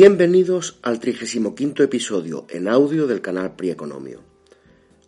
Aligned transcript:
Bienvenidos 0.00 0.78
al 0.82 1.00
35 1.00 1.82
episodio 1.82 2.46
en 2.50 2.68
audio 2.68 3.08
del 3.08 3.20
canal 3.20 3.56
Prieconomio. 3.56 4.20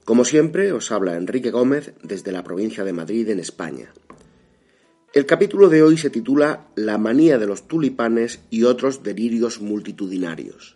Como 0.04 0.24
siempre, 0.24 0.72
os 0.72 0.90
habla 0.90 1.14
Enrique 1.14 1.52
Gómez 1.52 1.92
desde 2.02 2.32
la 2.32 2.42
provincia 2.42 2.82
de 2.82 2.92
Madrid, 2.92 3.28
en 3.28 3.38
España. 3.38 3.92
El 5.14 5.26
capítulo 5.26 5.68
de 5.68 5.84
hoy 5.84 5.96
se 5.96 6.10
titula 6.10 6.66
La 6.74 6.98
manía 6.98 7.38
de 7.38 7.46
los 7.46 7.68
tulipanes 7.68 8.40
y 8.50 8.64
otros 8.64 9.04
delirios 9.04 9.60
multitudinarios. 9.60 10.74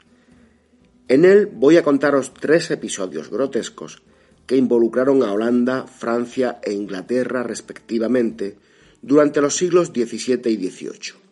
En 1.09 1.25
él 1.25 1.49
voy 1.53 1.77
a 1.77 1.83
contaros 1.83 2.33
tres 2.35 2.71
episodios 2.71 3.31
grotescos 3.31 4.05
que 4.47 4.57
involucraron 4.57 5.25
a 5.25 5.33
Holanda, 5.33 5.89
Francia 5.89 6.61
e 6.63 6.73
Inglaterra 6.73 7.43
respectivamente 7.43 8.59
durante 9.03 9.41
los 9.41 9.57
siglos 9.57 9.89
XVII 9.89 10.53
y 10.53 10.71
XVIII. 10.71 11.24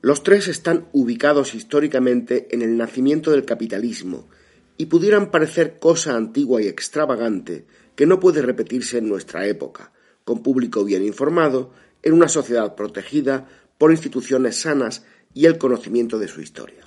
Los 0.00 0.22
tres 0.22 0.46
están 0.46 0.86
ubicados 0.92 1.54
históricamente 1.54 2.46
en 2.50 2.62
el 2.62 2.76
nacimiento 2.76 3.32
del 3.32 3.44
capitalismo 3.44 4.28
y 4.76 4.86
pudieran 4.86 5.30
parecer 5.30 5.78
cosa 5.80 6.16
antigua 6.16 6.62
y 6.62 6.68
extravagante 6.68 7.66
que 7.96 8.06
no 8.06 8.20
puede 8.20 8.42
repetirse 8.42 8.98
en 8.98 9.08
nuestra 9.08 9.46
época, 9.46 9.92
con 10.24 10.42
público 10.42 10.84
bien 10.84 11.04
informado, 11.04 11.72
en 12.02 12.12
una 12.12 12.28
sociedad 12.28 12.76
protegida 12.76 13.48
por 13.76 13.90
instituciones 13.90 14.60
sanas 14.60 15.04
y 15.34 15.46
el 15.46 15.58
conocimiento 15.58 16.18
de 16.20 16.28
su 16.28 16.40
historia. 16.40 16.84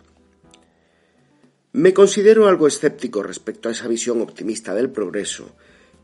Me 1.74 1.94
considero 1.94 2.48
algo 2.48 2.68
escéptico 2.68 3.24
respecto 3.24 3.68
a 3.68 3.74
esa 3.74 3.90
visión 3.90 4.22
optimista 4.22 4.74
del 4.74 4.90
progreso 4.90 5.56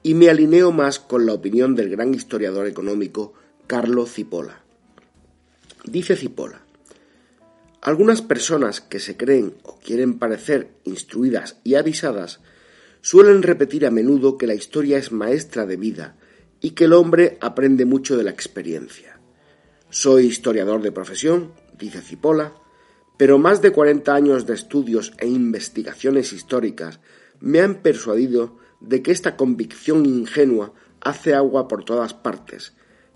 y 0.03 0.13
me 0.13 0.29
alineo 0.29 0.73
más 0.73 0.99
con 0.99 1.25
la 1.25 1.33
opinión 1.33 1.75
del 1.75 1.89
gran 1.89 2.13
historiador 2.13 2.67
económico 2.67 3.33
Carlo 3.65 4.05
Cipolla. 4.05 4.63
Dice 5.85 6.15
Cipolla, 6.15 6.66
algunas 7.87 8.21
personas 8.21 8.81
que 8.81 8.99
se 8.99 9.15
creen 9.15 9.55
o 9.63 9.79
quieren 9.79 10.19
parecer 10.19 10.71
instruidas 10.83 11.55
y 11.63 11.75
avisadas 11.75 12.41
suelen 12.99 13.43
repetir 13.43 13.85
a 13.85 13.91
menudo 13.91 14.37
que 14.37 14.45
la 14.45 14.55
historia 14.55 14.97
es 14.97 15.13
maestra 15.13 15.65
de 15.65 15.77
vida 15.77 16.17
y 16.59 16.71
que 16.71 16.83
el 16.83 16.91
hombre 16.91 17.37
aprende 17.39 17.85
mucho 17.85 18.17
de 18.17 18.25
la 18.25 18.31
experiencia. 18.31 19.21
Soy 19.89 20.25
historiador 20.25 20.81
de 20.81 20.91
profesión, 20.91 21.53
dice 21.79 22.01
Cipolla, 22.01 22.51
pero 23.15 23.37
más 23.37 23.61
de 23.61 23.71
40 23.71 24.13
años 24.13 24.45
de 24.45 24.55
estudios 24.55 25.13
e 25.17 25.27
investigaciones 25.27 26.33
históricas 26.33 26.99
me 27.39 27.61
han 27.61 27.75
persuadido 27.75 28.57
de 28.81 29.01
que 29.01 29.13
esta 29.13 29.37
convicción 29.37 30.05
ingenua 30.05 30.73
hace 30.99 31.33
agua 31.33 31.69
por 31.69 31.85
todas 31.85 32.13
partes 32.13 32.73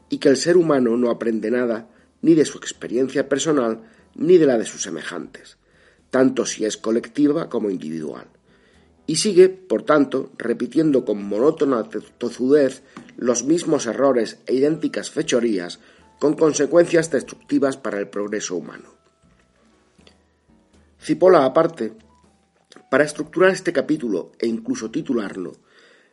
y 0.09 0.19
que 0.19 0.29
el 0.29 0.37
ser 0.37 0.55
humano 0.55 0.95
no 0.95 1.09
aprende 1.09 1.51
nada 1.51 1.89
ni 2.21 2.35
de 2.35 2.45
su 2.45 2.57
experiencia 2.57 3.27
personal 3.27 3.81
ni 4.15 4.37
de 4.37 4.45
la 4.45 4.57
de 4.57 4.65
sus 4.65 4.81
semejantes, 4.81 5.57
tanto 6.09 6.45
si 6.45 6.65
es 6.65 6.77
colectiva 6.77 7.49
como 7.49 7.69
individual. 7.69 8.27
Y 9.07 9.15
sigue, 9.15 9.49
por 9.49 9.83
tanto, 9.83 10.31
repitiendo 10.37 11.03
con 11.05 11.23
monótona 11.23 11.83
tozudez 12.17 12.83
los 13.17 13.43
mismos 13.43 13.85
errores 13.85 14.39
e 14.45 14.55
idénticas 14.55 15.09
fechorías 15.09 15.79
con 16.19 16.35
consecuencias 16.35 17.09
destructivas 17.09 17.77
para 17.77 17.99
el 17.99 18.07
progreso 18.07 18.55
humano. 18.55 18.89
Cipolla 20.99 21.45
aparte, 21.45 21.93
para 22.91 23.03
estructurar 23.03 23.51
este 23.51 23.73
capítulo 23.73 24.31
e 24.37 24.45
incluso 24.47 24.91
titularlo, 24.91 25.53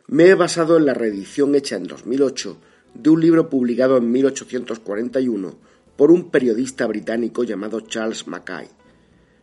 me 0.07 0.25
he 0.25 0.33
basado 0.33 0.77
en 0.77 0.85
la 0.85 0.95
reedición 0.95 1.53
hecha 1.53 1.75
en 1.75 1.83
2008 1.83 2.57
de 2.95 3.09
un 3.11 3.21
libro 3.21 3.49
publicado 3.49 3.97
en 3.97 4.11
1841 4.11 5.68
por 5.99 6.11
un 6.11 6.31
periodista 6.31 6.87
británico 6.87 7.43
llamado 7.43 7.81
Charles 7.81 8.25
Mackay. 8.25 8.69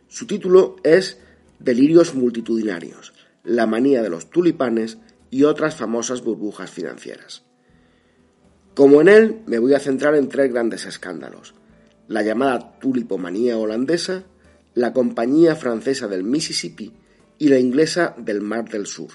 Su 0.07 0.25
título 0.25 0.77
es 0.83 1.19
Delirios 1.59 2.15
multitudinarios, 2.15 3.13
la 3.43 3.67
manía 3.67 4.01
de 4.01 4.09
los 4.09 4.31
tulipanes 4.31 4.97
y 5.29 5.43
otras 5.43 5.75
famosas 5.75 6.23
burbujas 6.23 6.71
financieras. 6.71 7.43
Como 8.73 9.01
en 9.01 9.07
él, 9.07 9.41
me 9.45 9.59
voy 9.59 9.75
a 9.75 9.79
centrar 9.79 10.15
en 10.15 10.29
tres 10.29 10.51
grandes 10.51 10.87
escándalos. 10.87 11.53
La 12.07 12.23
llamada 12.23 12.79
tulipomanía 12.79 13.55
holandesa, 13.55 14.23
la 14.73 14.93
Compañía 14.93 15.55
Francesa 15.55 16.07
del 16.07 16.23
Mississippi 16.23 16.91
y 17.37 17.49
la 17.49 17.59
Inglesa 17.59 18.15
del 18.17 18.41
Mar 18.41 18.67
del 18.67 18.87
Sur. 18.87 19.11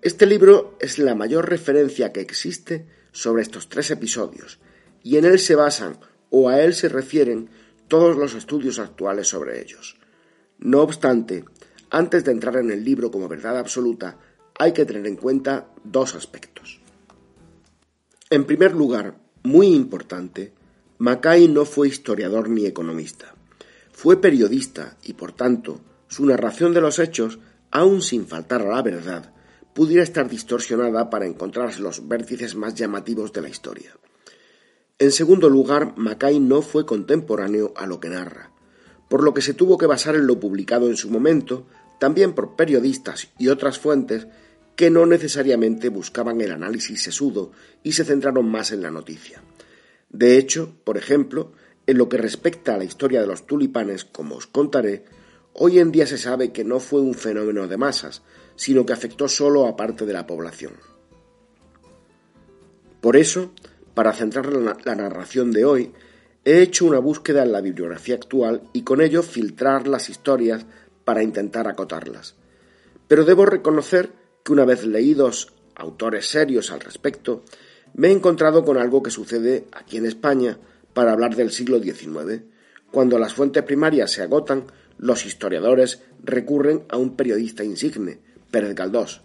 Este 0.00 0.24
libro 0.24 0.78
es 0.80 0.98
la 0.98 1.14
mayor 1.14 1.50
referencia 1.50 2.14
que 2.14 2.22
existe 2.22 2.86
sobre 3.12 3.42
estos 3.42 3.68
tres 3.68 3.90
episodios, 3.90 4.58
y 5.02 5.18
en 5.18 5.26
él 5.26 5.38
se 5.38 5.54
basan 5.54 5.98
o 6.30 6.48
a 6.48 6.60
él 6.60 6.74
se 6.74 6.88
refieren 6.88 7.48
todos 7.88 8.16
los 8.16 8.34
estudios 8.34 8.78
actuales 8.78 9.28
sobre 9.28 9.60
ellos. 9.60 9.96
No 10.58 10.82
obstante, 10.82 11.44
antes 11.90 12.24
de 12.24 12.32
entrar 12.32 12.56
en 12.56 12.70
el 12.70 12.84
libro 12.84 13.10
como 13.10 13.28
verdad 13.28 13.58
absoluta, 13.58 14.18
hay 14.58 14.72
que 14.72 14.84
tener 14.84 15.06
en 15.06 15.16
cuenta 15.16 15.68
dos 15.82 16.14
aspectos. 16.14 16.80
En 18.30 18.44
primer 18.44 18.74
lugar, 18.74 19.16
muy 19.42 19.68
importante, 19.68 20.52
Mackay 20.98 21.48
no 21.48 21.64
fue 21.64 21.88
historiador 21.88 22.48
ni 22.48 22.66
economista. 22.66 23.34
Fue 23.92 24.20
periodista 24.20 24.96
y, 25.04 25.12
por 25.12 25.32
tanto, 25.32 25.80
su 26.08 26.24
narración 26.24 26.72
de 26.72 26.80
los 26.80 26.98
hechos, 26.98 27.38
aun 27.70 28.00
sin 28.02 28.26
faltar 28.26 28.62
a 28.62 28.74
la 28.74 28.82
verdad, 28.82 29.32
pudiera 29.74 30.02
estar 30.02 30.28
distorsionada 30.28 31.10
para 31.10 31.26
encontrar 31.26 31.78
los 31.80 32.08
vértices 32.08 32.54
más 32.54 32.74
llamativos 32.74 33.32
de 33.32 33.42
la 33.42 33.48
historia. 33.48 33.92
En 34.98 35.10
segundo 35.10 35.48
lugar, 35.50 35.94
Mackay 35.96 36.38
no 36.38 36.62
fue 36.62 36.86
contemporáneo 36.86 37.72
a 37.76 37.86
lo 37.86 37.98
que 37.98 38.10
narra, 38.10 38.52
por 39.08 39.24
lo 39.24 39.34
que 39.34 39.42
se 39.42 39.52
tuvo 39.52 39.76
que 39.76 39.86
basar 39.86 40.14
en 40.14 40.28
lo 40.28 40.38
publicado 40.38 40.88
en 40.88 40.96
su 40.96 41.10
momento, 41.10 41.66
también 41.98 42.32
por 42.32 42.54
periodistas 42.54 43.28
y 43.36 43.48
otras 43.48 43.78
fuentes 43.80 44.28
que 44.76 44.90
no 44.90 45.04
necesariamente 45.06 45.88
buscaban 45.88 46.40
el 46.40 46.52
análisis 46.52 47.02
sesudo 47.02 47.50
y 47.82 47.92
se 47.92 48.04
centraron 48.04 48.48
más 48.48 48.70
en 48.70 48.82
la 48.82 48.92
noticia. 48.92 49.42
De 50.10 50.38
hecho, 50.38 50.76
por 50.84 50.96
ejemplo, 50.96 51.50
en 51.88 51.98
lo 51.98 52.08
que 52.08 52.16
respecta 52.16 52.74
a 52.74 52.78
la 52.78 52.84
historia 52.84 53.20
de 53.20 53.26
los 53.26 53.48
tulipanes, 53.48 54.04
como 54.04 54.36
os 54.36 54.46
contaré, 54.46 55.04
hoy 55.54 55.80
en 55.80 55.90
día 55.90 56.06
se 56.06 56.18
sabe 56.18 56.52
que 56.52 56.62
no 56.62 56.78
fue 56.78 57.00
un 57.00 57.14
fenómeno 57.14 57.66
de 57.66 57.76
masas, 57.76 58.22
sino 58.54 58.86
que 58.86 58.92
afectó 58.92 59.26
solo 59.26 59.66
a 59.66 59.76
parte 59.76 60.06
de 60.06 60.12
la 60.12 60.26
población. 60.26 60.74
Por 63.00 63.16
eso, 63.16 63.52
para 63.94 64.12
centrar 64.12 64.52
la, 64.52 64.94
narración 64.94 65.52
de 65.52 65.64
hoy, 65.64 65.92
he 66.44 66.60
hecho 66.60 66.84
una 66.84 66.98
búsqueda 66.98 67.42
en 67.42 67.52
la 67.52 67.60
bibliografía 67.60 68.16
actual 68.16 68.62
y 68.72 68.82
con 68.82 69.00
ello 69.00 69.22
filtrar 69.22 69.88
las 69.88 70.08
historias 70.08 70.66
para 71.04 71.22
intentar 71.22 71.68
acotarlas. 71.68 72.34
Pero 73.08 73.24
debo 73.24 73.46
reconocer 73.46 74.10
que 74.42 74.52
una 74.52 74.64
vez 74.64 74.84
leídos 74.84 75.52
autores 75.74 76.26
serios 76.26 76.70
al 76.70 76.80
respecto, 76.80 77.44
me 77.94 78.08
he 78.08 78.12
encontrado 78.12 78.64
con 78.64 78.76
algo 78.76 79.02
que 79.02 79.10
sucede 79.10 79.66
aquí 79.72 79.96
en 79.96 80.06
España 80.06 80.58
para 80.92 81.12
hablar 81.12 81.36
del 81.36 81.50
siglo 81.50 81.80
XIX. 81.80 82.42
Cuando 82.90 83.18
las 83.18 83.34
fuentes 83.34 83.62
primarias 83.62 84.10
se 84.12 84.22
agotan, 84.22 84.64
los 84.98 85.26
historiadores 85.26 86.02
recurren 86.22 86.84
a 86.88 86.96
un 86.96 87.16
periodista 87.16 87.64
insigne, 87.64 88.20
Pérez 88.50 88.74
Galdós. 88.74 89.22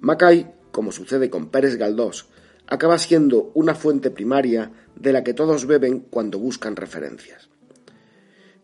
Mackay, 0.00 0.52
como 0.70 0.92
sucede 0.92 1.28
con 1.30 1.50
Pérez 1.50 1.76
Galdós, 1.76 2.26
acaba 2.70 2.98
siendo 2.98 3.50
una 3.54 3.74
fuente 3.74 4.10
primaria 4.10 4.72
de 4.94 5.12
la 5.12 5.22
que 5.22 5.34
todos 5.34 5.66
beben 5.66 6.00
cuando 6.00 6.38
buscan 6.38 6.76
referencias. 6.76 7.50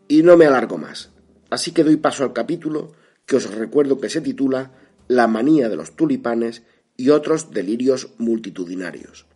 Y 0.08 0.22
no 0.22 0.36
me 0.36 0.46
alargo 0.46 0.78
más, 0.78 1.10
así 1.50 1.72
que 1.72 1.84
doy 1.84 1.96
paso 1.96 2.22
al 2.22 2.32
capítulo 2.32 2.92
que 3.26 3.36
os 3.36 3.52
recuerdo 3.52 4.00
que 4.00 4.08
se 4.08 4.20
titula 4.20 4.72
La 5.08 5.26
manía 5.26 5.68
de 5.68 5.76
los 5.76 5.96
tulipanes 5.96 6.62
y 6.96 7.10
otros 7.10 7.50
delirios 7.50 8.14
multitudinarios. 8.18 9.26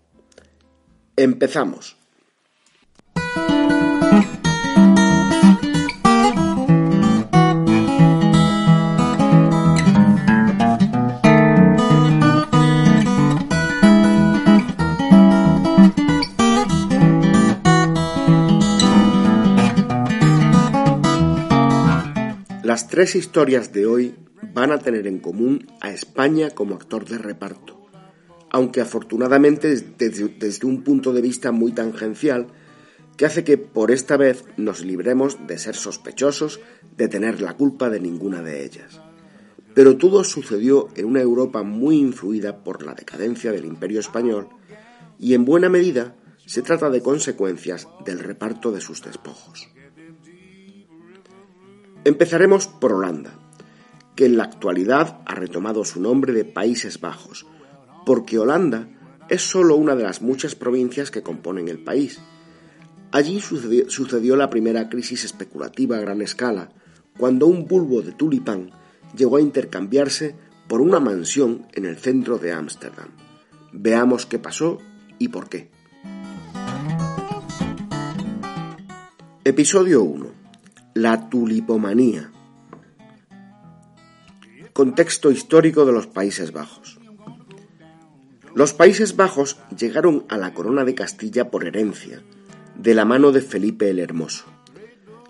Empezamos. 1.17 2.00
Las 22.71 22.87
tres 22.87 23.17
historias 23.17 23.73
de 23.73 23.85
hoy 23.85 24.15
van 24.55 24.71
a 24.71 24.79
tener 24.79 25.09
en 25.09 25.19
común 25.19 25.67
a 25.81 25.91
España 25.91 26.51
como 26.51 26.77
actor 26.77 27.05
de 27.05 27.19
reparto, 27.19 27.91
aunque 28.49 28.81
afortunadamente 28.81 29.75
desde, 29.99 30.65
un 30.65 30.85
punto 30.85 31.13
de 31.13 31.21
vista 31.21 31.51
muy 31.51 31.73
tangencial 31.73 32.47
que 33.17 33.27
hace 33.27 33.43
que 33.43 33.59
por 33.59 33.91
esta 33.91 34.17
vez 34.17 34.45
nos 34.57 34.85
libremos 34.85 35.49
de 35.49 35.59
ser 35.59 35.75
sospechosos 35.75 36.61
de 36.97 37.09
tener 37.09 37.41
la 37.41 37.57
culpa 37.57 37.91
de 37.91 37.99
ninguna 37.99 38.41
de 38.41 38.65
ellas. 38.65 39.01
Pero 39.75 39.97
todo 39.97 40.23
sucedió 40.23 40.91
en 40.95 41.07
una 41.07 41.23
Europa 41.23 41.65
muy 41.65 41.97
influida 41.97 42.63
por 42.63 42.85
la 42.85 42.95
decadencia 42.95 43.51
del 43.51 43.65
imperio 43.65 43.99
español 43.99 44.47
y 45.19 45.35
en 45.35 45.45
buena 45.45 45.69
medida 45.69 46.15
se 46.47 46.63
trata 46.63 46.89
de 46.89 47.03
consecuencias 47.03 47.89
del 48.05 48.21
reparto 48.21 48.71
de 48.71 48.81
sus 48.81 49.03
despojos. 49.03 49.69
Empezaremos 52.03 52.67
por 52.67 52.95
Holanda, 52.95 53.31
que 54.17 54.25
en 54.25 54.39
la 54.39 54.45
actualidad 54.45 55.21
ha 55.27 55.35
retomado 55.35 55.85
su 55.85 56.01
nombre 56.01 56.33
de 56.33 56.47
Países 56.47 56.99
Bajos, 56.99 57.47
porque 58.07 58.39
Holanda 58.39 58.89
es 59.29 59.43
solo 59.43 59.77
una 59.77 59.95
de 59.95 60.05
las 60.05 60.23
muchas 60.23 60.55
provincias 60.55 61.11
que 61.11 61.23
componen 61.23 61.69
el 61.69 61.79
país. 61.79 62.19
Allí 63.13 63.39
sucedió, 63.41 64.37
la 64.37 64.49
primera 64.49 64.89
crisis 64.89 65.25
especulativa 65.25 65.99
a 65.99 66.01
gran 66.01 66.23
escala, 66.23 66.73
cuando 67.19 67.47
un 67.47 67.67
bulbo 67.67 68.01
de 68.01 68.13
tulipán 68.13 68.71
llegó 69.15 69.37
a 69.37 69.43
intercambiarse 69.43 70.35
por 70.69 70.81
una 70.81 71.01
mansión 71.01 71.67
en 71.73 71.85
el 71.85 71.99
centro 71.99 72.39
de 72.39 72.53
Ámsterdam. 72.53 73.09
Veamos 73.73 74.25
qué 74.25 74.39
pasó 74.39 74.79
y 75.19 75.29
por 75.29 75.51
qué. 75.51 75.71
Episodio 79.45 80.03
1. 80.03 80.40
La 80.95 81.31
tulipomanía. 81.31 82.33
Contexto 84.73 85.31
histórico 85.31 85.85
de 85.85 85.93
los 85.93 86.09
Países 86.09 86.53
Bajos. 86.53 86.99
Los 88.57 88.75
Países 88.75 89.15
Bajos 89.15 89.59
llegaron 89.79 90.25
a 90.29 90.37
la 90.37 90.53
corona 90.53 90.85
de 90.85 90.97
Castilla 90.97 91.49
por 91.49 91.65
herencia, 91.65 92.25
de 92.75 92.95
la 92.95 93.05
mano 93.05 93.31
de 93.31 93.41
Felipe 93.41 93.89
el 93.89 94.01
Hermoso. 94.01 94.47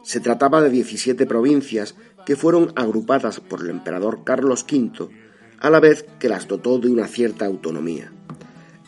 Se 0.02 0.20
trataba 0.20 0.62
de 0.62 0.70
17 0.70 1.26
provincias 1.26 1.94
que 2.24 2.36
fueron 2.36 2.72
agrupadas 2.74 3.40
por 3.40 3.60
el 3.60 3.68
emperador 3.68 4.24
Carlos 4.24 4.64
V, 4.64 5.10
a 5.58 5.68
la 5.68 5.80
vez 5.80 6.06
que 6.18 6.30
las 6.30 6.48
dotó 6.48 6.78
de 6.78 6.88
una 6.88 7.06
cierta 7.06 7.44
autonomía. 7.44 8.10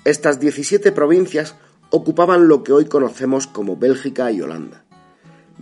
Estas 0.07 0.41
17 0.41 0.91
provincias 0.93 1.55
ocupaban 1.91 2.49
lo 2.49 2.65
que 2.65 2.73
hoy 2.73 2.87
conocemos 2.87 3.47
como 3.47 3.77
Bélgica 3.77 4.33
y 4.33 4.41
Holanda. 4.41 4.87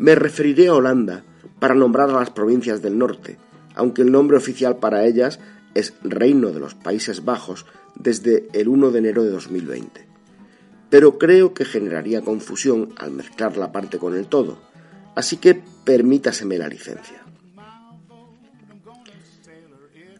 Me 0.00 0.14
referiré 0.14 0.69
a 0.69 0.75
Holanda 0.75 1.25
para 1.58 1.75
nombrar 1.75 2.08
a 2.08 2.14
las 2.14 2.31
provincias 2.31 2.81
del 2.81 2.97
norte, 2.97 3.37
aunque 3.75 4.00
el 4.00 4.11
nombre 4.11 4.38
oficial 4.38 4.79
para 4.79 5.05
ellas 5.05 5.41
es 5.75 5.93
Reino 6.02 6.52
de 6.52 6.58
los 6.58 6.75
Países 6.75 7.23
Bajos 7.26 7.67
desde 7.97 8.49
el 8.55 8.69
1 8.69 8.93
de 8.93 8.99
enero 8.99 9.25
de 9.25 9.29
2020. 9.29 10.06
Pero 10.88 11.19
creo 11.19 11.52
que 11.52 11.67
generaría 11.67 12.23
confusión 12.23 12.94
al 12.97 13.11
mezclar 13.11 13.58
la 13.58 13.73
parte 13.73 13.99
con 13.99 14.17
el 14.17 14.26
todo, 14.26 14.56
así 15.17 15.37
que 15.37 15.62
permítaseme 15.85 16.56
la 16.56 16.69
licencia. 16.69 17.23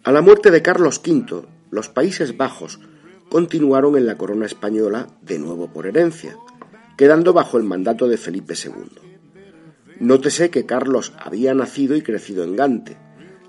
A 0.05 0.13
la 0.13 0.21
muerte 0.21 0.51
de 0.51 0.61
Carlos 0.61 1.01
V, 1.03 1.47
los 1.71 1.89
Países 1.89 2.37
Bajos 2.37 2.81
continuaron 3.31 3.97
en 3.97 4.05
la 4.05 4.19
corona 4.19 4.45
española 4.45 5.07
de 5.23 5.39
nuevo 5.39 5.73
por 5.73 5.87
herencia, 5.87 6.37
quedando 6.99 7.33
bajo 7.33 7.57
el 7.57 7.65
mandato 7.65 8.09
de 8.09 8.19
Felipe 8.19 8.53
II. 8.63 9.10
Nótese 10.01 10.49
que 10.51 10.65
Carlos 10.65 11.13
había 11.19 11.53
nacido 11.53 11.95
y 11.95 12.01
crecido 12.01 12.43
en 12.43 12.57
Gante, 12.57 12.97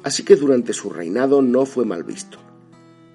así 0.04 0.24
que 0.24 0.36
durante 0.36 0.74
su 0.74 0.90
reinado 0.90 1.42
no 1.42 1.66
fue 1.66 1.86
mal 1.86 2.04
visto. 2.04 2.40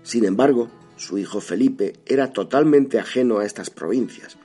Sin 0.03 0.25
embargo, 0.25 0.71
su 0.97 1.19
hijo 1.19 1.43
Felipe 1.43 2.01
era 2.07 2.33
totalmente 2.33 2.99
ajeno 2.99 3.39
a 3.39 3.45
estas 3.45 3.69
provincias, 3.69 4.39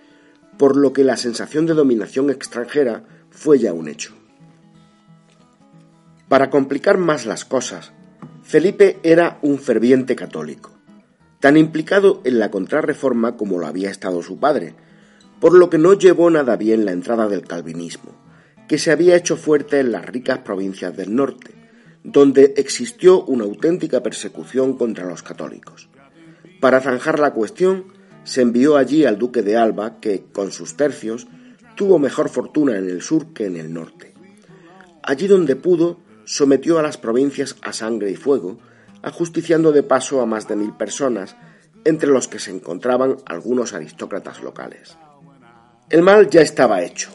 por 0.57 0.75
lo 0.75 0.91
que 0.91 1.05
la 1.05 1.15
sensación 1.15 1.65
de 1.65 1.73
dominación 1.73 2.29
extranjera 2.29 3.05
fue 3.29 3.59
ya 3.59 3.71
un 3.71 3.87
hecho. 3.87 4.13
Para 6.27 6.49
complicar 6.49 6.97
más 6.97 7.25
las 7.25 7.45
cosas, 7.45 7.93
Felipe 8.43 8.99
era 9.03 9.39
un 9.41 9.57
ferviente 9.57 10.17
católico, 10.17 10.71
tan 11.39 11.55
implicado 11.55 12.19
en 12.25 12.39
la 12.39 12.51
contrarreforma 12.51 13.37
como 13.37 13.57
lo 13.57 13.67
había 13.67 13.89
estado 13.89 14.21
su 14.21 14.37
padre, 14.37 14.75
por 15.39 15.53
lo 15.53 15.69
que 15.69 15.77
no 15.77 15.93
llevó 15.93 16.29
nada 16.29 16.57
bien 16.57 16.83
la 16.83 16.91
entrada 16.91 17.29
del 17.29 17.43
calvinismo, 17.43 18.11
que 18.71 18.77
se 18.77 18.89
había 18.89 19.17
hecho 19.17 19.35
fuerte 19.35 19.81
en 19.81 19.91
las 19.91 20.05
ricas 20.05 20.39
provincias 20.39 20.95
del 20.95 21.13
norte, 21.13 21.51
donde 22.05 22.53
existió 22.55 23.21
una 23.25 23.43
auténtica 23.43 24.01
persecución 24.01 24.77
contra 24.77 25.05
los 25.05 25.23
católicos. 25.23 25.89
Para 26.61 26.79
zanjar 26.79 27.19
la 27.19 27.33
cuestión, 27.33 27.87
se 28.23 28.39
envió 28.39 28.77
allí 28.77 29.03
al 29.03 29.17
duque 29.17 29.41
de 29.41 29.57
Alba, 29.57 29.99
que, 29.99 30.23
con 30.31 30.53
sus 30.53 30.77
tercios, 30.77 31.27
tuvo 31.75 31.99
mejor 31.99 32.29
fortuna 32.29 32.77
en 32.77 32.89
el 32.89 33.01
sur 33.01 33.33
que 33.33 33.47
en 33.47 33.57
el 33.57 33.73
norte. 33.73 34.13
Allí 35.03 35.27
donde 35.27 35.57
pudo, 35.57 35.99
sometió 36.23 36.79
a 36.79 36.81
las 36.81 36.95
provincias 36.95 37.57
a 37.63 37.73
sangre 37.73 38.09
y 38.09 38.15
fuego, 38.15 38.57
ajusticiando 39.01 39.73
de 39.73 39.83
paso 39.83 40.21
a 40.21 40.25
más 40.25 40.47
de 40.47 40.55
mil 40.55 40.71
personas, 40.77 41.35
entre 41.83 42.09
los 42.09 42.29
que 42.29 42.39
se 42.39 42.51
encontraban 42.51 43.17
algunos 43.25 43.73
aristócratas 43.73 44.41
locales. 44.41 44.97
El 45.89 46.03
mal 46.03 46.29
ya 46.29 46.39
estaba 46.39 46.83
hecho, 46.83 47.11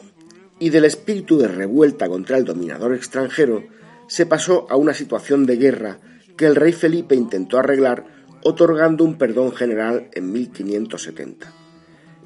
y 0.59 0.69
del 0.69 0.85
espíritu 0.85 1.37
de 1.37 1.47
revuelta 1.47 2.07
contra 2.07 2.37
el 2.37 2.45
dominador 2.45 2.95
extranjero 2.95 3.63
se 4.07 4.25
pasó 4.25 4.65
a 4.69 4.75
una 4.75 4.93
situación 4.93 5.45
de 5.45 5.57
guerra 5.57 5.99
que 6.37 6.45
el 6.45 6.55
rey 6.55 6.71
Felipe 6.71 7.15
intentó 7.15 7.57
arreglar 7.57 8.05
otorgando 8.43 9.03
un 9.03 9.17
perdón 9.17 9.51
general 9.51 10.09
en 10.13 10.31
1570. 10.31 11.51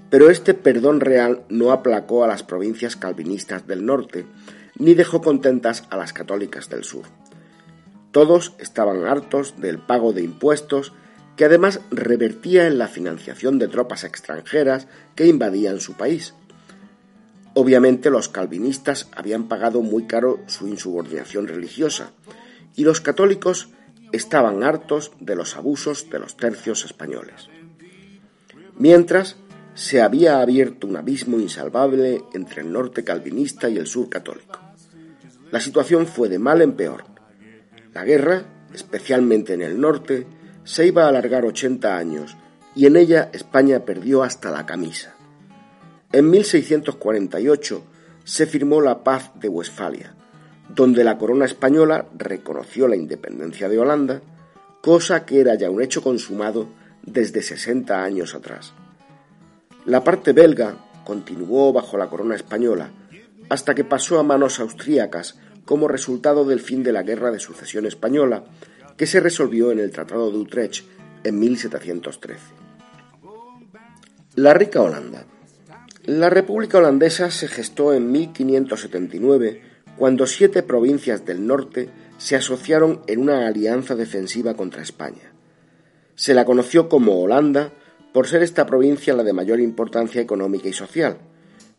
Pero 0.09 0.29
este 0.29 0.53
perdón 0.53 0.99
real 0.99 1.43
no 1.49 1.71
aplacó 1.71 2.23
a 2.23 2.27
las 2.27 2.43
provincias 2.43 2.95
calvinistas 2.95 3.65
del 3.65 3.85
norte, 3.85 4.25
ni 4.77 4.93
dejó 4.93 5.21
contentas 5.21 5.85
a 5.89 5.97
las 5.97 6.13
católicas 6.13 6.69
del 6.69 6.83
sur. 6.83 7.05
Todos 8.11 8.53
estaban 8.59 9.05
hartos 9.05 9.55
del 9.59 9.79
pago 9.79 10.11
de 10.11 10.21
impuestos, 10.21 10.93
que 11.37 11.45
además 11.45 11.79
revertía 11.91 12.67
en 12.67 12.77
la 12.77 12.89
financiación 12.89 13.57
de 13.57 13.69
tropas 13.69 14.03
extranjeras 14.03 14.87
que 15.15 15.27
invadían 15.27 15.79
su 15.79 15.93
país. 15.93 16.33
Obviamente 17.53 18.09
los 18.09 18.29
calvinistas 18.29 19.09
habían 19.15 19.47
pagado 19.47 19.81
muy 19.81 20.05
caro 20.05 20.39
su 20.47 20.67
insubordinación 20.67 21.47
religiosa 21.47 22.11
y 22.75 22.83
los 22.83 23.01
católicos 23.01 23.69
estaban 24.11 24.63
hartos 24.63 25.11
de 25.19 25.35
los 25.35 25.55
abusos 25.57 26.09
de 26.09 26.19
los 26.19 26.37
tercios 26.37 26.85
españoles. 26.85 27.49
Mientras, 28.77 29.35
se 29.73 30.01
había 30.01 30.41
abierto 30.41 30.87
un 30.87 30.97
abismo 30.97 31.39
insalvable 31.39 32.23
entre 32.33 32.61
el 32.61 32.71
norte 32.71 33.03
calvinista 33.03 33.69
y 33.69 33.77
el 33.77 33.87
sur 33.87 34.09
católico. 34.09 34.59
La 35.51 35.59
situación 35.59 36.07
fue 36.07 36.29
de 36.29 36.39
mal 36.39 36.61
en 36.61 36.73
peor. 36.73 37.05
La 37.93 38.03
guerra, 38.03 38.43
especialmente 38.73 39.53
en 39.53 39.61
el 39.61 39.79
norte, 39.79 40.25
se 40.63 40.87
iba 40.87 41.05
a 41.05 41.09
alargar 41.09 41.45
80 41.45 41.97
años 41.97 42.37
y 42.75 42.85
en 42.85 42.95
ella 42.95 43.29
España 43.33 43.81
perdió 43.81 44.23
hasta 44.23 44.51
la 44.51 44.65
camisa. 44.65 45.15
En 46.13 46.29
1648 46.29 47.83
se 48.25 48.45
firmó 48.45 48.81
la 48.81 49.03
Paz 49.03 49.31
de 49.35 49.47
Westfalia, 49.47 50.13
donde 50.67 51.03
la 51.03 51.17
corona 51.17 51.45
española 51.45 52.07
reconoció 52.17 52.87
la 52.87 52.97
independencia 52.97 53.69
de 53.69 53.79
Holanda, 53.79 54.21
cosa 54.81 55.25
que 55.25 55.39
era 55.39 55.55
ya 55.55 55.69
un 55.69 55.81
hecho 55.81 56.01
consumado 56.01 56.67
desde 57.03 57.41
60 57.41 58.03
años 58.03 58.35
atrás. 58.35 58.73
La 59.85 60.03
parte 60.03 60.33
belga 60.33 60.75
continuó 61.05 61.71
bajo 61.71 61.97
la 61.97 62.09
corona 62.09 62.35
española 62.35 62.91
hasta 63.49 63.73
que 63.73 63.83
pasó 63.83 64.19
a 64.19 64.23
manos 64.23 64.59
austríacas 64.59 65.37
como 65.65 65.87
resultado 65.87 66.45
del 66.45 66.59
fin 66.59 66.83
de 66.83 66.91
la 66.91 67.03
Guerra 67.03 67.31
de 67.31 67.39
Sucesión 67.39 67.85
Española, 67.85 68.43
que 68.97 69.05
se 69.05 69.19
resolvió 69.19 69.71
en 69.71 69.79
el 69.79 69.91
Tratado 69.91 70.31
de 70.31 70.37
Utrecht 70.37 70.85
en 71.23 71.39
1713. 71.39 72.37
La 74.35 74.53
rica 74.53 74.81
Holanda. 74.81 75.25
La 76.05 76.31
República 76.31 76.79
Holandesa 76.79 77.29
se 77.29 77.47
gestó 77.47 77.93
en 77.93 78.11
1579 78.11 79.61
cuando 79.97 80.25
siete 80.25 80.63
provincias 80.63 81.25
del 81.25 81.45
norte 81.45 81.89
se 82.17 82.35
asociaron 82.35 83.01
en 83.05 83.19
una 83.19 83.45
alianza 83.45 83.95
defensiva 83.95 84.55
contra 84.55 84.81
España. 84.81 85.31
Se 86.15 86.33
la 86.33 86.43
conoció 86.43 86.89
como 86.89 87.21
Holanda 87.21 87.71
por 88.13 88.27
ser 88.27 88.41
esta 88.41 88.65
provincia 88.65 89.13
la 89.13 89.23
de 89.23 89.33
mayor 89.33 89.59
importancia 89.59 90.19
económica 90.21 90.67
y 90.67 90.73
social. 90.73 91.19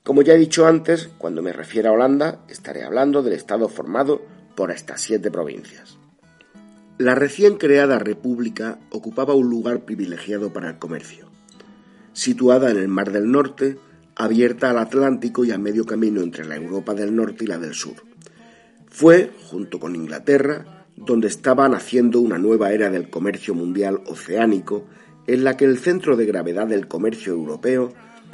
Como 0.04 0.22
ya 0.22 0.34
he 0.34 0.38
dicho 0.38 0.68
antes, 0.68 1.10
cuando 1.18 1.42
me 1.42 1.52
refiero 1.52 1.88
a 1.90 1.92
Holanda, 1.92 2.44
estaré 2.48 2.84
hablando 2.84 3.24
del 3.24 3.32
Estado 3.32 3.68
formado 3.68 4.22
por 4.54 4.70
estas 4.70 5.00
siete 5.00 5.32
provincias. 5.32 5.98
La 6.96 7.16
recién 7.16 7.56
creada 7.56 7.98
república 7.98 8.78
ocupaba 8.90 9.34
un 9.34 9.50
lugar 9.50 9.80
privilegiado 9.80 10.52
para 10.52 10.70
el 10.70 10.78
comercio. 10.78 11.26
Situada 12.12 12.70
en 12.70 12.76
el 12.76 12.88
Mar 12.88 13.10
del 13.10 13.30
Norte, 13.30 13.78
abierta 14.16 14.70
al 14.70 14.78
Atlántico 14.78 15.44
y 15.44 15.50
a 15.50 15.58
medio 15.58 15.84
camino 15.84 16.20
entre 16.20 16.44
la 16.44 16.56
Europa 16.56 16.94
del 16.94 17.14
Norte 17.14 17.44
y 17.44 17.46
la 17.46 17.58
del 17.58 17.74
Sur. 17.74 17.94
Fue, 18.88 19.30
junto 19.46 19.80
con 19.80 19.96
Inglaterra, 19.96 20.86
donde 20.96 21.28
estaba 21.28 21.68
naciendo 21.68 22.20
una 22.20 22.38
nueva 22.38 22.72
era 22.72 22.90
del 22.90 23.08
comercio 23.08 23.54
mundial 23.54 24.02
oceánico, 24.06 24.84
en 25.26 25.44
la 25.44 25.56
que 25.56 25.64
el 25.64 25.78
centro 25.78 26.16
de 26.16 26.26
gravedad 26.26 26.66
del 26.66 26.88
comercio 26.88 27.32
europeo 27.32 27.92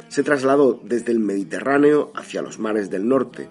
se 0.09 0.23
trasladó 0.23 0.81
desde 0.83 1.11
el 1.11 1.19
Mediterráneo 1.19 2.11
hacia 2.15 2.41
los 2.41 2.59
mares 2.59 2.89
del 2.89 3.07
norte, 3.07 3.49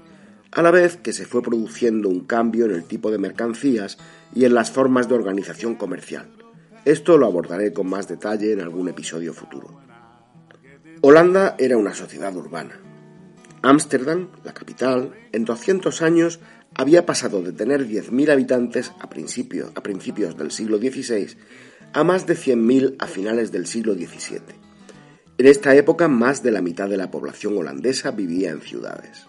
a 0.50 0.62
la 0.62 0.70
vez 0.70 0.97
que 0.97 1.12
se 1.12 1.25
fue 1.25 1.42
produciendo 1.42 2.08
un 2.08 2.20
cambio 2.20 2.64
en 2.64 2.73
el 2.73 2.85
tipo 2.85 3.11
de 3.11 3.18
mercancías 3.18 3.99
y 4.35 4.44
en 4.44 4.54
las 4.54 4.70
formas 4.70 5.08
de 5.08 5.14
organización 5.14 5.76
comercial. 5.76 6.28
Esto 6.85 7.18
lo 7.18 7.26
abordaré 7.26 7.73
con 7.73 7.88
más 7.88 8.08
detalle 8.08 8.52
en 8.52 8.61
algún 8.61 8.88
episodio 8.88 9.32
futuro. 9.32 9.88
Holanda 11.00 11.54
era 11.58 11.76
una 11.76 11.94
sociedad 11.94 12.34
urbana. 12.34 12.80
Ámsterdam, 13.62 14.30
la 14.42 14.52
capital, 14.52 15.12
en 15.30 15.44
200 15.44 16.02
años 16.02 16.40
había 16.74 17.06
pasado 17.06 17.40
de 17.40 17.52
tener 17.52 17.86
10.000 17.86 18.30
habitantes 18.30 18.92
a, 18.98 19.08
principios 19.08 20.36
del 20.36 20.50
siglo 20.50 20.78
XVI 20.78 21.36
a 21.92 22.02
más 22.02 22.26
de 22.26 22.34
100.000 22.34 22.96
a 22.98 23.06
finales 23.06 23.52
del 23.52 23.66
siglo 23.66 23.94
XVII. 23.94 24.40
En 25.38 25.46
esta 25.46 25.74
época 25.76 26.08
más 26.08 26.42
de 26.42 26.50
la 26.50 26.62
mitad 26.62 26.88
de 26.88 26.96
la 26.96 27.12
población 27.12 27.56
holandesa 27.56 28.10
vivía 28.10 28.50
en 28.50 28.60
ciudades. 28.60 29.26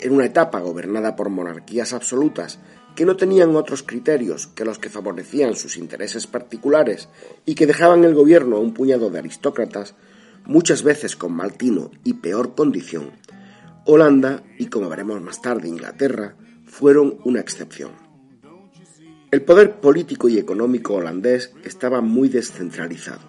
En 0.00 0.12
una 0.12 0.24
etapa 0.24 0.58
gobernada 0.58 1.14
por 1.14 1.28
monarquías 1.28 1.92
absolutas 1.92 2.58
que 2.94 3.04
no 3.04 3.16
tenían 3.16 3.56
otros 3.56 3.82
criterios 3.82 4.46
que 4.48 4.64
los 4.64 4.78
que 4.78 4.90
favorecían 4.90 5.56
sus 5.56 5.76
intereses 5.76 6.26
particulares 6.26 7.08
y 7.46 7.54
que 7.54 7.66
dejaban 7.66 8.04
el 8.04 8.14
gobierno 8.14 8.56
a 8.56 8.60
un 8.60 8.74
puñado 8.74 9.10
de 9.10 9.18
aristócratas, 9.18 9.94
muchas 10.44 10.82
veces 10.82 11.16
con 11.16 11.32
mal 11.32 11.54
tino 11.54 11.90
y 12.04 12.14
peor 12.14 12.54
condición, 12.54 13.12
Holanda 13.86 14.42
y, 14.58 14.66
como 14.66 14.88
veremos 14.88 15.20
más 15.22 15.40
tarde, 15.40 15.68
Inglaterra, 15.68 16.36
fueron 16.66 17.18
una 17.24 17.40
excepción. 17.40 17.92
El 19.30 19.42
poder 19.42 19.80
político 19.80 20.28
y 20.28 20.38
económico 20.38 20.94
holandés 20.94 21.52
estaba 21.64 22.00
muy 22.00 22.28
descentralizado. 22.28 23.22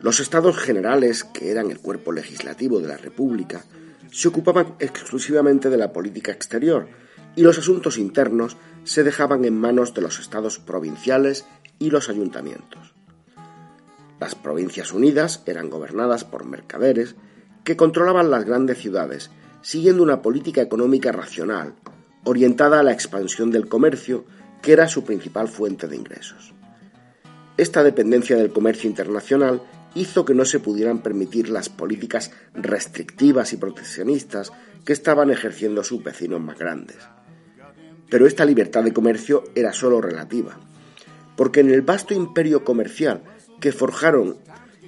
Los 0.00 0.20
estados 0.20 0.56
generales, 0.56 1.24
que 1.24 1.50
eran 1.50 1.70
el 1.70 1.80
cuerpo 1.80 2.12
legislativo 2.12 2.80
de 2.80 2.88
la 2.88 2.96
República, 2.96 3.64
se 4.10 4.28
ocupaban 4.28 4.74
exclusivamente 4.78 5.68
de 5.68 5.76
la 5.76 5.92
política 5.92 6.32
exterior 6.32 6.88
y 7.36 7.42
los 7.42 7.58
asuntos 7.58 7.98
internos 7.98 8.56
se 8.84 9.02
dejaban 9.04 9.44
en 9.44 9.58
manos 9.58 9.94
de 9.94 10.02
los 10.02 10.18
estados 10.18 10.58
provinciales 10.58 11.46
y 11.78 11.90
los 11.90 12.08
ayuntamientos. 12.08 12.94
Las 14.20 14.34
provincias 14.34 14.92
unidas 14.92 15.42
eran 15.46 15.70
gobernadas 15.70 16.24
por 16.24 16.44
mercaderes 16.44 17.16
que 17.64 17.76
controlaban 17.76 18.30
las 18.30 18.44
grandes 18.44 18.78
ciudades, 18.78 19.30
siguiendo 19.62 20.02
una 20.02 20.22
política 20.22 20.60
económica 20.60 21.12
racional, 21.12 21.74
orientada 22.24 22.80
a 22.80 22.82
la 22.82 22.92
expansión 22.92 23.50
del 23.50 23.68
comercio, 23.68 24.24
que 24.62 24.72
era 24.72 24.88
su 24.88 25.04
principal 25.04 25.48
fuente 25.48 25.88
de 25.88 25.96
ingresos. 25.96 26.52
Esta 27.56 27.82
dependencia 27.82 28.36
del 28.36 28.52
comercio 28.52 28.88
internacional 28.88 29.62
hizo 29.94 30.24
que 30.24 30.34
no 30.34 30.44
se 30.44 30.60
pudieran 30.60 31.02
permitir 31.02 31.48
las 31.48 31.68
políticas 31.68 32.30
restrictivas 32.54 33.52
y 33.52 33.56
proteccionistas 33.56 34.52
que 34.84 34.92
estaban 34.92 35.30
ejerciendo 35.30 35.82
sus 35.82 36.02
vecinos 36.02 36.40
más 36.40 36.58
grandes. 36.58 36.96
Pero 38.10 38.26
esta 38.26 38.44
libertad 38.44 38.84
de 38.84 38.92
comercio 38.92 39.44
era 39.54 39.72
sólo 39.72 40.00
relativa, 40.00 40.58
porque 41.36 41.60
en 41.60 41.70
el 41.70 41.82
vasto 41.82 42.12
imperio 42.12 42.64
comercial 42.64 43.22
que 43.60 43.72
forjaron 43.72 44.36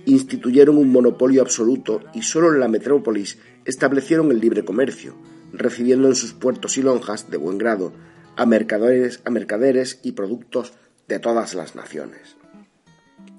instituyeron 0.05 0.77
un 0.77 0.91
monopolio 0.91 1.43
absoluto 1.43 2.01
y 2.13 2.23
sólo 2.23 2.53
en 2.53 2.61
la 2.61 2.69
metrópolis 2.69 3.39
establecieron 3.65 4.31
el 4.33 4.41
libre 4.41 4.65
comercio, 4.65 5.15
recibiendo 5.53 6.09
en 6.09 6.17
sus 6.17 6.33
puertos 6.33 6.77
y 6.79 6.83
lonjas 6.83 7.31
de 7.31 7.37
buen 7.37 7.59
grado 7.59 7.93
a 8.37 8.47
mercaderes, 8.47 9.21
a 9.25 9.31
mercaderes 9.31 10.01
y 10.03 10.13
productos 10.13 10.73
de 11.09 11.19
todas 11.19 11.55
las 11.55 11.77
naciones. 11.77 12.37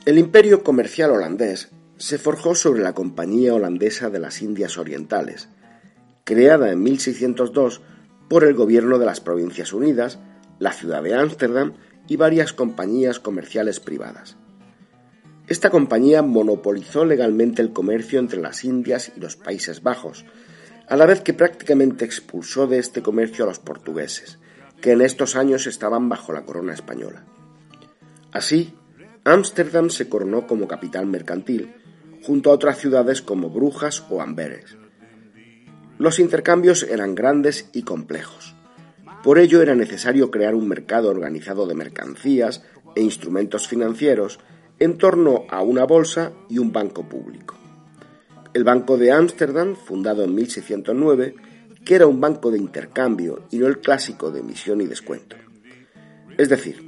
El 0.06 0.18
imperio 0.18 0.64
comercial 0.64 1.12
holandés 1.12 1.70
se 1.98 2.18
forjó 2.18 2.56
sobre 2.56 2.82
la 2.82 2.94
Compañía 2.94 3.54
Holandesa 3.54 4.10
de 4.10 4.20
las 4.20 4.42
Indias 4.42 4.78
Orientales, 4.78 5.50
creada 6.24 6.72
en 6.72 6.84
1602 6.84 7.82
por 8.30 8.44
el 8.44 8.54
gobierno 8.54 9.00
de 9.00 9.06
las 9.06 9.22
Provincias 9.22 9.74
Unidas, 9.74 10.20
la 10.60 10.72
ciudad 10.72 11.04
de 11.04 11.16
Ámsterdam 11.16 11.74
y 12.08 12.16
varias 12.16 12.54
compañías 12.54 13.20
comerciales 13.20 13.80
privadas. 13.80 14.38
Esta 15.48 15.70
compañía 15.70 16.22
monopolizó 16.22 17.06
legalmente 17.06 17.62
el 17.62 17.74
comercio 17.74 18.20
entre 18.20 18.40
las 18.40 18.64
Indias 18.64 19.12
y 19.16 19.20
los 19.20 19.36
Países 19.36 19.84
Bajos, 19.84 20.26
a 20.88 20.96
la 20.96 21.06
vez 21.06 21.22
que 21.22 21.34
prácticamente 21.34 22.06
expulsó 22.06 22.68
de 22.68 22.80
este 22.80 23.02
comercio 23.02 23.44
a 23.44 23.48
los 23.48 23.60
portugueses, 23.60 24.40
que 24.82 24.92
en 24.92 25.02
estos 25.02 25.36
años 25.36 25.68
estaban 25.68 26.10
bajo 26.10 26.34
la 26.34 26.46
corona 26.46 26.74
española. 26.74 27.26
Así, 28.32 28.74
Ámsterdam 29.26 29.90
se 29.90 30.10
coronó 30.10 30.48
como 30.48 30.68
capital 30.68 31.06
mercantil, 31.06 31.74
junto 32.24 32.50
a 32.50 32.54
otras 32.54 32.78
ciudades 32.78 33.22
como 33.22 33.50
Brujas 33.50 34.06
o 34.10 34.22
Amberes. 34.22 34.78
Los 36.04 36.20
intercambios 36.20 36.84
eran 36.84 37.16
grandes 37.16 37.70
y 37.72 37.84
complejos. 37.84 38.56
Por 39.24 39.40
ello 39.40 39.62
era 39.62 39.74
necesario 39.74 40.32
crear 40.32 40.54
un 40.54 40.68
mercado 40.68 41.10
organizado 41.10 41.66
de 41.66 41.76
mercancías 41.76 42.62
e 42.94 43.02
instrumentos 43.02 43.70
financieros 43.70 44.38
en 44.80 44.98
torno 44.98 45.46
a 45.50 45.62
una 45.62 45.86
bolsa 45.86 46.34
y 46.50 46.58
un 46.58 46.74
banco 46.74 47.08
público. 47.08 47.56
El 48.54 48.66
Banco 48.66 48.98
de 48.98 49.14
Ámsterdam, 49.14 49.78
fundado 49.78 50.26
en 50.26 50.36
1609, 50.36 51.36
que 51.86 51.96
era 51.96 52.06
un 52.06 52.20
banco 52.20 52.52
de 52.52 52.58
intercambio 52.58 53.44
y 53.50 53.60
no 53.60 53.68
el 53.68 53.80
clásico 53.80 54.30
de 54.30 54.42
emisión 54.42 54.82
y 54.82 54.88
descuento. 54.88 55.38
Es 56.38 56.50
decir, 56.50 56.84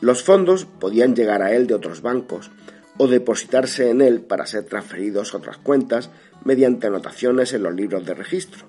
los 0.00 0.22
fondos 0.22 0.66
podían 0.66 1.16
llegar 1.16 1.42
a 1.42 1.52
él 1.52 1.66
de 1.66 1.74
otros 1.74 2.00
bancos 2.00 2.52
o 2.96 3.08
depositarse 3.08 3.90
en 3.90 4.02
él 4.02 4.20
para 4.20 4.46
ser 4.46 4.66
transferidos 4.66 5.34
a 5.34 5.38
otras 5.38 5.56
cuentas 5.58 6.10
mediante 6.44 6.86
anotaciones 6.86 7.52
en 7.52 7.62
los 7.62 7.74
libros 7.74 8.04
de 8.04 8.14
registro. 8.14 8.66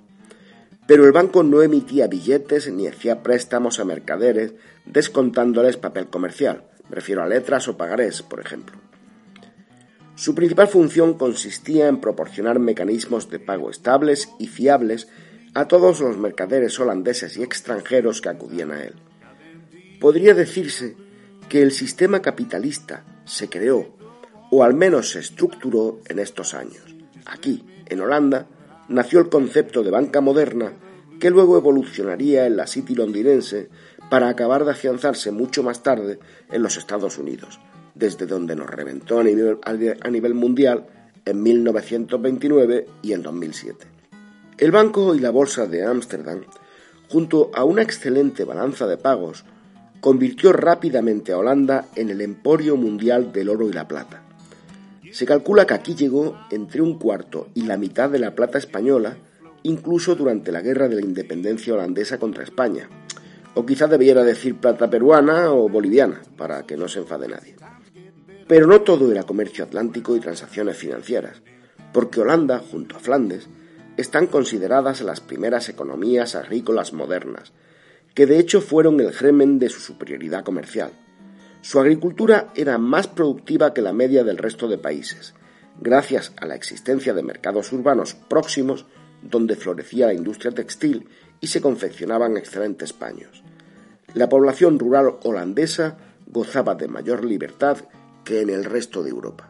Pero 0.88 1.06
el 1.06 1.12
banco 1.12 1.44
no 1.44 1.62
emitía 1.62 2.08
billetes 2.08 2.72
ni 2.72 2.88
hacía 2.88 3.24
préstamos 3.24 3.80
a 3.80 3.86
mercaderes 3.86 4.54
descontándoles 4.86 5.78
papel 5.78 6.08
comercial, 6.08 6.66
me 6.90 6.96
refiero 6.96 7.24
a 7.24 7.28
letras 7.28 7.68
o 7.68 7.78
pagarés, 7.78 8.22
por 8.22 8.40
ejemplo. 8.40 8.78
Su 10.16 10.36
principal 10.36 10.68
función 10.68 11.16
consistía 11.16 11.88
en 11.88 12.00
proporcionar 12.00 12.60
mecanismos 12.60 13.30
de 13.30 13.40
pago 13.40 13.70
estables 13.70 14.30
y 14.38 14.48
fiables 14.48 15.08
a 15.56 15.68
todos 15.68 16.02
los 16.02 16.18
mercaderes 16.18 16.80
holandeses 16.80 17.38
y 17.38 17.44
extranjeros 17.44 18.22
que 18.22 18.30
acudían 18.30 18.72
a 18.72 18.84
él. 18.84 18.94
Podría 20.00 20.34
decirse 20.34 20.96
que 21.50 21.62
el 21.62 21.72
sistema 21.72 22.22
capitalista 22.22 23.06
se 23.26 23.50
creó, 23.50 23.96
o 24.52 24.64
al 24.64 24.74
menos 24.74 25.12
se 25.12 25.20
estructuró 25.20 26.00
en 26.08 26.20
estos 26.20 26.54
años. 26.54 26.93
Aquí, 27.26 27.66
en 27.88 28.02
Holanda, 28.02 28.48
nació 28.88 29.20
el 29.20 29.30
concepto 29.30 29.84
de 29.84 29.92
banca 29.92 30.22
moderna 30.22 30.74
que 31.20 31.30
luego 31.30 31.58
evolucionaría 31.58 32.46
en 32.46 32.58
la 32.58 32.68
City 32.68 32.96
londinense 32.96 33.70
para 34.10 34.28
acabar 34.28 34.66
de 34.66 34.72
afianzarse 34.72 35.32
mucho 35.32 35.64
más 35.64 35.82
tarde 35.82 36.20
en 36.52 36.62
los 36.62 36.78
Estados 36.78 37.18
Unidos, 37.18 37.60
desde 37.96 38.26
donde 38.26 38.56
nos 38.56 38.70
reventó 38.70 39.20
a 39.20 39.24
nivel, 39.24 40.34
mundial 40.34 40.86
en 41.26 41.42
1929 41.42 42.88
y 43.02 43.14
en 43.14 43.24
2007. 43.24 43.88
El 44.58 44.72
banco 44.72 45.16
y 45.16 45.20
la 45.20 45.30
bolsa 45.30 45.66
de 45.66 45.86
Ámsterdam, 45.86 46.42
junto 47.08 47.52
a 47.54 47.64
una 47.64 47.82
excelente 47.82 48.44
balanza 48.44 48.86
de 48.88 48.98
pagos, 48.98 49.46
convirtió 50.02 50.52
rápidamente 50.52 51.32
a 51.32 51.38
Holanda 51.38 51.86
en 51.96 52.10
el 52.10 52.20
emporio 52.20 52.76
mundial 52.76 53.32
del 53.32 53.50
oro 53.50 53.70
y 53.70 53.74
la 53.74 53.88
plata. 53.88 54.23
Se 55.14 55.28
calcula 55.28 55.68
que 55.68 55.76
aquí 55.76 55.94
llegó 55.94 56.40
entre 56.50 56.82
un 56.82 56.98
cuarto 56.98 57.50
y 57.54 57.68
la 57.68 57.78
mitad 57.78 58.10
de 58.10 58.18
la 58.18 58.34
plata 58.34 58.58
española, 58.58 59.16
incluso 59.62 60.16
durante 60.16 60.52
la 60.52 60.62
guerra 60.62 60.88
de 60.88 60.96
la 60.96 61.06
independencia 61.06 61.76
holandesa 61.76 62.18
contra 62.18 62.44
España, 62.44 62.90
o 63.54 63.64
quizá 63.64 63.86
debiera 63.86 64.24
decir 64.24 64.56
plata 64.56 64.90
peruana 64.90 65.52
o 65.52 65.70
boliviana, 65.70 66.24
para 66.36 66.64
que 66.64 66.78
no 66.78 66.88
se 66.88 66.98
enfade 66.98 67.28
nadie. 67.28 67.56
Pero 68.48 68.66
no 68.66 68.82
todo 68.82 69.12
era 69.12 69.22
comercio 69.22 69.66
atlántico 69.66 70.16
y 70.16 70.20
transacciones 70.20 70.78
financieras, 70.78 71.44
porque 71.94 72.22
Holanda, 72.22 72.58
junto 72.58 72.96
a 72.96 73.00
Flandes, 73.00 73.48
están 73.98 74.26
consideradas 74.26 75.02
las 75.02 75.22
primeras 75.22 75.70
economías 75.70 76.34
agrícolas 76.34 76.92
modernas, 76.92 77.54
que 78.16 78.26
de 78.26 78.40
hecho 78.40 78.62
fueron 78.62 79.00
el 79.00 79.14
germen 79.14 79.60
de 79.60 79.70
su 79.70 79.80
superioridad 79.80 80.44
comercial. 80.44 80.90
Su 81.64 81.80
agricultura 81.80 82.52
era 82.56 82.78
más 82.78 83.08
productiva 83.08 83.74
que 83.74 83.82
la 83.82 83.94
media 83.94 84.26
del 84.26 84.38
resto 84.38 84.68
de 84.68 84.78
países, 84.78 85.34
gracias 85.80 86.34
a 86.36 86.46
la 86.46 86.56
existencia 86.56 87.14
de 87.14 87.24
mercados 87.24 87.72
urbanos 87.72 88.16
próximos 88.16 88.86
donde 89.22 89.56
florecía 89.56 90.08
la 90.08 90.14
industria 90.14 90.52
textil 90.52 91.08
y 91.40 91.48
se 91.48 91.62
confeccionaban 91.62 92.36
excelentes 92.36 92.92
paños. 92.92 93.44
La 94.14 94.28
población 94.28 94.78
rural 94.78 95.14
holandesa 95.24 95.98
gozaba 96.28 96.76
de 96.76 96.90
mayor 96.90 97.24
libertad 97.24 97.78
que 98.26 98.42
en 98.42 98.50
el 98.50 98.66
resto 98.66 99.02
de 99.02 99.12
Europa. 99.12 99.50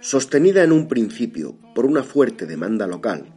Sostenida 0.00 0.64
en 0.64 0.70
un 0.70 0.86
principio 0.86 1.56
por 1.74 1.86
una 1.86 2.02
fuerte 2.02 2.44
demanda 2.44 2.86
local, 2.86 3.32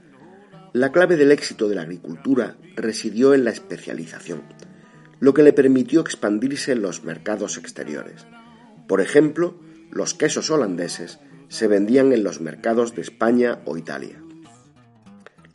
la 0.74 0.92
clave 0.92 1.16
del 1.16 1.32
éxito 1.32 1.70
de 1.70 1.76
la 1.76 1.84
agricultura 1.84 2.58
residió 2.76 3.34
en 3.34 3.46
la 3.46 3.52
especialización, 3.52 4.44
lo 5.20 5.34
que 5.34 5.44
le 5.44 5.54
permitió 5.54 6.02
expandirse 6.02 6.72
en 6.72 6.82
los 6.82 7.04
mercados 7.04 7.58
exteriores. 7.58 8.26
Por 8.88 9.02
ejemplo, 9.02 9.56
los 9.92 10.14
quesos 10.14 10.50
holandeses 10.50 11.20
se 11.48 11.68
vendían 11.68 12.14
en 12.14 12.24
los 12.24 12.42
mercados 12.42 12.96
de 12.96 13.02
España 13.02 13.60
o 13.66 13.78
Italia. 13.78 14.22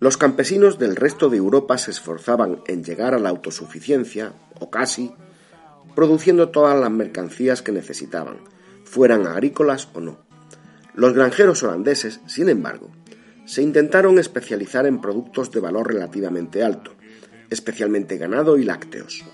Los 0.01 0.17
campesinos 0.17 0.79
del 0.79 0.97
resto 0.97 1.31
de 1.31 1.39
Europa 1.39 1.79
se 1.79 1.91
esforzaban 1.91 2.61
en 2.67 2.85
llegar 2.85 3.15
a 3.15 3.19
la 3.19 3.31
autosuficiencia, 3.31 4.33
o 4.61 4.71
casi, 4.71 5.15
produciendo 5.95 6.51
todas 6.51 6.79
las 6.79 6.91
mercancías 6.91 7.63
que 7.63 7.73
necesitaban, 7.73 8.39
fueran 8.85 9.27
agrícolas 9.27 9.89
o 9.95 10.01
no. 10.01 10.19
Los 10.95 11.15
granjeros 11.15 11.63
holandeses, 11.63 12.21
sin 12.27 12.49
embargo, 12.49 12.91
se 13.47 13.63
intentaron 13.63 14.19
especializar 14.19 14.87
en 14.87 15.01
productos 15.01 15.51
de 15.53 15.61
valor 15.61 15.89
relativamente 15.89 16.63
alto, 16.63 16.93
especialmente 17.51 18.17
ganado 18.17 18.59
y 18.59 18.65
lácteos, 18.65 19.25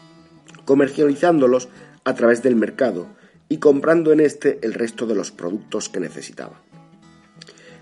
comercializándolos 0.71 1.69
a 2.05 2.15
través 2.15 2.45
del 2.45 2.55
mercado 2.55 3.09
y 3.49 3.57
comprando 3.57 4.13
en 4.13 4.21
este 4.21 4.61
el 4.63 4.73
resto 4.73 5.05
de 5.05 5.17
los 5.17 5.33
productos 5.33 5.89
que 5.89 5.99
necesitaba. 5.99 6.63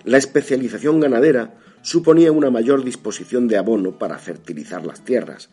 La 0.04 0.16
especialización 0.16 0.98
ganadera 0.98 1.58
suponía 1.82 2.32
una 2.32 2.48
mayor 2.48 2.82
disposición 2.84 3.46
de 3.46 3.58
abono 3.58 3.98
para 3.98 4.16
fertilizar 4.16 4.86
las 4.86 5.04
tierras, 5.04 5.50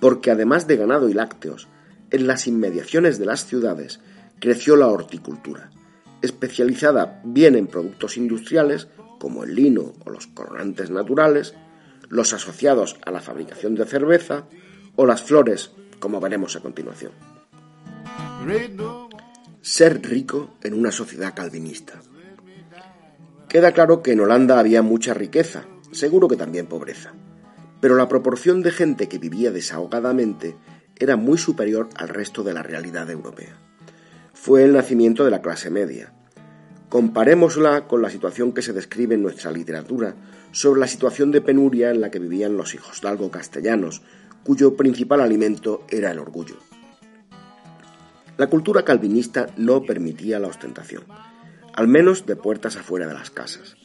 porque 0.00 0.30
además 0.30 0.66
de 0.66 0.78
ganado 0.78 1.10
y 1.10 1.12
lácteos, 1.12 1.68
en 2.10 2.26
las 2.26 2.46
inmediaciones 2.46 3.18
de 3.18 3.26
las 3.26 3.44
ciudades 3.44 4.00
creció 4.40 4.74
la 4.76 4.86
horticultura, 4.86 5.68
especializada 6.22 7.20
bien 7.22 7.54
en 7.54 7.66
productos 7.66 8.16
industriales 8.16 8.88
como 9.20 9.44
el 9.44 9.54
lino 9.54 9.92
o 10.06 10.10
los 10.10 10.26
coronantes 10.26 10.88
naturales, 10.88 11.54
los 12.08 12.32
asociados 12.32 12.96
a 13.04 13.10
la 13.10 13.20
fabricación 13.20 13.74
de 13.74 13.84
cerveza 13.84 14.46
o 14.96 15.04
las 15.04 15.20
flores, 15.20 15.72
como 16.02 16.18
veremos 16.18 16.56
a 16.56 16.60
continuación. 16.60 17.12
Ser 19.60 20.02
rico 20.02 20.54
en 20.64 20.74
una 20.74 20.90
sociedad 20.90 21.32
calvinista. 21.32 22.02
Queda 23.48 23.70
claro 23.70 24.02
que 24.02 24.10
en 24.10 24.20
Holanda 24.20 24.58
había 24.58 24.82
mucha 24.82 25.14
riqueza, 25.14 25.64
seguro 25.92 26.26
que 26.26 26.36
también 26.36 26.66
pobreza, 26.66 27.12
pero 27.80 27.94
la 27.94 28.08
proporción 28.08 28.62
de 28.62 28.72
gente 28.72 29.08
que 29.08 29.18
vivía 29.18 29.52
desahogadamente 29.52 30.56
era 30.96 31.14
muy 31.14 31.38
superior 31.38 31.88
al 31.94 32.08
resto 32.08 32.42
de 32.42 32.54
la 32.54 32.64
realidad 32.64 33.08
europea. 33.08 33.56
Fue 34.34 34.64
el 34.64 34.72
nacimiento 34.72 35.24
de 35.24 35.30
la 35.30 35.40
clase 35.40 35.70
media. 35.70 36.12
Comparémosla 36.88 37.86
con 37.86 38.02
la 38.02 38.10
situación 38.10 38.52
que 38.52 38.62
se 38.62 38.72
describe 38.72 39.14
en 39.14 39.22
nuestra 39.22 39.52
literatura 39.52 40.16
sobre 40.50 40.80
la 40.80 40.88
situación 40.88 41.30
de 41.30 41.40
penuria 41.40 41.90
en 41.90 42.00
la 42.00 42.10
que 42.10 42.18
vivían 42.18 42.56
los 42.56 42.74
hijos 42.74 43.04
algo 43.04 43.30
castellanos, 43.30 44.02
cuyo 44.44 44.76
principal 44.76 45.20
alimento 45.20 45.84
era 45.88 46.10
el 46.10 46.18
orgullo. 46.18 46.56
La 48.38 48.48
cultura 48.48 48.84
calvinista 48.84 49.46
no 49.56 49.82
permitía 49.82 50.38
la 50.38 50.48
ostentación, 50.48 51.04
al 51.74 51.86
menos 51.86 52.26
de 52.26 52.36
puertas 52.36 52.76
afuera 52.76 53.06
de 53.06 53.14
las 53.14 53.30
casas. 53.30 53.76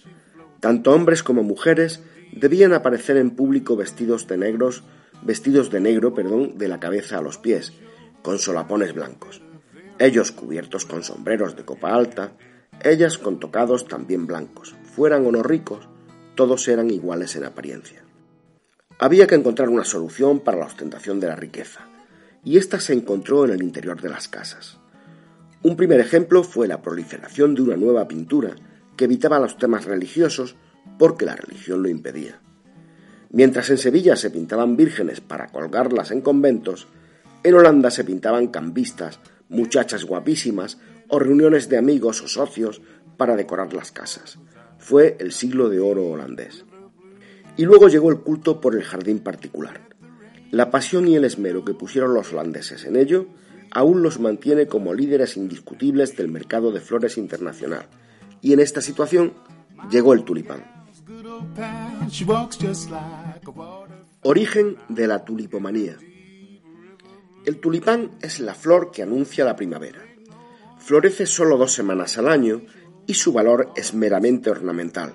Tanto 0.60 0.94
hombres 0.94 1.22
como 1.22 1.44
mujeres 1.44 2.02
debían 2.32 2.74
aparecer 2.74 3.18
en 3.18 3.32
público 3.32 3.76
vestidos 3.76 4.28
de 4.28 4.38
negros, 4.38 4.84
vestidos 5.22 5.70
de 5.70 5.82
negro, 5.82 6.14
perdón, 6.14 6.58
de 6.58 6.68
la 6.68 6.80
cabeza 6.80 7.18
a 7.18 7.22
los 7.22 7.38
pies, 7.38 7.74
con 8.22 8.40
solapones 8.40 8.94
blancos. 8.94 9.42
Ellos 10.00 10.32
cubiertos 10.32 10.86
con 10.86 11.04
sombreros 11.04 11.56
de 11.56 11.66
copa 11.66 11.94
alta, 11.94 12.32
ellas 12.84 13.18
con 13.18 13.40
tocados 13.40 13.88
también 13.88 14.28
blancos. 14.28 14.76
Fueran 14.96 15.26
o 15.26 15.32
no 15.32 15.44
ricos, 15.44 15.88
todos 16.36 16.68
eran 16.68 16.90
iguales 16.90 17.36
en 17.36 17.46
apariencia. 17.46 18.07
Había 19.00 19.28
que 19.28 19.36
encontrar 19.36 19.70
una 19.70 19.84
solución 19.84 20.40
para 20.40 20.58
la 20.58 20.66
ostentación 20.66 21.20
de 21.20 21.28
la 21.28 21.36
riqueza, 21.36 21.82
y 22.44 22.58
ésta 22.58 22.80
se 22.80 22.94
encontró 22.94 23.46
en 23.46 23.52
el 23.52 23.62
interior 23.62 24.02
de 24.02 24.10
las 24.10 24.28
casas. 24.28 24.78
Un 25.62 25.76
primer 25.76 26.00
ejemplo 26.00 26.44
fue 26.44 26.68
la 26.68 26.82
proliferación 26.82 27.54
de 27.54 27.62
una 27.62 27.78
nueva 27.78 28.08
pintura 28.08 28.56
que 28.96 29.06
evitaba 29.06 29.40
los 29.40 29.58
temas 29.58 29.86
religiosos 29.86 30.56
porque 30.98 31.26
la 31.26 31.36
religión 31.36 31.84
lo 31.84 31.90
impedía. 31.90 32.40
Mientras 33.30 33.70
en 33.70 33.78
Sevilla 33.78 34.16
se 34.16 34.32
pintaban 34.32 34.78
vírgenes 34.78 35.22
para 35.22 35.48
colgarlas 35.48 36.12
en 36.12 36.22
conventos, 36.22 36.88
en 37.44 37.54
Holanda 37.54 37.92
se 37.92 38.04
pintaban 38.04 38.48
cambistas, 38.48 39.20
muchachas 39.50 40.06
guapísimas 40.06 40.80
o 41.10 41.20
reuniones 41.20 41.70
de 41.70 41.78
amigos 41.78 42.22
o 42.22 42.28
socios 42.28 42.82
para 43.18 43.36
decorar 43.36 43.74
las 43.74 43.92
casas. 43.92 44.40
Fue 44.80 45.18
el 45.20 45.32
siglo 45.32 45.70
de 45.70 45.80
oro 45.80 46.08
holandés. 46.08 46.66
Y 47.58 47.66
luego 47.66 47.90
llegó 47.90 48.12
el 48.12 48.20
culto 48.20 48.62
por 48.62 48.76
el 48.76 48.84
jardín 48.84 49.20
particular. 49.20 49.82
La 50.52 50.72
pasión 50.72 51.08
y 51.08 51.16
el 51.16 51.26
esmero 51.26 51.66
que 51.66 51.74
pusieron 51.74 52.14
los 52.14 52.32
holandeses 52.32 52.86
en 52.86 52.96
ello 52.96 53.28
aún 53.72 54.02
los 54.02 54.20
mantiene 54.20 54.68
como 54.68 54.94
líderes 54.94 55.36
indiscutibles 55.38 56.16
del 56.16 56.30
mercado 56.30 56.72
de 56.72 56.80
flores 56.80 57.18
internacional. 57.18 57.88
Y 58.42 58.54
en 58.54 58.60
esta 58.60 58.82
situación 58.82 59.34
llegó 59.92 60.14
el 60.14 60.24
tulipán. 60.24 60.64
Origen 64.24 64.78
de 64.88 65.08
la 65.08 65.26
tulipomanía. 65.26 65.98
El 67.46 67.60
tulipán 67.60 68.12
es 68.22 68.40
la 68.40 68.54
flor 68.54 68.92
que 68.92 69.04
anuncia 69.04 69.46
la 69.46 69.56
primavera. 69.56 70.02
Florece 70.80 71.26
solo 71.26 71.58
dos 71.58 71.74
semanas 71.74 72.18
al 72.18 72.28
año 72.28 72.62
y 73.06 73.14
su 73.14 73.32
valor 73.32 73.72
es 73.76 73.94
meramente 73.94 74.50
ornamental, 74.50 75.14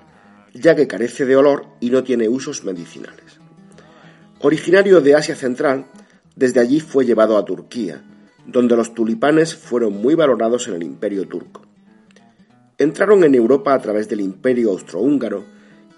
ya 0.53 0.75
que 0.75 0.87
carece 0.87 1.25
de 1.25 1.35
olor 1.35 1.65
y 1.79 1.89
no 1.89 2.03
tiene 2.03 2.29
usos 2.29 2.63
medicinales. 2.63 3.39
Originario 4.39 5.01
de 5.01 5.15
Asia 5.15 5.35
Central, 5.35 5.85
desde 6.35 6.59
allí 6.59 6.79
fue 6.79 7.05
llevado 7.05 7.37
a 7.37 7.45
Turquía, 7.45 8.03
donde 8.45 8.75
los 8.75 8.93
tulipanes 8.93 9.55
fueron 9.55 9.93
muy 9.93 10.15
valorados 10.15 10.67
en 10.67 10.75
el 10.75 10.83
imperio 10.83 11.27
turco. 11.27 11.65
Entraron 12.77 13.23
en 13.23 13.35
Europa 13.35 13.73
a 13.73 13.79
través 13.79 14.09
del 14.09 14.21
imperio 14.21 14.71
austrohúngaro 14.71 15.45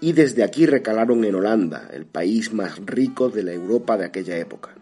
y 0.00 0.12
desde 0.12 0.44
aquí 0.44 0.66
recalaron 0.66 1.24
en 1.24 1.34
Holanda, 1.34 1.88
el 1.92 2.06
país 2.06 2.52
más 2.52 2.78
rico 2.84 3.30
de 3.30 3.42
la 3.42 3.52
Europa 3.52 3.96
de 3.96 4.04
aquella 4.04 4.36
época. 4.36 4.74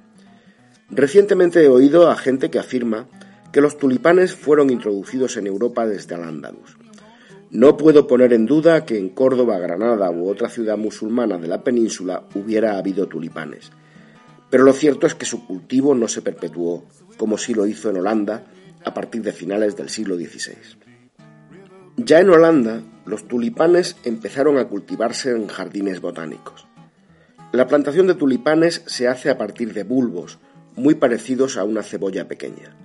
Recientemente 0.90 1.64
he 1.64 1.68
oído 1.68 2.10
a 2.10 2.16
gente 2.16 2.50
que 2.50 2.58
afirma 2.58 3.06
que 3.52 3.60
los 3.60 3.78
tulipanes 3.78 4.34
fueron 4.34 4.70
introducidos 4.70 5.36
en 5.36 5.46
Europa 5.46 5.86
desde 5.86 6.14
Al-Ándalus. 6.16 6.76
No 7.50 7.76
puedo 7.76 8.06
poner 8.06 8.32
en 8.32 8.46
duda 8.46 8.84
que 8.84 8.98
en 8.98 9.10
Córdoba, 9.10 9.58
Granada 9.58 10.10
u 10.10 10.28
otra 10.28 10.48
ciudad 10.48 10.76
musulmana 10.76 11.38
de 11.38 11.48
la 11.48 11.62
península 11.62 12.24
hubiera 12.34 12.78
habido 12.78 13.06
tulipanes, 13.06 13.70
pero 14.50 14.64
lo 14.64 14.72
cierto 14.72 15.06
es 15.06 15.14
que 15.14 15.26
su 15.26 15.46
cultivo 15.46 15.94
no 15.94 16.08
se 16.08 16.22
perpetuó, 16.22 16.84
como 17.16 17.38
sí 17.38 17.54
lo 17.54 17.66
hizo 17.66 17.90
en 17.90 17.98
Holanda 17.98 18.44
a 18.84 18.94
partir 18.94 19.22
de 19.22 19.32
finales 19.32 19.76
del 19.76 19.88
siglo 19.88 20.16
XVI. 20.16 20.56
Ya 21.96 22.20
en 22.20 22.30
Holanda, 22.30 22.82
los 23.06 23.28
tulipanes 23.28 23.96
empezaron 24.04 24.58
a 24.58 24.66
cultivarse 24.66 25.30
en 25.30 25.46
jardines 25.46 26.00
botánicos. 26.00 26.66
La 27.52 27.68
plantación 27.68 28.06
de 28.06 28.14
tulipanes 28.14 28.82
se 28.86 29.06
hace 29.06 29.30
a 29.30 29.38
partir 29.38 29.74
de 29.74 29.84
bulbos, 29.84 30.38
muy 30.76 30.96
parecidos 30.96 31.56
a 31.56 31.64
una 31.64 31.82
cebolla 31.82 32.26
pequeña. 32.26 32.76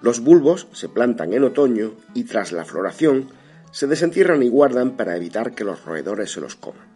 Los 0.00 0.20
bulbos 0.20 0.68
se 0.72 0.88
plantan 0.88 1.34
en 1.34 1.44
otoño 1.44 1.92
y 2.14 2.24
tras 2.24 2.52
la 2.52 2.64
floración 2.64 3.28
se 3.70 3.86
desentierran 3.86 4.42
y 4.42 4.48
guardan 4.48 4.96
para 4.96 5.16
evitar 5.16 5.54
que 5.54 5.64
los 5.64 5.84
roedores 5.84 6.32
se 6.32 6.40
los 6.40 6.56
coman. 6.56 6.88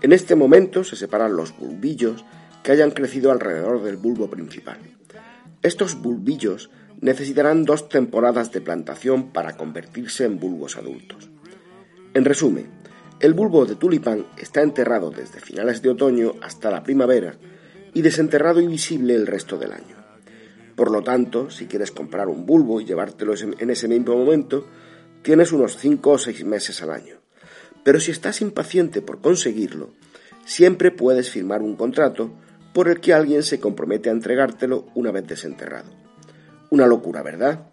En 0.00 0.12
este 0.12 0.34
momento 0.34 0.84
se 0.84 0.96
separan 0.96 1.36
los 1.36 1.56
bulbillos 1.56 2.24
que 2.62 2.72
hayan 2.72 2.90
crecido 2.90 3.30
alrededor 3.30 3.82
del 3.82 3.96
bulbo 3.96 4.28
principal. 4.28 4.78
Estos 5.62 6.00
bulbillos 6.00 6.70
necesitarán 7.00 7.64
dos 7.64 7.88
temporadas 7.88 8.52
de 8.52 8.60
plantación 8.60 9.32
para 9.32 9.56
convertirse 9.56 10.24
en 10.24 10.38
bulbos 10.38 10.76
adultos. 10.76 11.30
En 12.14 12.24
resumen, 12.24 12.66
el 13.20 13.34
bulbo 13.34 13.64
de 13.64 13.76
tulipán 13.76 14.26
está 14.36 14.62
enterrado 14.62 15.10
desde 15.10 15.40
finales 15.40 15.82
de 15.82 15.90
otoño 15.90 16.34
hasta 16.42 16.70
la 16.70 16.82
primavera 16.82 17.36
y 17.94 18.02
desenterrado 18.02 18.60
y 18.60 18.66
visible 18.66 19.14
el 19.14 19.26
resto 19.26 19.58
del 19.58 19.72
año. 19.72 19.96
Por 20.74 20.90
lo 20.90 21.02
tanto, 21.02 21.50
si 21.50 21.66
quieres 21.66 21.92
comprar 21.92 22.28
un 22.28 22.46
bulbo 22.46 22.80
y 22.80 22.84
llevártelo 22.84 23.34
en 23.36 23.70
ese 23.70 23.86
mismo 23.86 24.16
momento, 24.16 24.66
tienes 25.22 25.52
unos 25.52 25.76
5 25.76 26.10
o 26.10 26.18
6 26.18 26.44
meses 26.44 26.82
al 26.82 26.90
año. 26.90 27.16
Pero 27.84 28.00
si 28.00 28.10
estás 28.10 28.40
impaciente 28.40 29.02
por 29.02 29.20
conseguirlo, 29.20 29.90
siempre 30.44 30.90
puedes 30.90 31.30
firmar 31.30 31.62
un 31.62 31.76
contrato 31.76 32.32
por 32.72 32.88
el 32.88 33.00
que 33.00 33.12
alguien 33.12 33.42
se 33.42 33.60
compromete 33.60 34.08
a 34.08 34.12
entregártelo 34.12 34.86
una 34.94 35.10
vez 35.10 35.26
desenterrado. 35.26 35.90
Una 36.70 36.86
locura, 36.86 37.22
¿verdad? 37.22 37.66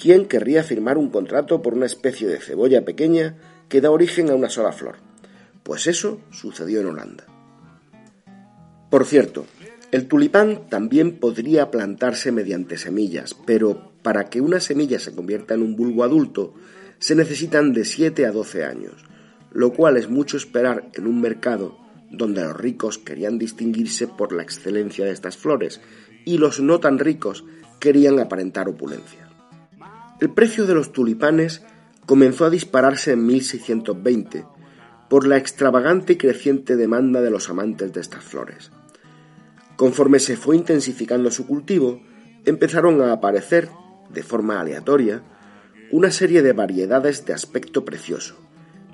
¿Quién 0.00 0.26
querría 0.26 0.62
firmar 0.62 0.98
un 0.98 1.10
contrato 1.10 1.62
por 1.62 1.74
una 1.74 1.86
especie 1.86 2.28
de 2.28 2.40
cebolla 2.40 2.84
pequeña 2.84 3.36
que 3.68 3.80
da 3.80 3.90
origen 3.90 4.30
a 4.30 4.34
una 4.34 4.48
sola 4.48 4.72
flor? 4.72 4.96
Pues 5.62 5.86
eso 5.86 6.20
sucedió 6.30 6.80
en 6.80 6.86
Holanda. 6.86 7.26
Por 8.90 9.06
cierto, 9.06 9.46
el 9.90 10.08
tulipán 10.08 10.68
también 10.68 11.18
podría 11.18 11.70
plantarse 11.70 12.32
mediante 12.32 12.78
semillas, 12.78 13.34
pero 13.46 13.91
para 14.02 14.30
que 14.30 14.40
una 14.40 14.60
semilla 14.60 14.98
se 14.98 15.14
convierta 15.14 15.54
en 15.54 15.62
un 15.62 15.76
bulbo 15.76 16.04
adulto 16.04 16.54
se 16.98 17.14
necesitan 17.14 17.72
de 17.72 17.84
7 17.84 18.26
a 18.26 18.32
12 18.32 18.64
años, 18.64 19.04
lo 19.52 19.72
cual 19.72 19.96
es 19.96 20.08
mucho 20.08 20.36
esperar 20.36 20.88
en 20.94 21.06
un 21.06 21.20
mercado 21.20 21.76
donde 22.10 22.42
los 22.42 22.56
ricos 22.56 22.98
querían 22.98 23.38
distinguirse 23.38 24.06
por 24.06 24.32
la 24.32 24.42
excelencia 24.42 25.04
de 25.04 25.12
estas 25.12 25.36
flores 25.36 25.80
y 26.24 26.38
los 26.38 26.60
no 26.60 26.78
tan 26.78 26.98
ricos 26.98 27.44
querían 27.80 28.20
aparentar 28.20 28.68
opulencia. 28.68 29.28
El 30.20 30.30
precio 30.30 30.66
de 30.66 30.74
los 30.74 30.92
tulipanes 30.92 31.62
comenzó 32.06 32.44
a 32.44 32.50
dispararse 32.50 33.12
en 33.12 33.26
1620 33.26 34.44
por 35.08 35.26
la 35.26 35.36
extravagante 35.36 36.14
y 36.14 36.16
creciente 36.16 36.76
demanda 36.76 37.20
de 37.20 37.30
los 37.30 37.50
amantes 37.50 37.92
de 37.92 38.00
estas 38.00 38.22
flores. 38.22 38.70
Conforme 39.76 40.20
se 40.20 40.36
fue 40.36 40.56
intensificando 40.56 41.30
su 41.30 41.46
cultivo, 41.46 42.00
empezaron 42.44 43.02
a 43.02 43.12
aparecer, 43.12 43.68
de 44.12 44.22
forma 44.22 44.60
aleatoria, 44.60 45.22
una 45.90 46.10
serie 46.10 46.42
de 46.42 46.52
variedades 46.52 47.26
de 47.26 47.32
aspecto 47.32 47.84
precioso, 47.84 48.36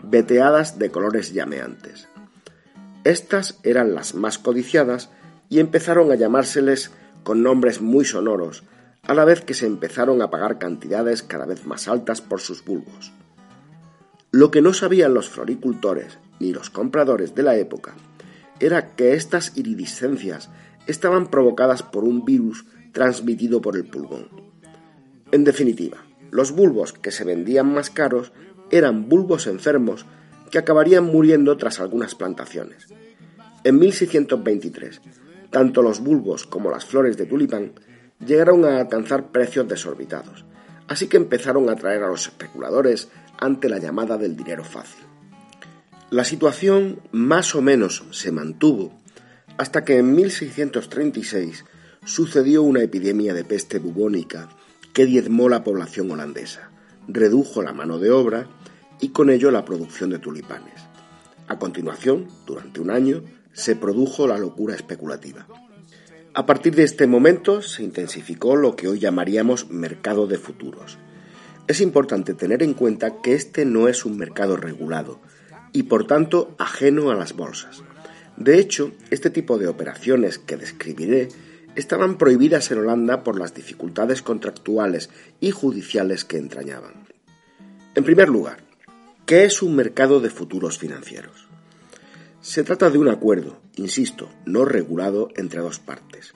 veteadas 0.03 0.79
de 0.79 0.91
colores 0.91 1.33
llameantes. 1.33 2.09
Estas 3.05 3.59
eran 3.63 3.95
las 3.95 4.15
más 4.15 4.39
codiciadas 4.39 5.11
y 5.49 5.61
empezaron 5.61 6.11
a 6.11 6.17
llamárseles 6.17 6.91
con 7.23 7.43
nombres 7.43 7.81
muy 7.81 8.05
sonoros, 8.05 8.65
a 9.03 9.15
la 9.15 9.25
vez 9.25 9.41
que 9.41 9.55
se 9.55 9.67
empezaron 9.67 10.21
a 10.23 10.31
pagar 10.31 10.59
cantidades 10.59 11.23
cada 11.23 11.47
vez 11.47 11.65
más 11.65 11.89
altas 11.89 12.21
por 12.21 12.41
sus 12.41 12.65
bulbos. 12.65 13.13
Lo 14.31 14.51
que 14.51 14.61
no 14.61 14.75
sabían 14.75 15.15
los 15.15 15.31
floricultores 15.31 16.19
ni 16.41 16.53
los 16.53 16.69
compradores 16.69 17.35
de 17.35 17.43
la 17.43 17.57
época 17.57 17.95
era 18.61 18.95
que 18.95 19.15
estas 19.15 19.57
iridiscencias 19.57 20.51
estaban 20.87 21.29
provocadas 21.29 21.83
por 21.83 22.05
un 22.05 22.25
virus 22.25 22.67
transmitido 22.93 23.61
por 23.63 23.77
el 23.77 23.85
pulgón. 23.85 24.48
En 25.31 25.45
definitiva, 25.45 25.99
los 26.31 26.53
bulbos 26.53 26.93
que 26.93 27.11
se 27.11 27.25
vendían 27.25 27.73
más 27.73 27.91
caros 27.91 28.33
eran 28.71 29.09
bulbos 29.09 29.47
enfermos 29.47 30.07
que 30.51 30.59
acabarían 30.59 31.05
muriendo 31.05 31.57
tras 31.57 31.81
algunas 31.81 32.15
plantaciones. 32.15 32.87
En 33.65 33.79
1623, 33.79 35.01
tanto 35.51 35.83
los 35.83 36.01
bulbos 36.01 36.47
como 36.47 36.71
las 36.71 36.85
flores 36.85 37.17
de 37.17 37.27
tulipán 37.27 37.73
llegaron 38.25 38.65
a 38.65 38.81
alcanzar 38.81 39.31
precios 39.31 39.69
desorbitados, 39.69 40.45
así 40.87 41.07
que 41.07 41.17
empezaron 41.17 41.69
a 41.69 41.73
atraer 41.73 42.03
a 42.03 42.09
los 42.09 42.27
especuladores 42.27 43.09
ante 43.39 43.69
la 43.69 43.79
llamada 43.79 44.17
del 44.17 44.37
dinero 44.37 44.65
fácil. 44.65 45.05
La 46.11 46.25
situación 46.25 47.01
más 47.13 47.55
o 47.55 47.61
menos 47.61 48.05
se 48.11 48.33
mantuvo 48.33 48.93
hasta 49.59 49.85
que 49.85 49.99
en 49.99 50.15
1636 50.15 51.65
sucedió 52.05 52.63
una 52.63 52.83
epidemia 52.83 53.35
de 53.35 53.45
peste 53.45 53.79
bubónica 53.79 54.49
que 54.99 55.07
diezmó 55.07 55.49
la 55.49 55.63
población 55.63 56.11
holandesa, 56.11 56.73
redujo 57.07 57.63
la 57.63 57.73
mano 57.73 58.01
de 58.01 58.11
obra 58.11 58.49
y 59.01 59.11
con 59.11 59.31
ello 59.31 59.53
la 59.53 59.65
producción 59.65 60.11
de 60.11 60.19
tulipanes. 60.19 60.75
A 61.47 61.57
continuación, 61.57 62.27
durante 62.45 62.81
un 62.81 62.91
año, 62.91 63.23
se 63.53 63.77
produjo 63.77 64.27
la 64.27 64.39
locura 64.39 64.75
especulativa. 64.75 65.47
A 66.35 66.47
partir 66.47 66.75
de 66.75 66.83
este 66.83 67.07
momento 67.07 67.63
se 67.63 67.85
intensificó 67.85 68.57
lo 68.57 68.75
que 68.75 68.89
hoy 68.89 68.99
llamaríamos 68.99 69.71
mercado 69.71 70.27
de 70.27 70.37
futuros. 70.37 70.99
Es 71.69 71.81
importante 71.81 72.35
tener 72.35 72.65
en 72.65 72.75
cuenta 72.75 73.23
que 73.23 73.35
este 73.35 73.65
no 73.65 73.87
es 73.87 74.05
un 74.05 74.17
mercado 74.17 74.57
regulado 74.57 75.21
y 75.73 75.85
por 75.85 76.09
tanto 76.09 76.57
ajeno 76.59 77.13
a 77.13 77.15
las 77.15 77.37
bolsas. 77.37 77.85
De 78.37 78.59
hecho, 78.59 78.91
este 79.13 79.31
tipo 79.31 79.59
de 79.59 79.69
operaciones 79.69 80.41
que 80.41 80.57
describiré 80.57 81.29
estaban 81.79 82.19
prohibidas 82.19 82.73
en 82.73 82.79
Holanda 82.79 83.23
por 83.23 83.39
las 83.39 83.55
dificultades 83.55 84.21
contractuales 84.21 85.11
y 85.39 85.53
judiciales 85.53 86.25
que 86.25 86.37
entrañaban. 86.37 87.07
En 87.95 88.03
primer 88.03 88.29
lugar, 88.29 88.59
¿qué 89.27 89.45
es 89.45 89.63
un 89.63 89.77
mercado 89.77 90.19
de 90.19 90.29
futuros 90.29 90.77
financieros? 90.77 91.47
Se 92.41 92.65
trata 92.65 92.91
de 92.91 92.99
un 92.99 93.09
acuerdo, 93.09 93.61
insisto, 93.77 94.29
no 94.45 94.65
regulado 94.65 95.29
entre 95.37 95.61
dos 95.61 95.79
partes. 95.79 96.35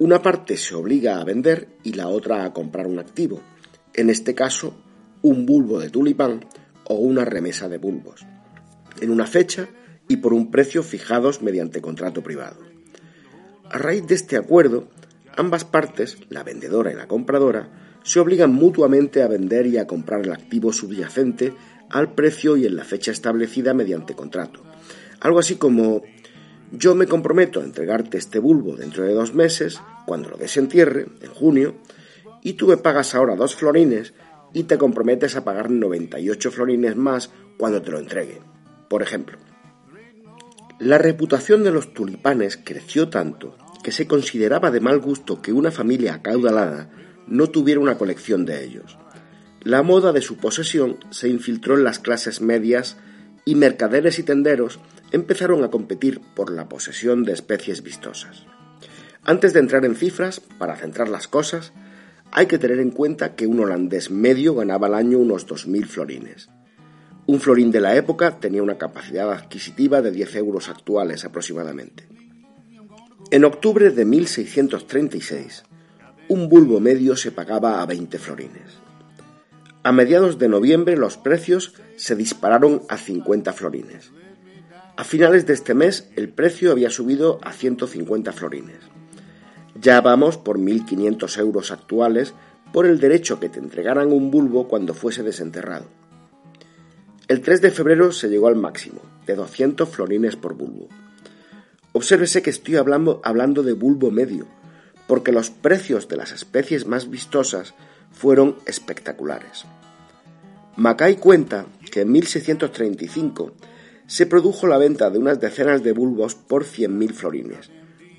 Una 0.00 0.20
parte 0.20 0.56
se 0.56 0.74
obliga 0.74 1.20
a 1.20 1.24
vender 1.24 1.68
y 1.84 1.92
la 1.92 2.08
otra 2.08 2.44
a 2.44 2.52
comprar 2.52 2.88
un 2.88 2.98
activo, 2.98 3.40
en 3.94 4.10
este 4.10 4.34
caso, 4.34 4.74
un 5.22 5.46
bulbo 5.46 5.78
de 5.78 5.90
tulipán 5.90 6.44
o 6.82 6.96
una 6.96 7.24
remesa 7.24 7.68
de 7.68 7.78
bulbos, 7.78 8.26
en 9.00 9.10
una 9.10 9.28
fecha 9.28 9.68
y 10.08 10.16
por 10.16 10.34
un 10.34 10.50
precio 10.50 10.82
fijados 10.82 11.40
mediante 11.40 11.80
contrato 11.80 12.24
privado. 12.24 12.75
A 13.70 13.78
raíz 13.78 14.06
de 14.06 14.14
este 14.14 14.36
acuerdo, 14.36 14.88
ambas 15.36 15.64
partes, 15.64 16.18
la 16.28 16.44
vendedora 16.44 16.92
y 16.92 16.94
la 16.94 17.08
compradora, 17.08 17.68
se 18.04 18.20
obligan 18.20 18.52
mutuamente 18.54 19.22
a 19.22 19.28
vender 19.28 19.66
y 19.66 19.78
a 19.78 19.86
comprar 19.86 20.20
el 20.20 20.32
activo 20.32 20.72
subyacente 20.72 21.52
al 21.90 22.14
precio 22.14 22.56
y 22.56 22.66
en 22.66 22.76
la 22.76 22.84
fecha 22.84 23.10
establecida 23.10 23.74
mediante 23.74 24.14
contrato. 24.14 24.62
Algo 25.20 25.40
así 25.40 25.56
como 25.56 26.02
yo 26.70 26.94
me 26.94 27.06
comprometo 27.06 27.60
a 27.60 27.64
entregarte 27.64 28.18
este 28.18 28.38
bulbo 28.38 28.76
dentro 28.76 29.04
de 29.04 29.14
dos 29.14 29.34
meses, 29.34 29.80
cuando 30.06 30.30
lo 30.30 30.36
desentierre, 30.36 31.06
en 31.20 31.30
junio, 31.30 31.74
y 32.42 32.52
tú 32.52 32.68
me 32.68 32.76
pagas 32.76 33.14
ahora 33.14 33.34
dos 33.34 33.56
florines 33.56 34.14
y 34.52 34.64
te 34.64 34.78
comprometes 34.78 35.36
a 35.36 35.44
pagar 35.44 35.70
98 35.70 36.50
florines 36.50 36.96
más 36.96 37.30
cuando 37.58 37.82
te 37.82 37.90
lo 37.90 37.98
entregue. 37.98 38.40
Por 38.88 39.02
ejemplo, 39.02 39.38
la 40.78 40.98
reputación 40.98 41.64
de 41.64 41.70
los 41.70 41.94
tulipanes 41.94 42.58
creció 42.62 43.08
tanto 43.08 43.56
que 43.82 43.92
se 43.92 44.06
consideraba 44.06 44.70
de 44.70 44.80
mal 44.80 44.98
gusto 45.00 45.40
que 45.40 45.52
una 45.52 45.70
familia 45.70 46.14
acaudalada 46.14 46.90
no 47.26 47.48
tuviera 47.48 47.80
una 47.80 47.96
colección 47.96 48.44
de 48.44 48.62
ellos. 48.64 48.98
La 49.62 49.82
moda 49.82 50.12
de 50.12 50.20
su 50.20 50.36
posesión 50.36 50.98
se 51.10 51.28
infiltró 51.28 51.76
en 51.76 51.84
las 51.84 51.98
clases 51.98 52.40
medias 52.40 52.98
y 53.46 53.54
mercaderes 53.54 54.18
y 54.18 54.22
tenderos 54.22 54.78
empezaron 55.12 55.64
a 55.64 55.70
competir 55.70 56.20
por 56.34 56.52
la 56.52 56.68
posesión 56.68 57.24
de 57.24 57.32
especies 57.32 57.82
vistosas. 57.82 58.44
Antes 59.24 59.54
de 59.54 59.60
entrar 59.60 59.84
en 59.84 59.96
cifras, 59.96 60.40
para 60.40 60.76
centrar 60.76 61.08
las 61.08 61.26
cosas, 61.26 61.72
hay 62.32 62.46
que 62.46 62.58
tener 62.58 62.80
en 62.80 62.90
cuenta 62.90 63.34
que 63.34 63.46
un 63.46 63.60
holandés 63.60 64.10
medio 64.10 64.54
ganaba 64.54 64.88
al 64.88 64.94
año 64.94 65.18
unos 65.18 65.46
2.000 65.46 65.86
florines. 65.86 66.50
Un 67.28 67.40
florín 67.40 67.72
de 67.72 67.80
la 67.80 67.96
época 67.96 68.38
tenía 68.38 68.62
una 68.62 68.78
capacidad 68.78 69.32
adquisitiva 69.32 70.00
de 70.00 70.12
10 70.12 70.36
euros 70.36 70.68
actuales 70.68 71.24
aproximadamente. 71.24 72.06
En 73.32 73.44
octubre 73.44 73.90
de 73.90 74.04
1636, 74.04 75.64
un 76.28 76.48
bulbo 76.48 76.78
medio 76.78 77.16
se 77.16 77.32
pagaba 77.32 77.82
a 77.82 77.86
20 77.86 78.18
florines. 78.18 78.78
A 79.82 79.90
mediados 79.90 80.38
de 80.38 80.48
noviembre 80.48 80.96
los 80.96 81.16
precios 81.16 81.74
se 81.96 82.14
dispararon 82.14 82.82
a 82.88 82.96
50 82.96 83.52
florines. 83.52 84.12
A 84.96 85.02
finales 85.02 85.46
de 85.46 85.54
este 85.54 85.74
mes 85.74 86.08
el 86.14 86.28
precio 86.28 86.70
había 86.70 86.90
subido 86.90 87.40
a 87.42 87.52
150 87.52 88.32
florines. 88.32 88.78
Ya 89.80 90.00
vamos 90.00 90.38
por 90.38 90.58
1.500 90.58 91.38
euros 91.40 91.72
actuales 91.72 92.34
por 92.72 92.86
el 92.86 93.00
derecho 93.00 93.40
que 93.40 93.48
te 93.48 93.58
entregaran 93.58 94.12
un 94.12 94.30
bulbo 94.30 94.68
cuando 94.68 94.94
fuese 94.94 95.24
desenterrado. 95.24 95.86
El 97.28 97.40
3 97.40 97.60
de 97.60 97.72
febrero 97.72 98.12
se 98.12 98.28
llegó 98.28 98.46
al 98.46 98.54
máximo, 98.54 99.00
de 99.26 99.34
200 99.34 99.88
florines 99.88 100.36
por 100.36 100.54
bulbo. 100.54 100.86
Obsérvese 101.90 102.40
que 102.40 102.50
estoy 102.50 102.76
hablando, 102.76 103.20
hablando 103.24 103.64
de 103.64 103.72
bulbo 103.72 104.12
medio, 104.12 104.46
porque 105.08 105.32
los 105.32 105.50
precios 105.50 106.06
de 106.06 106.16
las 106.16 106.30
especies 106.30 106.86
más 106.86 107.10
vistosas 107.10 107.74
fueron 108.12 108.54
espectaculares. 108.64 109.64
Mackay 110.76 111.16
cuenta 111.16 111.66
que 111.90 112.02
en 112.02 112.12
1635 112.12 113.52
se 114.06 114.26
produjo 114.26 114.68
la 114.68 114.78
venta 114.78 115.10
de 115.10 115.18
unas 115.18 115.40
decenas 115.40 115.82
de 115.82 115.90
bulbos 115.90 116.36
por 116.36 116.64
100.000 116.64 117.12
florines, 117.12 117.70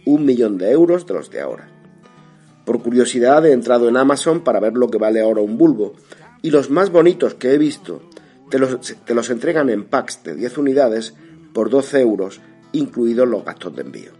un 0.05 0.25
millón 0.25 0.57
de 0.57 0.71
euros 0.71 1.07
de 1.07 1.13
los 1.13 1.31
de 1.31 1.39
ahora. 1.39 1.69
Por 2.65 2.83
curiosidad 2.83 3.45
he 3.45 3.53
entrado 3.53 3.87
en 3.87 3.95
Amazon 3.95 4.41
para 4.41 4.59
ver 4.59 4.73
lo 4.73 4.89
que 4.89 4.97
vale 4.97 5.21
ahora 5.21 5.39
un 5.39 5.57
bulbo, 5.57 5.93
y 6.41 6.51
los 6.51 6.69
más 6.69 6.91
bonitos 6.91 7.35
que 7.35 7.53
he 7.53 7.57
visto 7.57 8.01
te 8.49 8.59
los, 8.59 9.29
entregan 9.29 9.69
en 9.69 9.83
packs 9.85 10.23
de 10.23 10.35
10 10.35 10.57
unidades 10.57 11.13
por 11.53 11.69
12 11.69 11.99
euros, 12.01 12.41
incluidos 12.71 13.27
los 13.27 13.43
gastos 13.43 13.75
de 13.75 13.81
envío. 13.81 14.11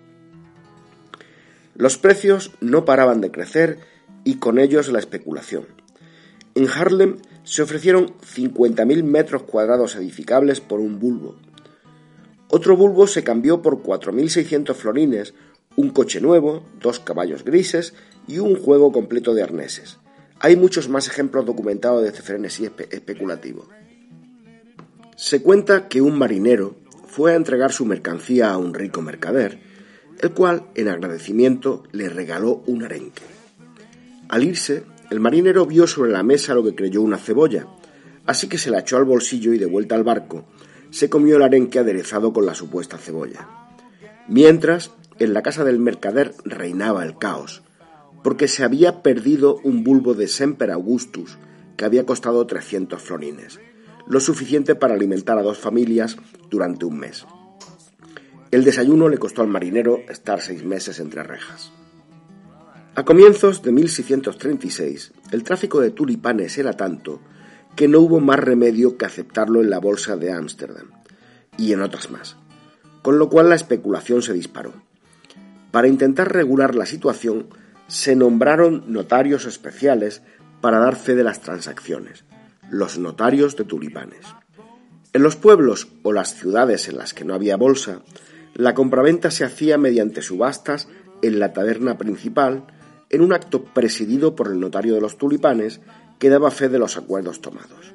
Los 1.75 1.97
precios 1.97 2.51
no 2.59 2.85
paraban 2.85 3.21
de 3.21 3.31
crecer 3.31 3.79
y 4.23 4.35
con 4.37 4.59
ellos 4.59 4.89
la 4.89 4.99
especulación. 4.99 5.65
En 6.55 6.67
Harlem 6.67 7.17
se 7.43 7.61
ofrecieron 7.61 8.13
50.000 8.19 9.03
metros 9.03 9.43
cuadrados 9.43 9.95
edificables 9.95 10.59
por 10.59 10.79
un 10.79 10.99
bulbo. 10.99 11.35
Otro 12.49 12.75
bulbo 12.75 13.07
se 13.07 13.23
cambió 13.23 13.61
por 13.61 13.83
4.600 13.83 14.73
florines, 14.73 15.33
un 15.75 15.91
coche 15.91 16.19
nuevo, 16.19 16.65
dos 16.81 16.99
caballos 16.99 17.43
grises 17.43 17.93
y 18.27 18.39
un 18.39 18.55
juego 18.55 18.91
completo 18.91 19.33
de 19.33 19.43
arneses. 19.43 19.99
Hay 20.39 20.55
muchos 20.55 20.89
más 20.89 21.07
ejemplos 21.07 21.45
documentados 21.45 22.01
de 22.01 22.09
este 22.09 22.21
frenesí 22.21 22.65
especulativo. 22.65 23.67
Se 25.19 25.41
cuenta 25.41 25.87
que 25.87 25.99
un 25.99 26.15
marinero 26.19 26.75
fue 27.07 27.33
a 27.33 27.35
entregar 27.35 27.71
su 27.71 27.87
mercancía 27.87 28.51
a 28.51 28.57
un 28.59 28.75
rico 28.75 29.01
mercader, 29.01 29.57
el 30.19 30.31
cual, 30.31 30.67
en 30.75 30.89
agradecimiento, 30.89 31.81
le 31.91 32.07
regaló 32.07 32.61
un 32.67 32.83
arenque. 32.83 33.23
Al 34.29 34.43
irse, 34.43 34.83
el 35.09 35.19
marinero 35.19 35.65
vio 35.65 35.87
sobre 35.87 36.11
la 36.11 36.21
mesa 36.21 36.53
lo 36.53 36.63
que 36.63 36.75
creyó 36.75 37.01
una 37.01 37.17
cebolla, 37.17 37.65
así 38.27 38.47
que 38.47 38.59
se 38.59 38.69
la 38.69 38.81
echó 38.81 38.97
al 38.97 39.05
bolsillo 39.05 39.53
y 39.53 39.57
de 39.57 39.65
vuelta 39.65 39.95
al 39.95 40.03
barco, 40.03 40.45
se 40.91 41.09
comió 41.09 41.37
el 41.37 41.41
arenque 41.41 41.79
aderezado 41.79 42.31
con 42.31 42.45
la 42.45 42.53
supuesta 42.53 42.99
cebolla. 42.99 43.47
Mientras, 44.27 44.91
en 45.17 45.33
la 45.33 45.41
casa 45.41 45.63
del 45.63 45.79
mercader 45.79 46.35
reinaba 46.45 47.03
el 47.03 47.17
caos, 47.17 47.63
porque 48.23 48.47
se 48.47 48.63
había 48.63 49.01
perdido 49.01 49.59
un 49.63 49.83
bulbo 49.83 50.13
de 50.13 50.27
Semper 50.27 50.69
Augustus 50.69 51.39
que 51.75 51.85
había 51.85 52.05
costado 52.05 52.45
300 52.45 53.01
florines 53.01 53.59
lo 54.09 54.19
suficiente 54.19 54.75
para 54.75 54.93
alimentar 54.93 55.37
a 55.37 55.43
dos 55.43 55.57
familias 55.57 56.17
durante 56.49 56.85
un 56.85 56.99
mes. 56.99 57.25
El 58.51 58.63
desayuno 58.63 59.09
le 59.09 59.17
costó 59.17 59.41
al 59.41 59.49
marinero 59.49 59.99
estar 60.09 60.41
seis 60.41 60.63
meses 60.63 60.99
entre 60.99 61.23
rejas. 61.23 61.71
A 62.95 63.03
comienzos 63.03 63.61
de 63.61 63.71
1636, 63.71 65.11
el 65.31 65.43
tráfico 65.43 65.81
de 65.81 65.91
tulipanes 65.91 66.57
era 66.57 66.73
tanto 66.73 67.21
que 67.75 67.87
no 67.87 67.99
hubo 67.99 68.19
más 68.19 68.39
remedio 68.39 68.97
que 68.97 69.05
aceptarlo 69.05 69.61
en 69.61 69.69
la 69.69 69.79
bolsa 69.79 70.15
de 70.15 70.31
Ámsterdam 70.31 70.87
y 71.57 71.73
en 71.73 71.81
otras 71.81 72.09
más, 72.09 72.37
con 73.03 73.19
lo 73.19 73.29
cual 73.29 73.49
la 73.49 73.55
especulación 73.55 74.21
se 74.21 74.33
disparó. 74.33 74.73
para 75.69 75.87
intentar 75.87 76.33
regular 76.33 76.73
la 76.73 76.87
situación, 76.87 77.49
se 77.87 78.15
nombraron 78.15 78.85
notarios 78.87 79.45
especiales 79.45 80.23
para 80.59 80.79
dar 80.79 80.95
fe 80.95 81.13
de 81.13 81.23
las 81.23 81.41
transacciones, 81.41 82.23
los 82.69 82.97
notarios 82.97 83.55
de 83.55 83.63
tulipanes. 83.63 84.25
En 85.13 85.23
los 85.23 85.35
pueblos 85.35 85.87
o 86.03 86.13
las 86.13 86.35
ciudades 86.35 86.87
en 86.89 86.97
las 86.97 87.13
que 87.13 87.25
no 87.25 87.33
había 87.33 87.57
bolsa, 87.57 88.01
la 88.53 88.73
compraventa 88.73 89.31
se 89.31 89.45
hacía 89.45 89.77
mediante 89.77 90.21
subastas 90.21 90.87
en 91.21 91.39
la 91.39 91.53
taberna 91.53 91.97
principal, 91.97 92.65
en 93.09 93.21
un 93.21 93.33
acto 93.33 93.63
presidido 93.63 94.35
por 94.35 94.47
el 94.47 94.59
notario 94.59 94.93
de 94.93 95.01
los 95.01 95.17
tulipanes 95.17 95.79
que 96.19 96.29
daba 96.29 96.51
fe 96.51 96.69
de 96.69 96.79
los 96.79 96.97
acuerdos 96.97 97.41
tomados. 97.41 97.93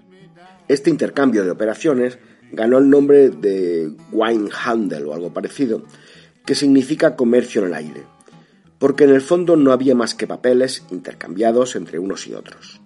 Este 0.69 0.91
intercambio 0.91 1.45
de 1.45 1.51
operaciones 1.51 2.19
ganó 2.53 2.79
el 2.79 2.89
nombre 2.89 3.31
de 3.31 3.93
wine 4.13 4.51
handle 4.65 5.05
o 5.05 5.15
algo 5.15 5.33
parecido, 5.33 5.83
que 6.47 6.55
significa 6.55 7.17
comercio 7.17 7.63
en 7.63 7.69
el 7.69 7.75
aire, 7.75 8.03
porque 8.79 9.05
en 9.05 9.11
el 9.11 9.21
fondo 9.21 9.57
no 9.57 9.73
había 9.73 9.95
más 9.95 10.15
que 10.15 10.27
papeles 10.27 10.85
intercambiados 10.91 11.77
entre 11.77 11.99
unos 11.99 12.27
y 12.27 12.35
otros. 12.35 12.81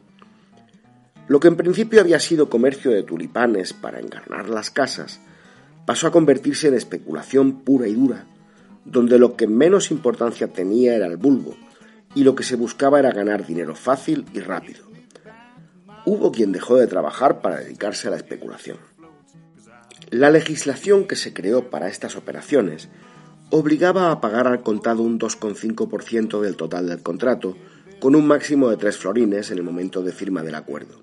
Lo 1.28 1.40
que 1.40 1.48
en 1.48 1.56
principio 1.56 2.00
había 2.00 2.20
sido 2.20 2.48
comercio 2.48 2.90
de 2.90 3.02
tulipanes 3.02 3.72
para 3.72 3.98
engarnar 3.98 4.48
las 4.48 4.70
casas, 4.70 5.20
pasó 5.84 6.06
a 6.06 6.12
convertirse 6.12 6.68
en 6.68 6.74
especulación 6.74 7.60
pura 7.60 7.88
y 7.88 7.94
dura, 7.94 8.26
donde 8.84 9.18
lo 9.18 9.36
que 9.36 9.46
menos 9.46 9.90
importancia 9.90 10.48
tenía 10.48 10.94
era 10.94 11.06
el 11.06 11.16
bulbo, 11.16 11.56
y 12.14 12.22
lo 12.22 12.34
que 12.34 12.44
se 12.44 12.56
buscaba 12.56 12.98
era 12.98 13.10
ganar 13.10 13.46
dinero 13.46 13.74
fácil 13.74 14.24
y 14.32 14.40
rápido. 14.40 14.84
Hubo 16.04 16.30
quien 16.30 16.52
dejó 16.52 16.76
de 16.76 16.86
trabajar 16.86 17.40
para 17.40 17.58
dedicarse 17.58 18.06
a 18.06 18.12
la 18.12 18.16
especulación. 18.16 18.78
La 20.10 20.30
legislación 20.30 21.06
que 21.08 21.16
se 21.16 21.34
creó 21.34 21.68
para 21.68 21.88
estas 21.88 22.14
operaciones 22.14 22.88
obligaba 23.50 24.12
a 24.12 24.20
pagar 24.20 24.46
al 24.46 24.62
contado 24.62 25.02
un 25.02 25.18
2,5% 25.18 26.40
del 26.40 26.56
total 26.56 26.88
del 26.88 27.02
contrato, 27.02 27.56
con 28.00 28.14
un 28.14 28.26
máximo 28.26 28.68
de 28.68 28.76
tres 28.76 28.96
florines 28.98 29.50
en 29.50 29.58
el 29.58 29.64
momento 29.64 30.02
de 30.02 30.12
firma 30.12 30.42
del 30.42 30.54
acuerdo. 30.54 31.00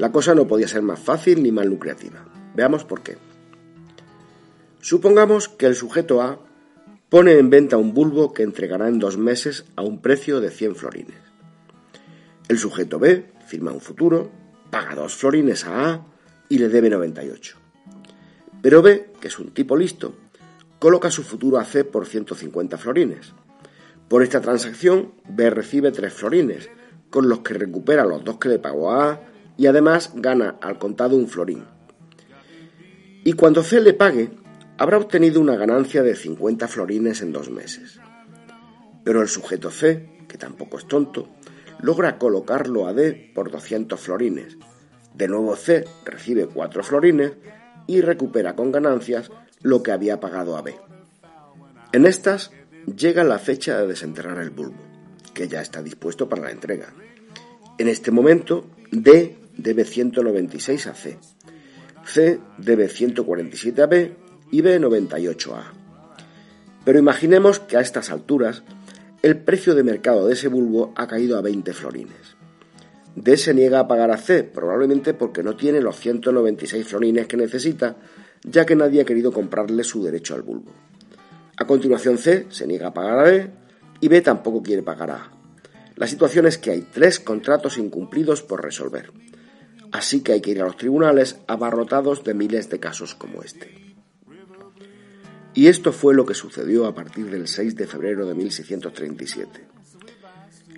La 0.00 0.10
cosa 0.10 0.34
no 0.34 0.46
podía 0.46 0.66
ser 0.66 0.80
más 0.80 0.98
fácil 0.98 1.42
ni 1.42 1.52
más 1.52 1.66
lucrativa. 1.66 2.24
Veamos 2.54 2.86
por 2.86 3.02
qué. 3.02 3.18
Supongamos 4.80 5.50
que 5.50 5.66
el 5.66 5.74
sujeto 5.74 6.22
A 6.22 6.40
pone 7.10 7.36
en 7.36 7.50
venta 7.50 7.76
un 7.76 7.92
bulbo 7.92 8.32
que 8.32 8.42
entregará 8.42 8.88
en 8.88 8.98
dos 8.98 9.18
meses 9.18 9.66
a 9.76 9.82
un 9.82 10.00
precio 10.00 10.40
de 10.40 10.48
100 10.48 10.76
florines. 10.76 11.18
El 12.48 12.56
sujeto 12.56 12.98
B 12.98 13.30
firma 13.46 13.72
un 13.72 13.82
futuro, 13.82 14.30
paga 14.70 14.94
dos 14.94 15.14
florines 15.16 15.66
a 15.66 15.90
A 15.90 16.06
y 16.48 16.56
le 16.56 16.70
debe 16.70 16.88
98. 16.88 17.58
Pero 18.62 18.80
B, 18.80 19.12
que 19.20 19.28
es 19.28 19.38
un 19.38 19.50
tipo 19.50 19.76
listo, 19.76 20.14
coloca 20.78 21.10
su 21.10 21.22
futuro 21.22 21.58
a 21.58 21.64
C 21.66 21.84
por 21.84 22.06
150 22.06 22.78
florines. 22.78 23.34
Por 24.08 24.22
esta 24.22 24.40
transacción, 24.40 25.12
B 25.28 25.50
recibe 25.50 25.92
3 25.92 26.10
florines, 26.10 26.70
con 27.10 27.28
los 27.28 27.40
que 27.40 27.52
recupera 27.52 28.06
los 28.06 28.24
dos 28.24 28.38
que 28.38 28.48
le 28.48 28.58
pagó 28.58 28.92
a 28.92 29.10
A 29.10 29.29
y 29.60 29.66
además 29.66 30.12
gana 30.14 30.56
al 30.62 30.78
contado 30.78 31.16
un 31.16 31.28
florín. 31.28 31.66
Y 33.24 33.34
cuando 33.34 33.62
C 33.62 33.82
le 33.82 33.92
pague, 33.92 34.30
habrá 34.78 34.96
obtenido 34.96 35.38
una 35.38 35.54
ganancia 35.54 36.02
de 36.02 36.16
50 36.16 36.66
florines 36.66 37.20
en 37.20 37.30
dos 37.30 37.50
meses. 37.50 38.00
Pero 39.04 39.20
el 39.20 39.28
sujeto 39.28 39.70
C, 39.70 40.24
que 40.26 40.38
tampoco 40.38 40.78
es 40.78 40.88
tonto, 40.88 41.28
logra 41.78 42.16
colocarlo 42.16 42.86
a 42.86 42.94
D 42.94 43.32
por 43.34 43.50
200 43.50 44.00
florines. 44.00 44.56
De 45.12 45.28
nuevo 45.28 45.54
C 45.56 45.84
recibe 46.06 46.46
4 46.46 46.82
florines 46.82 47.32
y 47.86 48.00
recupera 48.00 48.56
con 48.56 48.72
ganancias 48.72 49.30
lo 49.60 49.82
que 49.82 49.92
había 49.92 50.20
pagado 50.20 50.56
a 50.56 50.62
B. 50.62 50.74
En 51.92 52.06
estas 52.06 52.50
llega 52.86 53.24
la 53.24 53.38
fecha 53.38 53.78
de 53.78 53.88
desenterrar 53.88 54.38
el 54.38 54.48
bulbo, 54.48 54.80
que 55.34 55.48
ya 55.48 55.60
está 55.60 55.82
dispuesto 55.82 56.30
para 56.30 56.44
la 56.44 56.50
entrega. 56.50 56.94
En 57.76 57.88
este 57.88 58.10
momento, 58.10 58.64
D 58.90 59.39
debe 59.62 59.84
196 59.84 60.86
a 60.86 60.94
C, 60.94 61.18
C 62.04 62.40
debe 62.58 62.88
147 62.88 63.82
a 63.82 63.86
B 63.86 64.16
y 64.50 64.60
B 64.62 64.78
98 64.78 65.56
a. 65.56 65.72
Pero 66.84 66.98
imaginemos 66.98 67.60
que 67.60 67.76
a 67.76 67.80
estas 67.80 68.10
alturas 68.10 68.62
el 69.22 69.38
precio 69.38 69.74
de 69.74 69.84
mercado 69.84 70.26
de 70.26 70.32
ese 70.32 70.48
bulbo 70.48 70.92
ha 70.96 71.06
caído 71.06 71.38
a 71.38 71.42
20 71.42 71.72
florines. 71.72 72.36
D 73.14 73.36
se 73.36 73.52
niega 73.52 73.80
a 73.80 73.88
pagar 73.88 74.10
a 74.10 74.16
C, 74.16 74.44
probablemente 74.44 75.14
porque 75.14 75.42
no 75.42 75.56
tiene 75.56 75.80
los 75.80 75.96
196 76.00 76.86
florines 76.86 77.26
que 77.26 77.36
necesita, 77.36 77.96
ya 78.42 78.64
que 78.64 78.76
nadie 78.76 79.02
ha 79.02 79.04
querido 79.04 79.32
comprarle 79.32 79.84
su 79.84 80.02
derecho 80.02 80.34
al 80.34 80.42
bulbo. 80.42 80.72
A 81.56 81.66
continuación 81.66 82.16
C 82.16 82.46
se 82.48 82.66
niega 82.66 82.88
a 82.88 82.94
pagar 82.94 83.18
a 83.18 83.24
B 83.24 83.50
y 84.00 84.08
B 84.08 84.22
tampoco 84.22 84.62
quiere 84.62 84.82
pagar 84.82 85.10
a 85.10 85.16
A. 85.16 85.30
La 85.96 86.06
situación 86.06 86.46
es 86.46 86.56
que 86.56 86.70
hay 86.70 86.86
tres 86.90 87.20
contratos 87.20 87.76
incumplidos 87.76 88.40
por 88.42 88.64
resolver. 88.64 89.12
Así 89.92 90.22
que 90.22 90.32
hay 90.32 90.40
que 90.40 90.52
ir 90.52 90.62
a 90.62 90.64
los 90.64 90.76
tribunales 90.76 91.38
abarrotados 91.46 92.22
de 92.24 92.34
miles 92.34 92.70
de 92.70 92.78
casos 92.78 93.14
como 93.14 93.42
este. 93.42 93.94
Y 95.54 95.66
esto 95.66 95.92
fue 95.92 96.14
lo 96.14 96.24
que 96.24 96.34
sucedió 96.34 96.86
a 96.86 96.94
partir 96.94 97.30
del 97.30 97.48
6 97.48 97.74
de 97.74 97.86
febrero 97.86 98.26
de 98.26 98.34
1637. 98.34 99.66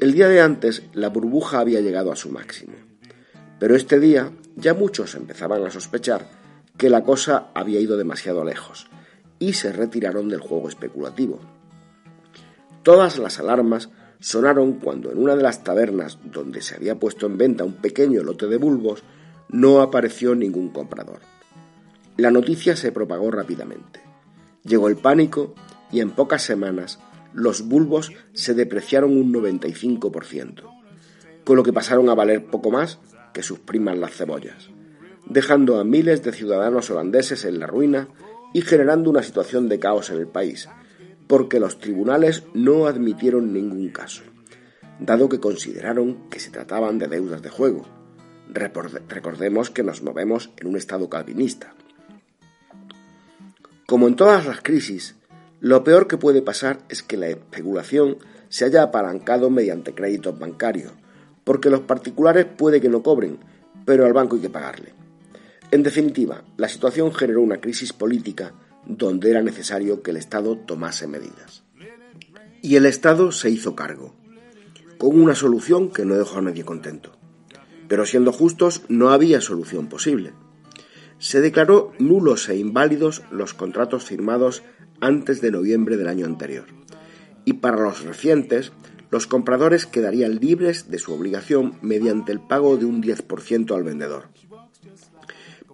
El 0.00 0.12
día 0.12 0.28
de 0.28 0.40
antes 0.40 0.82
la 0.94 1.10
burbuja 1.10 1.60
había 1.60 1.80
llegado 1.80 2.10
a 2.10 2.16
su 2.16 2.30
máximo, 2.30 2.74
pero 3.58 3.76
este 3.76 4.00
día 4.00 4.32
ya 4.56 4.74
muchos 4.74 5.14
empezaban 5.14 5.64
a 5.64 5.70
sospechar 5.70 6.26
que 6.76 6.90
la 6.90 7.02
cosa 7.02 7.50
había 7.54 7.80
ido 7.80 7.96
demasiado 7.96 8.44
lejos 8.44 8.88
y 9.38 9.52
se 9.52 9.72
retiraron 9.72 10.28
del 10.28 10.40
juego 10.40 10.68
especulativo. 10.68 11.38
Todas 12.82 13.18
las 13.18 13.38
alarmas 13.38 13.90
sonaron 14.22 14.74
cuando 14.74 15.10
en 15.10 15.18
una 15.18 15.34
de 15.34 15.42
las 15.42 15.64
tabernas 15.64 16.18
donde 16.24 16.62
se 16.62 16.76
había 16.76 16.94
puesto 16.94 17.26
en 17.26 17.36
venta 17.36 17.64
un 17.64 17.74
pequeño 17.74 18.22
lote 18.22 18.46
de 18.46 18.56
bulbos 18.56 19.02
no 19.48 19.82
apareció 19.82 20.36
ningún 20.36 20.70
comprador. 20.70 21.18
La 22.16 22.30
noticia 22.30 22.76
se 22.76 22.92
propagó 22.92 23.32
rápidamente. 23.32 24.00
Llegó 24.62 24.86
el 24.86 24.96
pánico 24.96 25.54
y 25.90 26.00
en 26.00 26.10
pocas 26.10 26.42
semanas 26.42 27.00
los 27.34 27.66
bulbos 27.66 28.12
se 28.32 28.54
depreciaron 28.54 29.16
un 29.16 29.32
95%, 29.32 30.62
con 31.44 31.56
lo 31.56 31.64
que 31.64 31.72
pasaron 31.72 32.08
a 32.08 32.14
valer 32.14 32.46
poco 32.46 32.70
más 32.70 33.00
que 33.34 33.42
sus 33.42 33.58
primas 33.58 33.98
las 33.98 34.12
cebollas, 34.12 34.68
dejando 35.26 35.80
a 35.80 35.84
miles 35.84 36.22
de 36.22 36.32
ciudadanos 36.32 36.90
holandeses 36.90 37.44
en 37.44 37.58
la 37.58 37.66
ruina 37.66 38.08
y 38.54 38.60
generando 38.60 39.10
una 39.10 39.24
situación 39.24 39.68
de 39.68 39.80
caos 39.80 40.10
en 40.10 40.18
el 40.18 40.28
país, 40.28 40.68
porque 41.26 41.60
los 41.60 41.78
tribunales 41.78 42.44
no 42.54 42.86
admitieron 42.86 43.52
ningún 43.52 43.88
caso, 43.90 44.22
dado 45.00 45.28
que 45.28 45.40
consideraron 45.40 46.28
que 46.30 46.40
se 46.40 46.50
trataban 46.50 46.98
de 46.98 47.08
deudas 47.08 47.42
de 47.42 47.50
juego. 47.50 47.86
Recordemos 48.48 49.70
que 49.70 49.82
nos 49.82 50.02
movemos 50.02 50.50
en 50.58 50.68
un 50.68 50.76
estado 50.76 51.08
calvinista. 51.08 51.74
Como 53.86 54.08
en 54.08 54.16
todas 54.16 54.46
las 54.46 54.60
crisis, 54.60 55.16
lo 55.60 55.84
peor 55.84 56.06
que 56.06 56.18
puede 56.18 56.42
pasar 56.42 56.80
es 56.88 57.02
que 57.02 57.16
la 57.16 57.28
especulación 57.28 58.18
se 58.48 58.64
haya 58.64 58.82
apalancado 58.82 59.48
mediante 59.48 59.94
créditos 59.94 60.38
bancarios, 60.38 60.92
porque 61.44 61.70
los 61.70 61.80
particulares 61.80 62.46
puede 62.46 62.80
que 62.80 62.88
no 62.88 63.02
cobren, 63.02 63.38
pero 63.84 64.04
al 64.04 64.12
banco 64.12 64.36
hay 64.36 64.42
que 64.42 64.50
pagarle. 64.50 64.92
En 65.70 65.82
definitiva, 65.82 66.42
la 66.58 66.68
situación 66.68 67.14
generó 67.14 67.40
una 67.40 67.60
crisis 67.60 67.92
política 67.92 68.52
donde 68.86 69.30
era 69.30 69.42
necesario 69.42 70.02
que 70.02 70.10
el 70.10 70.16
Estado 70.16 70.56
tomase 70.56 71.06
medidas. 71.06 71.62
Y 72.62 72.76
el 72.76 72.86
Estado 72.86 73.32
se 73.32 73.50
hizo 73.50 73.74
cargo, 73.74 74.14
con 74.98 75.20
una 75.20 75.34
solución 75.34 75.90
que 75.90 76.04
no 76.04 76.14
dejó 76.14 76.38
a 76.38 76.42
nadie 76.42 76.64
contento. 76.64 77.12
Pero 77.88 78.06
siendo 78.06 78.32
justos, 78.32 78.82
no 78.88 79.10
había 79.10 79.40
solución 79.40 79.88
posible. 79.88 80.32
Se 81.18 81.40
declaró 81.40 81.92
nulos 81.98 82.48
e 82.48 82.56
inválidos 82.56 83.22
los 83.30 83.54
contratos 83.54 84.04
firmados 84.04 84.62
antes 85.00 85.40
de 85.40 85.50
noviembre 85.50 85.96
del 85.96 86.08
año 86.08 86.26
anterior. 86.26 86.66
Y 87.44 87.54
para 87.54 87.82
los 87.82 88.04
recientes, 88.04 88.72
los 89.10 89.26
compradores 89.26 89.86
quedarían 89.86 90.36
libres 90.36 90.90
de 90.90 90.98
su 90.98 91.12
obligación 91.12 91.76
mediante 91.82 92.32
el 92.32 92.40
pago 92.40 92.76
de 92.76 92.86
un 92.86 93.02
10% 93.02 93.74
al 93.74 93.82
vendedor. 93.82 94.28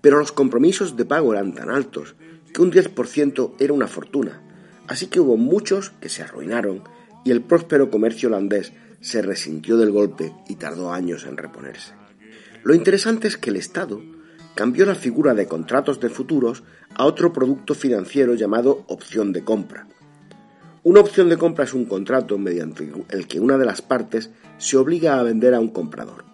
Pero 0.01 0.19
los 0.19 0.33
compromisos 0.33 0.97
de 0.97 1.05
pago 1.05 1.33
eran 1.33 1.55
tan 1.55 1.71
altos 1.71 2.17
que 2.53 2.63
un 2.63 2.73
10% 2.73 3.55
era 3.59 3.73
una 3.73 3.87
fortuna, 3.87 4.43
así 4.87 5.07
que 5.07 5.21
hubo 5.21 5.37
muchos 5.37 5.91
que 6.01 6.09
se 6.09 6.23
arruinaron 6.23 6.83
y 7.25 7.31
el 7.31 7.43
próspero 7.43 7.91
comercio 7.91 8.29
holandés 8.29 8.73
se 9.01 9.23
resintió 9.23 9.77
del 9.77 9.91
golpe 9.91 10.33
y 10.49 10.57
tardó 10.57 10.93
años 10.93 11.25
en 11.25 11.37
reponerse. 11.37 11.93
Lo 12.65 12.75
interesante 12.75 13.29
es 13.29 13.37
que 13.37 13.51
el 13.51 13.57
Estado 13.57 14.01
cambió 14.55 14.87
la 14.87 14.95
figura 14.95 15.35
de 15.35 15.47
contratos 15.47 16.01
de 16.01 16.09
futuros 16.09 16.65
a 16.95 17.05
otro 17.05 17.33
producto 17.33 17.75
financiero 17.75 18.35
llamado 18.35 18.85
opción 18.89 19.33
de 19.33 19.45
compra. 19.45 19.87
Una 20.83 21.01
opción 21.01 21.29
de 21.29 21.37
compra 21.37 21.65
es 21.65 21.75
un 21.75 21.85
contrato 21.85 22.39
mediante 22.39 22.91
el 23.11 23.27
que 23.29 23.41
una 23.41 23.59
de 23.59 23.67
las 23.67 23.83
partes 23.83 24.31
se 24.59 24.77
obliga 24.77 25.19
a 25.19 25.23
vender 25.23 25.55
a 25.55 25.61
un 25.61 25.69
comprador, 25.69 26.25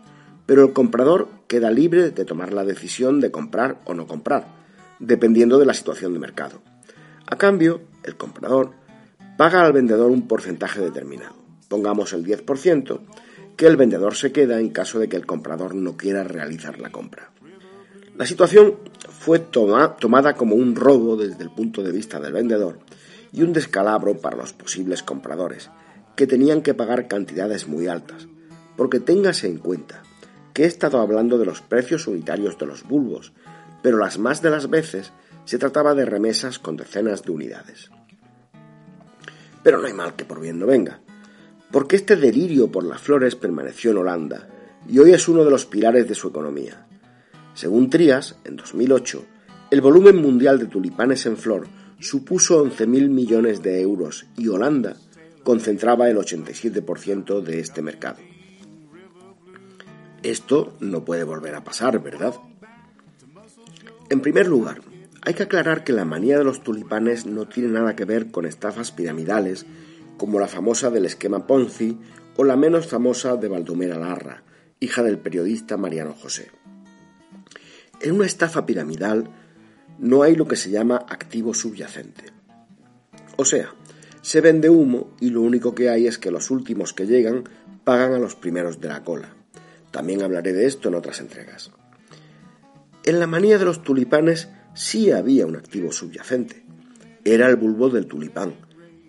pero 0.46 0.64
el 0.64 0.72
comprador 0.72 1.28
queda 1.48 1.70
libre 1.70 2.10
de 2.10 2.24
tomar 2.24 2.52
la 2.52 2.64
decisión 2.64 3.20
de 3.20 3.30
comprar 3.30 3.80
o 3.84 3.94
no 3.94 4.06
comprar, 4.06 4.63
dependiendo 5.06 5.58
de 5.58 5.66
la 5.66 5.74
situación 5.74 6.12
de 6.12 6.18
mercado. 6.18 6.62
A 7.26 7.36
cambio, 7.36 7.82
el 8.02 8.16
comprador 8.16 8.72
paga 9.36 9.64
al 9.64 9.72
vendedor 9.72 10.10
un 10.10 10.28
porcentaje 10.28 10.80
determinado, 10.80 11.34
pongamos 11.68 12.12
el 12.12 12.24
10%, 12.24 13.00
que 13.56 13.66
el 13.66 13.76
vendedor 13.76 14.14
se 14.14 14.32
queda 14.32 14.60
en 14.60 14.70
caso 14.70 14.98
de 14.98 15.08
que 15.08 15.16
el 15.16 15.26
comprador 15.26 15.74
no 15.74 15.96
quiera 15.96 16.24
realizar 16.24 16.80
la 16.80 16.90
compra. 16.90 17.30
La 18.16 18.26
situación 18.26 18.76
fue 19.08 19.40
tomada 19.40 20.34
como 20.34 20.54
un 20.54 20.76
robo 20.76 21.16
desde 21.16 21.42
el 21.42 21.50
punto 21.50 21.82
de 21.82 21.92
vista 21.92 22.20
del 22.20 22.32
vendedor 22.32 22.78
y 23.32 23.42
un 23.42 23.52
descalabro 23.52 24.18
para 24.18 24.36
los 24.36 24.52
posibles 24.52 25.02
compradores, 25.02 25.70
que 26.14 26.26
tenían 26.26 26.62
que 26.62 26.74
pagar 26.74 27.08
cantidades 27.08 27.66
muy 27.66 27.88
altas, 27.88 28.28
porque 28.76 29.00
téngase 29.00 29.48
en 29.48 29.58
cuenta 29.58 30.02
que 30.52 30.62
he 30.62 30.66
estado 30.66 31.00
hablando 31.00 31.38
de 31.38 31.46
los 31.46 31.60
precios 31.60 32.06
unitarios 32.06 32.56
de 32.58 32.66
los 32.66 32.84
bulbos, 32.84 33.32
pero 33.84 33.98
las 33.98 34.18
más 34.18 34.40
de 34.40 34.48
las 34.48 34.70
veces 34.70 35.12
se 35.44 35.58
trataba 35.58 35.94
de 35.94 36.06
remesas 36.06 36.58
con 36.58 36.74
decenas 36.74 37.22
de 37.22 37.32
unidades. 37.32 37.90
Pero 39.62 39.78
no 39.78 39.86
hay 39.86 39.92
mal 39.92 40.16
que 40.16 40.24
por 40.24 40.40
bien 40.40 40.58
no 40.58 40.64
venga, 40.64 41.00
porque 41.70 41.96
este 41.96 42.16
delirio 42.16 42.72
por 42.72 42.84
las 42.84 43.02
flores 43.02 43.36
permaneció 43.36 43.90
en 43.90 43.98
Holanda 43.98 44.48
y 44.88 45.00
hoy 45.00 45.12
es 45.12 45.28
uno 45.28 45.44
de 45.44 45.50
los 45.50 45.66
pilares 45.66 46.08
de 46.08 46.14
su 46.14 46.28
economía. 46.28 46.86
Según 47.52 47.90
Trias, 47.90 48.36
en 48.44 48.56
2008, 48.56 49.22
el 49.70 49.82
volumen 49.82 50.16
mundial 50.16 50.58
de 50.58 50.64
tulipanes 50.64 51.26
en 51.26 51.36
flor 51.36 51.66
supuso 52.00 52.64
11.000 52.64 53.10
millones 53.10 53.62
de 53.62 53.82
euros 53.82 54.24
y 54.38 54.48
Holanda 54.48 54.96
concentraba 55.42 56.08
el 56.08 56.16
87% 56.16 57.42
de 57.42 57.60
este 57.60 57.82
mercado. 57.82 58.16
Esto 60.22 60.74
no 60.80 61.04
puede 61.04 61.24
volver 61.24 61.54
a 61.54 61.64
pasar, 61.64 62.02
¿verdad? 62.02 62.34
En 64.10 64.20
primer 64.20 64.46
lugar, 64.46 64.82
hay 65.22 65.32
que 65.32 65.44
aclarar 65.44 65.84
que 65.84 65.94
la 65.94 66.04
manía 66.04 66.36
de 66.36 66.44
los 66.44 66.62
tulipanes 66.62 67.24
no 67.24 67.48
tiene 67.48 67.70
nada 67.70 67.96
que 67.96 68.04
ver 68.04 68.30
con 68.30 68.44
estafas 68.44 68.92
piramidales 68.92 69.64
como 70.18 70.38
la 70.38 70.48
famosa 70.48 70.90
del 70.90 71.06
esquema 71.06 71.46
Ponzi 71.46 71.98
o 72.36 72.44
la 72.44 72.56
menos 72.56 72.86
famosa 72.86 73.36
de 73.36 73.48
Baldomera 73.48 73.98
Larra, 73.98 74.42
hija 74.80 75.02
del 75.02 75.18
periodista 75.18 75.78
Mariano 75.78 76.12
José. 76.12 76.50
En 78.00 78.12
una 78.12 78.26
estafa 78.26 78.66
piramidal 78.66 79.30
no 79.98 80.22
hay 80.22 80.34
lo 80.34 80.46
que 80.46 80.56
se 80.56 80.70
llama 80.70 80.96
activo 81.08 81.54
subyacente. 81.54 82.24
O 83.36 83.46
sea, 83.46 83.72
se 84.20 84.42
vende 84.42 84.68
humo 84.68 85.14
y 85.20 85.30
lo 85.30 85.40
único 85.40 85.74
que 85.74 85.88
hay 85.88 86.06
es 86.06 86.18
que 86.18 86.30
los 86.30 86.50
últimos 86.50 86.92
que 86.92 87.06
llegan 87.06 87.44
pagan 87.84 88.12
a 88.12 88.18
los 88.18 88.34
primeros 88.34 88.80
de 88.80 88.88
la 88.88 89.02
cola. 89.02 89.34
También 89.90 90.22
hablaré 90.22 90.52
de 90.52 90.66
esto 90.66 90.88
en 90.88 90.96
otras 90.96 91.20
entregas. 91.20 91.70
En 93.04 93.20
la 93.20 93.26
manía 93.26 93.58
de 93.58 93.66
los 93.66 93.82
tulipanes 93.82 94.48
sí 94.72 95.10
había 95.10 95.46
un 95.46 95.56
activo 95.56 95.92
subyacente. 95.92 96.64
Era 97.22 97.48
el 97.48 97.56
bulbo 97.56 97.90
del 97.90 98.06
tulipán, 98.06 98.54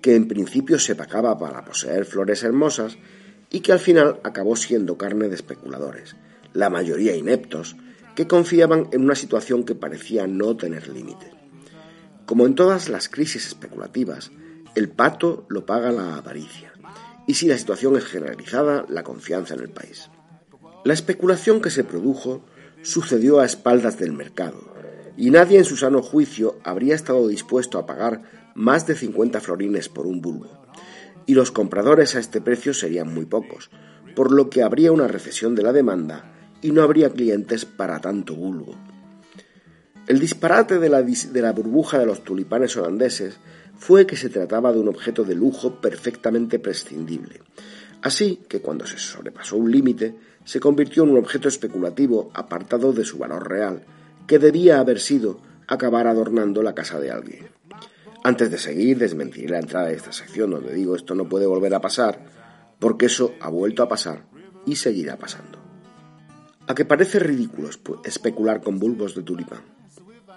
que 0.01 0.15
en 0.15 0.27
principio 0.27 0.79
se 0.79 0.95
pagaba 0.95 1.37
para 1.37 1.63
poseer 1.63 2.03
flores 2.03 2.43
hermosas 2.43 2.97
y 3.49 3.61
que 3.61 3.71
al 3.71 3.79
final 3.79 4.19
acabó 4.23 4.57
siendo 4.57 4.97
carne 4.97 5.29
de 5.29 5.35
especuladores, 5.35 6.17
la 6.53 6.69
mayoría 6.69 7.15
ineptos, 7.15 7.77
que 8.15 8.27
confiaban 8.27 8.89
en 8.91 9.01
una 9.01 9.15
situación 9.15 9.63
que 9.63 9.75
parecía 9.75 10.27
no 10.27 10.57
tener 10.57 10.89
límite. 10.89 11.31
Como 12.25 12.45
en 12.45 12.55
todas 12.55 12.89
las 12.89 13.07
crisis 13.07 13.47
especulativas, 13.47 14.31
el 14.75 14.89
pato 14.89 15.45
lo 15.47 15.65
paga 15.65 15.91
la 15.93 16.17
avaricia, 16.17 16.73
y 17.27 17.35
si 17.35 17.47
la 17.47 17.57
situación 17.57 17.95
es 17.95 18.03
generalizada, 18.03 18.85
la 18.89 19.03
confianza 19.03 19.53
en 19.53 19.61
el 19.61 19.69
país. 19.69 20.09
La 20.83 20.93
especulación 20.93 21.61
que 21.61 21.69
se 21.69 21.85
produjo 21.85 22.45
sucedió 22.85 23.39
a 23.39 23.45
espaldas 23.45 23.97
del 23.97 24.13
mercado, 24.13 24.61
y 25.17 25.31
nadie 25.31 25.57
en 25.57 25.65
su 25.65 25.75
sano 25.75 26.03
juicio 26.03 26.59
habría 26.63 26.93
estado 26.93 27.27
dispuesto 27.27 27.79
a 27.79 27.87
pagar 27.87 28.21
más 28.53 28.85
de 28.85 28.95
50 28.95 29.41
florines 29.41 29.89
por 29.89 30.05
un 30.05 30.21
bulbo, 30.21 30.65
y 31.25 31.33
los 31.33 31.51
compradores 31.51 32.15
a 32.15 32.19
este 32.19 32.41
precio 32.41 32.75
serían 32.75 33.11
muy 33.11 33.25
pocos, 33.25 33.71
por 34.15 34.31
lo 34.31 34.51
que 34.51 34.61
habría 34.61 34.91
una 34.91 35.07
recesión 35.07 35.55
de 35.55 35.63
la 35.63 35.73
demanda 35.73 36.31
y 36.61 36.71
no 36.71 36.83
habría 36.83 37.09
clientes 37.09 37.65
para 37.65 37.99
tanto 37.99 38.35
bulbo. 38.35 38.75
El 40.07 40.19
disparate 40.19 40.77
de 40.77 40.89
la, 40.89 41.01
de 41.01 41.41
la 41.41 41.53
burbuja 41.53 41.97
de 41.97 42.05
los 42.05 42.23
tulipanes 42.23 42.77
holandeses 42.77 43.39
fue 43.75 44.05
que 44.05 44.15
se 44.15 44.29
trataba 44.29 44.71
de 44.71 44.79
un 44.79 44.89
objeto 44.89 45.23
de 45.23 45.33
lujo 45.33 45.81
perfectamente 45.81 46.59
prescindible, 46.59 47.41
así 48.03 48.41
que 48.47 48.61
cuando 48.61 48.85
se 48.85 48.99
sobrepasó 48.99 49.57
un 49.57 49.71
límite, 49.71 50.15
se 50.45 50.59
convirtió 50.59 51.03
en 51.03 51.09
un 51.09 51.17
objeto 51.17 51.49
especulativo 51.49 52.31
apartado 52.33 52.93
de 52.93 53.03
su 53.03 53.17
valor 53.17 53.49
real, 53.49 53.83
que 54.27 54.39
debía 54.39 54.79
haber 54.79 54.99
sido 54.99 55.39
acabar 55.67 56.07
adornando 56.07 56.61
la 56.63 56.75
casa 56.75 56.99
de 56.99 57.11
alguien. 57.11 57.47
Antes 58.23 58.49
de 58.49 58.57
seguir, 58.57 58.97
desmentiré 58.97 59.49
la 59.49 59.59
entrada 59.59 59.87
de 59.87 59.95
esta 59.95 60.11
sección 60.11 60.51
donde 60.51 60.73
digo 60.73 60.95
esto 60.95 61.13
no 61.13 61.27
puede 61.27 61.45
volver 61.45 61.73
a 61.73 61.81
pasar, 61.81 62.19
porque 62.79 63.07
eso 63.07 63.33
ha 63.41 63.49
vuelto 63.49 63.83
a 63.83 63.89
pasar 63.89 64.23
y 64.65 64.75
seguirá 64.75 65.17
pasando. 65.17 65.59
A 66.67 66.73
que 66.73 66.85
parece 66.85 67.19
ridículo 67.19 67.69
especular 68.03 68.61
con 68.61 68.79
bulbos 68.79 69.13
de 69.15 69.23
tulipán. 69.23 69.61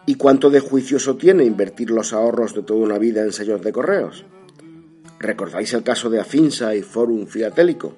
¿Y 0.04 0.14
cuánto 0.14 0.50
de 0.50 0.60
juicioso 0.60 1.16
tiene 1.16 1.44
invertir 1.44 1.90
los 1.90 2.12
ahorros 2.12 2.54
de 2.54 2.62
toda 2.62 2.80
una 2.80 2.98
vida 2.98 3.22
en 3.22 3.32
sellos 3.32 3.62
de 3.62 3.72
correos? 3.72 4.24
¿Recordáis 5.18 5.72
el 5.74 5.82
caso 5.82 6.08
de 6.08 6.20
Afinsa 6.20 6.74
y 6.74 6.82
Forum 6.82 7.26
Filatélico? 7.26 7.96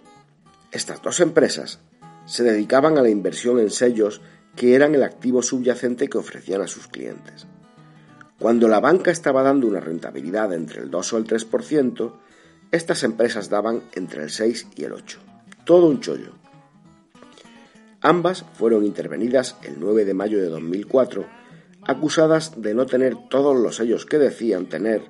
Estas 0.73 1.03
dos 1.03 1.21
empresas 1.21 1.81
se 2.27 2.45
dedicaban 2.45 2.99
a 2.99 3.03
la 3.03 3.11
inversión 3.11 3.59
en 3.59 3.71
sellos 3.71 4.21
que 4.57 4.75
eran 4.75 4.95
el 4.95 5.03
activo 5.03 5.43
subyacente 5.43 6.09
que 6.09 6.19
ofrecían 6.19 6.61
a 6.61 6.67
sus 6.67 6.87
clientes. 6.89 7.47
Cuando 8.39 8.69
la 8.69 8.81
banca 8.81 9.11
estaba 9.11 9.43
dando 9.43 9.67
una 9.67 9.81
rentabilidad 9.81 10.53
entre 10.55 10.83
el 10.83 10.91
2 10.91 11.13
o 11.13 11.19
el 11.19 11.27
3%, 11.27 12.13
estas 12.73 13.03
empresas 13.03 13.51
daban 13.51 13.83
entre 13.93 14.23
el 14.23 14.31
6 14.31 14.69
y 14.77 14.85
el 14.85 14.93
8. 14.93 15.19
Todo 15.65 15.87
un 15.87 16.01
chollo. 16.01 16.33
Ambas 18.01 18.47
fueron 18.55 18.85
intervenidas 18.85 19.57
el 19.63 19.79
9 19.79 20.07
de 20.07 20.15
mayo 20.15 20.39
de 20.39 20.47
2004, 20.47 21.27
acusadas 21.83 22.63
de 22.63 22.73
no 22.75 22.87
tener 22.87 23.15
todos 23.29 23.59
los 23.59 23.77
sellos 23.77 24.07
que 24.07 24.19
decían 24.19 24.67
tener, 24.67 25.03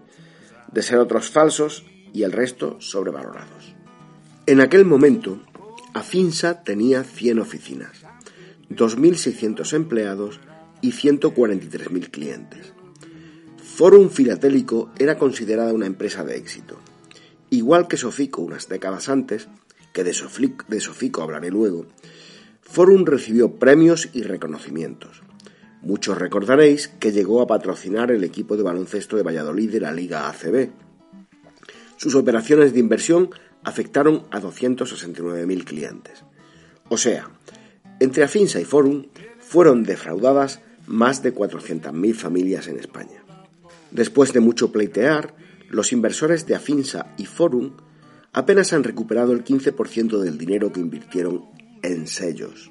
de 0.73 0.83
ser 0.83 0.99
otros 0.99 1.31
falsos 1.31 1.85
y 2.13 2.25
el 2.25 2.33
resto 2.33 2.81
sobrevalorados. 2.81 3.75
En 4.47 4.61
aquel 4.61 4.85
momento, 4.85 5.41
Afinsa 5.93 6.63
tenía 6.63 7.03
100 7.03 7.41
oficinas, 7.41 8.03
2.600 8.71 9.73
empleados 9.73 10.41
y 10.81 10.93
143.000 10.93 12.11
clientes. 12.11 12.73
Forum 13.57 14.09
Filatélico 14.09 14.91
era 14.99 15.19
considerada 15.19 15.73
una 15.73 15.87
empresa 15.87 16.23
de 16.25 16.37
éxito. 16.37 16.79
Igual 17.51 17.89
que 17.89 17.97
Sofico 17.97 18.41
unas 18.43 18.69
décadas 18.69 19.09
antes, 19.09 19.49
que 19.93 20.05
de 20.05 20.15
de 20.69 20.81
Sofico 20.81 21.23
hablaré 21.23 21.51
luego, 21.51 21.87
Forum 22.63 23.05
recibió 23.05 23.57
premios 23.57 24.11
y 24.13 24.23
reconocimientos. 24.23 25.23
Muchos 25.83 26.19
recordaréis 26.19 26.87
que 26.87 27.11
llegó 27.11 27.43
a 27.43 27.49
patrocinar 27.49 28.13
el 28.13 28.23
equipo 28.23 28.57
de 28.57 28.63
baloncesto 28.63 29.17
de 29.17 29.25
Valladolid 29.25 29.73
de 29.73 29.81
la 29.81 29.93
Liga 29.93 30.29
ACB. 30.29 30.71
Sus 31.97 32.15
operaciones 32.15 32.73
de 32.73 32.79
inversión 32.81 33.31
afectaron 33.65 34.25
a 34.31 34.41
269.000 34.41 35.65
clientes. 35.65 36.25
O 36.89 36.97
sea, 36.97 37.31
entre 38.01 38.25
Afinsa 38.25 38.61
y 38.61 38.65
Forum 38.65 39.07
fueron 39.39 39.85
defraudadas 39.85 40.61
más 40.87 41.23
de 41.23 41.35
400.000 41.35 42.15
familias 42.15 42.67
en 42.69 42.79
España. 42.79 43.25
Después 43.91 44.33
de 44.33 44.41
mucho 44.41 44.73
pleitear, 44.73 45.35
los 45.69 45.93
inversores 45.93 46.47
de 46.47 46.55
Afinsa 46.55 47.15
y 47.17 47.27
Forum 47.27 47.73
apenas 48.33 48.73
han 48.73 48.85
recuperado 48.85 49.33
el 49.33 49.45
15% 49.45 50.19
del 50.19 50.39
dinero 50.39 50.73
que 50.73 50.81
invirtieron 50.81 51.45
en 51.83 52.07
sellos. 52.07 52.71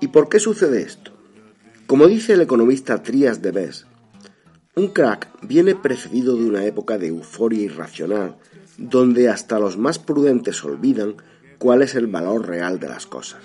¿Y 0.00 0.08
por 0.08 0.28
qué 0.28 0.40
sucede 0.40 0.82
esto? 0.82 1.12
Como 1.86 2.06
dice 2.06 2.32
el 2.32 2.40
economista 2.40 3.02
Trias 3.02 3.42
de 3.42 3.52
Bes, 3.52 3.86
un 4.74 4.88
crack 4.88 5.28
viene 5.42 5.74
precedido 5.74 6.36
de 6.36 6.44
una 6.44 6.64
época 6.64 6.98
de 6.98 7.08
euforia 7.08 7.62
irracional 7.62 8.38
donde 8.82 9.28
hasta 9.28 9.60
los 9.60 9.78
más 9.78 10.00
prudentes 10.00 10.64
olvidan 10.64 11.14
cuál 11.58 11.82
es 11.82 11.94
el 11.94 12.08
valor 12.08 12.48
real 12.48 12.80
de 12.80 12.88
las 12.88 13.06
cosas. 13.06 13.40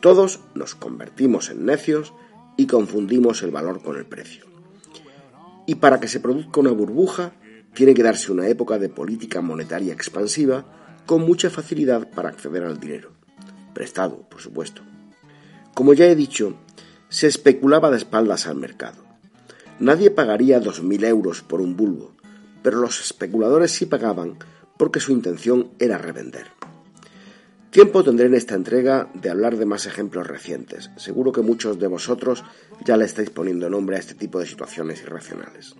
Todos 0.00 0.40
nos 0.54 0.74
convertimos 0.74 1.48
en 1.48 1.64
necios 1.64 2.12
y 2.58 2.66
confundimos 2.66 3.42
el 3.42 3.50
valor 3.50 3.82
con 3.82 3.96
el 3.96 4.04
precio. 4.04 4.44
Y 5.66 5.76
para 5.76 5.98
que 5.98 6.08
se 6.08 6.20
produzca 6.20 6.60
una 6.60 6.72
burbuja, 6.72 7.32
tiene 7.72 7.94
que 7.94 8.02
darse 8.02 8.32
una 8.32 8.48
época 8.48 8.78
de 8.78 8.90
política 8.90 9.40
monetaria 9.40 9.94
expansiva 9.94 10.66
con 11.06 11.22
mucha 11.22 11.48
facilidad 11.48 12.10
para 12.10 12.28
acceder 12.28 12.64
al 12.64 12.78
dinero. 12.78 13.12
Prestado, 13.72 14.28
por 14.28 14.42
supuesto. 14.42 14.82
Como 15.72 15.94
ya 15.94 16.06
he 16.06 16.14
dicho, 16.14 16.56
se 17.08 17.28
especulaba 17.28 17.90
de 17.90 17.96
espaldas 17.96 18.46
al 18.46 18.56
mercado. 18.56 19.04
Nadie 19.78 20.10
pagaría 20.10 20.60
2.000 20.60 21.06
euros 21.06 21.40
por 21.40 21.62
un 21.62 21.76
bulbo, 21.76 22.12
pero 22.62 22.80
los 22.80 23.00
especuladores 23.00 23.72
sí 23.72 23.86
pagaban 23.86 24.38
porque 24.76 25.00
su 25.00 25.12
intención 25.12 25.70
era 25.78 25.98
revender. 25.98 26.46
Tiempo 27.70 28.02
tendré 28.02 28.26
en 28.26 28.34
esta 28.34 28.56
entrega 28.56 29.08
de 29.14 29.30
hablar 29.30 29.56
de 29.56 29.64
más 29.64 29.86
ejemplos 29.86 30.26
recientes. 30.26 30.90
Seguro 30.96 31.30
que 31.30 31.40
muchos 31.40 31.78
de 31.78 31.86
vosotros 31.86 32.42
ya 32.84 32.96
le 32.96 33.04
estáis 33.04 33.30
poniendo 33.30 33.70
nombre 33.70 33.94
a 33.94 34.00
este 34.00 34.14
tipo 34.14 34.40
de 34.40 34.46
situaciones 34.46 35.02
irracionales. 35.02 35.76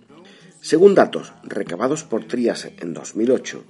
Según 0.61 0.95
datos 0.95 1.33
recabados 1.43 2.03
por 2.03 2.23
Trias 2.25 2.69
en 2.77 2.93
2008, 2.93 3.63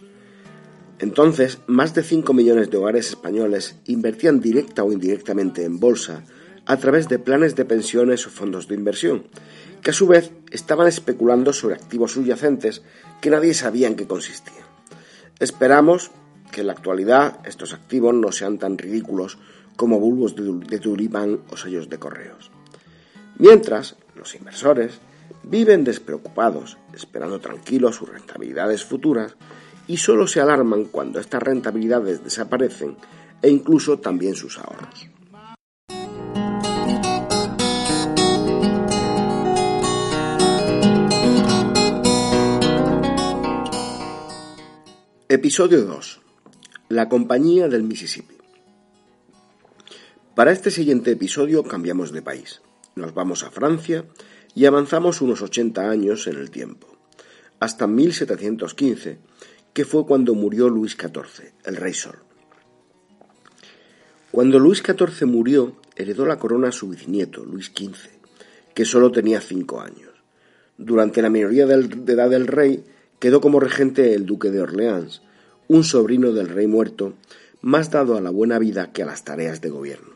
entonces 0.99 1.57
más 1.66 1.95
de 1.95 2.03
5 2.03 2.32
millones 2.34 2.70
de 2.70 2.78
hogares 2.78 3.09
españoles 3.09 3.78
invertían 3.88 4.39
directa 4.39 4.84
o 4.84 4.91
indirectamente 4.91 5.64
en 5.64 5.80
bolsa 5.80 6.24
a 6.68 6.78
través 6.78 7.07
de 7.07 7.18
planes 7.18 7.55
de 7.55 7.66
pensiones 7.66 8.28
o 8.28 8.30
fondos 8.30 8.68
de 8.68 8.76
inversión, 8.76 9.24
que 9.82 9.92
a 9.92 9.94
su 9.94 10.08
vez 10.08 10.32
estaban 10.52 10.88
especulando 10.88 11.54
sobre 11.54 11.76
activos 11.76 12.14
subyacentes 12.14 12.82
que 13.20 13.30
nadie 13.30 13.54
sabía 13.54 13.88
en 13.88 13.96
qué 13.96 14.08
consistían. 14.08 14.66
Esperamos 15.40 16.12
que 16.52 16.62
en 16.62 16.68
la 16.68 16.74
actualidad 16.74 17.40
estos 17.46 17.74
activos 17.74 18.14
no 18.14 18.32
sean 18.32 18.58
tan 18.58 18.78
ridículos 18.78 19.38
como 19.76 20.00
bulbos 20.00 20.36
de 20.36 20.80
tulipán 20.80 21.42
o 21.50 21.58
sellos 21.58 21.90
de 21.90 21.98
correos. 21.98 22.52
Mientras, 23.38 23.96
los 24.16 24.36
inversores 24.36 25.00
viven 25.44 25.84
despreocupados, 25.84 26.78
esperando 26.94 27.40
tranquilos 27.40 27.96
sus 27.96 28.10
rentabilidades 28.10 28.86
futuras 28.86 29.36
y 29.88 29.98
solo 29.98 30.28
se 30.28 30.42
alarman 30.42 30.86
cuando 30.86 31.20
estas 31.20 31.42
rentabilidades 31.42 32.24
desaparecen 32.24 32.98
e 33.42 33.50
incluso 33.50 33.98
también 33.98 34.36
sus 34.36 34.60
ahorros. 34.60 35.10
Episodio 45.34 45.86
2. 45.86 46.20
La 46.90 47.08
compañía 47.08 47.70
del 47.70 47.84
Mississippi. 47.84 48.36
Para 50.36 50.52
este 50.52 50.72
siguiente 50.72 51.12
episodio 51.12 51.64
cambiamos 51.64 52.12
de 52.12 52.22
país. 52.22 52.62
Nos 52.96 53.14
vamos 53.14 53.46
a 53.46 53.50
Francia 53.50 54.04
y 54.56 54.66
avanzamos 54.66 55.22
unos 55.22 55.42
80 55.42 55.90
años 55.90 56.28
en 56.28 56.36
el 56.36 56.52
tiempo, 56.52 56.98
hasta 57.62 57.88
1715, 57.88 59.20
que 59.72 59.86
fue 59.86 60.06
cuando 60.06 60.36
murió 60.36 60.68
Luis 60.68 60.98
XIV, 61.00 61.54
el 61.64 61.78
rey 61.78 61.94
Sol. 61.94 62.20
Cuando 64.32 64.60
Luis 64.60 64.84
XIV 64.86 65.26
murió, 65.28 65.78
heredó 65.96 66.26
la 66.26 66.40
corona 66.40 66.68
a 66.68 66.74
su 66.74 66.90
bisnieto, 66.90 67.46
Luis 67.46 67.68
XV, 67.68 68.20
que 68.74 68.84
solo 68.84 69.14
tenía 69.14 69.40
cinco 69.40 69.80
años. 69.80 70.12
Durante 70.78 71.22
la 71.22 71.30
minoría 71.30 71.66
de 71.66 72.12
edad 72.12 72.30
del 72.30 72.48
rey, 72.48 72.84
quedó 73.22 73.39
como 73.39 73.59
regente 73.59 74.15
el 74.15 74.26
duque 74.26 74.49
de 74.49 74.61
Orleans, 74.61 75.22
un 75.67 75.84
sobrino 75.84 76.34
del 76.34 76.49
rey 76.49 76.65
muerto, 76.65 77.13
más 77.61 77.91
dado 77.91 78.17
a 78.17 78.22
la 78.22 78.32
buena 78.32 78.57
vida 78.57 78.91
que 78.91 79.03
a 79.03 79.05
las 79.05 79.24
tareas 79.24 79.61
de 79.61 79.69
gobierno. 79.69 80.15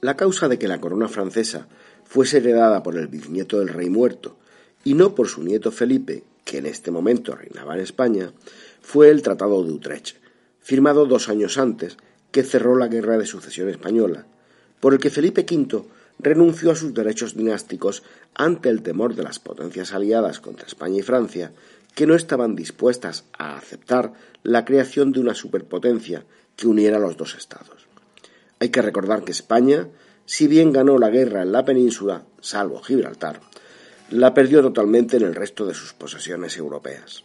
La 0.00 0.16
causa 0.16 0.46
de 0.46 0.60
que 0.60 0.68
la 0.68 0.80
corona 0.80 1.08
francesa 1.08 1.66
fuese 2.04 2.36
heredada 2.36 2.84
por 2.84 2.96
el 2.96 3.08
bisnieto 3.08 3.58
del 3.58 3.70
rey 3.70 3.90
muerto 3.90 4.36
y 4.84 4.94
no 4.94 5.16
por 5.16 5.26
su 5.26 5.42
nieto 5.42 5.72
Felipe, 5.72 6.22
que 6.44 6.58
en 6.58 6.66
este 6.66 6.92
momento 6.92 7.34
reinaba 7.34 7.74
en 7.74 7.80
España, 7.80 8.32
fue 8.80 9.10
el 9.10 9.22
Tratado 9.22 9.64
de 9.64 9.72
Utrecht, 9.72 10.18
firmado 10.60 11.04
dos 11.04 11.28
años 11.28 11.58
antes, 11.58 11.96
que 12.30 12.44
cerró 12.44 12.76
la 12.76 12.86
Guerra 12.86 13.18
de 13.18 13.26
Sucesión 13.26 13.68
Española, 13.68 14.24
por 14.78 14.92
el 14.92 15.00
que 15.00 15.10
Felipe 15.10 15.44
V 15.50 15.82
renunció 16.18 16.70
a 16.70 16.76
sus 16.76 16.94
derechos 16.94 17.34
dinásticos 17.34 18.02
ante 18.34 18.68
el 18.68 18.82
temor 18.82 19.14
de 19.14 19.22
las 19.22 19.38
potencias 19.38 19.92
aliadas 19.92 20.40
contra 20.40 20.66
España 20.66 20.98
y 20.98 21.02
Francia, 21.02 21.52
que 21.94 22.06
no 22.06 22.14
estaban 22.14 22.54
dispuestas 22.54 23.24
a 23.38 23.56
aceptar 23.56 24.12
la 24.42 24.64
creación 24.64 25.12
de 25.12 25.20
una 25.20 25.34
superpotencia 25.34 26.24
que 26.56 26.66
uniera 26.66 26.96
a 26.96 27.00
los 27.00 27.16
dos 27.16 27.34
estados. 27.34 27.86
Hay 28.58 28.70
que 28.70 28.82
recordar 28.82 29.24
que 29.24 29.32
España, 29.32 29.88
si 30.24 30.46
bien 30.46 30.72
ganó 30.72 30.98
la 30.98 31.10
guerra 31.10 31.42
en 31.42 31.52
la 31.52 31.64
península, 31.64 32.24
salvo 32.40 32.80
Gibraltar, 32.80 33.40
la 34.10 34.34
perdió 34.34 34.62
totalmente 34.62 35.16
en 35.16 35.24
el 35.24 35.34
resto 35.34 35.66
de 35.66 35.74
sus 35.74 35.92
posesiones 35.92 36.56
europeas. 36.56 37.24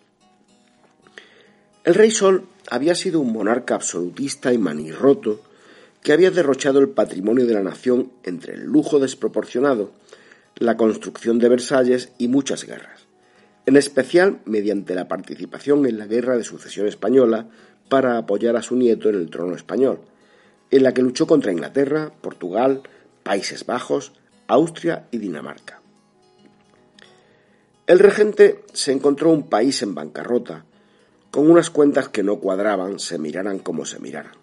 El 1.84 1.96
rey 1.96 2.12
Sol 2.12 2.46
había 2.70 2.96
sido 2.96 3.20
un 3.20 3.34
monarca 3.34 3.76
absolutista 3.76 4.54
y 4.54 4.58
manirroto 4.58 5.42
que 6.02 6.14
había 6.14 6.32
derrochado 6.32 6.80
el 6.80 6.90
patrimonio 6.90 7.46
de 7.46 7.54
la 7.54 7.64
nación 7.64 8.12
entre 8.24 8.56
el 8.56 8.64
lujo 8.64 9.00
desproporcionado, 9.00 9.92
la 10.56 10.78
construcción 10.78 11.40
de 11.40 11.50
Versalles 11.50 12.12
y 12.18 12.28
muchas 12.28 12.66
guerras, 12.66 13.08
en 13.66 13.78
especial 13.78 14.40
mediante 14.46 14.96
la 14.96 15.08
participación 15.08 15.86
en 15.86 15.98
la 15.98 16.08
Guerra 16.08 16.38
de 16.38 16.44
Sucesión 16.44 16.88
Española 16.88 17.48
para 17.90 18.18
apoyar 18.18 18.56
a 18.56 18.62
su 18.62 18.76
nieto 18.76 19.10
en 19.10 19.16
el 19.16 19.30
trono 19.30 19.56
español, 19.56 20.00
en 20.72 20.84
la 20.84 20.94
que 20.94 21.02
luchó 21.02 21.28
contra 21.28 21.52
Inglaterra, 21.52 22.12
Portugal, 22.22 22.82
Países 23.24 23.66
Bajos, 23.66 24.14
Austria 24.48 25.08
y 25.12 25.18
Dinamarca. 25.18 25.82
El 27.88 28.00
regente 28.00 28.64
se 28.74 28.92
encontró 28.92 29.32
un 29.32 29.50
país 29.50 29.82
en 29.82 29.94
bancarrota, 29.94 30.66
con 31.30 31.50
unas 31.50 31.70
cuentas 31.70 32.10
que 32.10 32.24
no 32.24 32.40
cuadraban, 32.40 33.00
se 33.00 33.18
miraran 33.18 33.60
como 33.60 33.86
se 33.86 34.00
miraran. 34.00 34.41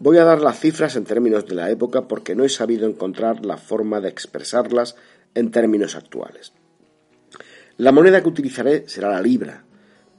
Voy 0.00 0.16
a 0.18 0.24
dar 0.24 0.40
las 0.40 0.60
cifras 0.60 0.94
en 0.94 1.02
términos 1.02 1.44
de 1.46 1.56
la 1.56 1.70
época 1.70 2.06
porque 2.06 2.36
no 2.36 2.44
he 2.44 2.48
sabido 2.48 2.86
encontrar 2.86 3.44
la 3.44 3.56
forma 3.56 4.00
de 4.00 4.08
expresarlas 4.08 4.94
en 5.34 5.50
términos 5.50 5.96
actuales. 5.96 6.52
La 7.78 7.90
moneda 7.90 8.22
que 8.22 8.28
utilizaré 8.28 8.88
será 8.88 9.10
la 9.10 9.20
libra, 9.20 9.64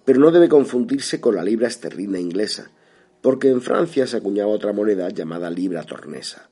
pero 0.03 0.19
no 0.19 0.31
debe 0.31 0.49
confundirse 0.49 1.21
con 1.21 1.35
la 1.35 1.45
libra 1.45 1.69
esterlina 1.69 2.19
inglesa, 2.19 2.71
porque 3.21 3.47
en 3.47 3.61
Francia 3.61 4.05
se 4.05 4.17
acuñaba 4.17 4.51
otra 4.51 4.73
moneda 4.73 5.07
llamada 5.11 5.49
libra 5.49 5.83
tornesa. 5.83 6.49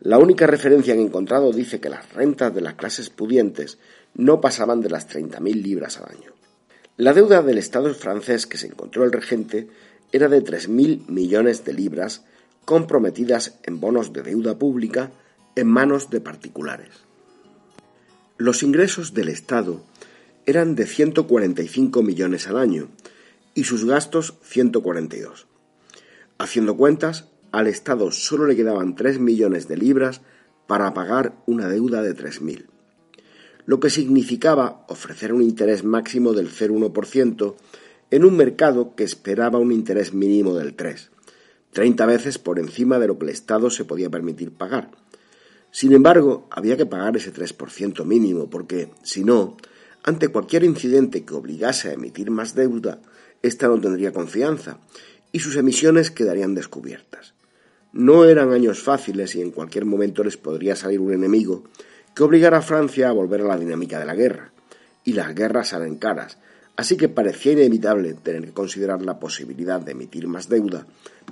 La 0.00 0.16
única 0.16 0.46
referencia 0.46 0.94
que 0.94 1.00
he 1.00 1.04
encontrado 1.04 1.52
dice 1.52 1.78
que 1.78 1.90
las 1.90 2.10
rentas 2.14 2.54
de 2.54 2.62
las 2.62 2.74
clases 2.74 3.10
pudientes 3.10 3.76
no 4.14 4.40
pasaban 4.40 4.80
de 4.80 4.88
las 4.88 5.06
30.000 5.10 5.62
libras 5.62 5.98
al 5.98 6.10
año. 6.10 6.32
La 6.96 7.12
deuda 7.12 7.42
del 7.42 7.58
Estado 7.58 7.92
francés 7.92 8.46
que 8.46 8.56
se 8.56 8.68
encontró 8.68 9.04
el 9.04 9.12
regente 9.12 9.68
era 10.10 10.28
de 10.28 10.42
3.000 10.42 11.06
millones 11.08 11.62
de 11.66 11.74
libras 11.74 12.24
comprometidas 12.66 13.58
en 13.62 13.80
bonos 13.80 14.12
de 14.12 14.22
deuda 14.22 14.58
pública 14.58 15.12
en 15.54 15.68
manos 15.68 16.10
de 16.10 16.20
particulares. 16.20 16.90
Los 18.36 18.62
ingresos 18.62 19.14
del 19.14 19.28
Estado 19.28 19.80
eran 20.44 20.74
de 20.74 20.86
145 20.86 22.02
millones 22.02 22.48
al 22.48 22.58
año 22.58 22.88
y 23.54 23.64
sus 23.64 23.86
gastos 23.86 24.34
142. 24.42 25.46
Haciendo 26.38 26.76
cuentas, 26.76 27.28
al 27.52 27.68
Estado 27.68 28.10
solo 28.10 28.46
le 28.46 28.56
quedaban 28.56 28.96
3 28.96 29.20
millones 29.20 29.68
de 29.68 29.76
libras 29.76 30.20
para 30.66 30.92
pagar 30.92 31.36
una 31.46 31.68
deuda 31.68 32.02
de 32.02 32.16
3.000, 32.16 32.66
lo 33.64 33.78
que 33.78 33.90
significaba 33.90 34.84
ofrecer 34.88 35.32
un 35.32 35.42
interés 35.42 35.84
máximo 35.84 36.32
del 36.32 36.50
0,1% 36.50 37.54
en 38.10 38.24
un 38.24 38.36
mercado 38.36 38.96
que 38.96 39.04
esperaba 39.04 39.60
un 39.60 39.70
interés 39.70 40.12
mínimo 40.12 40.54
del 40.54 40.76
3%. 40.76 41.15
30 41.72 42.06
veces 42.06 42.38
por 42.38 42.58
encima 42.58 42.98
de 42.98 43.08
lo 43.08 43.18
que 43.18 43.26
el 43.26 43.30
Estado 43.30 43.70
se 43.70 43.84
podía 43.84 44.10
permitir 44.10 44.52
pagar. 44.52 44.90
Sin 45.70 45.92
embargo, 45.92 46.46
había 46.50 46.76
que 46.76 46.86
pagar 46.86 47.16
ese 47.16 47.32
3% 47.32 48.04
mínimo, 48.04 48.48
porque, 48.48 48.88
si 49.02 49.24
no, 49.24 49.56
ante 50.02 50.28
cualquier 50.28 50.64
incidente 50.64 51.24
que 51.24 51.34
obligase 51.34 51.90
a 51.90 51.92
emitir 51.92 52.30
más 52.30 52.54
deuda, 52.54 53.00
ésta 53.42 53.68
no 53.68 53.80
tendría 53.80 54.12
confianza 54.12 54.78
y 55.32 55.40
sus 55.40 55.56
emisiones 55.56 56.10
quedarían 56.10 56.54
descubiertas. 56.54 57.34
No 57.92 58.24
eran 58.24 58.52
años 58.52 58.82
fáciles 58.82 59.34
y 59.34 59.42
en 59.42 59.50
cualquier 59.50 59.84
momento 59.84 60.22
les 60.22 60.36
podría 60.36 60.76
salir 60.76 61.00
un 61.00 61.12
enemigo 61.12 61.64
que 62.14 62.22
obligara 62.22 62.58
a 62.58 62.62
Francia 62.62 63.08
a 63.08 63.12
volver 63.12 63.42
a 63.42 63.48
la 63.48 63.58
dinámica 63.58 63.98
de 63.98 64.06
la 64.06 64.14
guerra. 64.14 64.52
Y 65.04 65.12
las 65.12 65.34
guerras 65.34 65.68
salen 65.68 65.96
caras, 65.96 66.38
así 66.76 66.96
que 66.96 67.08
parecía 67.08 67.52
inevitable 67.52 68.14
tener 68.14 68.46
que 68.46 68.52
considerar 68.52 69.02
la 69.02 69.18
posibilidad 69.18 69.80
de 69.80 69.92
emitir 69.92 70.26
más 70.26 70.48
deuda 70.48 70.86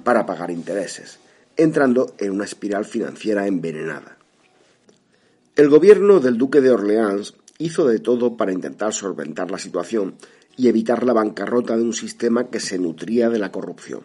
para 0.04 0.26
pagar 0.26 0.50
intereses, 0.50 1.18
entrando 1.56 2.14
en 2.18 2.32
una 2.32 2.44
espiral 2.44 2.84
financiera 2.84 3.46
envenenada. 3.46 4.18
El 5.56 5.68
gobierno 5.68 6.20
del 6.20 6.38
duque 6.38 6.60
de 6.60 6.70
Orleans 6.70 7.34
hizo 7.58 7.86
de 7.86 7.98
todo 7.98 8.36
para 8.36 8.52
intentar 8.52 8.92
solventar 8.92 9.50
la 9.50 9.58
situación 9.58 10.14
y 10.56 10.68
evitar 10.68 11.04
la 11.04 11.12
bancarrota 11.12 11.76
de 11.76 11.82
un 11.82 11.92
sistema 11.92 12.50
que 12.50 12.60
se 12.60 12.78
nutría 12.78 13.30
de 13.30 13.38
la 13.38 13.50
corrupción. 13.50 14.02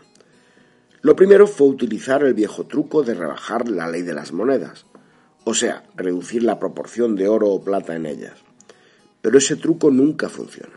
Lo 1.02 1.16
primero 1.16 1.48
fue 1.48 1.68
utilizar 1.68 2.24
el 2.24 2.34
viejo 2.34 2.66
truco 2.66 3.04
de 3.04 3.14
rebajar 3.14 3.70
la 3.70 3.90
ley 3.90 4.02
de 4.02 4.14
las 4.14 4.32
monedas, 4.32 4.86
o 5.44 5.54
sea, 5.54 5.84
reducir 5.96 6.44
la 6.44 6.60
proporción 6.60 7.16
de 7.16 7.28
oro 7.28 7.50
o 7.50 7.64
plata 7.64 7.96
en 7.96 8.06
ellas. 8.06 8.40
Pero 9.22 9.38
ese 9.38 9.56
truco 9.56 9.92
nunca 9.92 10.30
funciona 10.30 10.74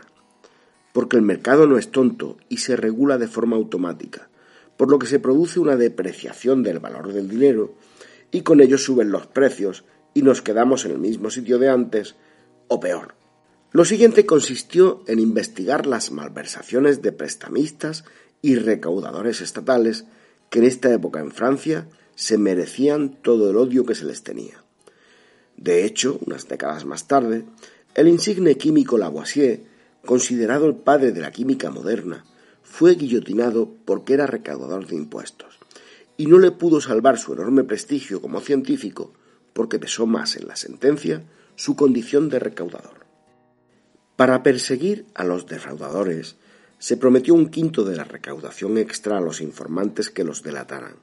porque 0.93 1.17
el 1.17 1.23
mercado 1.23 1.67
no 1.67 1.77
es 1.77 1.89
tonto 1.89 2.37
y 2.47 2.57
se 2.57 2.77
regula 2.77 3.17
de 3.17 3.27
forma 3.27 3.57
automática, 3.57 4.29
por 4.77 4.89
lo 4.89 4.99
que 4.99 5.07
se 5.07 5.19
produce 5.19 5.59
una 5.59 5.75
depreciación 5.75 6.63
del 6.63 6.79
valor 6.79 7.13
del 7.13 7.29
dinero 7.29 7.75
y 8.31 8.41
con 8.41 8.61
ello 8.61 8.77
suben 8.77 9.11
los 9.11 9.27
precios 9.27 9.83
y 10.13 10.21
nos 10.21 10.41
quedamos 10.41 10.85
en 10.85 10.91
el 10.91 10.99
mismo 10.99 11.29
sitio 11.29 11.59
de 11.59 11.69
antes 11.69 12.15
o 12.67 12.79
peor. 12.79 13.15
Lo 13.71 13.85
siguiente 13.85 14.25
consistió 14.25 15.03
en 15.07 15.19
investigar 15.19 15.87
las 15.87 16.11
malversaciones 16.11 17.01
de 17.01 17.11
prestamistas 17.11 18.05
y 18.41 18.55
recaudadores 18.55 19.41
estatales 19.41 20.05
que 20.49 20.59
en 20.59 20.65
esta 20.65 20.93
época 20.93 21.19
en 21.19 21.31
Francia 21.31 21.87
se 22.15 22.37
merecían 22.37 23.17
todo 23.21 23.49
el 23.49 23.57
odio 23.57 23.85
que 23.85 23.95
se 23.95 24.05
les 24.05 24.21
tenía. 24.21 24.63
De 25.57 25.85
hecho, 25.85 26.19
unas 26.25 26.47
décadas 26.47 26.85
más 26.85 27.07
tarde, 27.07 27.45
El 27.95 28.07
insigne 28.07 28.57
químico 28.57 28.97
Lavoisier, 28.97 29.61
considerado 30.05 30.65
el 30.65 30.75
padre 30.75 31.11
de 31.11 31.21
la 31.21 31.31
química 31.31 31.69
moderna, 31.69 32.25
fue 32.73 32.95
guillotinado 32.95 33.69
porque 33.85 34.15
era 34.15 34.25
recaudador 34.25 34.87
de 34.87 34.95
impuestos, 34.95 35.59
y 36.17 36.25
no 36.25 36.39
le 36.39 36.49
pudo 36.49 36.81
salvar 36.81 37.19
su 37.19 37.33
enorme 37.33 37.63
prestigio 37.63 38.19
como 38.19 38.41
científico 38.41 39.13
porque 39.53 39.77
pesó 39.77 40.07
más 40.07 40.35
en 40.37 40.47
la 40.47 40.55
sentencia 40.55 41.21
su 41.55 41.75
condición 41.75 42.29
de 42.29 42.39
recaudador. 42.39 43.05
Para 44.15 44.41
perseguir 44.41 45.05
a 45.13 45.23
los 45.23 45.45
defraudadores, 45.45 46.35
se 46.79 46.97
prometió 46.97 47.35
un 47.35 47.49
quinto 47.49 47.83
de 47.83 47.95
la 47.95 48.05
recaudación 48.05 48.79
extra 48.79 49.19
a 49.19 49.21
los 49.21 49.39
informantes 49.39 50.09
que 50.09 50.23
los 50.23 50.41
delataran. 50.41 50.95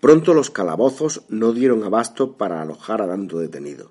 Pronto 0.00 0.32
los 0.32 0.48
calabozos 0.48 1.24
no 1.28 1.52
dieron 1.52 1.84
abasto 1.84 2.38
para 2.38 2.62
alojar 2.62 3.02
a 3.02 3.08
tanto 3.08 3.38
detenido. 3.40 3.90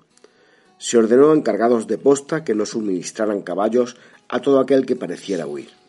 Se 0.78 0.98
ordenó 0.98 1.30
a 1.30 1.36
encargados 1.36 1.86
de 1.86 1.98
posta 1.98 2.42
que 2.42 2.56
no 2.56 2.66
suministraran 2.66 3.42
caballos 3.42 3.96
a 4.28 4.40
todo 4.40 4.58
aquel 4.58 4.84
que 4.84 4.96
pareciera 4.96 5.46
huir. 5.46 5.81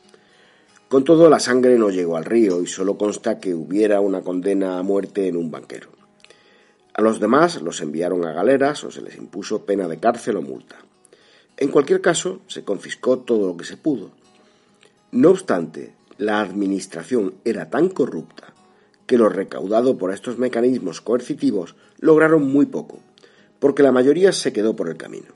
Con 0.93 1.03
todo, 1.03 1.27
la 1.27 1.39
sangre 1.39 1.79
no 1.79 1.89
llegó 1.89 2.17
al 2.17 2.25
río 2.25 2.61
y 2.61 2.67
solo 2.67 2.99
consta 2.99 3.39
que 3.39 3.55
hubiera 3.55 3.99
una 3.99 4.21
condena 4.21 4.77
a 4.77 4.83
muerte 4.83 5.27
en 5.27 5.37
un 5.37 5.49
banquero. 5.49 5.89
A 6.93 7.01
los 7.01 7.19
demás 7.19 7.59
los 7.63 7.81
enviaron 7.81 8.23
a 8.27 8.31
galeras 8.31 8.83
o 8.83 8.91
se 8.91 9.01
les 9.01 9.17
impuso 9.17 9.65
pena 9.65 9.87
de 9.87 9.97
cárcel 9.97 10.37
o 10.37 10.43
multa. 10.43 10.75
En 11.57 11.69
cualquier 11.69 11.99
caso, 11.99 12.41
se 12.45 12.63
confiscó 12.63 13.17
todo 13.17 13.47
lo 13.47 13.57
que 13.57 13.65
se 13.65 13.75
pudo. 13.75 14.11
No 15.11 15.31
obstante, 15.31 15.95
la 16.19 16.41
administración 16.41 17.33
era 17.43 17.71
tan 17.71 17.89
corrupta 17.89 18.53
que 19.07 19.17
lo 19.17 19.29
recaudado 19.29 19.97
por 19.97 20.13
estos 20.13 20.37
mecanismos 20.37 21.01
coercitivos 21.01 21.73
lograron 22.01 22.43
muy 22.53 22.67
poco, 22.67 22.99
porque 23.57 23.81
la 23.81 23.91
mayoría 23.91 24.31
se 24.31 24.53
quedó 24.53 24.75
por 24.75 24.89
el 24.89 24.97
camino. 24.97 25.33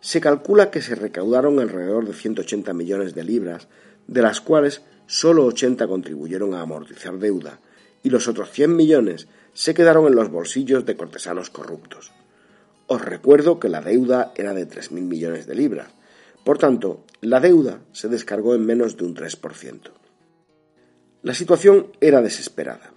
Se 0.00 0.20
calcula 0.20 0.70
que 0.70 0.82
se 0.82 0.94
recaudaron 0.94 1.58
alrededor 1.58 2.06
de 2.06 2.12
180 2.12 2.72
millones 2.74 3.14
de 3.16 3.24
libras, 3.24 3.66
de 4.06 4.22
las 4.22 4.40
cuales 4.40 4.82
solo 5.06 5.44
80 5.46 5.86
contribuyeron 5.86 6.54
a 6.54 6.60
amortizar 6.60 7.18
deuda 7.18 7.60
y 8.02 8.10
los 8.10 8.28
otros 8.28 8.50
100 8.50 8.76
millones 8.76 9.28
se 9.52 9.74
quedaron 9.74 10.06
en 10.06 10.14
los 10.14 10.30
bolsillos 10.30 10.84
de 10.84 10.96
cortesanos 10.96 11.50
corruptos. 11.50 12.12
Os 12.86 13.00
recuerdo 13.00 13.58
que 13.58 13.68
la 13.68 13.80
deuda 13.80 14.32
era 14.36 14.52
de 14.52 14.68
3.000 14.68 15.00
millones 15.02 15.46
de 15.46 15.54
libras, 15.54 15.88
por 16.44 16.58
tanto, 16.58 17.04
la 17.22 17.40
deuda 17.40 17.80
se 17.92 18.08
descargó 18.08 18.54
en 18.54 18.66
menos 18.66 18.98
de 18.98 19.04
un 19.06 19.16
3%. 19.16 19.80
La 21.22 21.32
situación 21.32 21.86
era 22.02 22.20
desesperada, 22.20 22.92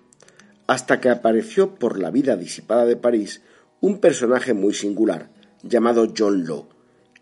hasta 0.67 0.99
que 0.99 1.09
apareció 1.09 1.75
por 1.75 1.97
la 1.97 2.11
vida 2.11 2.35
disipada 2.35 2.85
de 2.85 2.97
París 2.97 3.41
un 3.79 3.99
personaje 3.99 4.53
muy 4.53 4.73
singular 4.73 5.29
llamado 5.63 6.11
John 6.15 6.45
Law, 6.45 6.67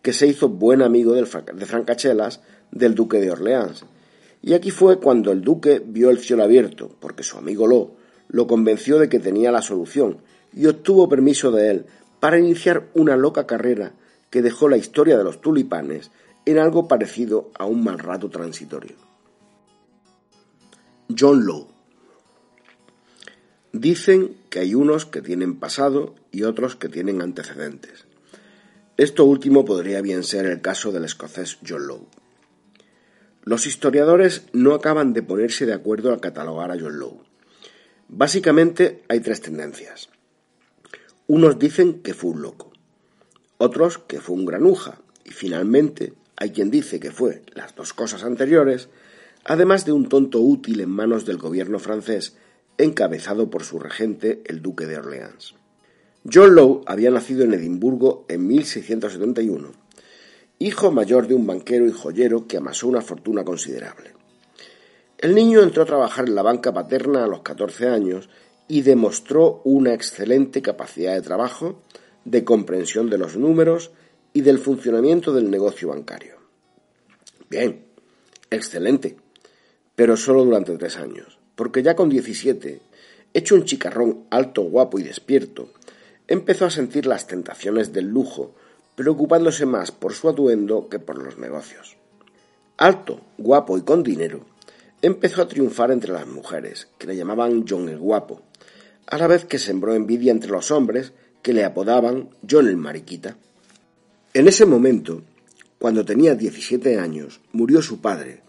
que 0.02 0.14
se 0.14 0.26
hizo 0.26 0.50
buen 0.50 0.82
amigo 0.82 1.14
de 1.14 1.26
Francachelas 1.26 2.42
del 2.76 2.94
duque 2.94 3.20
de 3.20 3.32
Orleans. 3.32 3.84
Y 4.44 4.54
aquí 4.54 4.70
fue 4.70 5.00
cuando 5.00 5.32
el 5.32 5.42
duque 5.42 5.82
vio 5.84 6.12
el 6.12 6.20
cielo 6.20 6.44
abierto, 6.44 6.92
porque 7.00 7.24
su 7.24 7.40
amigo 7.40 7.66
Law 7.66 7.96
lo 8.28 8.46
convenció 8.46 9.00
de 9.00 9.10
que 9.10 9.20
tenía 9.20 9.52
la 9.52 9.64
solución 9.64 10.20
y 10.54 10.68
obtuvo 10.68 11.10
permiso 11.10 11.52
de 11.52 11.72
él 11.72 11.86
para 12.20 12.38
iniciar 12.38 12.90
una 12.94 13.16
loca 13.16 13.48
carrera 13.48 13.94
que 14.30 14.44
dejó 14.44 14.70
la 14.70 14.78
historia 14.78 15.18
de 15.18 15.24
los 15.24 15.42
tulipanes 15.42 16.12
en 16.46 16.60
algo 16.60 16.88
parecido 16.88 17.50
a 17.58 17.66
un 17.66 17.84
mal 17.84 17.98
rato 17.98 18.30
transitorio. 18.30 18.96
John 21.18 21.46
Law 21.46 21.68
Dicen 23.78 24.38
que 24.50 24.60
hay 24.60 24.74
unos 24.74 25.06
que 25.06 25.22
tienen 25.22 25.60
pasado 25.60 26.16
y 26.32 26.44
otros 26.44 26.78
que 26.78 26.88
tienen 26.88 27.22
antecedentes. 27.22 28.06
Esto 28.96 29.26
último 29.26 29.66
podría 29.66 30.00
bien 30.02 30.24
ser 30.24 30.46
el 30.46 30.62
caso 30.62 30.94
del 30.94 31.04
escocés 31.04 31.58
John 31.68 31.86
Law. 31.86 32.08
Los 33.46 33.68
historiadores 33.68 34.48
no 34.54 34.74
acaban 34.74 35.14
de 35.14 35.22
ponerse 35.22 35.68
de 35.68 35.74
acuerdo 35.74 36.12
al 36.12 36.20
catalogar 36.20 36.72
a 36.72 36.80
John 36.80 37.00
Law. 37.00 37.22
Básicamente 38.10 39.04
hay 39.08 39.20
tres 39.20 39.40
tendencias. 39.40 40.10
Unos 41.28 41.60
dicen 41.60 42.02
que 42.02 42.16
fue 42.16 42.32
un 42.32 42.42
loco, 42.42 42.74
otros 43.60 44.00
que 44.00 44.20
fue 44.20 44.36
un 44.36 44.46
granuja, 44.46 45.00
y 45.24 45.30
finalmente 45.30 46.14
hay 46.38 46.52
quien 46.52 46.72
dice 46.72 47.00
que 47.00 47.12
fue 47.12 47.44
las 47.54 47.76
dos 47.76 47.94
cosas 47.94 48.24
anteriores, 48.24 48.90
además 49.44 49.86
de 49.86 49.92
un 49.92 50.10
tonto 50.10 50.42
útil 50.42 50.82
en 50.82 50.90
manos 50.90 51.26
del 51.26 51.38
gobierno 51.38 51.78
francés 51.78 52.36
encabezado 52.80 53.52
por 53.52 53.64
su 53.64 53.78
regente, 53.78 54.42
el 54.46 54.64
duque 54.64 54.88
de 54.88 54.98
Orleans. 54.98 55.54
John 56.32 56.56
Lowe 56.56 56.82
había 56.88 57.12
nacido 57.12 57.44
en 57.44 57.54
Edimburgo 57.54 58.26
en 58.28 58.48
1671, 58.48 59.72
hijo 60.60 60.92
mayor 60.92 61.28
de 61.28 61.36
un 61.36 61.46
banquero 61.46 61.86
y 61.86 61.92
joyero 61.92 62.48
que 62.48 62.58
amasó 62.58 62.88
una 62.88 63.02
fortuna 63.02 63.44
considerable. 63.44 64.14
El 65.18 65.34
niño 65.34 65.62
entró 65.62 65.84
a 65.84 65.88
trabajar 65.88 66.28
en 66.28 66.36
la 66.36 66.42
banca 66.42 66.74
paterna 66.74 67.24
a 67.24 67.28
los 67.28 67.42
14 67.42 67.88
años 67.88 68.30
y 68.68 68.82
demostró 68.82 69.62
una 69.64 69.94
excelente 69.94 70.62
capacidad 70.62 71.14
de 71.14 71.22
trabajo, 71.22 71.82
de 72.26 72.44
comprensión 72.44 73.10
de 73.10 73.18
los 73.18 73.38
números 73.38 73.92
y 74.34 74.42
del 74.42 74.60
funcionamiento 74.60 75.34
del 75.34 75.50
negocio 75.50 75.90
bancario. 75.90 76.36
Bien, 77.50 77.86
excelente, 78.50 79.16
pero 79.96 80.18
solo 80.18 80.44
durante 80.44 80.78
tres 80.78 80.98
años, 80.98 81.38
porque 81.56 81.84
ya 81.84 81.96
con 81.96 82.10
17, 82.10 82.82
hecho 83.34 83.56
un 83.56 83.66
chicarrón 83.66 84.26
alto, 84.30 84.64
guapo 84.64 85.00
y 85.00 85.04
despierto, 85.04 85.70
empezó 86.28 86.66
a 86.66 86.72
sentir 86.72 87.06
las 87.06 87.28
tentaciones 87.28 87.94
del 87.94 88.08
lujo, 88.08 88.56
preocupándose 88.96 89.66
más 89.66 89.92
por 89.92 90.14
su 90.14 90.30
atuendo 90.30 90.90
que 90.90 91.00
por 91.00 91.22
los 91.22 91.38
negocios. 91.38 91.98
Alto, 92.78 93.22
guapo 93.38 93.78
y 93.78 93.82
con 93.82 94.04
dinero, 94.04 94.42
empezó 95.02 95.42
a 95.42 95.48
triunfar 95.48 95.92
entre 95.92 96.12
las 96.12 96.28
mujeres, 96.28 96.88
que 96.98 97.08
le 97.08 97.16
llamaban 97.16 97.66
John 97.68 97.90
el 97.90 98.00
Guapo, 98.00 98.42
a 99.08 99.18
la 99.18 99.28
vez 99.28 99.46
que 99.46 99.60
sembró 99.60 99.94
envidia 99.94 100.32
entre 100.32 100.52
los 100.52 100.72
hombres, 100.72 101.14
que 101.42 101.54
le 101.54 101.64
apodaban 101.64 102.30
John 102.50 102.68
el 102.68 102.78
Mariquita. 102.78 103.38
En 104.34 104.48
ese 104.48 104.66
momento, 104.66 105.22
cuando 105.78 106.04
tenía 106.04 106.36
17 106.36 107.00
años, 107.00 107.42
murió 107.52 107.82
su 107.82 108.02
padre, 108.02 108.42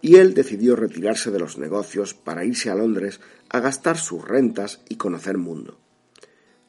y 0.00 0.16
él 0.16 0.34
decidió 0.34 0.76
retirarse 0.76 1.30
de 1.30 1.40
los 1.40 1.58
negocios 1.58 2.14
para 2.14 2.44
irse 2.44 2.70
a 2.70 2.74
Londres 2.74 3.20
a 3.48 3.60
gastar 3.60 3.98
sus 3.98 4.26
rentas 4.26 4.80
y 4.88 4.96
conocer 4.96 5.38
mundo. 5.38 5.78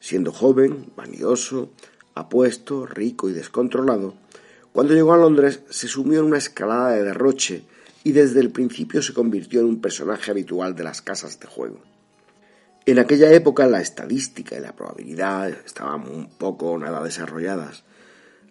Siendo 0.00 0.32
joven, 0.32 0.92
vanidoso, 0.96 1.70
apuesto, 2.18 2.86
rico 2.86 3.28
y 3.28 3.32
descontrolado, 3.32 4.14
cuando 4.72 4.94
llegó 4.94 5.12
a 5.12 5.18
Londres 5.18 5.60
se 5.70 5.88
sumió 5.88 6.20
en 6.20 6.26
una 6.26 6.38
escalada 6.38 6.92
de 6.92 7.02
derroche 7.02 7.64
y 8.04 8.12
desde 8.12 8.40
el 8.40 8.50
principio 8.50 9.02
se 9.02 9.12
convirtió 9.12 9.60
en 9.60 9.66
un 9.66 9.80
personaje 9.80 10.30
habitual 10.30 10.74
de 10.74 10.84
las 10.84 11.02
casas 11.02 11.40
de 11.40 11.46
juego. 11.46 11.80
En 12.86 12.98
aquella 12.98 13.30
época 13.32 13.66
la 13.66 13.82
estadística 13.82 14.56
y 14.56 14.60
la 14.60 14.74
probabilidad 14.74 15.50
estaban 15.50 16.08
un 16.08 16.28
poco 16.28 16.70
o 16.70 16.78
nada 16.78 17.02
desarrolladas, 17.02 17.84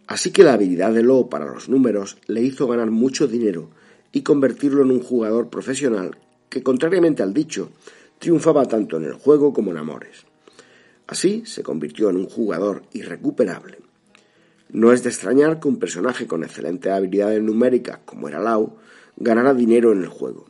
así 0.06 0.32
que 0.32 0.44
la 0.44 0.54
habilidad 0.54 0.94
de 0.94 1.02
Lowe 1.02 1.30
para 1.30 1.46
los 1.46 1.70
números 1.70 2.18
le 2.28 2.42
hizo 2.44 2.68
ganar 2.68 2.92
mucho 2.92 3.28
dinero 3.28 3.72
y 4.12 4.22
convertirlo 4.22 4.84
en 4.84 4.92
un 4.92 5.02
jugador 5.02 5.50
profesional 5.50 6.20
que, 6.50 6.62
contrariamente 6.62 7.24
al 7.24 7.34
dicho, 7.34 7.72
triunfaba 8.20 8.68
tanto 8.68 8.98
en 8.98 9.06
el 9.06 9.14
juego 9.14 9.54
como 9.54 9.72
en 9.72 9.78
amores. 9.78 10.27
Así 11.08 11.44
se 11.46 11.64
convirtió 11.64 12.10
en 12.10 12.18
un 12.18 12.28
jugador 12.30 12.84
irrecuperable. 12.94 13.80
No 14.70 14.92
es 14.92 15.04
de 15.04 15.10
extrañar 15.10 15.60
que 15.60 15.70
un 15.70 15.80
personaje 15.80 16.28
con 16.28 16.44
excelentes 16.44 16.92
habilidades 16.92 17.42
numéricas 17.42 18.00
como 18.06 18.28
era 18.28 18.40
Lau 18.40 18.76
ganara 19.16 19.54
dinero 19.54 19.94
en 19.94 20.02
el 20.02 20.10
juego. 20.10 20.46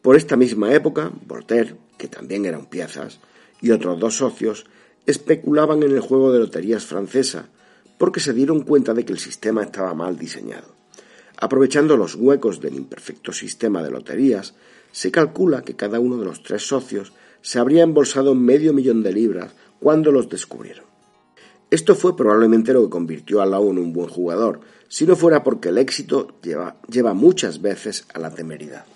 Por 0.00 0.16
esta 0.16 0.36
misma 0.36 0.72
época, 0.72 1.12
Voltaire, 1.26 1.76
que 1.98 2.08
también 2.08 2.46
era 2.46 2.58
un 2.58 2.66
piezas, 2.66 3.20
y 3.60 3.72
otros 3.72 3.98
dos 4.00 4.16
socios 4.16 4.64
especulaban 5.04 5.82
en 5.82 5.92
el 5.92 6.00
juego 6.00 6.32
de 6.32 6.38
loterías 6.38 6.86
francesa 6.86 7.48
porque 7.98 8.20
se 8.20 8.32
dieron 8.32 8.62
cuenta 8.62 8.94
de 8.94 9.04
que 9.04 9.12
el 9.12 9.18
sistema 9.18 9.62
estaba 9.62 9.92
mal 9.92 10.16
diseñado. 10.16 10.76
Aprovechando 11.36 11.96
los 11.96 12.14
huecos 12.14 12.60
del 12.60 12.74
imperfecto 12.74 13.32
sistema 13.32 13.82
de 13.82 13.90
loterías, 13.90 14.54
se 14.92 15.10
calcula 15.10 15.62
que 15.62 15.76
cada 15.76 16.00
uno 16.00 16.16
de 16.16 16.24
los 16.24 16.42
tres 16.42 16.66
socios 16.66 17.12
se 17.42 17.58
habría 17.58 17.82
embolsado 17.82 18.34
medio 18.34 18.72
millón 18.72 19.02
de 19.02 19.12
libras 19.12 19.52
cuando 19.80 20.12
los 20.12 20.28
descubrieron. 20.28 20.84
Esto 21.70 21.94
fue 21.94 22.16
probablemente 22.16 22.72
lo 22.72 22.84
que 22.84 22.90
convirtió 22.90 23.42
a 23.42 23.46
Lau 23.46 23.70
en 23.70 23.78
un 23.78 23.92
buen 23.92 24.08
jugador, 24.08 24.60
si 24.88 25.06
no 25.06 25.16
fuera 25.16 25.44
porque 25.44 25.68
el 25.68 25.78
éxito 25.78 26.38
lleva, 26.42 26.76
lleva 26.88 27.12
muchas 27.12 27.60
veces 27.60 28.06
a 28.14 28.18
la 28.18 28.34
temeridad. 28.34 28.86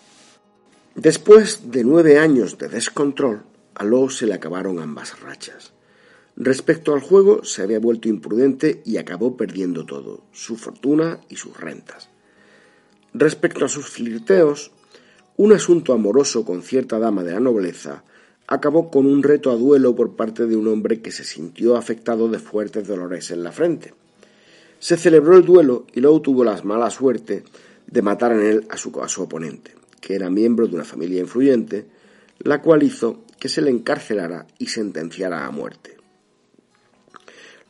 Después 0.95 1.71
de 1.71 1.85
nueve 1.85 2.19
años 2.19 2.57
de 2.59 2.69
descontrol, 2.69 3.43
a 3.75 3.85
Lau 3.85 4.09
se 4.09 4.27
le 4.27 4.35
acabaron 4.35 4.79
ambas 4.79 5.21
rachas. 5.21 5.73
Respecto 6.37 6.95
al 6.95 7.01
juego, 7.01 7.45
se 7.45 7.63
había 7.63 7.79
vuelto 7.79 8.09
imprudente 8.09 8.83
y 8.87 8.97
acabó 8.97 9.37
perdiendo 9.37 9.85
todo, 9.85 10.25
su 10.33 10.57
fortuna 10.57 11.21
y 11.29 11.37
sus 11.37 11.55
rentas. 11.59 12.09
Respecto 13.13 13.67
a 13.67 13.69
sus 13.69 13.87
flirteos, 13.87 14.73
un 15.37 15.53
asunto 15.53 15.93
amoroso 15.93 16.45
con 16.45 16.63
cierta 16.63 16.99
dama 16.99 17.23
de 17.23 17.33
la 17.33 17.41
nobleza 17.41 18.05
acabó 18.53 18.91
con 18.91 19.07
un 19.07 19.23
reto 19.23 19.51
a 19.51 19.57
duelo 19.57 19.97
por 19.97 20.15
parte 20.15 20.47
de 20.47 20.57
un 20.57 20.69
hombre 20.69 21.01
que 21.01 21.11
se 21.11 21.25
sintió 21.25 21.75
afectado 21.75 22.29
de 22.29 22.39
fuertes 22.39 22.87
dolores 22.87 23.31
en 23.31 23.43
la 23.43 23.51
frente. 23.51 23.95
Se 24.79 24.99
celebró 24.99 25.39
el 25.39 25.45
duelo 25.45 25.87
y 25.95 26.01
luego 26.01 26.21
tuvo 26.21 26.45
la 26.45 26.61
mala 26.63 26.91
suerte 26.91 27.45
de 27.87 28.03
matar 28.03 28.33
en 28.33 28.43
él 28.43 28.67
a 28.69 28.77
su, 28.77 28.91
oponente, 28.91 29.75
que 30.03 30.15
era 30.15 30.29
miembro 30.29 30.67
de 30.67 30.75
una 30.75 30.85
familia 30.85 31.21
influyente, 31.21 31.87
la 32.41 32.61
cual 32.61 32.83
hizo 32.83 33.25
que 33.39 33.49
se 33.49 33.63
le 33.63 33.71
encarcelara 33.71 34.47
y 34.59 34.67
sentenciara 34.67 35.47
a 35.47 35.51
muerte. 35.51 35.97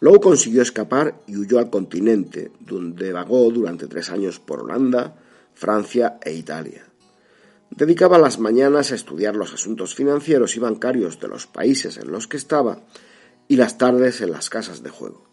Luego 0.01 0.21
consiguió 0.21 0.63
escapar 0.63 1.21
y 1.29 1.37
huyó 1.37 1.61
al 1.61 1.71
continente, 1.71 2.51
donde 2.59 3.13
vagó 3.13 3.49
durante 3.53 3.87
tres 3.87 4.11
años 4.11 4.41
por 4.41 4.63
Holanda, 4.63 5.15
Francia 5.55 6.19
e 6.25 6.33
Italia. 6.33 6.92
Dedicaba 7.75 8.19
las 8.19 8.39
mañanas 8.39 8.93
a 8.93 8.95
estudiar 8.95 9.35
los 9.35 9.55
asuntos 9.55 9.95
financieros 9.95 10.57
y 10.57 10.61
bancarios 10.61 11.19
de 11.21 11.29
los 11.29 11.47
países 11.47 11.97
en 11.97 12.13
los 12.13 12.29
que 12.29 12.37
estaba 12.37 12.81
y 13.49 13.57
las 13.57 13.79
tardes 13.79 14.21
en 14.21 14.31
las 14.31 14.51
casas 14.51 14.83
de 14.83 14.91
juego. 14.91 15.25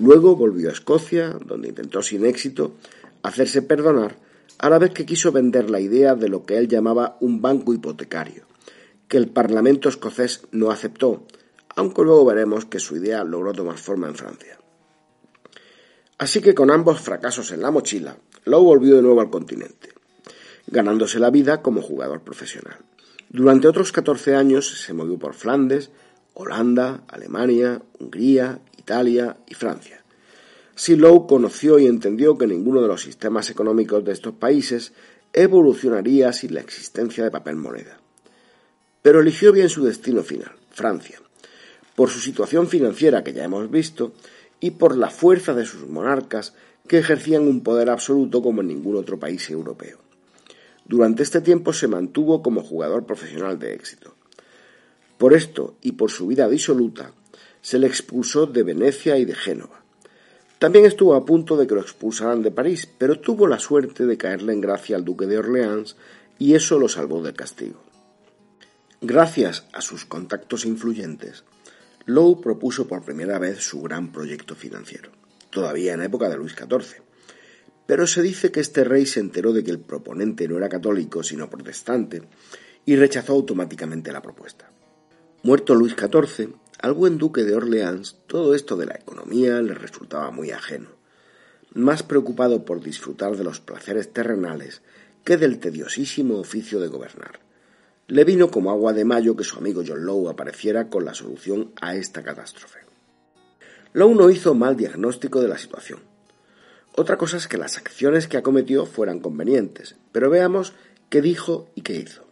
Luego 0.00 0.34
volvió 0.34 0.70
a 0.70 0.72
Escocia, 0.72 1.38
donde 1.46 1.68
intentó 1.68 2.02
sin 2.02 2.26
éxito 2.26 2.74
hacerse 3.22 3.62
perdonar, 3.62 4.16
a 4.58 4.68
la 4.70 4.80
vez 4.80 4.90
que 4.90 5.06
quiso 5.06 5.30
vender 5.30 5.70
la 5.70 5.78
idea 5.78 6.16
de 6.16 6.28
lo 6.28 6.44
que 6.44 6.58
él 6.58 6.66
llamaba 6.66 7.16
un 7.20 7.40
banco 7.40 7.72
hipotecario, 7.72 8.42
que 9.06 9.16
el 9.16 9.28
Parlamento 9.28 9.88
escocés 9.88 10.48
no 10.50 10.72
aceptó, 10.72 11.28
aunque 11.76 12.02
luego 12.02 12.24
veremos 12.24 12.64
que 12.64 12.80
su 12.80 12.96
idea 12.96 13.22
logró 13.22 13.52
tomar 13.52 13.78
forma 13.78 14.08
en 14.08 14.16
Francia. 14.16 14.58
Así 16.18 16.40
que 16.40 16.56
con 16.56 16.72
ambos 16.72 17.00
fracasos 17.00 17.52
en 17.52 17.62
la 17.62 17.70
mochila, 17.70 18.16
Lowe 18.46 18.64
volvió 18.64 18.96
de 18.96 19.02
nuevo 19.02 19.20
al 19.20 19.30
continente, 19.30 19.91
ganándose 20.72 21.20
la 21.20 21.30
vida 21.30 21.62
como 21.62 21.82
jugador 21.82 22.22
profesional. 22.22 22.78
Durante 23.28 23.68
otros 23.68 23.92
14 23.92 24.34
años 24.34 24.82
se 24.82 24.94
movió 24.94 25.18
por 25.18 25.34
Flandes, 25.34 25.90
Holanda, 26.34 27.04
Alemania, 27.08 27.82
Hungría, 27.98 28.60
Italia 28.78 29.36
y 29.46 29.54
Francia. 29.54 30.02
Si 30.74 30.96
Lowe 30.96 31.26
conoció 31.26 31.78
y 31.78 31.86
entendió 31.86 32.38
que 32.38 32.46
ninguno 32.46 32.80
de 32.80 32.88
los 32.88 33.02
sistemas 33.02 33.50
económicos 33.50 34.02
de 34.04 34.12
estos 34.12 34.34
países 34.34 34.94
evolucionaría 35.34 36.32
sin 36.32 36.54
la 36.54 36.60
existencia 36.60 37.22
de 37.22 37.30
papel 37.30 37.56
moneda. 37.56 38.00
Pero 39.02 39.20
eligió 39.20 39.52
bien 39.52 39.68
su 39.68 39.84
destino 39.84 40.22
final, 40.22 40.52
Francia, 40.70 41.20
por 41.94 42.08
su 42.08 42.18
situación 42.18 42.66
financiera 42.66 43.22
que 43.22 43.34
ya 43.34 43.44
hemos 43.44 43.70
visto 43.70 44.12
y 44.58 44.72
por 44.72 44.96
la 44.96 45.10
fuerza 45.10 45.52
de 45.52 45.66
sus 45.66 45.86
monarcas 45.86 46.54
que 46.88 46.98
ejercían 46.98 47.46
un 47.46 47.62
poder 47.62 47.90
absoluto 47.90 48.42
como 48.42 48.62
en 48.62 48.68
ningún 48.68 48.96
otro 48.96 49.18
país 49.18 49.50
europeo. 49.50 50.01
Durante 50.92 51.22
este 51.22 51.40
tiempo 51.40 51.72
se 51.72 51.88
mantuvo 51.88 52.42
como 52.42 52.62
jugador 52.62 53.06
profesional 53.06 53.58
de 53.58 53.72
éxito. 53.72 54.14
Por 55.16 55.32
esto 55.32 55.78
y 55.80 55.92
por 55.92 56.10
su 56.10 56.26
vida 56.26 56.46
disoluta, 56.50 57.12
se 57.62 57.78
le 57.78 57.86
expulsó 57.86 58.44
de 58.44 58.62
Venecia 58.62 59.16
y 59.16 59.24
de 59.24 59.34
Génova. 59.34 59.82
También 60.58 60.84
estuvo 60.84 61.14
a 61.14 61.24
punto 61.24 61.56
de 61.56 61.66
que 61.66 61.74
lo 61.74 61.80
expulsaran 61.80 62.42
de 62.42 62.50
París, 62.50 62.86
pero 62.98 63.18
tuvo 63.18 63.46
la 63.46 63.58
suerte 63.58 64.04
de 64.04 64.18
caerle 64.18 64.52
en 64.52 64.60
gracia 64.60 64.94
al 64.94 65.02
duque 65.02 65.26
de 65.26 65.38
Orleans 65.38 65.96
y 66.38 66.56
eso 66.56 66.78
lo 66.78 66.90
salvó 66.90 67.22
del 67.22 67.32
castigo. 67.32 67.80
Gracias 69.00 69.64
a 69.72 69.80
sus 69.80 70.04
contactos 70.04 70.66
influyentes, 70.66 71.44
Lowe 72.04 72.42
propuso 72.42 72.86
por 72.86 73.02
primera 73.02 73.38
vez 73.38 73.62
su 73.62 73.80
gran 73.80 74.12
proyecto 74.12 74.54
financiero, 74.54 75.10
todavía 75.48 75.94
en 75.94 76.02
época 76.02 76.28
de 76.28 76.36
Luis 76.36 76.54
XIV. 76.54 77.11
Pero 77.86 78.06
se 78.06 78.22
dice 78.22 78.50
que 78.50 78.60
este 78.60 78.84
rey 78.84 79.06
se 79.06 79.20
enteró 79.20 79.52
de 79.52 79.64
que 79.64 79.70
el 79.70 79.80
proponente 79.80 80.48
no 80.48 80.56
era 80.56 80.68
católico, 80.68 81.22
sino 81.22 81.50
protestante, 81.50 82.22
y 82.84 82.96
rechazó 82.96 83.32
automáticamente 83.34 84.12
la 84.12 84.22
propuesta. 84.22 84.70
Muerto 85.42 85.74
Luis 85.74 85.94
XIV, 85.94 86.54
al 86.80 86.92
buen 86.94 87.18
duque 87.18 87.44
de 87.44 87.54
Orleans 87.54 88.16
todo 88.26 88.54
esto 88.54 88.76
de 88.76 88.86
la 88.86 88.94
economía 88.94 89.60
le 89.62 89.74
resultaba 89.74 90.30
muy 90.30 90.50
ajeno, 90.50 90.90
más 91.74 92.02
preocupado 92.02 92.64
por 92.64 92.82
disfrutar 92.82 93.36
de 93.36 93.44
los 93.44 93.60
placeres 93.60 94.12
terrenales 94.12 94.82
que 95.24 95.36
del 95.36 95.58
tediosísimo 95.58 96.38
oficio 96.38 96.80
de 96.80 96.88
gobernar 96.88 97.40
le 98.12 98.24
vino 98.24 98.50
como 98.50 98.70
agua 98.70 98.92
de 98.92 99.06
mayo 99.06 99.36
que 99.36 99.44
su 99.44 99.56
amigo 99.56 99.82
John 99.86 100.04
Lowe 100.04 100.28
apareciera 100.28 100.88
con 100.88 101.04
la 101.04 101.14
solución 101.14 101.72
a 101.80 101.94
esta 101.94 102.22
catástrofe. 102.22 102.80
Lowe 103.94 104.14
no 104.14 104.28
hizo 104.28 104.54
mal 104.54 104.76
diagnóstico 104.76 105.40
de 105.40 105.48
la 105.48 105.56
situación. 105.56 106.00
Otra 106.94 107.16
cosa 107.16 107.38
es 107.38 107.48
que 107.48 107.56
las 107.56 107.78
acciones 107.78 108.28
que 108.28 108.36
acometió 108.36 108.84
fueran 108.84 109.20
convenientes, 109.20 109.96
pero 110.12 110.28
veamos 110.28 110.74
qué 111.08 111.22
dijo 111.22 111.70
y 111.74 111.82
qué 111.82 111.94
hizo. 111.96 112.24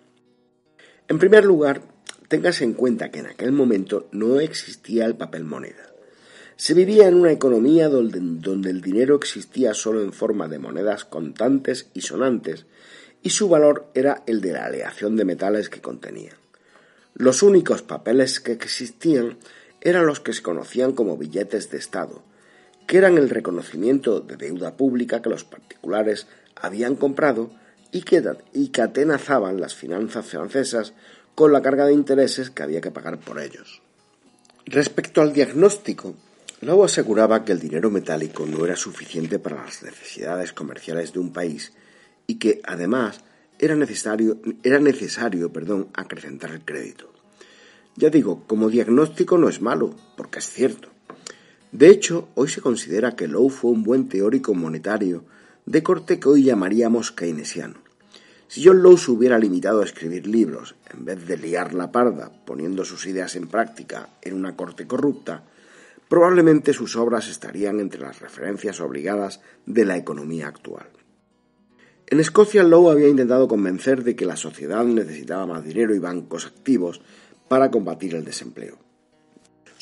En 1.09 1.19
primer 1.19 1.45
lugar, 1.45 1.83
téngase 2.29 2.65
en 2.65 2.75
cuenta 2.75 3.11
que 3.11 3.21
en 3.21 3.27
aquel 3.27 3.53
momento 3.53 4.09
no 4.13 4.39
existía 4.39 5.07
el 5.07 5.17
papel 5.17 5.45
moneda. 5.45 5.91
Se 6.57 6.75
vivía 6.75 7.09
en 7.09 7.15
una 7.15 7.33
economía 7.33 7.89
donde, 7.89 8.21
donde 8.21 8.69
el 8.71 8.83
dinero 8.83 9.17
existía 9.17 9.73
solo 9.73 10.03
en 10.03 10.13
forma 10.13 10.47
de 10.47 10.59
monedas 10.59 11.07
contantes 11.07 11.89
y 11.95 12.03
sonantes, 12.03 12.67
y 13.23 13.31
su 13.31 13.49
valor 13.49 13.91
era 13.95 14.23
el 14.27 14.43
de 14.43 14.53
la 14.53 14.67
aleación 14.67 15.17
de 15.17 15.25
metales 15.25 15.71
que 15.71 15.81
contenían. 15.81 16.37
Los 17.15 17.43
únicos 17.43 17.83
papeles 17.83 18.41
que 18.41 18.53
existían 18.53 19.39
eran 19.81 20.07
los 20.07 20.21
que 20.21 20.35
se 20.35 20.43
conocían 20.43 20.93
como 20.93 21.17
billetes 21.17 21.71
de 21.71 21.79
Estado, 21.79 22.23
que 22.87 22.99
eran 22.99 23.19
el 23.19 23.31
reconocimiento 23.31 24.21
de 24.21 24.37
deuda 24.37 24.77
pública 24.77 25.23
que 25.23 25.31
los 25.31 25.45
particulares 25.45 26.27
habían 26.57 26.97
comprado 26.97 27.51
y 27.93 28.03
que, 28.03 28.83
atenazaban 28.83 29.61
las 29.61 29.75
finanzas 29.75 30.27
francesas 30.27 30.93
con 31.35 31.53
la 31.53 31.63
carga 31.63 31.87
de 31.87 31.93
intereses 31.93 32.51
que 32.51 32.63
había 32.63 32.81
que 32.81 32.91
pagar 32.91 33.19
por 33.19 33.41
ellos. 33.41 33.83
Respecto 34.67 35.21
al 35.21 35.33
diagnóstico, 35.33 36.15
Lowe 36.61 36.85
aseguraba 36.85 37.45
que 37.45 37.53
el 37.53 37.61
dinero 37.61 37.91
metálico 37.91 38.47
no 38.47 38.65
era 38.65 38.77
suficiente 38.77 39.39
para 39.39 39.65
las 39.65 39.83
necesidades 39.83 40.53
comerciales 40.53 41.13
de 41.13 41.19
un 41.19 41.33
país 41.33 41.73
y 42.27 42.35
que 42.37 42.61
además 42.65 43.21
era 43.59 43.75
necesario, 43.75 44.39
era 44.63 44.79
necesario 44.79 45.53
perdón, 45.53 45.89
acrecentar 45.95 46.51
el 46.51 46.65
crédito. 46.65 47.13
Ya 47.97 48.11
digo, 48.11 48.45
como 48.47 48.71
diagnóstico 48.71 49.37
no 49.37 49.49
es 49.49 49.61
malo, 49.61 49.95
porque 50.17 50.39
es 50.39 50.49
cierto. 50.49 50.91
De 51.73 51.89
hecho, 51.89 52.29
hoy 52.35 52.49
se 52.49 52.61
considera 52.61 53.15
que 53.15 53.29
Lowe 53.29 53.51
fue 53.51 53.71
un 53.71 53.85
buen 53.85 54.09
teórico 54.09 54.55
monetario 54.55 55.25
de 55.67 55.83
corte 55.85 56.19
que 56.19 56.29
hoy 56.29 56.43
llamaríamos 56.43 57.13
keynesiano. 57.13 57.77
Si 58.49 58.65
John 58.65 58.83
Lowe 58.83 58.99
se 58.99 59.13
hubiera 59.13 59.39
limitado 59.39 59.81
a 59.81 59.85
escribir 59.85 60.27
libros, 60.27 60.75
en 60.93 61.05
vez 61.05 61.25
de 61.29 61.37
liar 61.37 61.73
la 61.73 61.93
parda 61.93 62.33
poniendo 62.45 62.85
sus 62.85 63.07
ideas 63.07 63.37
en 63.37 63.47
práctica 63.47 64.09
en 64.23 64.35
una 64.35 64.57
corte 64.57 64.89
corrupta, 64.89 65.45
probablemente 66.09 66.73
sus 66.73 66.97
obras 66.97 67.29
estarían 67.29 67.79
entre 67.79 68.01
las 68.01 68.19
referencias 68.19 68.81
obligadas 68.81 69.41
de 69.67 69.85
la 69.85 69.97
economía 69.97 70.49
actual. 70.49 70.89
En 72.09 72.19
Escocia, 72.19 72.65
Lowe 72.65 72.91
había 72.91 73.09
intentado 73.09 73.47
convencer 73.47 74.03
de 74.03 74.17
que 74.17 74.27
la 74.27 74.35
sociedad 74.35 74.85
necesitaba 74.85 75.47
más 75.47 75.65
dinero 75.65 75.95
y 75.95 76.01
bancos 76.01 76.47
activos 76.47 77.01
para 77.47 77.71
combatir 77.71 78.17
el 78.17 78.25
desempleo. 78.25 78.90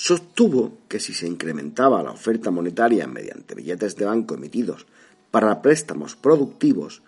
Sostuvo 0.00 0.78
que 0.86 1.00
si 1.00 1.12
se 1.12 1.26
incrementaba 1.26 2.04
la 2.04 2.12
oferta 2.12 2.52
monetaria 2.52 3.08
mediante 3.08 3.56
billetes 3.56 3.96
de 3.96 4.04
banco 4.04 4.36
emitidos 4.36 4.86
para 5.32 5.60
préstamos 5.60 6.14
productivos, 6.14 7.02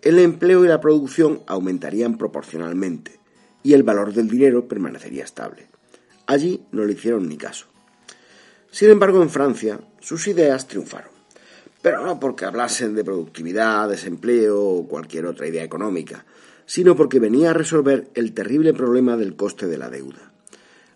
el 0.00 0.18
empleo 0.18 0.64
y 0.64 0.68
la 0.68 0.80
producción 0.80 1.42
aumentarían 1.46 2.16
proporcionalmente 2.16 3.20
y 3.62 3.74
el 3.74 3.82
valor 3.82 4.14
del 4.14 4.28
dinero 4.28 4.66
permanecería 4.66 5.24
estable. 5.24 5.68
Allí 6.26 6.62
no 6.72 6.86
le 6.86 6.94
hicieron 6.94 7.28
ni 7.28 7.36
caso. 7.36 7.66
Sin 8.70 8.88
embargo, 8.88 9.22
en 9.22 9.28
Francia, 9.28 9.78
sus 10.00 10.26
ideas 10.26 10.66
triunfaron 10.66 11.12
pero 11.82 12.06
no 12.06 12.20
porque 12.20 12.44
hablasen 12.44 12.94
de 12.94 13.04
productividad, 13.04 13.88
desempleo 13.88 14.62
o 14.62 14.88
cualquier 14.88 15.26
otra 15.26 15.48
idea 15.48 15.64
económica, 15.64 16.24
sino 16.64 16.96
porque 16.96 17.18
venía 17.18 17.50
a 17.50 17.54
resolver 17.54 18.08
el 18.14 18.32
terrible 18.32 18.72
problema 18.72 19.16
del 19.16 19.34
coste 19.34 19.66
de 19.66 19.78
la 19.78 19.90
deuda. 19.90 20.31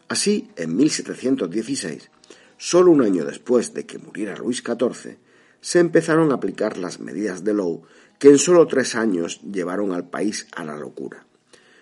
Así, 0.09 0.51
en 0.57 0.77
1716, 0.77 2.11
solo 2.59 2.93
un 2.93 3.03
año 3.03 3.25
después 3.25 3.75
de 3.75 3.87
que 3.87 3.99
muriera 3.99 4.37
Luis 4.37 4.63
XIV, 4.65 5.19
se 5.61 5.81
empezaron 5.81 6.31
a 6.31 6.37
aplicar 6.37 6.79
las 6.79 7.01
medidas 7.01 7.43
de 7.43 7.55
Lowe 7.55 7.83
que 8.19 8.29
en 8.29 8.39
solo 8.39 8.67
tres 8.67 8.95
años 8.95 9.41
llevaron 9.43 9.93
al 9.93 10.09
país 10.09 10.47
a 10.55 10.65
la 10.65 10.77
locura. 10.77 11.27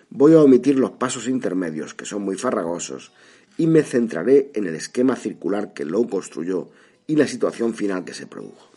Voy 0.09 0.33
a 0.33 0.41
omitir 0.41 0.77
los 0.77 0.91
pasos 0.91 1.27
intermedios, 1.27 1.93
que 1.93 2.05
son 2.05 2.23
muy 2.23 2.35
farragosos, 2.35 3.11
y 3.57 3.67
me 3.67 3.83
centraré 3.83 4.51
en 4.53 4.67
el 4.67 4.75
esquema 4.75 5.15
circular 5.15 5.73
que 5.73 5.85
Lowe 5.85 6.09
construyó 6.09 6.69
y 7.07 7.15
la 7.15 7.27
situación 7.27 7.73
final 7.73 8.03
que 8.03 8.13
se 8.13 8.27
produjo. 8.27 8.69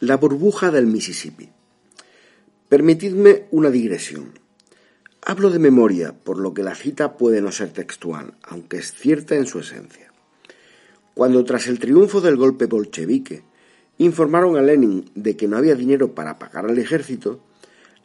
La 0.00 0.16
burbuja 0.16 0.70
del 0.70 0.86
Mississippi. 0.86 1.48
Permitidme 2.68 3.46
una 3.50 3.70
digresión. 3.70 4.38
Hablo 5.30 5.50
de 5.50 5.58
memoria, 5.58 6.14
por 6.14 6.38
lo 6.38 6.54
que 6.54 6.62
la 6.62 6.74
cita 6.74 7.18
puede 7.18 7.42
no 7.42 7.52
ser 7.52 7.68
textual, 7.68 8.32
aunque 8.42 8.78
es 8.78 8.94
cierta 8.94 9.34
en 9.34 9.44
su 9.44 9.58
esencia. 9.58 10.10
Cuando 11.12 11.44
tras 11.44 11.66
el 11.66 11.78
triunfo 11.78 12.22
del 12.22 12.36
golpe 12.36 12.64
bolchevique 12.64 13.42
informaron 13.98 14.56
a 14.56 14.62
Lenin 14.62 15.04
de 15.14 15.36
que 15.36 15.46
no 15.46 15.58
había 15.58 15.74
dinero 15.74 16.14
para 16.14 16.38
pagar 16.38 16.64
al 16.64 16.78
ejército, 16.78 17.40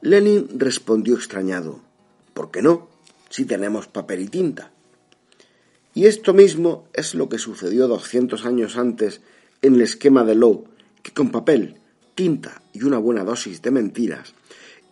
Lenin 0.02 0.50
respondió 0.60 1.16
extrañado, 1.16 1.80
¿por 2.34 2.52
qué 2.52 2.62
no? 2.62 2.90
Si 3.30 3.46
tenemos 3.46 3.88
papel 3.88 4.20
y 4.20 4.28
tinta. 4.28 4.74
Y 5.94 6.08
esto 6.08 6.34
mismo 6.34 6.90
es 6.92 7.16
lo 7.16 7.30
que 7.30 7.38
sucedió 7.38 7.88
200 7.88 8.46
años 8.46 8.76
antes 8.76 9.22
en 9.62 9.76
el 9.76 9.82
esquema 9.84 10.26
de 10.26 10.36
Lowe, 10.36 10.66
que 11.02 11.14
con 11.14 11.32
papel, 11.32 11.78
tinta 12.16 12.62
y 12.74 12.84
una 12.84 12.98
buena 12.98 13.24
dosis 13.24 13.62
de 13.62 13.72
mentiras, 13.72 14.34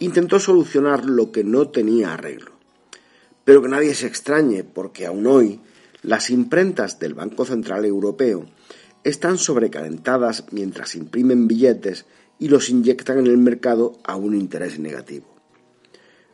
intentó 0.01 0.39
solucionar 0.39 1.05
lo 1.05 1.31
que 1.31 1.43
no 1.43 1.69
tenía 1.69 2.13
arreglo. 2.13 2.53
Pero 3.45 3.61
que 3.61 3.69
nadie 3.69 3.93
se 3.93 4.07
extrañe, 4.07 4.63
porque 4.63 5.05
aún 5.05 5.27
hoy 5.27 5.61
las 6.01 6.31
imprentas 6.31 6.97
del 6.97 7.13
Banco 7.13 7.45
Central 7.45 7.85
Europeo 7.85 8.47
están 9.03 9.37
sobrecalentadas 9.37 10.45
mientras 10.51 10.95
imprimen 10.95 11.47
billetes 11.47 12.05
y 12.39 12.49
los 12.49 12.71
inyectan 12.71 13.19
en 13.19 13.27
el 13.27 13.37
mercado 13.37 13.99
a 14.03 14.15
un 14.15 14.35
interés 14.35 14.79
negativo. 14.79 15.27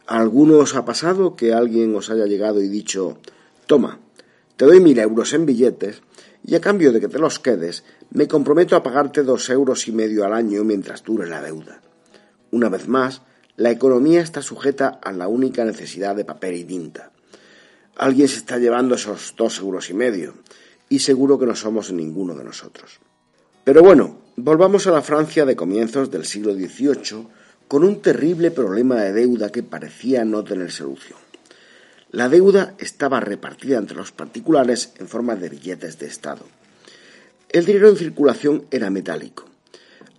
¿A 0.07 0.17
alguno 0.21 0.59
os 0.59 0.73
ha 0.75 0.85
pasado 0.85 1.35
que 1.35 1.53
alguien 1.53 1.93
os 1.93 2.09
haya 2.09 2.25
llegado 2.25 2.61
y 2.61 2.69
dicho, 2.69 3.17
toma, 3.65 3.99
te 4.55 4.63
doy 4.63 4.79
mil 4.79 4.97
euros 4.97 5.33
en 5.33 5.45
billetes 5.45 6.01
y 6.45 6.55
a 6.55 6.61
cambio 6.61 6.93
de 6.93 7.01
que 7.01 7.09
te 7.09 7.19
los 7.19 7.39
quedes, 7.39 7.83
me 8.11 8.29
comprometo 8.29 8.77
a 8.77 8.83
pagarte 8.83 9.23
dos 9.23 9.49
euros 9.49 9.89
y 9.89 9.91
medio 9.91 10.23
al 10.23 10.31
año 10.31 10.63
mientras 10.63 11.03
dure 11.03 11.27
la 11.27 11.41
deuda? 11.41 11.81
Una 12.51 12.69
vez 12.69 12.87
más, 12.87 13.21
la 13.57 13.71
economía 13.71 14.21
está 14.21 14.43
sujeta 14.43 14.99
a 15.01 15.11
la 15.11 15.27
única 15.27 15.65
necesidad 15.65 16.15
de 16.15 16.23
papel 16.23 16.55
y 16.55 16.63
tinta. 16.63 17.11
Alguien 17.95 18.27
se 18.27 18.37
está 18.37 18.59
llevando 18.59 18.93
esos 18.95 19.33
dos 19.35 19.57
euros 19.57 19.89
y 19.89 19.95
medio, 19.95 20.35
y 20.89 20.99
seguro 20.99 21.39
que 21.39 21.47
no 21.47 21.55
somos 21.55 21.91
ninguno 21.91 22.35
de 22.35 22.43
nosotros. 22.43 22.99
Pero 23.63 23.81
bueno, 23.81 24.19
volvamos 24.35 24.85
a 24.85 24.91
la 24.91 25.01
Francia 25.01 25.43
de 25.43 25.55
comienzos 25.55 26.11
del 26.11 26.25
siglo 26.25 26.53
XVIII 26.53 27.27
con 27.67 27.83
un 27.83 27.99
terrible 28.01 28.51
problema 28.51 29.01
de 29.01 29.11
deuda 29.11 29.51
que 29.51 29.63
parecía 29.63 30.23
no 30.23 30.43
tener 30.43 30.71
solución. 30.71 31.17
La 32.11 32.29
deuda 32.29 32.75
estaba 32.77 33.19
repartida 33.19 33.79
entre 33.79 33.97
los 33.97 34.11
particulares 34.11 34.93
en 34.99 35.07
forma 35.07 35.35
de 35.35 35.49
billetes 35.49 35.97
de 35.97 36.05
Estado. 36.05 36.45
El 37.49 37.65
dinero 37.65 37.89
en 37.89 37.97
circulación 37.97 38.67
era 38.69 38.91
metálico. 38.91 39.45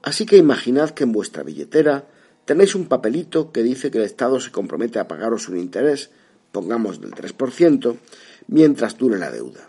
Así 0.02 0.26
que 0.26 0.36
imaginad 0.36 0.90
que 0.90 1.04
en 1.04 1.12
vuestra 1.12 1.44
billetera 1.44 2.04
tenéis 2.48 2.74
un 2.74 2.86
papelito 2.88 3.52
que 3.52 3.62
dice 3.62 3.90
que 3.90 3.98
el 3.98 4.04
Estado 4.04 4.40
se 4.40 4.50
compromete 4.50 4.98
a 4.98 5.06
pagaros 5.06 5.50
un 5.50 5.58
interés, 5.58 6.08
pongamos 6.50 6.98
del 6.98 7.10
3%, 7.10 7.98
mientras 8.46 8.96
dure 8.96 9.18
la 9.18 9.30
deuda. 9.30 9.68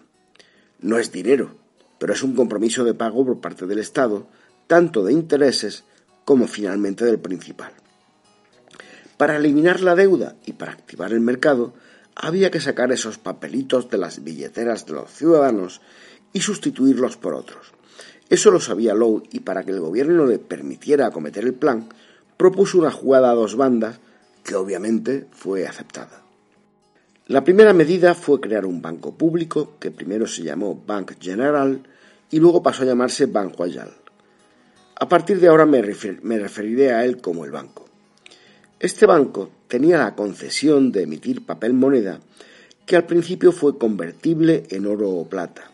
No 0.80 0.97
es 0.97 1.11
dinero, 1.11 1.57
pero 1.97 2.13
es 2.13 2.23
un 2.23 2.38
compromiso 2.38 2.86
de 2.86 2.93
pago 2.93 3.25
por 3.25 3.41
parte 3.41 3.67
del 3.67 3.80
Estado, 3.80 4.27
tanto 4.67 5.03
de 5.03 5.11
intereses 5.11 5.84
como 6.23 6.47
finalmente 6.47 7.03
del 7.03 7.19
principal. 7.19 7.73
Para 9.17 9.36
eliminar 9.36 9.82
la 9.82 9.95
deuda 9.95 10.38
y 10.45 10.53
para 10.53 10.71
activar 10.71 11.11
el 11.11 11.19
mercado, 11.19 11.73
había 12.15 12.49
que 12.49 12.61
sacar 12.61 12.93
esos 12.93 13.17
papelitos 13.17 13.89
de 13.89 13.97
las 13.97 14.23
billeteras 14.23 14.86
de 14.86 14.93
los 14.93 15.11
ciudadanos 15.11 15.82
y 16.32 16.39
sustituirlos 16.39 17.17
por 17.17 17.34
otros. 17.34 17.73
Eso 18.30 18.51
lo 18.51 18.61
sabía 18.61 18.93
Lowe 18.93 19.23
y 19.34 19.41
para 19.41 19.65
que 19.65 19.71
el 19.71 19.82
gobierno 19.82 20.25
le 20.25 20.39
permitiera 20.39 21.07
acometer 21.07 21.43
el 21.43 21.55
plan, 21.55 21.89
propuso 22.39 22.77
una 22.77 22.89
jugada 22.89 23.31
a 23.31 23.35
dos 23.35 23.57
bandas 23.57 23.99
que 24.45 24.55
obviamente 24.55 25.27
fue 25.31 25.67
aceptada. 25.67 26.23
La 27.27 27.43
primera 27.43 27.73
medida 27.73 28.15
fue 28.15 28.39
crear 28.39 28.65
un 28.65 28.81
banco 28.81 29.13
público 29.13 29.73
que 29.77 29.91
primero 29.91 30.25
se 30.25 30.43
llamó 30.43 30.81
Bank 30.87 31.15
General 31.19 31.81
y 32.31 32.39
luego 32.39 32.63
pasó 32.63 32.83
a 32.83 32.85
llamarse 32.85 33.25
Bank 33.25 33.55
Royal. 33.59 33.91
A 34.95 35.09
partir 35.09 35.41
de 35.41 35.49
ahora 35.49 35.65
me, 35.65 35.81
referiré 35.81 36.93
a 36.93 37.03
él 37.03 37.19
como 37.19 37.43
el 37.43 37.51
banco. 37.51 37.89
Este 38.79 39.05
banco 39.05 39.49
tenía 39.67 39.97
la 39.97 40.15
concesión 40.15 40.93
de 40.93 41.03
emitir 41.03 41.45
papel 41.45 41.73
moneda 41.73 42.21
que 42.85 42.95
al 42.95 43.05
principio 43.05 43.51
fue 43.51 43.77
convertible 43.77 44.63
en 44.69 44.87
oro 44.87 45.09
o 45.09 45.27
plata. 45.27 45.71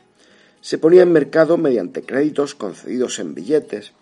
Se 0.61 0.79
ponía 0.79 1.03
en 1.03 1.11
mercado 1.11 1.57
mediante 1.59 2.01
créditos 2.01 2.55
concedidos 2.55 3.19
en 3.19 3.35
billetes 3.35 3.93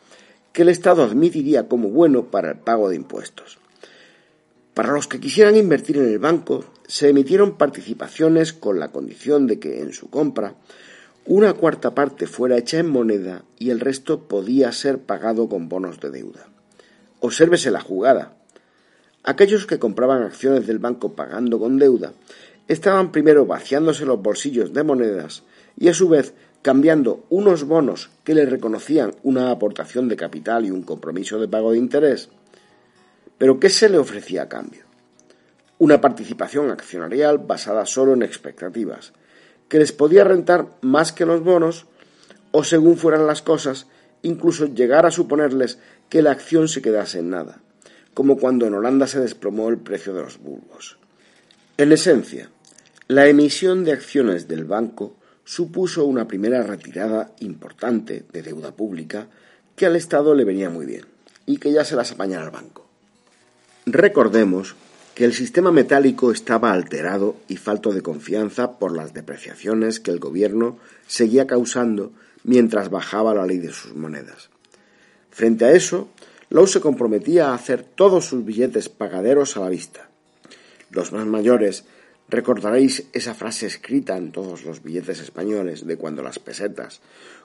que 0.54 0.62
el 0.62 0.70
Estado 0.70 1.04
admitiría 1.04 1.68
como 1.68 1.90
bueno 1.90 2.26
para 2.32 2.52
el 2.52 2.58
pago 2.58 2.90
de 2.90 2.96
impuestos. 2.96 3.58
Para 4.74 4.94
los 4.94 5.08
que 5.08 5.20
quisieran 5.20 5.56
invertir 5.56 5.98
en 5.98 6.06
el 6.06 6.20
banco, 6.20 6.64
se 6.88 7.10
emitieron 7.10 7.58
participaciones 7.58 8.54
con 8.54 8.80
la 8.80 8.92
condición 8.92 9.48
de 9.48 9.60
que 9.60 9.82
en 9.82 9.94
su 9.94 10.10
compra 10.10 10.56
una 11.26 11.54
cuarta 11.54 11.96
parte 11.96 12.28
fuera 12.28 12.58
hecha 12.58 12.80
en 12.80 12.90
moneda 12.90 13.44
y 13.58 13.70
el 13.72 13.80
resto 13.80 14.28
podía 14.28 14.72
ser 14.72 15.00
pagado 15.00 15.48
con 15.48 15.70
bonos 15.70 16.00
de 16.00 16.10
deuda. 16.10 16.48
Obsérvese 17.20 17.72
la 17.72 17.82
jugada. 17.82 18.34
Aquellos 19.24 19.66
que 19.66 19.80
compraban 19.80 20.24
acciones 20.24 20.68
del 20.68 20.80
banco 20.80 21.14
pagando 21.14 21.60
con 21.60 21.80
deuda 21.80 22.14
estaban 22.68 23.12
primero 23.12 23.46
vaciándose 23.46 24.06
los 24.06 24.22
bolsillos 24.22 24.74
de 24.74 24.84
monedas 24.84 25.44
y 25.78 25.88
a 25.88 25.94
su 25.94 26.10
vez 26.10 26.34
cambiando 26.64 27.26
unos 27.30 27.66
bonos 27.66 28.10
que 28.24 28.34
le 28.34 28.46
reconocían 28.46 29.14
una 29.22 29.52
aportación 29.52 30.08
de 30.08 30.16
capital 30.16 30.66
y 30.66 30.72
un 30.72 30.82
compromiso 30.82 31.38
de 31.38 31.50
pago 31.50 31.74
de 31.74 31.78
interés. 31.78 32.30
Pero 33.38 33.60
¿qué 33.60 33.70
se 33.70 33.90
le 33.90 33.98
ofrecía 33.98 34.44
a 34.44 34.50
cambio? 34.50 34.86
Una 35.78 36.00
participación 36.00 36.72
accionarial 36.72 37.38
basada 37.38 37.86
solo 37.86 38.14
en 38.14 38.24
expectativas, 38.24 39.12
que 39.68 39.78
les 39.78 39.92
podía 39.92 40.24
rentar 40.24 40.70
más 40.82 41.12
que 41.12 41.26
los 41.26 41.44
bonos 41.44 41.86
o 42.52 42.64
según 42.64 42.96
fueran 42.96 43.28
las 43.28 43.42
cosas, 43.42 43.88
incluso 44.22 44.68
llegar 44.68 45.06
a 45.06 45.12
suponerles 45.12 45.80
que 46.08 46.22
la 46.22 46.32
acción 46.32 46.70
se 46.70 46.82
quedase 46.82 47.20
en 47.20 47.32
nada, 47.32 47.62
como 48.14 48.38
cuando 48.38 48.66
en 48.68 48.74
Holanda 48.74 49.08
se 49.08 49.20
desplomó 49.20 49.68
el 49.68 49.80
precio 49.80 50.14
de 50.14 50.22
los 50.22 50.38
bulbos. 50.38 50.98
En 51.76 51.92
esencia, 51.92 52.50
la 53.10 53.28
emisión 53.28 53.84
de 53.84 53.92
acciones 53.92 54.48
del 54.48 54.64
banco 54.64 55.18
supuso 55.46 56.06
una 56.06 56.28
primera 56.28 56.64
retirada 56.64 57.32
importante 57.40 58.26
de 58.32 58.42
deuda 58.42 58.76
pública 58.76 59.28
que 59.76 59.86
al 59.86 59.96
Estado 59.96 60.36
le 60.36 60.46
venía 60.46 60.70
muy 60.70 60.86
bien 60.86 61.06
y 61.46 61.58
que 61.58 61.72
ya 61.72 61.84
se 61.84 61.96
las 61.96 62.12
apañara 62.12 62.46
al 62.46 62.52
banco. 62.52 62.88
Recordemos 63.86 64.76
que 65.14 65.26
el 65.26 65.34
sistema 65.34 65.72
metálico 65.72 66.32
estaba 66.32 66.72
alterado 66.72 67.36
y 67.48 67.58
falto 67.58 67.92
de 67.92 68.02
confianza 68.02 68.80
por 68.80 68.96
las 68.96 69.14
depreciaciones 69.14 70.00
que 70.00 70.12
el 70.12 70.20
gobierno 70.20 70.78
seguía 71.06 71.46
causando 71.46 72.14
mientras 72.44 72.90
bajaba 72.90 73.34
la 73.34 73.46
ley 73.46 73.60
de 73.60 73.72
sus 73.72 73.94
monedas. 73.94 74.50
Frente 75.30 75.66
a 75.66 75.72
eso, 75.72 76.10
Lowe 76.50 76.68
se 76.68 76.82
comprometía 76.82 77.50
a 77.50 77.56
hacer 77.56 77.84
todos 77.84 78.26
sus 78.26 78.46
billetes 78.46 78.90
pagaderos 78.90 79.58
a 79.58 79.62
la 79.62 79.70
vista. 79.70 80.10
Los 80.90 81.12
más 81.12 81.26
mayores 81.26 81.86
Recordaréis 82.30 83.08
esa 83.14 83.34
frase 83.34 83.68
escrita 83.68 84.18
en 84.18 84.32
todos 84.32 84.64
los 84.66 84.82
billetes 84.82 85.20
españoles 85.20 85.86
de 85.86 85.98
cuando 85.98 86.24
las 86.24 86.40
pesetas, 86.40 87.02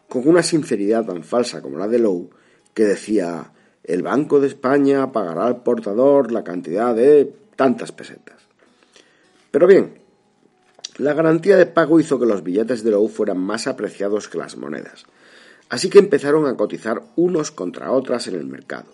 con 0.09 0.27
una 0.27 0.43
sinceridad 0.43 1.05
tan 1.05 1.25
falsa 1.25 1.61
como 1.61 1.79
la 1.79 1.89
de 1.89 1.99
Lowe, 1.99 2.31
que 2.75 2.85
decía 2.85 3.53
el 3.85 4.03
Banco 4.03 4.41
de 4.41 4.49
España 4.49 5.13
pagará 5.13 5.47
al 5.47 5.63
portador 5.63 6.31
la 6.31 6.45
cantidad 6.45 6.95
de 6.95 7.33
tantas 7.57 7.93
pesetas. 7.93 8.37
Pero 9.51 9.67
bien, 9.67 9.99
la 10.99 11.15
garantía 11.15 11.57
de 11.57 11.67
pago 11.67 12.01
hizo 12.01 12.19
que 12.19 12.27
los 12.27 12.43
billetes 12.43 12.83
de 12.83 12.91
Lowe 12.91 13.09
fueran 13.09 13.39
más 13.39 13.67
apreciados 13.67 14.29
que 14.29 14.39
las 14.39 14.57
monedas, 14.57 15.05
así 15.69 15.91
que 15.91 15.99
empezaron 15.99 16.47
a 16.47 16.57
cotizar 16.57 17.03
unos 17.17 17.51
contra 17.51 17.93
otras 17.93 18.27
en 18.29 18.35
el 18.37 18.47
mercado. 18.47 18.91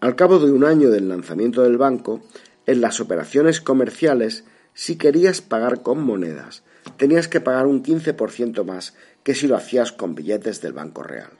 Al 0.00 0.16
cabo 0.16 0.38
de 0.38 0.52
un 0.52 0.64
año 0.64 0.90
del 0.90 1.08
lanzamiento 1.08 1.62
del 1.62 1.78
banco, 1.78 2.20
en 2.66 2.80
las 2.80 3.00
operaciones 3.00 3.60
comerciales 3.60 4.44
si 4.74 4.96
querías 4.96 5.40
pagar 5.40 5.82
con 5.82 6.02
monedas, 6.02 6.62
tenías 6.96 7.28
que 7.28 7.40
pagar 7.40 7.66
un 7.66 7.82
15% 7.82 8.64
más 8.64 8.94
que 9.22 9.34
si 9.34 9.46
lo 9.46 9.56
hacías 9.56 9.92
con 9.92 10.14
billetes 10.14 10.60
del 10.60 10.72
Banco 10.72 11.02
Real. 11.02 11.30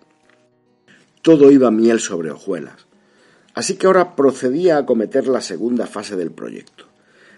Todo 1.20 1.50
iba 1.50 1.70
miel 1.70 2.00
sobre 2.00 2.30
hojuelas. 2.30 2.86
Así 3.54 3.76
que 3.76 3.86
ahora 3.86 4.16
procedía 4.16 4.76
a 4.76 4.80
acometer 4.80 5.28
la 5.28 5.40
segunda 5.40 5.86
fase 5.86 6.16
del 6.16 6.32
proyecto, 6.32 6.86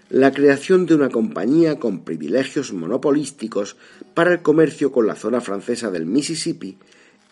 la 0.09 0.33
creación 0.33 0.87
de 0.87 0.95
una 0.95 1.11
compañía 1.11 1.79
con 1.79 2.05
privilegios 2.05 2.73
monopolísticos 2.73 3.77
para 4.15 4.33
el 4.33 4.43
comercio 4.43 4.93
con 4.93 5.07
la 5.07 5.15
zona 5.15 5.41
francesa 5.41 5.91
del 5.91 6.07
Mississippi 6.07 6.79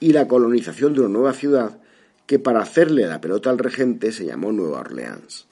y 0.01 0.12
la 0.12 0.29
colonización 0.29 0.93
de 0.93 1.01
una 1.01 1.11
nueva 1.11 1.33
ciudad 1.33 1.79
que 2.27 2.39
para 2.39 2.61
hacerle 2.61 3.07
la 3.07 3.21
pelota 3.21 3.51
al 3.51 3.59
regente 3.59 4.12
se 4.12 4.27
llamó 4.27 4.53
Nueva 4.53 4.81
Orleans. 4.81 5.47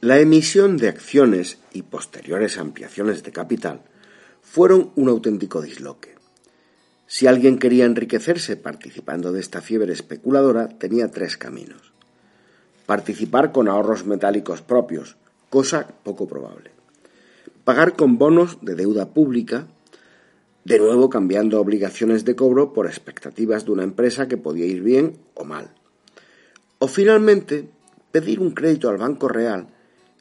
La 0.00 0.20
emisión 0.20 0.76
de 0.76 0.88
acciones 0.88 1.58
y 1.72 1.82
posteriores 1.82 2.56
ampliaciones 2.56 3.24
de 3.24 3.32
capital 3.32 3.80
fueron 4.42 4.92
un 4.94 5.08
auténtico 5.08 5.60
disloque. 5.60 6.14
Si 7.08 7.26
alguien 7.26 7.58
quería 7.58 7.84
enriquecerse 7.84 8.56
participando 8.56 9.32
de 9.32 9.40
esta 9.40 9.60
fiebre 9.60 9.92
especuladora, 9.92 10.68
tenía 10.68 11.10
tres 11.10 11.36
caminos. 11.36 11.92
Participar 12.86 13.50
con 13.50 13.66
ahorros 13.66 14.06
metálicos 14.06 14.62
propios, 14.62 15.16
cosa 15.50 15.88
poco 16.04 16.28
probable. 16.28 16.70
Pagar 17.64 17.96
con 17.96 18.18
bonos 18.18 18.58
de 18.62 18.76
deuda 18.76 19.08
pública, 19.08 19.66
de 20.64 20.78
nuevo 20.78 21.10
cambiando 21.10 21.60
obligaciones 21.60 22.24
de 22.24 22.36
cobro 22.36 22.72
por 22.72 22.86
expectativas 22.86 23.64
de 23.64 23.72
una 23.72 23.82
empresa 23.82 24.28
que 24.28 24.36
podía 24.36 24.66
ir 24.66 24.80
bien 24.80 25.18
o 25.34 25.42
mal. 25.42 25.70
O 26.78 26.86
finalmente, 26.86 27.68
pedir 28.12 28.38
un 28.38 28.52
crédito 28.52 28.88
al 28.90 28.98
Banco 28.98 29.26
Real 29.26 29.74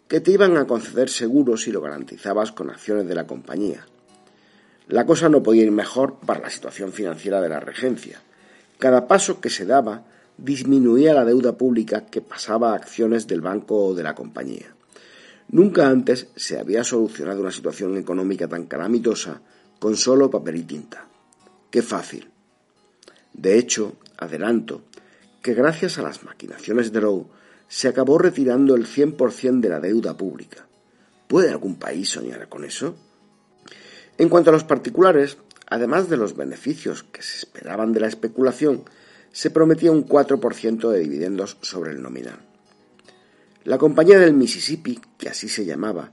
que 0.08 0.22
te 0.22 0.32
iban 0.32 0.58
a 0.58 0.66
conceder 0.66 1.10
seguros 1.10 1.64
si 1.64 1.72
lo 1.72 1.82
garantizabas 1.82 2.52
con 2.52 2.70
acciones 2.70 3.08
de 3.08 3.16
la 3.16 3.28
compañía. 3.28 3.86
La 4.88 5.06
cosa 5.06 5.28
no 5.28 5.44
podía 5.44 5.64
ir 5.64 5.72
mejor 5.72 6.20
para 6.26 6.40
la 6.40 6.50
situación 6.50 6.94
financiera 6.94 7.42
de 7.42 7.50
la 7.50 7.60
regencia, 7.60 8.22
Cada 8.78 9.08
paso 9.08 9.42
que 9.42 9.50
se 9.50 9.66
daba 9.66 10.04
disminuía 10.38 11.16
la 11.16 11.26
deuda 11.26 11.58
pública 11.58 12.06
que 12.06 12.22
pasaba 12.22 12.72
a 12.72 12.76
acciones 12.76 13.26
del 13.26 13.42
banco 13.42 13.88
o 13.88 13.96
de 13.96 14.04
la 14.04 14.14
compañía. 14.14 14.76
Nunca 15.50 15.88
antes 15.88 16.28
se 16.36 16.60
había 16.60 16.84
solucionado 16.84 17.42
una 17.42 17.52
situación 17.52 17.98
económica 17.98 18.48
tan 18.48 18.66
calamitosa 18.66 19.42
con 19.80 19.96
solo 19.96 20.30
papel 20.30 20.58
y 20.58 20.64
tinta. 20.64 21.08
Qué 21.72 21.82
fácil. 21.82 22.30
De 23.34 23.58
hecho, 23.58 23.96
adelanto 24.18 24.84
que 25.42 25.54
gracias 25.54 25.98
a 25.98 26.04
las 26.04 26.24
maquinaciones 26.24 26.92
de 26.92 27.02
Lowe 27.02 27.28
se 27.68 27.88
acabó 27.88 28.18
retirando 28.18 28.76
el 28.76 28.86
100% 28.86 29.60
de 29.60 29.70
la 29.70 29.80
deuda 29.80 30.16
pública. 30.16 30.68
¿Puede 31.28 31.50
algún 31.50 31.76
país 31.76 32.10
soñar 32.10 32.48
con 32.48 32.64
eso? 32.64 32.96
En 34.18 34.30
cuanto 34.30 34.50
a 34.50 34.54
los 34.54 34.64
particulares, 34.64 35.38
además 35.68 36.10
de 36.10 36.18
los 36.18 36.36
beneficios 36.36 37.04
que 37.04 37.22
se 37.22 37.40
esperaban 37.40 37.94
de 37.94 38.00
la 38.00 38.08
especulación, 38.08 38.84
se 39.32 39.52
prometía 39.52 39.92
un 39.92 40.08
4% 40.08 40.90
de 40.90 41.00
dividendos 41.00 41.58
sobre 41.62 41.92
el 41.92 42.02
nominal. 42.02 42.40
La 43.66 43.78
Compañía 43.78 44.18
del 44.18 44.34
Mississippi, 44.34 45.00
que 45.18 45.30
así 45.30 45.50
se 45.50 45.66
llamaba, 45.66 46.12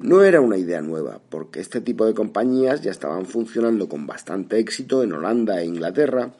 no 0.00 0.22
era 0.22 0.40
una 0.40 0.56
idea 0.56 0.80
nueva, 0.80 1.20
porque 1.28 1.60
este 1.60 1.80
tipo 1.80 2.04
de 2.06 2.14
compañías 2.14 2.82
ya 2.82 2.90
estaban 2.90 3.26
funcionando 3.26 3.88
con 3.88 4.06
bastante 4.06 4.58
éxito 4.58 5.02
en 5.02 5.12
Holanda 5.12 5.60
e 5.60 5.66
Inglaterra 5.66 6.34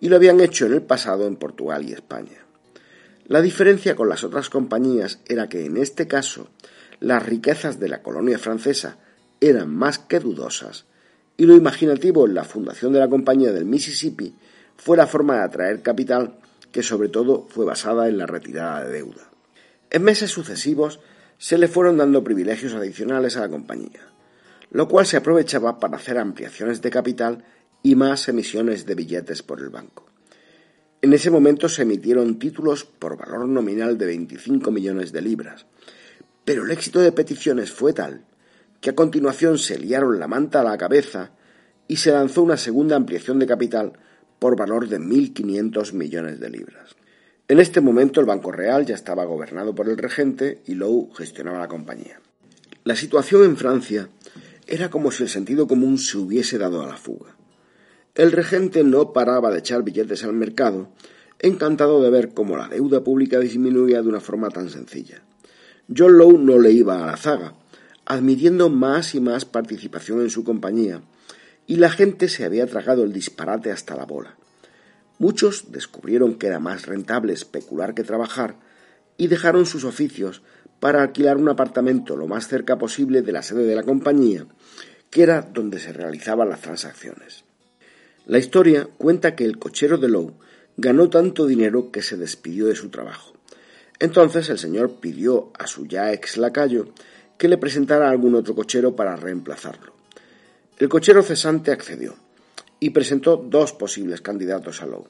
y 0.00 0.08
lo 0.08 0.16
habían 0.16 0.40
hecho 0.40 0.66
en 0.66 0.74
el 0.74 0.82
pasado 0.82 1.26
en 1.26 1.36
Portugal 1.36 1.84
y 1.88 1.92
España. 1.92 2.41
La 3.32 3.40
diferencia 3.40 3.96
con 3.96 4.10
las 4.10 4.24
otras 4.24 4.50
compañías 4.50 5.20
era 5.24 5.48
que 5.48 5.64
en 5.64 5.78
este 5.78 6.06
caso 6.06 6.50
las 7.00 7.24
riquezas 7.24 7.80
de 7.80 7.88
la 7.88 8.02
colonia 8.02 8.38
francesa 8.38 8.98
eran 9.40 9.74
más 9.74 9.98
que 9.98 10.20
dudosas 10.20 10.84
y 11.38 11.46
lo 11.46 11.56
imaginativo 11.56 12.26
en 12.26 12.34
la 12.34 12.44
fundación 12.44 12.92
de 12.92 12.98
la 12.98 13.08
Compañía 13.08 13.50
del 13.50 13.64
Mississippi 13.64 14.34
fue 14.76 14.98
la 14.98 15.06
forma 15.06 15.36
de 15.36 15.44
atraer 15.44 15.80
capital 15.80 16.40
que 16.72 16.82
sobre 16.82 17.08
todo 17.08 17.46
fue 17.48 17.64
basada 17.64 18.06
en 18.06 18.18
la 18.18 18.26
retirada 18.26 18.84
de 18.84 18.92
deuda. 18.92 19.30
En 19.88 20.02
meses 20.02 20.30
sucesivos 20.30 21.00
se 21.38 21.56
le 21.56 21.68
fueron 21.68 21.96
dando 21.96 22.22
privilegios 22.22 22.74
adicionales 22.74 23.38
a 23.38 23.40
la 23.40 23.48
compañía, 23.48 24.12
lo 24.70 24.88
cual 24.88 25.06
se 25.06 25.16
aprovechaba 25.16 25.80
para 25.80 25.96
hacer 25.96 26.18
ampliaciones 26.18 26.82
de 26.82 26.90
capital 26.90 27.44
y 27.82 27.94
más 27.94 28.28
emisiones 28.28 28.84
de 28.84 28.94
billetes 28.94 29.42
por 29.42 29.60
el 29.60 29.70
banco. 29.70 30.11
En 31.02 31.12
ese 31.12 31.32
momento 31.32 31.68
se 31.68 31.82
emitieron 31.82 32.38
títulos 32.38 32.84
por 32.84 33.16
valor 33.16 33.48
nominal 33.48 33.98
de 33.98 34.06
25 34.06 34.70
millones 34.70 35.10
de 35.10 35.20
libras, 35.20 35.66
pero 36.44 36.64
el 36.64 36.70
éxito 36.70 37.00
de 37.00 37.10
peticiones 37.10 37.72
fue 37.72 37.92
tal 37.92 38.24
que 38.80 38.90
a 38.90 38.94
continuación 38.94 39.58
se 39.58 39.80
liaron 39.80 40.20
la 40.20 40.28
manta 40.28 40.60
a 40.60 40.64
la 40.64 40.78
cabeza 40.78 41.32
y 41.88 41.96
se 41.96 42.12
lanzó 42.12 42.44
una 42.44 42.56
segunda 42.56 42.94
ampliación 42.94 43.40
de 43.40 43.48
capital 43.48 43.94
por 44.38 44.56
valor 44.56 44.88
de 44.88 45.00
1.500 45.00 45.92
millones 45.92 46.38
de 46.38 46.50
libras. 46.50 46.94
En 47.48 47.58
este 47.58 47.80
momento 47.80 48.20
el 48.20 48.26
Banco 48.26 48.52
Real 48.52 48.86
ya 48.86 48.94
estaba 48.94 49.24
gobernado 49.24 49.74
por 49.74 49.88
el 49.88 49.98
regente 49.98 50.62
y 50.66 50.74
Lowe 50.74 51.10
gestionaba 51.16 51.58
la 51.58 51.68
compañía. 51.68 52.20
La 52.84 52.94
situación 52.94 53.44
en 53.44 53.56
Francia 53.56 54.08
era 54.68 54.88
como 54.88 55.10
si 55.10 55.24
el 55.24 55.28
sentido 55.28 55.66
común 55.66 55.98
se 55.98 56.16
hubiese 56.18 56.58
dado 56.58 56.80
a 56.80 56.86
la 56.86 56.96
fuga. 56.96 57.36
El 58.14 58.30
regente 58.30 58.84
no 58.84 59.14
paraba 59.14 59.50
de 59.50 59.60
echar 59.60 59.82
billetes 59.84 60.22
al 60.22 60.34
mercado, 60.34 60.90
encantado 61.38 62.02
de 62.02 62.10
ver 62.10 62.34
cómo 62.34 62.58
la 62.58 62.68
deuda 62.68 63.02
pública 63.02 63.38
disminuía 63.38 64.02
de 64.02 64.08
una 64.08 64.20
forma 64.20 64.50
tan 64.50 64.68
sencilla. 64.68 65.22
John 65.88 66.18
Lowe 66.18 66.38
no 66.38 66.58
le 66.58 66.72
iba 66.72 67.02
a 67.02 67.06
la 67.06 67.16
zaga, 67.16 67.54
admitiendo 68.04 68.68
más 68.68 69.14
y 69.14 69.20
más 69.20 69.46
participación 69.46 70.20
en 70.20 70.28
su 70.28 70.44
compañía, 70.44 71.00
y 71.66 71.76
la 71.76 71.88
gente 71.88 72.28
se 72.28 72.44
había 72.44 72.66
tragado 72.66 73.02
el 73.02 73.14
disparate 73.14 73.72
hasta 73.72 73.96
la 73.96 74.04
bola. 74.04 74.36
Muchos 75.18 75.72
descubrieron 75.72 76.34
que 76.34 76.48
era 76.48 76.58
más 76.58 76.84
rentable 76.84 77.32
especular 77.32 77.94
que 77.94 78.04
trabajar 78.04 78.56
y 79.16 79.28
dejaron 79.28 79.64
sus 79.64 79.84
oficios 79.84 80.42
para 80.80 81.00
alquilar 81.00 81.38
un 81.38 81.48
apartamento 81.48 82.14
lo 82.14 82.26
más 82.26 82.46
cerca 82.46 82.76
posible 82.76 83.22
de 83.22 83.32
la 83.32 83.42
sede 83.42 83.64
de 83.64 83.74
la 83.74 83.84
compañía, 83.84 84.44
que 85.08 85.22
era 85.22 85.40
donde 85.40 85.78
se 85.78 85.94
realizaban 85.94 86.50
las 86.50 86.60
transacciones. 86.60 87.44
La 88.26 88.38
historia 88.38 88.88
cuenta 88.98 89.34
que 89.34 89.44
el 89.44 89.58
cochero 89.58 89.98
de 89.98 90.08
Lowe 90.08 90.34
ganó 90.76 91.10
tanto 91.10 91.46
dinero 91.46 91.90
que 91.90 92.02
se 92.02 92.16
despidió 92.16 92.66
de 92.66 92.76
su 92.76 92.88
trabajo. 92.88 93.32
Entonces 93.98 94.48
el 94.48 94.58
señor 94.58 95.00
pidió 95.00 95.50
a 95.58 95.66
su 95.66 95.86
ya 95.86 96.12
ex 96.12 96.36
lacayo 96.36 96.88
que 97.36 97.48
le 97.48 97.58
presentara 97.58 98.08
algún 98.08 98.36
otro 98.36 98.54
cochero 98.54 98.94
para 98.94 99.16
reemplazarlo. 99.16 99.92
El 100.78 100.88
cochero 100.88 101.22
cesante 101.22 101.72
accedió 101.72 102.14
y 102.78 102.90
presentó 102.90 103.36
dos 103.36 103.72
posibles 103.72 104.20
candidatos 104.20 104.82
a 104.82 104.86
Lowe. 104.86 105.08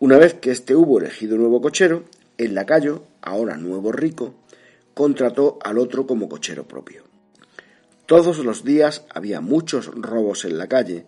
Una 0.00 0.18
vez 0.18 0.34
que 0.34 0.50
éste 0.50 0.74
hubo 0.74 0.98
elegido 0.98 1.36
nuevo 1.36 1.60
cochero, 1.60 2.04
el 2.38 2.54
lacayo, 2.54 3.04
ahora 3.20 3.56
nuevo 3.56 3.92
rico, 3.92 4.34
contrató 4.94 5.58
al 5.62 5.78
otro 5.78 6.06
como 6.06 6.28
cochero 6.28 6.64
propio. 6.64 7.04
Todos 8.06 8.38
los 8.38 8.64
días 8.64 9.04
había 9.14 9.40
muchos 9.40 9.86
robos 9.86 10.44
en 10.44 10.58
la 10.58 10.68
calle 10.68 11.04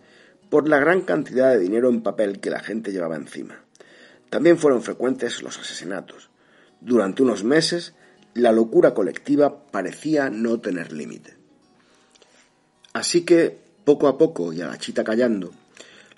por 0.49 0.69
la 0.69 0.79
gran 0.79 1.03
cantidad 1.03 1.51
de 1.51 1.59
dinero 1.59 1.89
en 1.89 2.03
papel 2.03 2.41
que 2.41 2.51
la 2.51 2.61
gente 2.61 2.93
llevaba 2.93 3.17
encima. 3.17 3.63
También 4.31 4.59
fueron 4.59 4.83
frecuentes 4.83 5.43
los 5.43 5.59
asesinatos. 5.59 6.31
Durante 6.81 7.23
unos 7.23 7.45
meses 7.45 7.95
la 8.35 8.53
locura 8.53 8.93
colectiva 8.93 9.67
parecía 9.71 10.29
no 10.31 10.61
tener 10.61 10.93
límite. 10.93 11.35
Así 12.93 13.25
que, 13.25 13.59
poco 13.85 14.09
a 14.09 14.19
poco 14.19 14.53
y 14.53 14.61
a 14.61 14.67
la 14.67 14.79
chita 14.79 15.05
callando, 15.05 15.53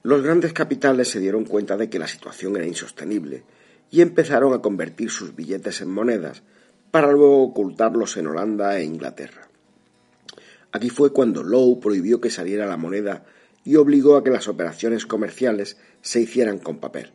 los 0.03 0.23
grandes 0.23 0.53
capitales 0.53 1.09
se 1.09 1.21
dieron 1.21 1.45
cuenta 1.45 1.77
de 1.77 1.89
que 1.89 1.99
la 1.99 2.09
situación 2.09 2.57
era 2.57 2.67
insostenible 2.67 3.45
y 3.91 4.01
empezaron 4.01 4.53
a 4.53 4.61
convertir 4.61 5.11
sus 5.11 5.35
billetes 5.35 5.81
en 5.81 5.91
monedas 5.91 6.43
para 6.91 7.13
luego 7.13 7.43
ocultarlos 7.43 8.17
en 8.17 8.27
Holanda 8.27 8.79
e 8.79 8.85
Inglaterra. 8.85 9.49
Aquí 10.73 10.91
fue 10.91 11.13
cuando 11.13 11.43
Lowe 11.43 11.81
prohibió 11.81 12.21
que 12.21 12.31
saliera 12.31 12.67
la 12.67 12.77
moneda 12.77 13.25
y 13.69 13.77
obligó 13.77 14.17
a 14.17 14.25
que 14.25 14.31
las 14.31 14.49
operaciones 14.49 15.05
comerciales 15.05 15.77
se 16.01 16.23
hicieran 16.23 16.59
con 16.59 16.79
papel. 16.79 17.13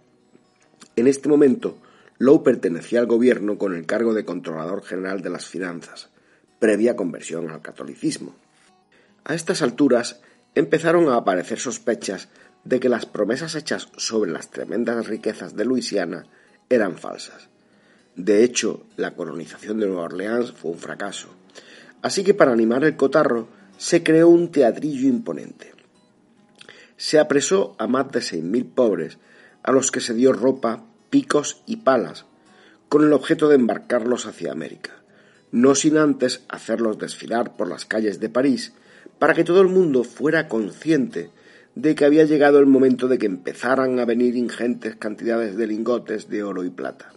En 0.95 1.08
este 1.08 1.28
momento, 1.28 1.80
Lowe 2.20 2.43
pertenecía 2.43 2.99
al 2.99 3.08
gobierno 3.08 3.58
con 3.58 3.74
el 3.74 3.88
cargo 3.88 4.14
de 4.14 4.24
Controlador 4.24 4.84
General 4.84 5.24
de 5.24 5.32
las 5.32 5.47
Finanzas, 5.47 6.10
previa 6.60 6.95
conversión 6.95 7.49
al 7.49 7.64
catolicismo. 7.64 8.36
A 9.24 9.34
estas 9.34 9.64
alturas 9.64 10.22
empezaron 10.54 11.10
a 11.10 11.16
aparecer 11.16 11.58
sospechas 11.58 12.30
de 12.66 12.80
que 12.80 12.88
las 12.88 13.08
promesas 13.08 13.56
hechas 13.56 13.89
sobre 13.97 14.30
las 14.30 14.51
tremendas 14.51 15.08
riquezas 15.08 15.56
de 15.56 15.66
Luisiana 15.66 16.28
eran 16.70 16.99
falsas. 16.99 17.49
De 18.16 18.43
hecho, 18.43 18.86
la 18.95 19.16
colonización 19.16 19.80
de 19.80 19.88
Nueva 19.88 20.04
Orleans 20.04 20.51
fue 20.51 20.70
un 20.70 20.78
fracaso. 20.78 21.30
Así 22.04 22.24
que 22.24 22.36
para 22.36 22.54
animar 22.54 22.84
el 22.84 22.95
cotarro 22.95 23.47
se 23.80 24.04
creó 24.04 24.30
un 24.30 24.51
teatrillo 24.51 25.10
imponente. 25.10 25.72
Se 27.04 27.20
apresó 27.20 27.76
a 27.80 27.86
más 27.86 28.14
de 28.14 28.22
seis 28.22 28.41
mil 28.41 28.64
pobres, 28.64 29.18
a 29.62 29.74
los 29.74 29.91
que 29.91 29.99
se 29.99 30.14
dio 30.14 30.32
ropa, 30.32 30.86
picos 31.10 31.62
y 31.66 31.76
palas, 31.84 32.24
con 32.88 33.04
el 33.04 33.12
objeto 33.12 33.49
de 33.49 33.56
embarcarlos 33.56 34.26
hacia 34.26 34.54
América, 34.54 35.04
no 35.51 35.76
sin 35.76 35.97
antes 35.97 36.45
hacerlos 36.47 36.97
desfilar 36.97 37.58
por 37.58 37.68
las 37.68 37.84
calles 37.84 38.22
de 38.22 38.30
París, 38.30 38.72
para 39.20 39.34
que 39.34 39.43
todo 39.43 39.60
el 39.60 39.68
mundo 39.68 40.06
fuera 40.06 40.47
consciente 40.47 41.30
de 41.76 41.93
que 41.93 42.06
había 42.06 42.24
llegado 42.24 42.60
el 42.60 42.68
momento 42.68 43.10
de 43.10 43.18
que 43.18 43.26
empezaran 43.26 43.99
a 43.99 44.06
venir 44.06 44.38
ingentes 44.38 44.95
cantidades 44.95 45.58
de 45.58 45.68
lingotes 45.68 46.30
de 46.30 46.41
oro 46.43 46.64
y 46.64 46.70
plata. 46.70 47.12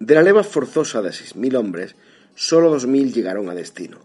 De 0.00 0.16
la 0.16 0.22
leva 0.22 0.42
forzosa 0.42 1.02
de 1.02 1.12
seis 1.12 1.36
mil 1.36 1.54
hombres, 1.54 1.94
solo 2.34 2.68
dos 2.68 2.88
mil 2.88 3.12
llegaron 3.12 3.48
a 3.48 3.54
destino. 3.54 3.98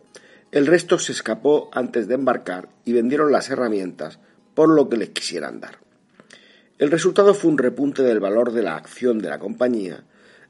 El 0.51 0.67
resto 0.67 0.99
se 0.99 1.13
escapó 1.13 1.71
antes 1.73 2.07
de 2.07 2.13
embarcar 2.13 2.69
y 2.85 2.93
vendieron 2.93 3.31
las 3.31 3.49
herramientas 3.49 4.19
por 4.55 4.69
lo 4.69 4.89
que 4.89 4.97
les 4.97 5.09
quisieran 5.09 5.59
dar. 5.59 5.77
El 6.79 6.91
resultado 6.91 7.33
fue 7.33 7.51
un 7.51 7.57
repunte 7.57 8.01
del 8.01 8.19
valor 8.19 8.51
de 8.51 8.63
la 8.63 8.75
acción 8.75 9.19
de 9.19 9.29
la 9.29 9.39
compañía, 9.39 10.03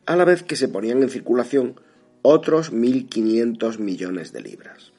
a 0.06 0.16
la 0.16 0.26
vez 0.26 0.44
que 0.44 0.56
se 0.56 0.68
ponían 0.68 1.04
en 1.04 1.10
circulación 1.10 1.80
otros 2.22 2.72
1.500 2.72 3.78
millones 3.80 4.32
de 4.32 4.42
libras. 4.42 4.92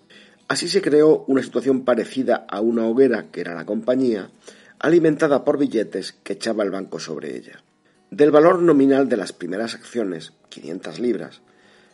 Así 0.49 0.69
se 0.69 0.81
creó 0.81 1.25
una 1.27 1.43
situación 1.43 1.85
parecida 1.85 2.47
a 2.49 2.61
una 2.61 2.87
hoguera, 2.87 3.27
que 3.33 3.41
era 3.41 3.55
la 3.55 3.67
compañía, 3.67 4.31
alimentada 4.79 5.45
por 5.45 5.59
billetes 5.59 6.13
que 6.13 6.35
echaba 6.35 6.63
el 6.63 6.71
banco 6.71 7.01
sobre 7.01 7.37
ella. 7.37 7.63
Del 8.11 8.31
valor 8.31 8.63
nominal 8.63 9.09
de 9.09 9.17
las 9.17 9.33
primeras 9.33 9.75
acciones, 9.75 10.33
500 10.51 11.01
libras, 11.01 11.41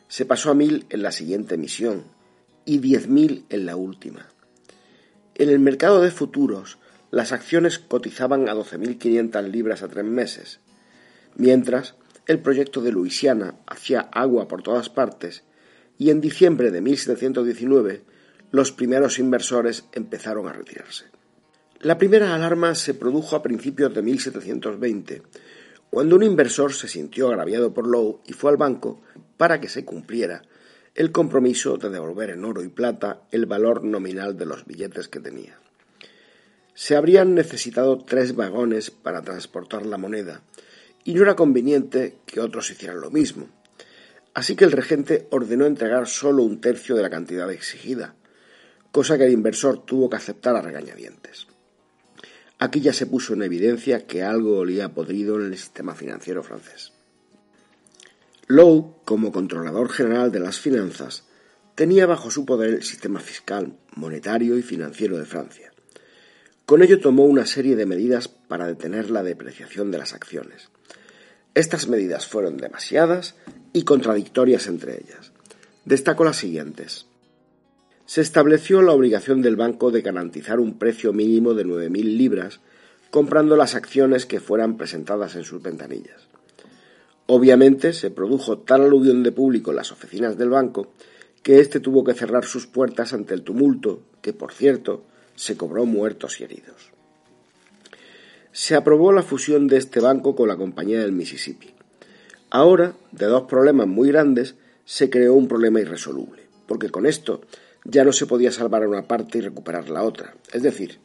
se 0.08 0.26
pasó 0.26 0.50
a 0.50 0.54
1.000 0.54 0.84
en 0.90 1.02
la 1.02 1.12
siguiente 1.12 1.54
emisión 1.54 2.04
y 2.66 2.80
10.000 2.80 3.44
en 3.48 3.64
la 3.64 3.76
última. 3.76 4.28
En 5.34 5.48
el 5.48 5.58
mercado 5.58 6.02
de 6.02 6.10
futuros, 6.10 6.78
las 7.12 7.32
acciones 7.32 7.78
cotizaban 7.78 8.48
a 8.48 8.54
12.500 8.54 9.46
libras 9.48 9.82
a 9.82 9.88
tres 9.88 10.06
meses, 10.06 10.60
mientras 11.36 11.94
el 12.26 12.40
proyecto 12.40 12.80
de 12.80 12.90
Luisiana 12.90 13.54
hacía 13.66 14.08
agua 14.12 14.48
por 14.48 14.62
todas 14.62 14.88
partes 14.88 15.44
y 15.98 16.08
en 16.08 16.22
diciembre 16.22 16.70
de 16.70 16.80
1719 16.80 18.02
los 18.50 18.72
primeros 18.72 19.18
inversores 19.18 19.84
empezaron 19.92 20.48
a 20.48 20.54
retirarse. 20.54 21.04
La 21.80 21.98
primera 21.98 22.34
alarma 22.34 22.74
se 22.74 22.94
produjo 22.94 23.36
a 23.36 23.42
principios 23.42 23.94
de 23.94 24.00
1720, 24.00 25.22
cuando 25.90 26.16
un 26.16 26.22
inversor 26.22 26.72
se 26.72 26.88
sintió 26.88 27.28
agraviado 27.28 27.74
por 27.74 27.86
Lowe 27.86 28.22
y 28.24 28.32
fue 28.32 28.50
al 28.50 28.56
banco 28.56 29.02
para 29.36 29.60
que 29.60 29.68
se 29.68 29.84
cumpliera 29.84 30.42
el 30.94 31.12
compromiso 31.12 31.76
de 31.76 31.90
devolver 31.90 32.30
en 32.30 32.44
oro 32.46 32.62
y 32.62 32.68
plata 32.68 33.24
el 33.30 33.44
valor 33.44 33.84
nominal 33.84 34.38
de 34.38 34.46
los 34.46 34.64
billetes 34.64 35.08
que 35.08 35.20
tenía. 35.20 35.61
Se 36.74 36.96
habrían 36.96 37.34
necesitado 37.34 37.98
tres 37.98 38.34
vagones 38.34 38.90
para 38.90 39.22
transportar 39.22 39.84
la 39.84 39.98
moneda, 39.98 40.42
y 41.04 41.14
no 41.14 41.22
era 41.22 41.36
conveniente 41.36 42.18
que 42.26 42.40
otros 42.40 42.70
hicieran 42.70 43.00
lo 43.00 43.10
mismo. 43.10 43.48
Así 44.34 44.56
que 44.56 44.64
el 44.64 44.72
regente 44.72 45.28
ordenó 45.30 45.66
entregar 45.66 46.06
solo 46.06 46.42
un 46.42 46.60
tercio 46.60 46.96
de 46.96 47.02
la 47.02 47.10
cantidad 47.10 47.50
exigida, 47.50 48.14
cosa 48.90 49.18
que 49.18 49.26
el 49.26 49.32
inversor 49.32 49.84
tuvo 49.84 50.08
que 50.08 50.16
aceptar 50.16 50.56
a 50.56 50.62
regañadientes. 50.62 51.46
Aquí 52.58 52.80
ya 52.80 52.92
se 52.92 53.06
puso 53.06 53.34
en 53.34 53.42
evidencia 53.42 54.06
que 54.06 54.22
algo 54.22 54.58
olía 54.58 54.94
podrido 54.94 55.36
en 55.40 55.46
el 55.46 55.58
sistema 55.58 55.94
financiero 55.94 56.42
francés. 56.42 56.92
Lowe, 58.46 58.96
como 59.04 59.32
controlador 59.32 59.90
general 59.90 60.30
de 60.30 60.40
las 60.40 60.60
finanzas, 60.60 61.24
tenía 61.74 62.06
bajo 62.06 62.30
su 62.30 62.44
poder 62.44 62.74
el 62.74 62.82
sistema 62.82 63.20
fiscal, 63.20 63.76
monetario 63.96 64.56
y 64.56 64.62
financiero 64.62 65.18
de 65.18 65.24
Francia. 65.24 65.71
Con 66.66 66.82
ello 66.82 67.00
tomó 67.00 67.24
una 67.24 67.46
serie 67.46 67.76
de 67.76 67.86
medidas 67.86 68.28
para 68.28 68.66
detener 68.66 69.10
la 69.10 69.22
depreciación 69.22 69.90
de 69.90 69.98
las 69.98 70.14
acciones. 70.14 70.68
Estas 71.54 71.88
medidas 71.88 72.26
fueron 72.26 72.56
demasiadas 72.56 73.34
y 73.72 73.82
contradictorias 73.82 74.66
entre 74.68 74.94
ellas. 74.94 75.32
Destaco 75.84 76.24
las 76.24 76.36
siguientes. 76.36 77.06
Se 78.06 78.20
estableció 78.20 78.82
la 78.82 78.92
obligación 78.92 79.42
del 79.42 79.56
banco 79.56 79.90
de 79.90 80.02
garantizar 80.02 80.60
un 80.60 80.78
precio 80.78 81.12
mínimo 81.12 81.54
de 81.54 81.66
9.000 81.66 82.16
libras 82.16 82.60
comprando 83.10 83.56
las 83.56 83.74
acciones 83.74 84.24
que 84.24 84.40
fueran 84.40 84.76
presentadas 84.76 85.34
en 85.34 85.44
sus 85.44 85.62
ventanillas. 85.62 86.28
Obviamente 87.26 87.92
se 87.92 88.10
produjo 88.10 88.58
tal 88.58 88.82
aluvión 88.82 89.22
de 89.22 89.32
público 89.32 89.70
en 89.70 89.76
las 89.76 89.92
oficinas 89.92 90.38
del 90.38 90.50
banco 90.50 90.92
que 91.42 91.60
éste 91.60 91.80
tuvo 91.80 92.04
que 92.04 92.14
cerrar 92.14 92.44
sus 92.44 92.66
puertas 92.66 93.12
ante 93.12 93.34
el 93.34 93.42
tumulto, 93.42 94.00
que 94.20 94.32
por 94.32 94.52
cierto 94.52 95.04
se 95.34 95.56
cobró 95.56 95.84
muertos 95.86 96.40
y 96.40 96.44
heridos. 96.44 96.90
Se 98.52 98.74
aprobó 98.74 99.12
la 99.12 99.22
fusión 99.22 99.66
de 99.66 99.78
este 99.78 100.00
banco 100.00 100.36
con 100.36 100.48
la 100.48 100.56
Compañía 100.56 101.00
del 101.00 101.12
Mississippi. 101.12 101.74
Ahora, 102.50 102.94
de 103.12 103.26
dos 103.26 103.44
problemas 103.44 103.86
muy 103.86 104.08
grandes, 104.08 104.56
se 104.84 105.08
creó 105.08 105.34
un 105.34 105.48
problema 105.48 105.80
irresoluble, 105.80 106.42
porque 106.66 106.90
con 106.90 107.06
esto 107.06 107.40
ya 107.84 108.04
no 108.04 108.12
se 108.12 108.26
podía 108.26 108.52
salvar 108.52 108.86
una 108.86 109.08
parte 109.08 109.38
y 109.38 109.40
recuperar 109.40 109.88
la 109.88 110.02
otra. 110.02 110.34
Es 110.52 110.62
decir, 110.62 110.98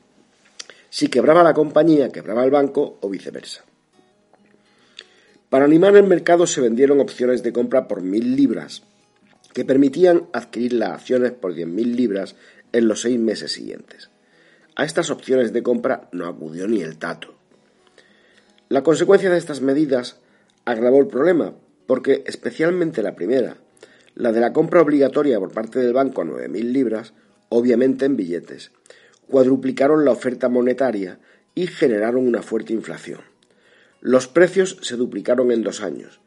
si 0.89 1.07
quebraba 1.07 1.43
la 1.43 1.53
compañía, 1.53 2.11
quebraba 2.11 2.43
el 2.43 2.51
banco 2.51 2.97
o 3.01 3.09
viceversa. 3.09 3.63
Para 5.49 5.65
animar 5.65 5.95
el 5.95 6.05
mercado 6.05 6.45
se 6.45 6.59
vendieron 6.59 6.99
opciones 6.99 7.43
de 7.43 7.53
compra 7.53 7.87
por 7.87 8.01
mil 8.01 8.35
libras, 8.35 8.83
que 9.53 9.63
permitían 9.63 10.27
adquirir 10.33 10.73
las 10.73 10.91
acciones 10.91 11.31
por 11.31 11.53
diez 11.53 11.67
mil 11.67 11.95
libras 11.95 12.35
en 12.73 12.87
los 12.87 13.01
seis 13.01 13.17
meses 13.17 13.53
siguientes. 13.53 14.09
A 14.79 14.85
estas 14.85 15.09
opciones 15.09 15.53
de 15.53 15.63
compra 15.63 16.07
no 16.11 16.27
acudió 16.27 16.67
ni 16.67 16.83
el 16.83 16.99
tato. 16.99 17.33
La 18.69 18.83
consecuencia 18.83 19.31
de 19.31 19.39
estas 19.39 19.59
medidas 19.59 20.19
agravó 20.65 21.01
el 21.01 21.07
problema, 21.07 21.55
porque 21.87 22.23
especialmente 22.27 23.01
la 23.01 23.15
primera, 23.15 23.57
la 24.13 24.31
de 24.31 24.39
la 24.39 24.53
compra 24.53 24.81
obligatoria 24.81 25.39
por 25.39 25.51
parte 25.51 25.79
del 25.79 25.93
banco 25.93 26.21
a 26.21 26.25
nueve 26.25 26.47
mil 26.47 26.73
libras, 26.73 27.13
obviamente 27.49 28.05
en 28.05 28.17
billetes, 28.17 28.71
cuadruplicaron 29.27 30.05
la 30.05 30.11
oferta 30.11 30.47
monetaria 30.47 31.17
y 31.55 31.65
generaron 31.65 32.27
una 32.27 32.43
fuerte 32.43 32.73
inflación. 32.73 33.21
Los 33.99 34.27
precios 34.27 34.77
se 34.83 34.95
duplicaron 34.95 35.51
en 35.51 35.63
dos 35.63 35.81
años, 35.81 36.19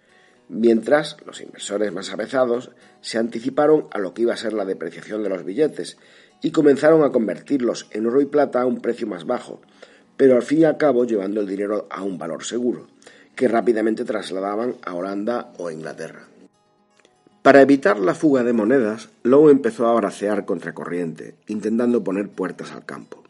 mientras 0.48 1.18
los 1.24 1.40
inversores 1.40 1.92
más 1.92 2.12
avezados 2.12 2.72
se 3.00 3.16
anticiparon 3.16 3.86
a 3.92 4.00
lo 4.00 4.12
que 4.12 4.22
iba 4.22 4.34
a 4.34 4.36
ser 4.36 4.54
la 4.54 4.64
depreciación 4.64 5.22
de 5.22 5.28
los 5.28 5.44
billetes 5.44 5.98
y 6.42 6.50
comenzaron 6.50 7.02
a 7.02 7.10
convertirlos 7.10 7.86
en 7.90 8.06
oro 8.06 8.20
y 8.20 8.26
plata 8.26 8.62
a 8.62 8.66
un 8.66 8.80
precio 8.80 9.06
más 9.06 9.26
bajo, 9.26 9.60
pero 10.16 10.36
al 10.36 10.42
fin 10.42 10.60
y 10.60 10.64
al 10.64 10.76
cabo 10.76 11.04
llevando 11.04 11.40
el 11.40 11.46
dinero 11.46 11.86
a 11.90 12.02
un 12.02 12.18
valor 12.18 12.44
seguro, 12.44 12.86
que 13.34 13.48
rápidamente 13.48 14.04
trasladaban 14.04 14.76
a 14.84 14.94
Holanda 14.94 15.52
o 15.58 15.70
Inglaterra. 15.70 16.26
Para 17.42 17.62
evitar 17.62 17.98
la 17.98 18.14
fuga 18.14 18.44
de 18.44 18.52
monedas, 18.52 19.08
Lowe 19.22 19.50
empezó 19.50 19.86
a 19.86 19.94
bracear 19.94 20.44
contracorriente, 20.44 21.36
intentando 21.46 22.04
poner 22.04 22.28
puertas 22.28 22.72
al 22.72 22.84
campo. 22.84 23.22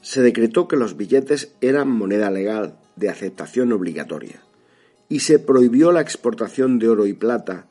Se 0.00 0.22
decretó 0.22 0.66
que 0.66 0.76
los 0.76 0.96
billetes 0.96 1.52
eran 1.60 1.88
moneda 1.88 2.32
legal 2.32 2.74
de 2.96 3.08
aceptación 3.08 3.70
obligatoria, 3.72 4.40
y 5.08 5.20
se 5.20 5.38
prohibió 5.38 5.92
la 5.92 6.00
exportación 6.00 6.80
de 6.80 6.88
oro 6.88 7.06
y 7.06 7.12
plata 7.12 7.66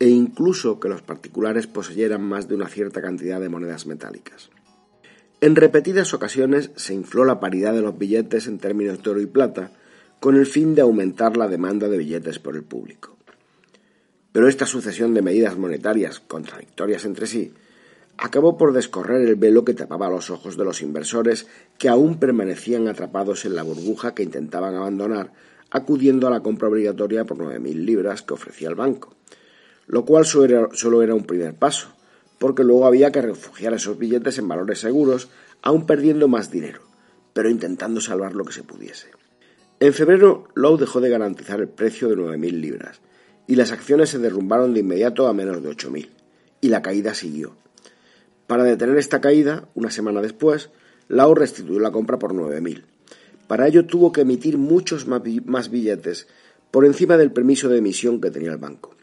e 0.00 0.08
incluso 0.08 0.80
que 0.80 0.88
los 0.88 1.02
particulares 1.02 1.66
poseyeran 1.66 2.22
más 2.22 2.48
de 2.48 2.54
una 2.56 2.68
cierta 2.68 3.02
cantidad 3.02 3.38
de 3.38 3.50
monedas 3.50 3.86
metálicas. 3.86 4.50
En 5.42 5.56
repetidas 5.56 6.12
ocasiones 6.14 6.70
se 6.76 6.94
infló 6.94 7.24
la 7.24 7.38
paridad 7.38 7.74
de 7.74 7.82
los 7.82 7.96
billetes 7.96 8.46
en 8.46 8.58
términos 8.58 9.02
de 9.02 9.10
oro 9.10 9.20
y 9.20 9.26
plata 9.26 9.70
con 10.18 10.36
el 10.36 10.46
fin 10.46 10.74
de 10.74 10.82
aumentar 10.82 11.36
la 11.36 11.48
demanda 11.48 11.88
de 11.88 11.98
billetes 11.98 12.38
por 12.38 12.56
el 12.56 12.62
público. 12.62 13.16
Pero 14.32 14.48
esta 14.48 14.66
sucesión 14.66 15.12
de 15.12 15.22
medidas 15.22 15.56
monetarias 15.56 16.20
contradictorias 16.20 17.04
entre 17.04 17.26
sí 17.26 17.52
acabó 18.16 18.56
por 18.56 18.72
descorrer 18.72 19.22
el 19.22 19.36
velo 19.36 19.64
que 19.64 19.74
tapaba 19.74 20.10
los 20.10 20.30
ojos 20.30 20.56
de 20.56 20.64
los 20.64 20.82
inversores 20.82 21.46
que 21.78 21.88
aún 21.88 22.18
permanecían 22.18 22.88
atrapados 22.88 23.44
en 23.44 23.54
la 23.54 23.62
burbuja 23.62 24.14
que 24.14 24.22
intentaban 24.22 24.74
abandonar 24.74 25.32
acudiendo 25.70 26.26
a 26.26 26.30
la 26.30 26.40
compra 26.40 26.68
obligatoria 26.68 27.24
por 27.24 27.38
nueve 27.38 27.60
mil 27.60 27.86
libras 27.86 28.22
que 28.22 28.34
ofrecía 28.34 28.68
el 28.68 28.74
banco, 28.74 29.14
lo 29.90 30.04
cual 30.04 30.24
solo 30.24 31.02
era 31.02 31.14
un 31.16 31.24
primer 31.24 31.54
paso, 31.54 31.88
porque 32.38 32.62
luego 32.62 32.86
había 32.86 33.10
que 33.10 33.22
refugiar 33.22 33.74
esos 33.74 33.98
billetes 33.98 34.38
en 34.38 34.46
valores 34.46 34.78
seguros, 34.78 35.28
aún 35.62 35.84
perdiendo 35.84 36.28
más 36.28 36.48
dinero, 36.48 36.80
pero 37.32 37.50
intentando 37.50 38.00
salvar 38.00 38.36
lo 38.36 38.44
que 38.44 38.52
se 38.52 38.62
pudiese. 38.62 39.08
En 39.80 39.92
febrero, 39.92 40.46
Lowe 40.54 40.78
dejó 40.78 41.00
de 41.00 41.10
garantizar 41.10 41.58
el 41.58 41.68
precio 41.68 42.08
de 42.08 42.14
nueve 42.14 42.38
mil 42.38 42.60
libras, 42.60 43.00
y 43.48 43.56
las 43.56 43.72
acciones 43.72 44.10
se 44.10 44.20
derrumbaron 44.20 44.74
de 44.74 44.80
inmediato 44.80 45.26
a 45.26 45.34
menos 45.34 45.60
de 45.60 45.70
ocho 45.70 45.90
mil, 45.90 46.08
y 46.60 46.68
la 46.68 46.82
caída 46.82 47.12
siguió. 47.12 47.56
Para 48.46 48.62
detener 48.62 48.96
esta 48.96 49.20
caída, 49.20 49.68
una 49.74 49.90
semana 49.90 50.22
después, 50.22 50.70
Lau 51.08 51.34
restituyó 51.34 51.80
la 51.80 51.90
compra 51.90 52.20
por 52.20 52.32
9.000. 52.32 52.84
Para 53.48 53.66
ello 53.66 53.86
tuvo 53.86 54.12
que 54.12 54.20
emitir 54.20 54.56
muchos 54.56 55.08
más 55.08 55.70
billetes 55.70 56.28
por 56.70 56.84
encima 56.84 57.16
del 57.16 57.32
permiso 57.32 57.68
de 57.68 57.78
emisión 57.78 58.20
que 58.20 58.30
tenía 58.30 58.52
el 58.52 58.58
banco. 58.58 58.94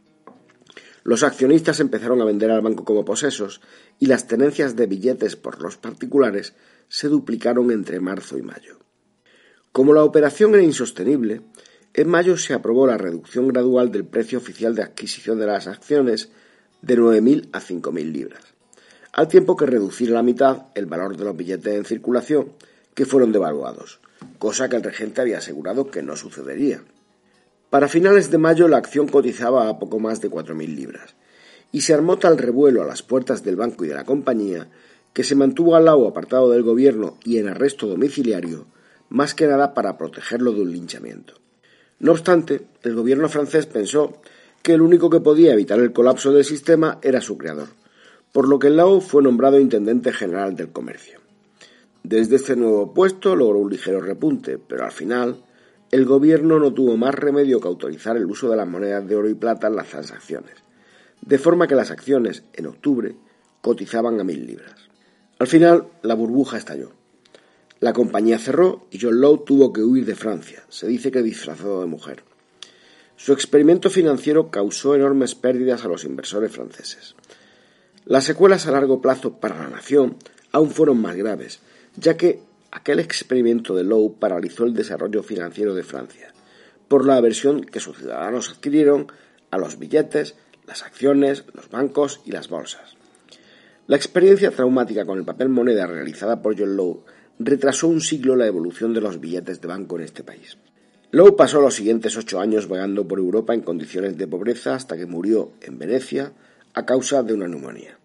Los 1.07 1.23
accionistas 1.23 1.79
empezaron 1.79 2.21
a 2.21 2.25
vender 2.25 2.51
al 2.51 2.59
banco 2.59 2.83
como 2.83 3.05
posesos 3.05 3.61
y 3.97 4.07
las 4.07 4.27
tenencias 4.27 4.75
de 4.75 4.87
billetes 4.87 5.37
por 5.37 5.61
los 5.61 5.77
particulares 5.77 6.53
se 6.89 7.07
duplicaron 7.07 7.71
entre 7.71 8.01
marzo 8.01 8.37
y 8.37 8.41
mayo. 8.41 8.77
Como 9.71 9.93
la 9.93 10.03
operación 10.03 10.53
era 10.53 10.63
insostenible, 10.63 11.43
en 11.93 12.09
mayo 12.09 12.35
se 12.35 12.53
aprobó 12.53 12.87
la 12.87 12.97
reducción 12.97 13.47
gradual 13.47 13.89
del 13.89 14.03
precio 14.03 14.37
oficial 14.37 14.75
de 14.75 14.83
adquisición 14.83 15.39
de 15.39 15.45
las 15.45 15.67
acciones 15.67 16.29
de 16.81 16.97
9.000 16.97 17.51
a 17.53 17.61
5.000 17.61 18.11
libras 18.11 18.57
al 19.17 19.27
tiempo 19.27 19.57
que 19.57 19.65
reducir 19.65 20.11
a 20.11 20.15
la 20.15 20.21
mitad 20.21 20.67
el 20.75 20.85
valor 20.85 21.17
de 21.17 21.25
los 21.25 21.35
billetes 21.35 21.73
en 21.73 21.85
circulación 21.85 22.53
que 22.93 23.07
fueron 23.07 23.31
devaluados, 23.31 23.99
cosa 24.37 24.69
que 24.69 24.75
el 24.75 24.83
regente 24.83 25.21
había 25.21 25.39
asegurado 25.39 25.89
que 25.89 26.03
no 26.03 26.15
sucedería. 26.15 26.83
Para 27.69 27.89
finales 27.89 28.31
de 28.31 28.37
mayo 28.37 28.67
la 28.67 28.77
acción 28.77 29.07
cotizaba 29.07 29.67
a 29.67 29.77
poco 29.77 29.99
más 29.99 30.21
de 30.21 30.31
4.000 30.31 30.73
libras, 30.73 31.15
y 31.71 31.81
se 31.81 31.93
armó 31.93 32.17
tal 32.17 32.37
revuelo 32.37 32.81
a 32.81 32.85
las 32.85 33.03
puertas 33.03 33.43
del 33.43 33.57
banco 33.57 33.83
y 33.83 33.89
de 33.89 33.95
la 33.95 34.05
compañía 34.05 34.69
que 35.13 35.23
se 35.23 35.35
mantuvo 35.35 35.75
al 35.75 35.85
lado 35.85 36.07
apartado 36.07 36.49
del 36.51 36.63
gobierno 36.63 37.17
y 37.25 37.39
en 37.39 37.49
arresto 37.49 37.87
domiciliario, 37.87 38.67
más 39.09 39.33
que 39.33 39.47
nada 39.47 39.73
para 39.73 39.97
protegerlo 39.97 40.53
de 40.53 40.61
un 40.61 40.71
linchamiento. 40.71 41.33
No 41.99 42.11
obstante, 42.11 42.67
el 42.83 42.95
gobierno 42.95 43.27
francés 43.27 43.65
pensó 43.65 44.21
que 44.61 44.73
el 44.73 44.81
único 44.81 45.09
que 45.09 45.19
podía 45.19 45.53
evitar 45.53 45.79
el 45.79 45.91
colapso 45.91 46.31
del 46.31 46.45
sistema 46.45 46.99
era 47.01 47.19
su 47.19 47.37
creador, 47.37 47.69
por 48.31 48.47
lo 48.47 48.59
que 48.59 48.69
Lau 48.69 49.01
fue 49.01 49.23
nombrado 49.23 49.59
intendente 49.59 50.13
general 50.13 50.55
del 50.55 50.71
comercio. 50.71 51.19
Desde 52.03 52.35
este 52.37 52.55
nuevo 52.55 52.93
puesto 52.93 53.35
logró 53.35 53.59
un 53.59 53.71
ligero 53.71 53.99
repunte, 53.99 54.57
pero 54.57 54.85
al 54.85 54.91
final 54.91 55.43
el 55.91 56.05
gobierno 56.05 56.59
no 56.59 56.73
tuvo 56.73 56.97
más 56.97 57.15
remedio 57.15 57.59
que 57.59 57.67
autorizar 57.67 58.17
el 58.17 58.25
uso 58.25 58.49
de 58.49 58.57
las 58.57 58.67
monedas 58.67 59.07
de 59.07 59.15
oro 59.15 59.29
y 59.29 59.35
plata 59.35 59.67
en 59.67 59.75
las 59.75 59.87
transacciones, 59.87 60.55
de 61.21 61.37
forma 61.37 61.67
que 61.67 61.75
las 61.75 61.91
acciones, 61.91 62.43
en 62.53 62.67
octubre, 62.67 63.15
cotizaban 63.61 64.19
a 64.19 64.23
mil 64.23 64.45
libras. 64.45 64.75
Al 65.39 65.47
final, 65.47 65.87
la 66.01 66.15
burbuja 66.15 66.57
estalló. 66.57 66.91
La 67.79 67.93
compañía 67.93 68.39
cerró 68.39 68.87
y 68.91 68.99
John 68.99 69.21
Lowe 69.21 69.43
tuvo 69.45 69.71
que 69.71 69.83
huir 69.83 70.05
de 70.05 70.15
Francia, 70.15 70.63
se 70.67 70.87
dice 70.87 71.11
que 71.11 71.21
disfrazado 71.21 71.81
de 71.81 71.87
mujer. 71.87 72.23
Su 73.15 73.33
experimento 73.33 73.89
financiero 73.89 74.51
causó 74.51 74.95
enormes 74.95 75.35
pérdidas 75.35 75.85
a 75.85 75.87
los 75.87 76.03
inversores 76.03 76.51
franceses. 76.51 77.15
Las 78.05 78.25
secuelas 78.25 78.67
a 78.67 78.71
largo 78.71 79.01
plazo 79.01 79.33
para 79.39 79.57
la 79.57 79.69
nación 79.69 80.17
aún 80.51 80.71
fueron 80.71 81.01
más 81.01 81.15
graves, 81.15 81.59
ya 81.95 82.17
que 82.17 82.41
aquel 82.71 82.99
experimento 82.99 83.75
de 83.75 83.83
Lowe 83.83 84.15
paralizó 84.19 84.65
el 84.65 84.73
desarrollo 84.73 85.23
financiero 85.23 85.73
de 85.75 85.83
Francia, 85.83 86.33
por 86.87 87.05
la 87.05 87.17
aversión 87.17 87.61
que 87.61 87.79
sus 87.79 87.97
ciudadanos 87.97 88.49
adquirieron 88.49 89.07
a 89.51 89.57
los 89.57 89.79
billetes, 89.79 90.35
las 90.65 90.83
acciones, 90.83 91.45
los 91.53 91.69
bancos 91.69 92.21
y 92.25 92.31
las 92.31 92.49
bolsas. 92.49 92.95
La 93.87 93.95
experiencia 93.95 94.51
traumática 94.51 95.05
con 95.05 95.17
el 95.17 95.25
papel 95.25 95.49
moneda 95.49 95.87
realizada 95.87 96.41
por 96.41 96.57
John 96.57 96.75
Lowe 96.75 97.03
retrasó 97.39 97.87
un 97.87 98.01
siglo 98.01 98.35
la 98.35 98.47
evolución 98.47 98.93
de 98.93 99.01
los 99.01 99.19
billetes 99.19 99.61
de 99.61 99.67
banco 99.67 99.97
en 99.97 100.03
este 100.03 100.23
país. 100.23 100.57
Lowe 101.11 101.37
pasó 101.37 101.61
los 101.61 101.75
siguientes 101.75 102.17
ocho 102.17 102.39
años 102.41 102.67
vagando 102.67 103.07
por 103.07 103.19
Europa 103.19 103.53
en 103.53 103.61
condiciones 103.61 104.17
de 104.17 104.27
pobreza 104.27 104.75
hasta 104.75 104.97
que 104.97 105.05
murió 105.05 105.51
en 105.61 105.79
Venecia 105.79 106.33
a 106.73 106.85
causa 106.85 107.23
de 107.23 107.33
una 107.33 107.47
neumonía. 107.47 107.97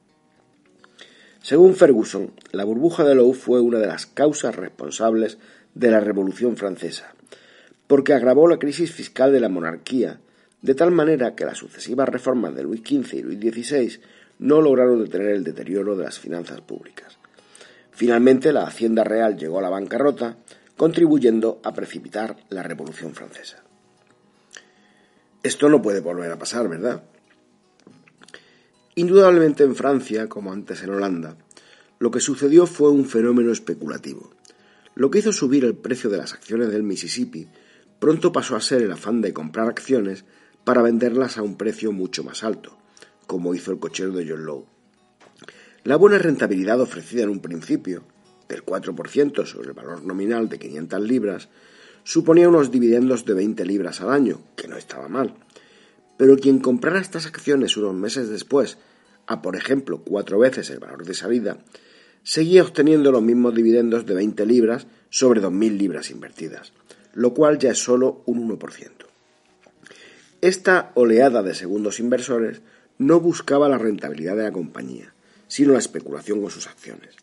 Según 1.43 1.75
Ferguson, 1.75 2.31
la 2.53 2.63
burbuja 2.63 3.03
de 3.03 3.17
Lowe 3.17 3.35
fue 3.35 3.61
una 3.61 3.81
de 3.81 3.89
las 3.89 4.07
causas 4.07 4.55
responsables 4.55 5.39
de 5.75 5.91
la 5.91 5.99
Revolución 5.99 6.57
Francesa, 6.57 7.15
porque 7.89 8.15
agravó 8.15 8.47
la 8.47 8.61
crisis 8.61 8.93
fiscal 8.93 9.33
de 9.33 9.41
la 9.41 9.49
monarquía, 9.49 10.21
de 10.61 10.75
tal 10.77 10.93
manera 10.93 11.35
que 11.35 11.45
las 11.45 11.59
sucesivas 11.59 12.09
reformas 12.09 12.55
de 12.55 12.63
Luis 12.63 12.83
XV 12.83 13.15
y 13.15 13.23
Luis 13.23 13.41
XVI 13.41 14.01
no 14.39 14.61
lograron 14.61 15.03
detener 15.03 15.31
el 15.31 15.43
deterioro 15.43 15.97
de 15.97 16.05
las 16.05 16.21
finanzas 16.21 16.61
públicas. 16.61 17.19
Finalmente, 17.91 18.53
la 18.53 18.63
Hacienda 18.63 19.03
Real 19.03 19.37
llegó 19.37 19.59
a 19.59 19.63
la 19.63 19.69
bancarrota, 19.69 20.37
contribuyendo 20.77 21.61
a 21.65 21.75
precipitar 21.75 22.37
la 22.51 22.63
Revolución 22.63 23.15
Francesa. 23.15 23.65
Esto 25.43 25.69
no 25.69 25.83
puede 25.83 26.01
volver 26.01 26.31
a 26.31 26.39
pasar, 26.39 26.69
¿verdad? 26.69 27.03
Indudablemente 28.95 29.65
en 29.65 29.75
Francia, 29.75 30.29
como 30.29 30.53
antes 30.53 30.83
en 30.83 30.91
Holanda, 30.91 31.37
lo 31.99 32.11
que 32.11 32.21
sucedió 32.21 32.67
fue 32.67 32.91
un 32.91 33.07
fenómeno 33.07 33.51
especulativo. 33.51 34.35
Lo 34.95 35.11
que 35.11 35.21
hizo 35.21 35.33
subir 35.33 35.65
el 35.65 35.75
precio 35.75 36.11
de 36.11 36.19
las 36.19 36.35
acciones 36.35 36.71
del 36.71 36.83
Mississippi 36.83 37.49
pronto 37.99 38.33
pasó 38.33 38.55
a 38.55 38.61
ser 38.61 38.83
el 38.83 38.93
afán 38.93 39.23
de 39.23 39.33
comprar 39.33 39.69
acciones 39.69 40.27
para 40.65 40.83
venderlas 40.83 41.39
a 41.39 41.43
un 41.43 41.57
precio 41.57 41.91
mucho 41.91 42.23
más 42.23 42.45
alto, 42.45 42.77
como 43.27 43.55
hizo 43.55 43.73
el 43.73 43.79
cochero 43.79 44.13
de 44.13 44.29
John 44.29 44.45
Lowe. 44.45 44.67
La 45.85 45.97
buena 45.97 46.19
rentabilidad 46.19 46.79
ofrecida 46.79 47.23
en 47.23 47.31
un 47.31 47.41
principio, 47.41 48.05
del 48.47 48.63
4% 48.63 49.47
sobre 49.47 49.69
el 49.69 49.75
valor 49.75 50.05
nominal 50.05 50.51
de 50.51 50.59
500 50.59 51.01
libras, 51.01 51.49
suponía 52.05 52.49
unos 52.49 52.71
dividendos 52.71 53.25
de 53.25 53.33
20 53.33 53.65
libras 53.65 54.03
al 54.03 54.11
año, 54.11 54.43
que 54.55 54.69
no 54.69 54.77
estaba 54.77 55.09
mal. 55.09 55.35
Pero 56.17 56.37
quien 56.37 56.59
comprara 56.59 57.01
estas 57.01 57.27
acciones 57.27 57.77
unos 57.77 57.95
meses 57.95 58.29
después, 58.29 58.79
a 59.27 59.43
por 59.43 59.57
ejemplo 59.57 60.03
cuatro 60.05 60.39
veces 60.39 60.71
el 60.71 60.79
valor 60.79 61.05
de 61.05 61.15
salida, 61.15 61.59
seguía 62.23 62.63
obteniendo 62.63 63.11
los 63.11 63.23
mismos 63.23 63.55
dividendos 63.55 64.07
de 64.07 64.15
20 64.15 64.47
libras 64.47 64.87
sobre 65.11 65.41
2.000 65.41 65.77
libras 65.77 66.11
invertidas, 66.11 66.73
lo 67.15 67.35
cual 67.35 67.59
ya 67.59 67.71
es 67.71 67.79
solo 67.79 68.23
un 68.27 68.49
1%. 68.49 68.91
Esta 70.41 70.93
oleada 70.95 71.43
de 71.43 71.55
segundos 71.55 72.01
inversores 72.01 72.63
no 72.99 73.21
buscaba 73.21 73.69
la 73.69 73.79
rentabilidad 73.79 74.37
de 74.37 74.45
la 74.45 74.53
compañía, 74.53 75.13
sino 75.49 75.73
la 75.73 75.79
especulación 75.79 76.41
con 76.41 76.51
sus 76.51 76.67
acciones. 76.67 77.17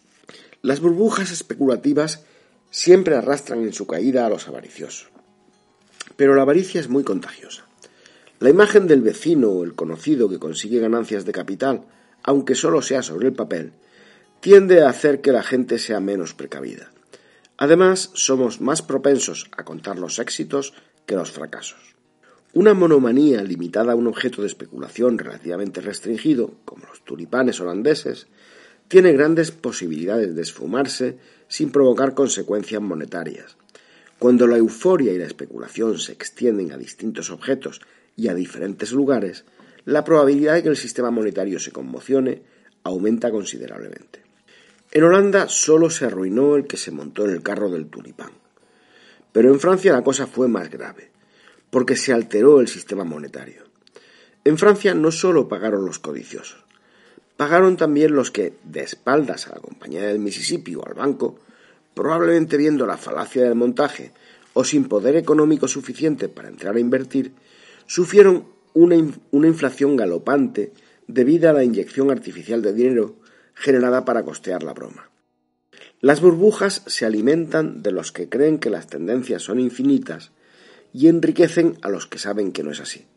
Las 0.61 0.79
burbujas 0.81 1.31
especulativas 1.31 2.23
siempre 2.69 3.15
arrastran 3.15 3.63
en 3.63 3.73
su 3.73 3.87
caída 3.87 4.25
a 4.25 4.29
los 4.29 4.47
avariciosos. 4.47 5.09
Pero 6.15 6.35
la 6.35 6.43
avaricia 6.43 6.81
es 6.81 6.89
muy 6.89 7.03
contagiosa. 7.03 7.65
La 8.39 8.49
imagen 8.49 8.87
del 8.87 9.01
vecino 9.01 9.49
o 9.49 9.63
el 9.65 9.75
conocido 9.75 10.29
que 10.29 10.39
consigue 10.39 10.79
ganancias 10.79 11.25
de 11.25 11.33
capital, 11.33 11.83
aunque 12.23 12.55
solo 12.55 12.81
sea 12.81 13.03
sobre 13.03 13.27
el 13.27 13.33
papel, 13.33 13.73
tiende 14.39 14.81
a 14.81 14.89
hacer 14.89 15.19
que 15.19 15.33
la 15.33 15.43
gente 15.43 15.77
sea 15.77 15.99
menos 15.99 16.33
precavida. 16.33 16.89
Además, 17.57 18.11
somos 18.13 18.61
más 18.61 18.81
propensos 18.81 19.51
a 19.57 19.65
contar 19.65 19.99
los 19.99 20.19
éxitos 20.19 20.73
que 21.05 21.15
los 21.15 21.31
fracasos. 21.31 21.97
Una 22.53 22.73
monomanía 22.73 23.43
limitada 23.43 23.91
a 23.91 23.95
un 23.95 24.07
objeto 24.07 24.41
de 24.41 24.47
especulación 24.47 25.17
relativamente 25.17 25.81
restringido, 25.81 26.53
como 26.63 26.85
los 26.85 27.03
tulipanes 27.03 27.59
holandeses, 27.59 28.27
tiene 28.87 29.11
grandes 29.11 29.51
posibilidades 29.51 30.33
de 30.33 30.41
esfumarse 30.41 31.17
sin 31.49 31.71
provocar 31.71 32.13
consecuencias 32.13 32.81
monetarias. 32.81 33.57
Cuando 34.17 34.47
la 34.47 34.57
euforia 34.57 35.13
y 35.13 35.17
la 35.17 35.25
especulación 35.25 35.99
se 35.99 36.13
extienden 36.13 36.71
a 36.71 36.77
distintos 36.77 37.29
objetos 37.29 37.81
y 38.15 38.27
a 38.27 38.33
diferentes 38.33 38.91
lugares, 38.91 39.45
la 39.85 40.03
probabilidad 40.03 40.55
de 40.55 40.63
que 40.63 40.69
el 40.69 40.77
sistema 40.77 41.11
monetario 41.11 41.59
se 41.59 41.71
conmocione 41.71 42.41
aumenta 42.83 43.31
considerablemente. 43.31 44.21
En 44.91 45.03
Holanda 45.03 45.47
solo 45.47 45.89
se 45.89 46.05
arruinó 46.05 46.55
el 46.55 46.65
que 46.65 46.77
se 46.77 46.91
montó 46.91 47.25
en 47.25 47.31
el 47.31 47.43
carro 47.43 47.69
del 47.69 47.87
tulipán. 47.87 48.31
Pero 49.31 49.53
en 49.53 49.59
Francia 49.59 49.93
la 49.93 50.03
cosa 50.03 50.25
fue 50.25 50.47
más 50.47 50.69
grave 50.69 51.09
porque 51.69 51.95
se 51.95 52.13
alteró 52.13 52.59
el 52.61 52.67
sistema 52.67 53.03
monetario. 53.03 53.63
En 54.43 54.57
Francia 54.57 54.93
no 54.93 55.11
solo 55.11 55.47
pagaron 55.47 55.85
los 55.85 55.99
codiciosos, 55.99 56.63
pagaron 57.37 57.77
también 57.77 58.15
los 58.15 58.31
que, 58.31 58.53
de 58.63 58.81
espaldas 58.81 59.47
a 59.47 59.55
la 59.55 59.61
compañía 59.61 60.07
del 60.07 60.19
Mississippi 60.19 60.75
o 60.75 60.85
al 60.85 60.93
banco, 60.93 61.39
probablemente 61.93 62.57
viendo 62.57 62.85
la 62.85 62.97
falacia 62.97 63.43
del 63.43 63.55
montaje 63.55 64.11
o 64.53 64.63
sin 64.63 64.85
poder 64.85 65.15
económico 65.15 65.67
suficiente 65.67 66.29
para 66.29 66.49
entrar 66.49 66.75
a 66.75 66.79
invertir, 66.79 67.33
sufrieron 67.89 68.45
una, 68.75 68.95
una 69.31 69.47
inflación 69.47 69.95
galopante 69.95 70.73
debido 71.07 71.49
a 71.49 71.53
la 71.53 71.63
inyección 71.63 72.11
artificial 72.11 72.61
de 72.61 72.71
dinero 72.71 73.15
generada 73.55 74.05
para 74.05 74.23
costear 74.23 74.61
la 74.61 74.73
broma. 74.73 75.09
Las 75.99 76.21
burbujas 76.21 76.83
se 76.85 77.07
alimentan 77.07 77.81
de 77.81 77.91
los 77.91 78.11
que 78.11 78.29
creen 78.29 78.59
que 78.59 78.69
las 78.69 78.85
tendencias 78.85 79.41
son 79.41 79.59
infinitas 79.59 80.31
y 80.93 81.07
enriquecen 81.07 81.79
a 81.81 81.89
los 81.89 82.05
que 82.05 82.19
saben 82.19 82.51
que 82.51 82.63
no 82.63 82.71
es 82.71 82.79
así. 82.79 83.07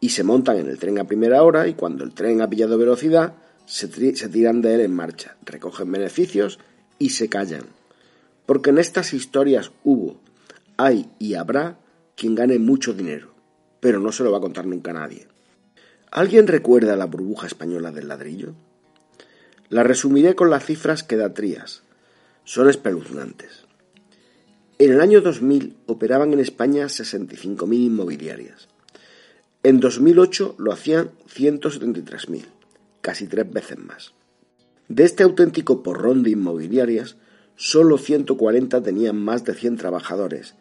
Y 0.00 0.08
se 0.10 0.24
montan 0.24 0.58
en 0.58 0.68
el 0.68 0.78
tren 0.78 0.98
a 0.98 1.06
primera 1.06 1.44
hora 1.44 1.68
y 1.68 1.74
cuando 1.74 2.02
el 2.02 2.12
tren 2.12 2.42
ha 2.42 2.50
pillado 2.50 2.76
velocidad, 2.76 3.34
se, 3.66 3.86
tiran 3.86 4.62
de 4.62 4.74
él 4.74 4.80
en 4.80 4.94
marcha, 4.94 5.36
recogen 5.44 5.92
beneficios 5.92 6.58
y 6.98 7.10
se 7.10 7.28
callan. 7.28 7.66
Porque 8.46 8.70
en 8.70 8.78
estas 8.78 9.14
historias 9.14 9.70
hubo, 9.84 10.20
hay 10.76 11.08
y 11.20 11.34
habrá 11.34 11.78
quien 12.16 12.34
gane 12.34 12.58
mucho 12.58 12.94
dinero, 12.94 13.37
pero 13.80 14.00
no 14.00 14.12
se 14.12 14.24
lo 14.24 14.30
va 14.32 14.38
a 14.38 14.42
contar 14.42 14.66
nunca 14.66 14.90
a 14.90 14.94
nadie. 14.94 15.26
¿Alguien 16.10 16.46
recuerda 16.46 16.96
la 16.96 17.06
burbuja 17.06 17.46
española 17.46 17.92
del 17.92 18.08
ladrillo? 18.08 18.54
La 19.68 19.82
resumiré 19.82 20.34
con 20.34 20.50
las 20.50 20.64
cifras 20.64 21.02
que 21.02 21.16
da 21.16 21.34
Trías. 21.34 21.82
Son 22.44 22.68
espeluznantes. 22.68 23.66
En 24.78 24.92
el 24.92 25.00
año 25.00 25.20
2000 25.20 25.76
operaban 25.86 26.32
en 26.32 26.38
España 26.38 26.86
65.000 26.86 27.74
inmobiliarias. 27.74 28.68
En 29.62 29.80
2008 29.80 30.54
lo 30.56 30.72
hacían 30.72 31.10
173.000, 31.28 32.44
casi 33.00 33.26
tres 33.26 33.52
veces 33.52 33.78
más. 33.78 34.12
De 34.88 35.04
este 35.04 35.24
auténtico 35.24 35.82
porrón 35.82 36.22
de 36.22 36.30
inmobiliarias, 36.30 37.16
solo 37.56 37.98
140 37.98 38.82
tenían 38.82 39.16
más 39.16 39.44
de 39.44 39.54
100 39.54 39.76
trabajadores 39.76 40.54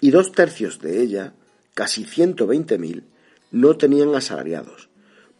y 0.00 0.10
dos 0.10 0.32
tercios 0.32 0.78
de 0.80 1.02
ella, 1.02 1.32
casi 1.74 2.04
120.000, 2.04 3.02
no 3.50 3.76
tenían 3.76 4.14
asalariados, 4.14 4.88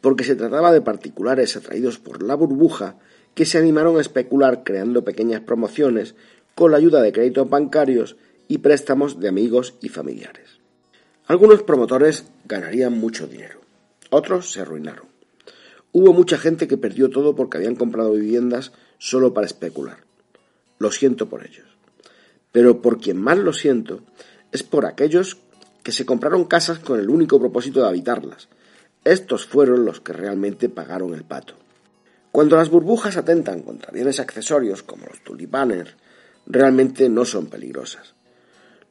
porque 0.00 0.24
se 0.24 0.36
trataba 0.36 0.72
de 0.72 0.80
particulares 0.80 1.56
atraídos 1.56 1.98
por 1.98 2.22
la 2.22 2.34
burbuja 2.34 2.96
que 3.34 3.46
se 3.46 3.58
animaron 3.58 3.96
a 3.96 4.00
especular 4.00 4.62
creando 4.64 5.04
pequeñas 5.04 5.40
promociones 5.40 6.14
con 6.54 6.70
la 6.70 6.76
ayuda 6.76 7.00
de 7.02 7.12
créditos 7.12 7.48
bancarios 7.48 8.16
y 8.48 8.58
préstamos 8.58 9.20
de 9.20 9.28
amigos 9.28 9.74
y 9.80 9.88
familiares. 9.88 10.58
Algunos 11.26 11.62
promotores 11.62 12.26
ganarían 12.44 12.92
mucho 12.92 13.26
dinero, 13.26 13.60
otros 14.10 14.50
se 14.50 14.60
arruinaron. 14.60 15.06
Hubo 15.92 16.12
mucha 16.12 16.38
gente 16.38 16.68
que 16.68 16.78
perdió 16.78 17.10
todo 17.10 17.36
porque 17.36 17.58
habían 17.58 17.76
comprado 17.76 18.12
viviendas 18.12 18.72
solo 18.98 19.34
para 19.34 19.46
especular. 19.46 19.98
Lo 20.78 20.90
siento 20.90 21.28
por 21.28 21.44
ellos. 21.44 21.66
Pero 22.50 22.80
por 22.80 22.98
quien 22.98 23.18
más 23.18 23.38
lo 23.38 23.52
siento 23.52 24.00
es 24.52 24.62
por 24.62 24.86
aquellos 24.86 25.36
que 25.82 25.92
se 25.92 26.06
compraron 26.06 26.44
casas 26.44 26.78
con 26.78 26.98
el 26.98 27.10
único 27.10 27.38
propósito 27.38 27.80
de 27.80 27.88
habitarlas. 27.88 28.48
Estos 29.04 29.46
fueron 29.46 29.84
los 29.84 30.00
que 30.00 30.12
realmente 30.12 30.68
pagaron 30.68 31.14
el 31.14 31.24
pato. 31.24 31.54
Cuando 32.30 32.56
las 32.56 32.70
burbujas 32.70 33.16
atentan 33.16 33.62
contra 33.62 33.92
bienes 33.92 34.20
accesorios 34.20 34.82
como 34.82 35.06
los 35.06 35.22
tulipanes, 35.22 35.88
realmente 36.46 37.08
no 37.08 37.24
son 37.24 37.46
peligrosas. 37.46 38.14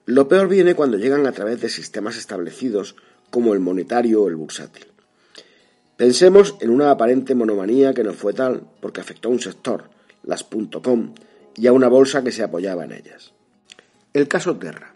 Lo 0.06 0.28
peor 0.28 0.48
viene 0.48 0.76
cuando 0.76 0.98
llegan 0.98 1.26
a 1.26 1.32
través 1.32 1.62
de 1.62 1.70
sistemas 1.70 2.18
establecidos 2.18 2.96
como 3.30 3.54
el 3.54 3.60
monetario 3.60 4.24
o 4.24 4.28
el 4.28 4.36
bursátil. 4.36 4.88
Pensemos 5.96 6.56
en 6.60 6.72
una 6.72 6.92
aparente 6.92 7.36
monomanía 7.36 7.94
que 7.94 8.04
no 8.04 8.14
fue 8.14 8.34
tal 8.34 8.64
porque 8.82 9.02
afectó 9.02 9.30
a 9.30 9.32
un 9.32 9.40
sector, 9.40 9.90
las 10.24 10.44
.com, 10.44 11.14
y 11.56 11.68
a 11.68 11.74
una 11.74 11.88
bolsa 11.88 12.24
que 12.24 12.32
se 12.32 12.44
apoyaba 12.44 12.86
en 12.86 12.94
ellas. 12.94 13.34
El 14.14 14.28
caso 14.28 14.58
Terra. 14.58 14.91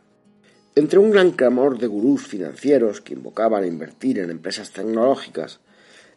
Entre 0.77 0.99
un 0.99 1.09
gran 1.09 1.31
clamor 1.31 1.79
de 1.79 1.87
gurús 1.87 2.27
financieros 2.27 2.99
que 2.99 3.13
invocaban 3.13 3.63
a 3.63 3.67
invertir 3.67 4.19
en 4.19 4.29
empresas 4.29 4.71
tecnológicas, 4.71 5.61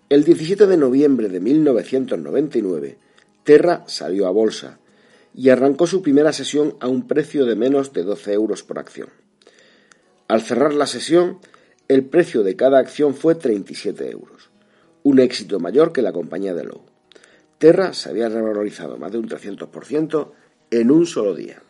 el 0.08 0.24
17 0.24 0.66
de 0.66 0.76
noviembre 0.76 1.28
de 1.28 1.38
1999, 1.38 2.98
Terra 3.44 3.84
salió 3.86 4.26
a 4.26 4.32
bolsa 4.32 4.80
y 5.32 5.50
arrancó 5.50 5.86
su 5.86 6.02
primera 6.02 6.32
sesión 6.32 6.74
a 6.80 6.88
un 6.88 7.06
precio 7.06 7.46
de 7.46 7.54
menos 7.54 7.92
de 7.92 8.02
12 8.02 8.32
euros 8.32 8.64
por 8.64 8.80
acción. 8.80 9.10
Al 10.26 10.42
cerrar 10.42 10.74
la 10.74 10.88
sesión, 10.88 11.38
el 11.86 12.04
precio 12.04 12.42
de 12.42 12.56
cada 12.56 12.80
acción 12.80 13.14
fue 13.14 13.36
37 13.36 14.10
euros, 14.10 14.50
un 15.04 15.20
éxito 15.20 15.60
mayor 15.60 15.92
que 15.92 16.02
la 16.02 16.12
compañía 16.12 16.54
de 16.54 16.64
Lowe. 16.64 16.84
Terra 17.58 17.92
se 17.92 18.08
había 18.08 18.28
revalorizado 18.28 18.96
más 18.96 19.12
de 19.12 19.18
un 19.18 19.28
300% 19.28 20.32
en 20.72 20.90
un 20.90 21.06
solo 21.06 21.36
día. 21.36 21.62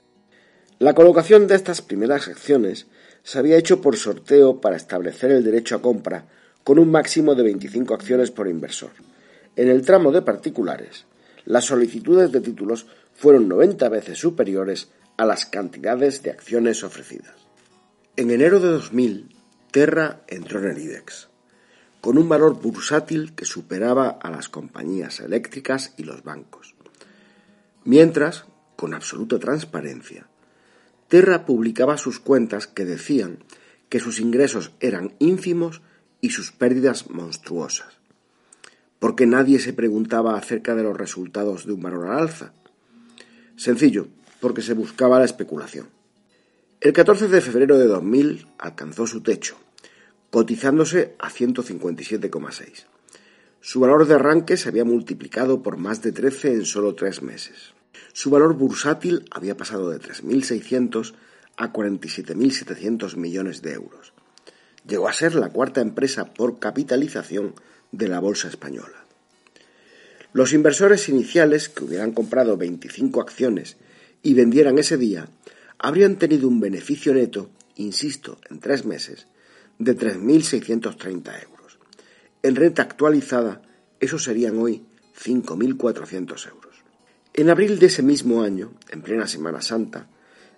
La 0.80 0.94
colocación 0.94 1.48
de 1.48 1.56
estas 1.56 1.82
primeras 1.82 2.28
acciones 2.28 2.86
se 3.24 3.40
había 3.40 3.56
hecho 3.56 3.80
por 3.80 3.96
sorteo 3.96 4.60
para 4.60 4.76
establecer 4.76 5.32
el 5.32 5.42
derecho 5.42 5.74
a 5.74 5.82
compra 5.82 6.26
con 6.62 6.78
un 6.78 6.88
máximo 6.88 7.34
de 7.34 7.42
25 7.42 7.94
acciones 7.94 8.30
por 8.30 8.46
inversor. 8.46 8.92
En 9.56 9.68
el 9.68 9.84
tramo 9.84 10.12
de 10.12 10.22
particulares, 10.22 11.05
las 11.44 11.64
solicitudes 11.64 12.30
de 12.30 12.40
títulos 12.40 12.86
fueron 13.12 13.48
90 13.48 13.88
veces 13.88 14.18
superiores 14.18 14.88
a 15.16 15.26
las 15.26 15.46
cantidades 15.46 16.22
de 16.22 16.30
acciones 16.30 16.84
ofrecidas. 16.84 17.34
En 18.14 18.30
enero 18.30 18.60
de 18.60 18.68
2000, 18.68 19.34
Terra 19.72 20.20
entró 20.28 20.60
en 20.60 20.70
el 20.70 20.78
IBEX, 20.78 21.28
con 22.00 22.18
un 22.18 22.28
valor 22.28 22.55
bursátil 22.62 23.34
que 23.34 23.46
superaba 23.46 24.10
a 24.10 24.30
las 24.30 24.48
compañías 24.48 25.18
eléctricas 25.18 25.92
y 25.96 26.05
los 26.05 26.22
bancos. 26.22 26.76
Mientras, 27.82 28.44
con 28.76 28.94
absoluta 28.94 29.40
transparencia, 29.40 30.27
Terra 31.09 31.47
publicaba 31.47 31.97
sus 31.97 32.20
cuentas 32.20 32.66
que 32.66 32.85
decían 32.85 33.39
que 33.89 33.98
sus 33.98 34.20
ingresos 34.20 34.72
eran 34.80 35.14
ínfimos 35.18 35.80
y 36.20 36.30
sus 36.30 36.52
pérdidas 36.52 37.09
monstruosas. 37.09 37.97
Porque 38.98 39.26
nadie 39.26 39.59
se 39.59 39.72
preguntaba 39.72 40.36
acerca 40.36 40.74
de 40.74 40.82
los 40.82 40.97
resultados 40.97 41.64
de 41.64 41.72
un 41.72 41.80
valor 41.80 42.09
al 42.09 42.18
alza. 42.18 42.52
Sencillo, 43.56 44.09
porque 44.40 44.60
se 44.60 44.74
buscaba 44.74 45.18
la 45.18 45.24
especulación. 45.24 45.89
El 46.80 46.93
14 46.93 47.28
de 47.28 47.40
febrero 47.40 47.78
de 47.78 47.86
2000 47.86 48.47
alcanzó 48.59 49.06
su 49.06 49.22
techo, 49.22 49.56
cotizándose 50.30 51.16
a 51.18 51.30
157,6. 51.30 52.85
Su 53.60 53.80
valor 53.80 54.06
de 54.06 54.14
arranque 54.14 54.56
se 54.56 54.68
había 54.68 54.85
multiplicado 54.85 55.62
por 55.62 55.78
más 55.78 56.02
de 56.02 56.12
13 56.12 56.52
en 56.52 56.64
solo 56.66 56.94
tres 56.94 57.22
meses. 57.22 57.77
Su 58.12 58.30
valor 58.30 58.54
bursátil 58.54 59.24
había 59.30 59.56
pasado 59.56 59.90
de 59.90 60.00
3.600 60.00 61.14
a 61.56 61.72
47.700 61.72 63.16
millones 63.16 63.62
de 63.62 63.72
euros. 63.72 64.12
Llegó 64.86 65.08
a 65.08 65.12
ser 65.12 65.34
la 65.34 65.50
cuarta 65.50 65.80
empresa 65.80 66.32
por 66.32 66.58
capitalización 66.58 67.54
de 67.92 68.08
la 68.08 68.20
bolsa 68.20 68.48
española. 68.48 69.04
Los 70.32 70.52
inversores 70.52 71.08
iniciales 71.08 71.68
que 71.68 71.84
hubieran 71.84 72.12
comprado 72.12 72.56
25 72.56 73.20
acciones 73.20 73.76
y 74.22 74.34
vendieran 74.34 74.78
ese 74.78 74.96
día 74.96 75.28
habrían 75.78 76.16
tenido 76.16 76.48
un 76.48 76.60
beneficio 76.60 77.14
neto, 77.14 77.50
insisto, 77.76 78.38
en 78.50 78.60
tres 78.60 78.84
meses, 78.84 79.26
de 79.78 79.96
3.630 79.96 81.42
euros. 81.44 81.78
En 82.42 82.56
renta 82.56 82.82
actualizada, 82.82 83.62
eso 84.00 84.18
serían 84.18 84.58
hoy 84.58 84.82
5.400 85.18 86.48
euros. 86.48 86.57
En 87.39 87.51
abril 87.51 87.78
de 87.78 87.86
ese 87.86 88.02
mismo 88.02 88.43
año, 88.43 88.73
en 88.90 89.01
plena 89.01 89.28
Semana 89.28 89.62
Santa, 89.62 90.09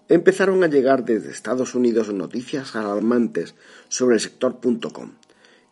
empezaron 0.09 0.65
a 0.65 0.66
llegar 0.66 1.05
desde 1.05 1.31
Estados 1.31 1.74
Unidos 1.74 2.11
noticias 2.11 2.74
alarmantes 2.74 3.55
sobre 3.90 4.15
el 4.15 4.20
sector.com 4.23 5.11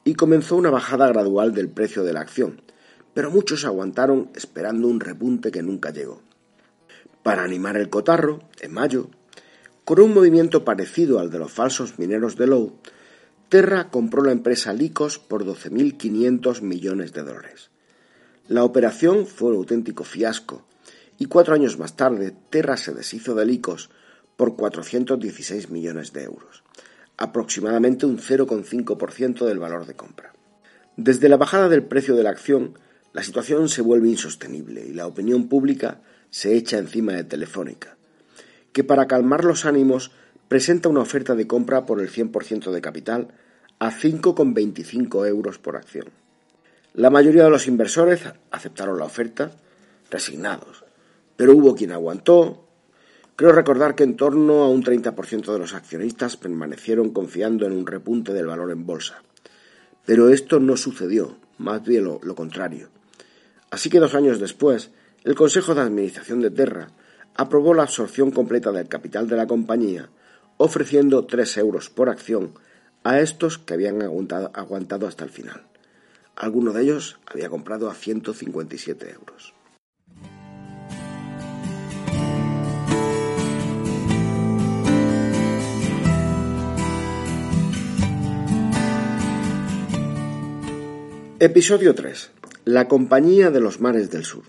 y 0.05 0.13
comenzó 0.13 0.57
una 0.57 0.69
bajada 0.69 1.09
gradual 1.09 1.55
del 1.55 1.71
precio 1.71 2.05
de 2.05 2.13
la 2.13 2.21
acción, 2.21 2.61
pero 3.15 3.31
muchos 3.31 3.65
aguantaron 3.65 4.31
esperando 4.35 4.87
un 4.87 5.01
repunte 5.01 5.51
que 5.51 5.63
nunca 5.63 5.93
llegó. 5.93 6.21
Para 7.23 7.43
animar 7.43 7.79
el 7.79 7.89
cotarro, 7.89 8.41
en 8.61 8.75
mayo, 8.75 9.09
con 9.87 10.01
un 10.01 10.13
movimiento 10.13 10.63
parecido 10.63 11.21
al 11.21 11.31
de 11.31 11.39
los 11.39 11.51
falsos 11.51 11.99
mineros 11.99 12.37
de 12.37 12.49
Lowe, 12.49 12.75
Terra 13.49 13.89
compró 13.89 14.23
la 14.23 14.33
empresa 14.33 14.75
Licos 14.75 15.19
por 15.19 15.47
12.500 15.47 16.61
millones 16.61 17.15
de 17.15 17.23
dólares. 17.23 17.71
La 18.47 18.63
operación 18.63 19.25
fue 19.27 19.53
un 19.53 19.57
auténtico 19.57 20.05
fiasco 20.05 20.68
y 21.19 21.27
cuatro 21.27 21.55
años 21.55 21.79
más 21.79 21.97
tarde 21.97 22.35
Terra 22.51 22.77
se 22.77 22.95
deshizo 22.95 23.35
de 23.35 23.45
Licos 23.45 23.91
por 24.37 24.57
416 24.57 25.71
millones 25.71 26.13
de 26.13 26.23
euros, 26.23 26.63
aproximadamente 27.17 28.07
un 28.07 28.19
0,5% 28.19 29.45
del 29.45 29.59
valor 29.59 29.87
de 29.87 29.95
compra. 29.95 30.33
Desde 30.97 31.29
la 31.29 31.37
bajada 31.37 31.69
del 31.69 31.83
precio 31.83 32.15
de 32.15 32.23
la 32.23 32.31
acción, 32.31 32.79
la 33.13 33.23
situación 33.23 33.69
se 33.69 33.83
vuelve 33.83 34.09
insostenible 34.09 34.87
y 34.87 34.95
la 34.95 35.07
opinión 35.07 35.49
pública 35.49 36.01
se 36.31 36.55
echa 36.55 36.79
encima 36.79 37.13
de 37.13 37.25
Telefónica, 37.25 37.97
que 38.73 38.85
para 38.85 39.09
calmar 39.09 39.45
los 39.45 39.65
ánimos 39.65 40.13
presenta 40.47 40.89
una 40.89 41.01
oferta 41.01 41.35
de 41.35 41.47
compra 41.47 41.85
por 41.85 42.01
el 42.01 42.11
100% 42.11 42.71
de 42.71 42.81
capital 42.81 43.29
a 43.79 43.91
5,25 43.91 45.27
euros 45.27 45.59
por 45.59 45.77
acción. 45.77 46.07
La 46.95 47.11
mayoría 47.11 47.45
de 47.45 47.51
los 47.51 47.67
inversores 47.67 48.23
aceptaron 48.51 48.99
la 48.99 49.05
oferta, 49.05 49.53
resignados, 50.11 50.85
pero 51.39 51.55
hubo 51.55 51.77
quien 51.77 51.93
aguantó. 51.93 52.65
Creo 53.37 53.53
recordar 53.53 53.95
que 53.95 54.03
en 54.03 54.17
torno 54.17 54.65
a 54.65 54.69
un 54.69 54.83
30% 54.83 55.53
de 55.53 55.59
los 55.61 55.73
accionistas 55.73 56.37
permanecieron 56.37 57.11
confiando 57.11 57.65
en 57.65 57.75
un 57.75 57.87
repunte 57.87 58.33
del 58.33 58.49
valor 58.49 58.73
en 58.73 58.85
bolsa. 58.85 59.23
Pero 60.05 60.31
esto 60.31 60.59
no 60.59 60.77
sucedió, 60.77 61.37
más 61.59 61.85
bien 61.85 62.03
lo, 62.03 62.35
contrario. 62.35 62.89
Así 63.71 63.89
que 63.89 64.01
dos 64.01 64.17
años 64.17 64.41
después, 64.41 64.91
el 65.23 65.37
Consejo 65.37 65.77
de 65.77 65.83
Administración 65.83 66.41
de 66.41 66.51
Terra 66.51 66.89
aprobó 67.37 67.73
la 67.73 67.85
absorción 67.85 68.33
completa 68.33 68.73
del 68.73 68.89
capital 68.89 69.29
de 69.29 69.37
la 69.37 69.47
compañía, 69.47 70.11
ofreciendo 70.57 71.25
3 71.25 71.59
euros 71.59 71.89
por 71.89 72.09
acción 72.09 72.55
a 73.05 73.21
estos 73.21 73.59
que 73.59 73.75
habían 73.75 74.03
aguantado, 74.03 74.51
aguantado 74.55 75.07
hasta 75.07 75.23
el 75.23 75.31
final. 75.31 75.63
Alguno 76.35 76.73
de 76.73 76.83
ellos 76.83 77.21
había 77.27 77.49
comprado 77.49 77.89
a 77.89 77.95
157 77.95 79.13
euros. 79.13 79.55
Episodio 91.41 91.95
3. 91.95 92.33
La 92.65 92.89
Compañía 92.89 93.53
de 93.53 93.61
los 93.61 93.81
Mares 93.81 94.11
del 94.11 94.25
Sur. 94.25 94.43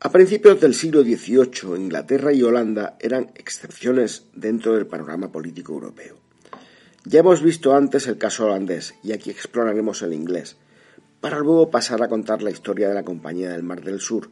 A 0.00 0.12
principios 0.12 0.60
del 0.60 0.74
siglo 0.74 1.02
XVIII, 1.02 1.78
Inglaterra 1.78 2.30
y 2.34 2.42
Holanda 2.42 2.98
eran 3.00 3.30
excepciones 3.34 4.24
dentro 4.34 4.74
del 4.74 4.86
panorama 4.86 5.32
político 5.32 5.72
europeo. 5.72 6.18
Ya 7.06 7.20
hemos 7.20 7.42
visto 7.42 7.74
antes 7.74 8.06
el 8.06 8.18
caso 8.18 8.44
holandés 8.44 8.96
y 9.02 9.12
aquí 9.12 9.30
exploraremos 9.30 10.02
el 10.02 10.12
inglés, 10.12 10.58
para 11.22 11.38
luego 11.38 11.70
pasar 11.70 12.02
a 12.02 12.08
contar 12.08 12.42
la 12.42 12.50
historia 12.50 12.88
de 12.88 12.94
la 12.94 13.04
Compañía 13.04 13.48
del 13.48 13.62
Mar 13.62 13.80
del 13.80 14.00
Sur, 14.00 14.28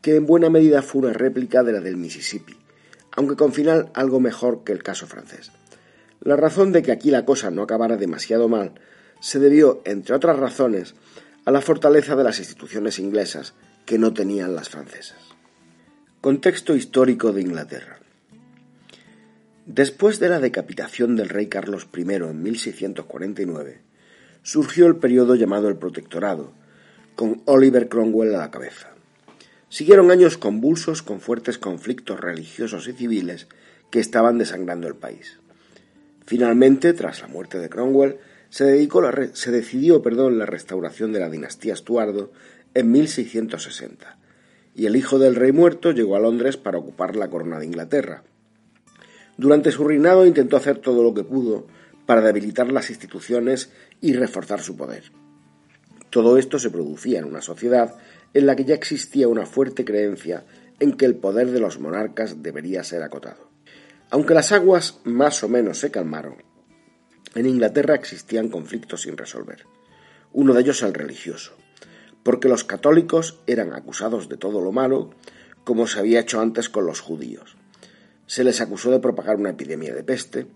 que 0.00 0.16
en 0.16 0.24
buena 0.24 0.48
medida 0.48 0.80
fue 0.80 1.02
una 1.02 1.12
réplica 1.12 1.62
de 1.62 1.72
la 1.74 1.80
del 1.80 1.98
Mississippi, 1.98 2.56
aunque 3.14 3.36
con 3.36 3.52
final 3.52 3.90
algo 3.92 4.20
mejor 4.20 4.64
que 4.64 4.72
el 4.72 4.82
caso 4.82 5.06
francés. 5.06 5.52
La 6.22 6.36
razón 6.36 6.72
de 6.72 6.80
que 6.82 6.92
aquí 6.92 7.10
la 7.10 7.26
cosa 7.26 7.50
no 7.50 7.60
acabara 7.60 7.98
demasiado 7.98 8.48
mal 8.48 8.72
se 9.20 9.38
debió, 9.38 9.82
entre 9.84 10.14
otras 10.14 10.38
razones, 10.38 10.94
a 11.44 11.50
la 11.50 11.60
fortaleza 11.60 12.16
de 12.16 12.24
las 12.24 12.38
instituciones 12.38 12.98
inglesas 12.98 13.54
que 13.86 13.98
no 13.98 14.12
tenían 14.12 14.54
las 14.54 14.68
francesas. 14.68 15.18
Contexto 16.20 16.74
histórico 16.74 17.32
de 17.32 17.42
Inglaterra. 17.42 17.98
Después 19.66 20.18
de 20.18 20.28
la 20.28 20.40
decapitación 20.40 21.16
del 21.16 21.28
rey 21.28 21.46
Carlos 21.46 21.86
I 21.96 22.00
en 22.00 22.42
1649, 22.42 23.80
surgió 24.42 24.86
el 24.86 24.96
periodo 24.96 25.34
llamado 25.34 25.68
el 25.68 25.76
Protectorado, 25.76 26.52
con 27.14 27.42
Oliver 27.44 27.88
Cromwell 27.88 28.34
a 28.34 28.38
la 28.38 28.50
cabeza. 28.50 28.88
Siguieron 29.68 30.10
años 30.10 30.38
convulsos 30.38 31.02
con 31.02 31.20
fuertes 31.20 31.58
conflictos 31.58 32.18
religiosos 32.18 32.88
y 32.88 32.92
civiles 32.92 33.46
que 33.90 34.00
estaban 34.00 34.38
desangrando 34.38 34.88
el 34.88 34.96
país. 34.96 35.38
Finalmente, 36.26 36.92
tras 36.92 37.20
la 37.20 37.28
muerte 37.28 37.58
de 37.58 37.68
Cromwell, 37.68 38.18
se, 38.50 39.50
decidió 39.50 40.02
perdón, 40.02 40.38
la 40.38 40.46
restauración 40.46 41.12
de 41.12 41.20
la 41.20 41.30
dinastía 41.30 41.72
Estuardo 41.72 42.32
en 42.74 42.90
1660, 42.90 44.18
y 44.74 44.86
el 44.86 44.96
hijo 44.96 45.18
del 45.18 45.36
rey 45.36 45.52
muerto 45.52 45.92
llegó 45.92 46.16
a 46.16 46.20
Londres 46.20 46.56
para 46.56 46.78
ocupar 46.78 47.16
la 47.16 47.30
corona 47.30 47.58
de 47.58 47.66
Inglaterra. 47.66 48.24
Durante 49.36 49.70
su 49.70 49.84
reinado 49.84 50.26
intentó 50.26 50.56
hacer 50.56 50.78
todo 50.78 51.02
lo 51.02 51.14
que 51.14 51.24
pudo 51.24 51.66
para 52.06 52.20
debilitar 52.20 52.70
las 52.72 52.90
instituciones 52.90 53.70
y 54.00 54.12
reforzar 54.12 54.60
su 54.60 54.76
poder. 54.76 55.04
Todo 56.10 56.36
esto 56.38 56.58
se 56.58 56.70
producía 56.70 57.20
en 57.20 57.24
una 57.24 57.40
sociedad 57.40 57.94
en 58.34 58.46
la 58.46 58.56
que 58.56 58.64
ya 58.64 58.74
existía 58.74 59.28
una 59.28 59.46
fuerte 59.46 59.84
creencia 59.84 60.44
en 60.80 60.92
que 60.92 61.06
el 61.06 61.14
poder 61.14 61.50
de 61.50 61.60
los 61.60 61.78
monarcas 61.78 62.42
debería 62.42 62.82
ser 62.82 63.02
acotado. 63.02 63.48
Aunque 64.10 64.34
las 64.34 64.50
aguas 64.50 65.00
más 65.04 65.44
o 65.44 65.48
menos 65.48 65.78
se 65.78 65.90
calmaron, 65.90 66.49
en 67.34 67.46
Inglaterra 67.46 67.94
existían 67.94 68.48
conflictos 68.48 69.02
sin 69.02 69.16
resolver. 69.16 69.66
Uno 70.32 70.54
de 70.54 70.60
ellos 70.60 70.82
el 70.82 70.94
religioso, 70.94 71.52
porque 72.22 72.48
los 72.48 72.64
católicos 72.64 73.40
eran 73.46 73.72
acusados 73.72 74.28
de 74.28 74.36
todo 74.36 74.60
lo 74.60 74.72
malo, 74.72 75.10
como 75.64 75.86
se 75.86 75.98
había 75.98 76.20
hecho 76.20 76.40
antes 76.40 76.68
con 76.68 76.86
los 76.86 77.00
judíos. 77.00 77.56
Se 78.26 78.44
les 78.44 78.60
acusó 78.60 78.90
de 78.90 79.00
propagar 79.00 79.36
una 79.36 79.50
epidemia 79.50 79.94
de 79.94 80.02
peste, 80.02 80.46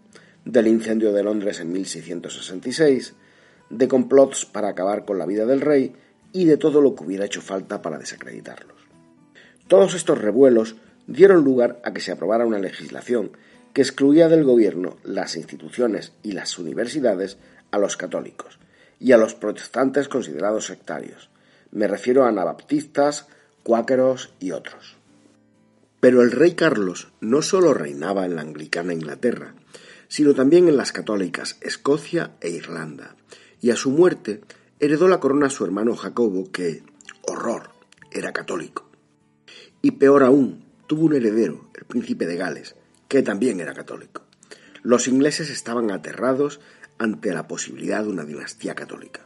del 0.45 0.69
incendio 0.69 1.13
de 1.13 1.23
Londres 1.23 1.61
en 1.61 1.73
1666, 1.73 3.15
de 3.71 3.89
complots 3.89 4.45
para 4.45 4.69
acabar 4.69 5.05
con 5.05 5.19
la 5.19 5.27
vida 5.27 5.47
del 5.47 5.61
rey 5.61 5.95
y 6.33 6.45
de 6.45 6.57
todo 6.57 6.81
lo 6.81 6.95
que 6.95 7.05
hubiera 7.05 7.25
hecho 7.25 7.41
falta 7.41 7.81
para 7.83 7.99
desacreditarlos. 7.99 8.77
Todos 9.69 9.95
estos 9.95 10.21
revuelos 10.21 10.77
dieron 11.07 11.45
lugar 11.45 11.81
a 11.85 11.93
que 11.93 12.01
se 12.01 12.13
aprobara 12.13 12.47
una 12.47 12.59
legislación 12.59 13.33
que 13.75 13.83
excluía 13.83 14.29
del 14.29 14.45
gobierno, 14.45 14.97
las 15.03 15.37
instituciones 15.37 16.13
y 16.23 16.33
las 16.33 16.59
universidades 16.59 17.37
a 17.73 17.79
los 17.79 17.97
católicos 17.97 18.59
y 19.01 19.13
a 19.13 19.19
los 19.19 19.35
protestantes 19.35 20.09
considerados 20.09 20.67
sectarios. 20.67 21.29
Me 21.73 21.89
refiero 21.89 22.25
a 22.25 22.29
anabaptistas, 22.29 23.27
cuáqueros 23.65 24.33
y 24.39 24.53
otros. 24.53 24.97
Pero 25.99 26.23
el 26.23 26.31
rey 26.31 26.55
Carlos 26.55 27.09
no 27.21 27.43
solo 27.43 27.75
reinaba 27.75 28.25
en 28.25 28.37
la 28.37 28.43
anglicana 28.43 28.95
Inglaterra, 28.95 29.55
sino 30.07 30.35
también 30.35 30.69
en 30.69 30.77
las 30.77 30.93
católicas 30.93 31.59
Escocia 31.61 32.31
e 32.41 32.51
Irlanda, 32.51 33.17
y 33.61 33.73
a 33.73 33.77
su 33.77 33.91
muerte 33.91 34.43
heredó 34.79 35.09
la 35.09 35.19
corona 35.19 35.49
a 35.49 35.51
su 35.51 35.65
hermano 35.65 35.97
Jacobo, 35.97 36.53
que, 36.53 36.85
horror, 37.23 37.71
era 38.13 38.33
católico. 38.33 38.89
Y 39.83 39.93
peor 39.93 40.23
aún, 40.23 40.65
tuvo 40.87 41.07
un 41.07 41.15
heredero, 41.15 41.69
el 41.75 41.85
príncipe 41.87 42.27
de 42.27 42.37
Gales, 42.37 42.77
que 43.15 43.23
también 43.23 43.61
era 43.61 43.75
católico. 43.75 44.23
Los 44.83 45.07
ingleses 45.07 45.49
estaban 45.49 45.93
aterrados 45.93 46.59
ante 46.99 47.33
la 47.33 47.47
posibilidad 47.47 48.03
de 48.03 48.09
una 48.09 48.25
dinastía 48.25 48.75
católica. 48.75 49.21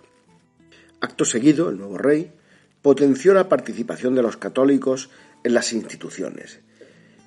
Acto 1.01 1.25
seguido, 1.25 1.71
el 1.71 1.79
nuevo 1.79 1.97
rey 1.97 2.31
potenció 2.83 3.33
la 3.33 3.49
participación 3.49 4.15
de 4.15 4.21
los 4.21 4.37
católicos 4.37 5.09
en 5.43 5.55
las 5.55 5.73
instituciones. 5.73 6.61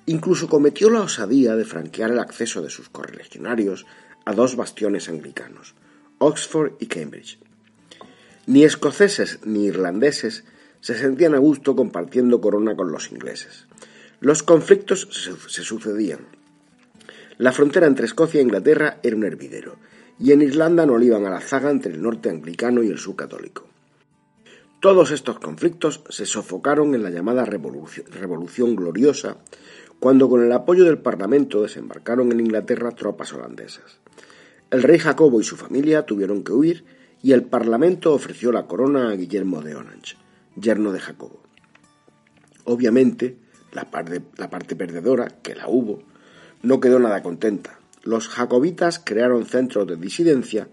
Incluso 0.06 0.46
cometió 0.46 0.88
la 0.88 1.00
osadía 1.00 1.56
de 1.56 1.64
franquear 1.64 2.12
el 2.12 2.20
acceso 2.20 2.62
de 2.62 2.70
sus 2.70 2.88
correligionarios 2.88 3.84
a 4.24 4.32
dos 4.32 4.54
bastiones 4.54 5.08
anglicanos, 5.08 5.74
Oxford 6.18 6.74
y 6.78 6.86
Cambridge. 6.86 7.40
Ni 8.46 8.62
escoceses 8.62 9.40
ni 9.44 9.64
irlandeses 9.64 10.44
se 10.80 10.96
sentían 10.96 11.34
a 11.34 11.38
gusto 11.38 11.74
compartiendo 11.74 12.40
corona 12.40 12.76
con 12.76 12.92
los 12.92 13.10
ingleses. 13.10 13.66
Los 14.20 14.44
conflictos 14.44 15.08
se 15.48 15.64
sucedían 15.64 16.20
la 17.38 17.52
frontera 17.52 17.86
entre 17.86 18.06
Escocia 18.06 18.40
e 18.40 18.42
Inglaterra 18.42 18.98
era 19.02 19.16
un 19.16 19.24
hervidero, 19.24 19.76
y 20.18 20.32
en 20.32 20.42
Irlanda 20.42 20.86
no 20.86 21.00
iban 21.00 21.26
a 21.26 21.30
la 21.30 21.40
zaga 21.40 21.70
entre 21.70 21.92
el 21.92 22.02
norte 22.02 22.30
anglicano 22.30 22.82
y 22.82 22.88
el 22.88 22.98
sur 22.98 23.16
católico. 23.16 23.66
Todos 24.80 25.10
estos 25.12 25.38
conflictos 25.38 26.02
se 26.08 26.26
sofocaron 26.26 26.94
en 26.94 27.02
la 27.02 27.10
llamada 27.10 27.44
Revolución, 27.44 28.76
Gloriosa, 28.76 29.38
cuando 30.00 30.28
con 30.28 30.42
el 30.42 30.52
apoyo 30.52 30.84
del 30.84 30.98
Parlamento 30.98 31.62
desembarcaron 31.62 32.32
en 32.32 32.40
Inglaterra 32.40 32.90
tropas 32.90 33.32
holandesas. 33.32 34.00
El 34.70 34.82
rey 34.82 34.98
Jacobo 34.98 35.40
y 35.40 35.44
su 35.44 35.56
familia 35.56 36.04
tuvieron 36.04 36.42
que 36.42 36.52
huir 36.52 36.84
y 37.22 37.32
el 37.32 37.44
Parlamento 37.44 38.12
ofreció 38.12 38.50
la 38.50 38.66
corona 38.66 39.10
a 39.10 39.14
Guillermo 39.14 39.62
de 39.62 39.76
Orange, 39.76 40.16
yerno 40.56 40.92
de 40.92 40.98
Jacobo. 40.98 41.40
Obviamente, 42.64 43.36
la 43.72 43.90
parte 43.90 44.76
perdedora, 44.76 45.28
que 45.42 45.54
la 45.54 45.68
hubo, 45.68 46.02
no 46.62 46.80
quedó 46.80 46.98
nada 46.98 47.22
contenta. 47.22 47.78
Los 48.02 48.28
jacobitas 48.28 48.98
crearon 48.98 49.46
centros 49.46 49.86
de 49.86 49.96
disidencia 49.96 50.68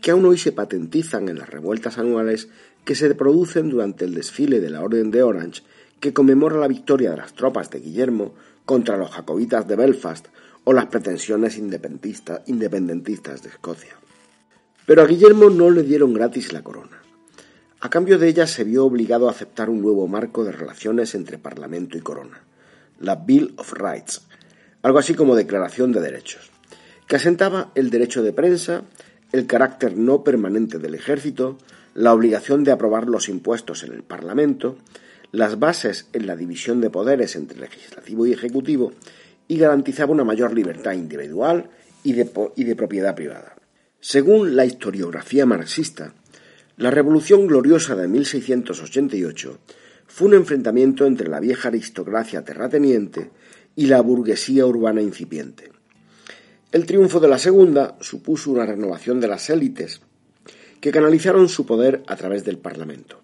que 0.00 0.10
aún 0.10 0.24
hoy 0.26 0.38
se 0.38 0.52
patentizan 0.52 1.28
en 1.28 1.38
las 1.38 1.48
revueltas 1.48 1.98
anuales 1.98 2.48
que 2.84 2.94
se 2.94 3.14
producen 3.14 3.70
durante 3.70 4.04
el 4.04 4.14
desfile 4.14 4.60
de 4.60 4.70
la 4.70 4.82
Orden 4.82 5.10
de 5.10 5.22
Orange 5.22 5.62
que 6.00 6.12
conmemora 6.12 6.56
la 6.56 6.66
victoria 6.66 7.10
de 7.10 7.18
las 7.18 7.34
tropas 7.34 7.70
de 7.70 7.80
Guillermo 7.80 8.34
contra 8.64 8.96
los 8.96 9.10
jacobitas 9.10 9.68
de 9.68 9.76
Belfast 9.76 10.26
o 10.64 10.72
las 10.72 10.86
pretensiones 10.86 11.58
independentistas 11.58 13.42
de 13.42 13.48
Escocia. 13.48 13.96
Pero 14.86 15.02
a 15.02 15.06
Guillermo 15.06 15.50
no 15.50 15.70
le 15.70 15.84
dieron 15.84 16.12
gratis 16.12 16.52
la 16.52 16.62
corona. 16.62 17.00
A 17.80 17.90
cambio 17.90 18.18
de 18.18 18.28
ella 18.28 18.46
se 18.46 18.64
vio 18.64 18.84
obligado 18.84 19.28
a 19.28 19.32
aceptar 19.32 19.70
un 19.70 19.80
nuevo 19.80 20.06
marco 20.06 20.44
de 20.44 20.52
relaciones 20.52 21.14
entre 21.14 21.38
Parlamento 21.38 21.96
y 21.96 22.00
corona, 22.00 22.42
la 23.00 23.16
Bill 23.16 23.54
of 23.56 23.72
Rights, 23.72 24.22
algo 24.82 24.98
así 24.98 25.14
como 25.14 25.36
Declaración 25.36 25.92
de 25.92 26.00
Derechos, 26.00 26.50
que 27.06 27.16
asentaba 27.16 27.70
el 27.74 27.90
derecho 27.90 28.22
de 28.22 28.32
prensa, 28.32 28.82
el 29.32 29.46
carácter 29.46 29.96
no 29.96 30.24
permanente 30.24 30.78
del 30.78 30.94
ejército, 30.94 31.58
la 31.94 32.12
obligación 32.12 32.64
de 32.64 32.72
aprobar 32.72 33.08
los 33.08 33.28
impuestos 33.28 33.82
en 33.84 33.92
el 33.92 34.02
Parlamento, 34.02 34.76
las 35.30 35.58
bases 35.58 36.08
en 36.12 36.26
la 36.26 36.36
división 36.36 36.80
de 36.80 36.90
poderes 36.90 37.36
entre 37.36 37.58
legislativo 37.58 38.26
y 38.26 38.32
ejecutivo 38.32 38.92
y 39.48 39.58
garantizaba 39.58 40.12
una 40.12 40.24
mayor 40.24 40.54
libertad 40.54 40.92
individual 40.92 41.70
y 42.04 42.12
de, 42.12 42.76
propiedad 42.76 43.14
privada. 43.14 43.56
Según 44.00 44.56
la 44.56 44.64
historiografía 44.64 45.46
marxista, 45.46 46.14
la 46.76 46.90
Revolución 46.90 47.46
Gloriosa 47.46 47.94
de 47.94 48.08
1688 48.08 49.58
fue 50.06 50.28
un 50.28 50.34
enfrentamiento 50.34 51.06
entre 51.06 51.28
la 51.28 51.40
vieja 51.40 51.68
aristocracia 51.68 52.44
terrateniente 52.44 53.30
y 53.76 53.86
la 53.86 54.00
burguesía 54.00 54.66
urbana 54.66 55.02
incipiente. 55.02 55.70
El 56.72 56.86
triunfo 56.86 57.20
de 57.20 57.28
la 57.28 57.38
segunda 57.38 57.96
supuso 58.00 58.50
una 58.50 58.66
renovación 58.66 59.20
de 59.20 59.28
las 59.28 59.50
élites, 59.50 60.00
que 60.80 60.90
canalizaron 60.90 61.48
su 61.48 61.64
poder 61.64 62.02
a 62.06 62.16
través 62.16 62.44
del 62.44 62.58
Parlamento. 62.58 63.20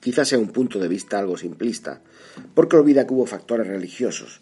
Quizás 0.00 0.28
sea 0.28 0.38
un 0.38 0.48
punto 0.48 0.78
de 0.78 0.88
vista 0.88 1.18
algo 1.18 1.36
simplista, 1.36 2.02
porque 2.54 2.76
olvida 2.76 3.06
que 3.06 3.14
hubo 3.14 3.26
factores 3.26 3.66
religiosos, 3.66 4.40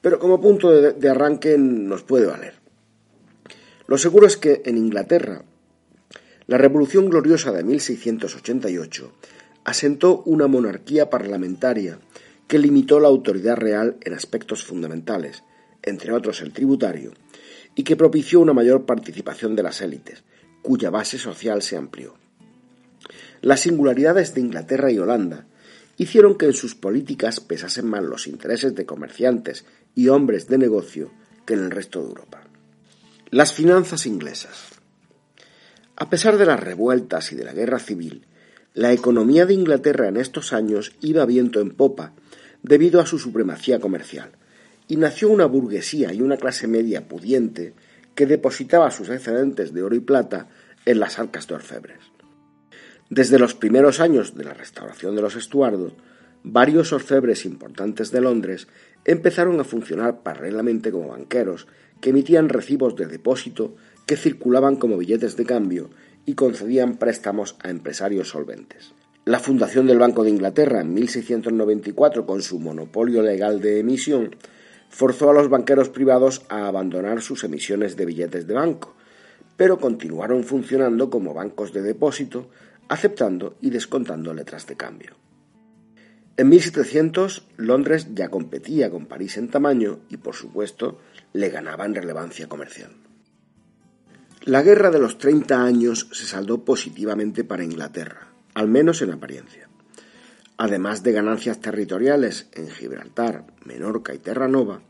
pero 0.00 0.18
como 0.18 0.40
punto 0.40 0.70
de, 0.70 1.08
arranque 1.08 1.56
nos 1.58 2.02
puede 2.02 2.26
valer. 2.26 2.54
Lo 3.86 3.96
seguro 3.98 4.26
es 4.26 4.36
que 4.36 4.62
en 4.64 4.76
Inglaterra, 4.76 5.44
la 6.46 6.58
Revolución 6.58 7.08
Gloriosa 7.10 7.52
de 7.52 7.64
1688 7.64 9.12
asentó 9.64 10.22
una 10.24 10.46
monarquía 10.46 11.10
parlamentaria 11.10 11.98
que 12.48 12.58
limitó 12.58 12.98
la 12.98 13.08
autoridad 13.08 13.56
real 13.56 13.98
en 14.00 14.14
aspectos 14.14 14.64
fundamentales, 14.64 15.44
entre 15.82 16.12
otros 16.12 16.40
el 16.40 16.52
tributario, 16.52 17.12
y 17.74 17.84
que 17.84 17.94
propició 17.94 18.40
una 18.40 18.54
mayor 18.54 18.86
participación 18.86 19.54
de 19.54 19.62
las 19.62 19.80
élites, 19.82 20.24
cuya 20.62 20.90
base 20.90 21.18
social 21.18 21.62
se 21.62 21.76
amplió. 21.76 22.14
Las 23.42 23.60
singularidades 23.60 24.34
de 24.34 24.40
Inglaterra 24.40 24.90
y 24.90 24.98
Holanda 24.98 25.46
hicieron 25.98 26.36
que 26.36 26.46
en 26.46 26.54
sus 26.54 26.74
políticas 26.74 27.40
pesasen 27.40 27.86
más 27.86 28.02
los 28.02 28.26
intereses 28.26 28.74
de 28.74 28.86
comerciantes 28.86 29.64
y 29.94 30.08
hombres 30.08 30.48
de 30.48 30.58
negocio 30.58 31.12
que 31.44 31.54
en 31.54 31.60
el 31.60 31.70
resto 31.70 32.00
de 32.00 32.08
Europa. 32.08 32.42
Las 33.30 33.52
finanzas 33.52 34.06
inglesas. 34.06 34.70
A 35.96 36.08
pesar 36.08 36.38
de 36.38 36.46
las 36.46 36.60
revueltas 36.60 37.30
y 37.32 37.36
de 37.36 37.44
la 37.44 37.52
guerra 37.52 37.78
civil, 37.78 38.26
la 38.74 38.92
economía 38.92 39.44
de 39.44 39.54
Inglaterra 39.54 40.08
en 40.08 40.16
estos 40.16 40.52
años 40.52 40.92
iba 41.00 41.26
viento 41.26 41.60
en 41.60 41.70
popa 41.70 42.14
debido 42.62 43.00
a 43.00 43.06
su 43.06 43.18
supremacía 43.18 43.80
comercial, 43.80 44.32
y 44.88 44.96
nació 44.96 45.28
una 45.28 45.46
burguesía 45.46 46.12
y 46.12 46.22
una 46.22 46.36
clase 46.36 46.66
media 46.66 47.06
pudiente 47.06 47.74
que 48.14 48.26
depositaba 48.26 48.90
sus 48.90 49.10
excedentes 49.10 49.72
de 49.72 49.82
oro 49.82 49.94
y 49.94 50.00
plata 50.00 50.48
en 50.86 50.98
las 50.98 51.18
arcas 51.18 51.46
de 51.46 51.54
orfebres. 51.54 51.98
Desde 53.10 53.38
los 53.38 53.54
primeros 53.54 54.00
años 54.00 54.34
de 54.34 54.44
la 54.44 54.54
restauración 54.54 55.14
de 55.14 55.22
los 55.22 55.36
estuardos, 55.36 55.94
varios 56.42 56.92
orfebres 56.92 57.44
importantes 57.44 58.10
de 58.10 58.20
Londres 58.20 58.68
empezaron 59.04 59.60
a 59.60 59.64
funcionar 59.64 60.22
paralelamente 60.22 60.90
como 60.90 61.08
banqueros 61.08 61.66
que 62.00 62.10
emitían 62.10 62.48
recibos 62.48 62.96
de 62.96 63.06
depósito 63.06 63.76
que 64.06 64.16
circulaban 64.16 64.76
como 64.76 64.96
billetes 64.98 65.36
de 65.36 65.44
cambio 65.44 65.90
y 66.26 66.34
concedían 66.34 66.96
préstamos 66.96 67.56
a 67.62 67.70
empresarios 67.70 68.28
solventes. 68.28 68.92
La 69.28 69.40
fundación 69.40 69.86
del 69.86 69.98
Banco 69.98 70.24
de 70.24 70.30
Inglaterra 70.30 70.80
en 70.80 70.94
1694, 70.94 72.24
con 72.24 72.40
su 72.40 72.58
monopolio 72.58 73.20
legal 73.20 73.60
de 73.60 73.78
emisión, 73.78 74.34
forzó 74.88 75.28
a 75.28 75.34
los 75.34 75.50
banqueros 75.50 75.90
privados 75.90 76.46
a 76.48 76.66
abandonar 76.66 77.20
sus 77.20 77.44
emisiones 77.44 77.94
de 77.94 78.06
billetes 78.06 78.46
de 78.46 78.54
banco, 78.54 78.94
pero 79.58 79.78
continuaron 79.78 80.44
funcionando 80.44 81.10
como 81.10 81.34
bancos 81.34 81.74
de 81.74 81.82
depósito, 81.82 82.48
aceptando 82.88 83.56
y 83.60 83.68
descontando 83.68 84.32
letras 84.32 84.66
de 84.66 84.78
cambio. 84.78 85.10
En 86.38 86.48
1700, 86.48 87.48
Londres 87.58 88.06
ya 88.14 88.30
competía 88.30 88.88
con 88.88 89.04
París 89.04 89.36
en 89.36 89.48
tamaño 89.48 89.98
y, 90.08 90.16
por 90.16 90.36
supuesto, 90.36 91.00
le 91.34 91.50
ganaba 91.50 91.84
en 91.84 91.94
relevancia 91.94 92.48
comercial. 92.48 92.92
La 94.46 94.62
guerra 94.62 94.90
de 94.90 95.00
los 95.00 95.18
30 95.18 95.62
años 95.62 96.08
se 96.12 96.24
saldó 96.24 96.64
positivamente 96.64 97.44
para 97.44 97.62
Inglaterra 97.62 98.27
al 98.58 98.66
menos 98.66 99.02
en 99.02 99.12
apariencia. 99.12 99.68
Además 100.56 101.04
de 101.04 101.12
ganancias 101.12 101.60
territoriales 101.60 102.48
en 102.54 102.68
Gibraltar, 102.68 103.44
Menorca 103.64 104.12
y 104.12 104.18
Terranova, 104.18 104.80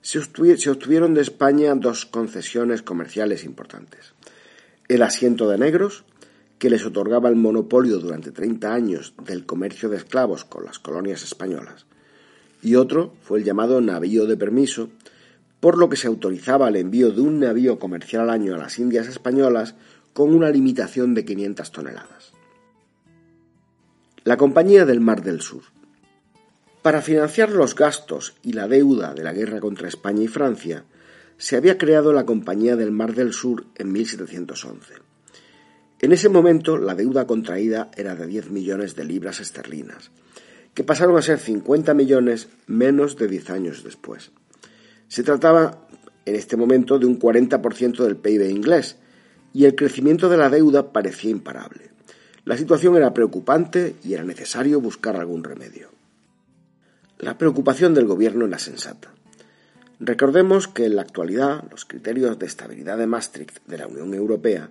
se, 0.00 0.20
obtuvieron 0.20 1.14
de 1.14 1.22
España 1.22 1.74
dos 1.74 2.06
concesiones 2.06 2.82
comerciales 2.82 3.42
importantes. 3.42 4.14
El 4.86 5.02
asiento 5.02 5.48
de 5.48 5.58
negros, 5.58 6.04
que 6.60 6.70
les 6.70 6.86
otorgaba 6.86 7.28
el 7.28 7.34
monopolio 7.34 7.98
durante 7.98 8.30
30 8.30 8.72
años 8.72 9.14
del 9.26 9.44
comercio 9.44 9.88
de 9.88 9.96
esclavos 9.96 10.44
con 10.44 10.64
las 10.64 10.78
colonias 10.78 11.24
españolas, 11.24 11.86
y 12.62 12.76
otro 12.76 13.14
fue 13.22 13.40
el 13.40 13.44
llamado 13.44 13.80
navío 13.80 14.26
de 14.26 14.36
permiso, 14.36 14.90
por 15.58 15.76
lo 15.76 15.88
que 15.88 15.96
se 15.96 16.06
autorizaba 16.06 16.68
el 16.68 16.76
envío 16.76 17.10
de 17.10 17.20
un 17.20 17.40
navío 17.40 17.80
comercial 17.80 18.22
al 18.22 18.30
año 18.30 18.54
a 18.54 18.58
las 18.58 18.78
Indias 18.78 19.08
españolas 19.08 19.74
con 20.12 20.32
una 20.32 20.50
limitación 20.50 21.14
de 21.14 21.24
500 21.24 21.72
toneladas. 21.72 22.37
La 24.24 24.36
Compañía 24.36 24.84
del 24.84 25.00
Mar 25.00 25.22
del 25.22 25.40
Sur. 25.40 25.62
Para 26.82 27.02
financiar 27.02 27.50
los 27.50 27.76
gastos 27.76 28.34
y 28.42 28.52
la 28.52 28.66
deuda 28.66 29.14
de 29.14 29.22
la 29.22 29.32
guerra 29.32 29.60
contra 29.60 29.86
España 29.86 30.24
y 30.24 30.28
Francia, 30.28 30.84
se 31.36 31.56
había 31.56 31.78
creado 31.78 32.12
la 32.12 32.26
Compañía 32.26 32.74
del 32.74 32.90
Mar 32.90 33.14
del 33.14 33.32
Sur 33.32 33.66
en 33.76 33.92
1711. 33.92 34.94
En 36.00 36.12
ese 36.12 36.28
momento 36.28 36.78
la 36.78 36.96
deuda 36.96 37.28
contraída 37.28 37.92
era 37.96 38.16
de 38.16 38.26
10 38.26 38.50
millones 38.50 38.96
de 38.96 39.04
libras 39.04 39.38
esterlinas, 39.38 40.10
que 40.74 40.82
pasaron 40.84 41.16
a 41.16 41.22
ser 41.22 41.38
50 41.38 41.94
millones 41.94 42.48
menos 42.66 43.16
de 43.16 43.28
10 43.28 43.50
años 43.50 43.84
después. 43.84 44.32
Se 45.06 45.22
trataba 45.22 45.86
en 46.24 46.34
este 46.34 46.56
momento 46.56 46.98
de 46.98 47.06
un 47.06 47.20
40% 47.20 48.04
del 48.04 48.16
PIB 48.16 48.50
inglés, 48.50 48.96
y 49.54 49.64
el 49.64 49.76
crecimiento 49.76 50.28
de 50.28 50.36
la 50.36 50.50
deuda 50.50 50.92
parecía 50.92 51.30
imparable. 51.30 51.97
La 52.48 52.56
situación 52.56 52.96
era 52.96 53.12
preocupante 53.12 53.96
y 54.02 54.14
era 54.14 54.24
necesario 54.24 54.80
buscar 54.80 55.16
algún 55.16 55.44
remedio. 55.44 55.90
La 57.18 57.36
preocupación 57.36 57.92
del 57.92 58.06
gobierno 58.06 58.46
era 58.46 58.58
sensata. 58.58 59.12
Recordemos 60.00 60.66
que 60.66 60.86
en 60.86 60.96
la 60.96 61.02
actualidad 61.02 61.64
los 61.70 61.84
criterios 61.84 62.38
de 62.38 62.46
estabilidad 62.46 62.96
de 62.96 63.06
Maastricht 63.06 63.58
de 63.66 63.76
la 63.76 63.86
Unión 63.86 64.14
Europea 64.14 64.70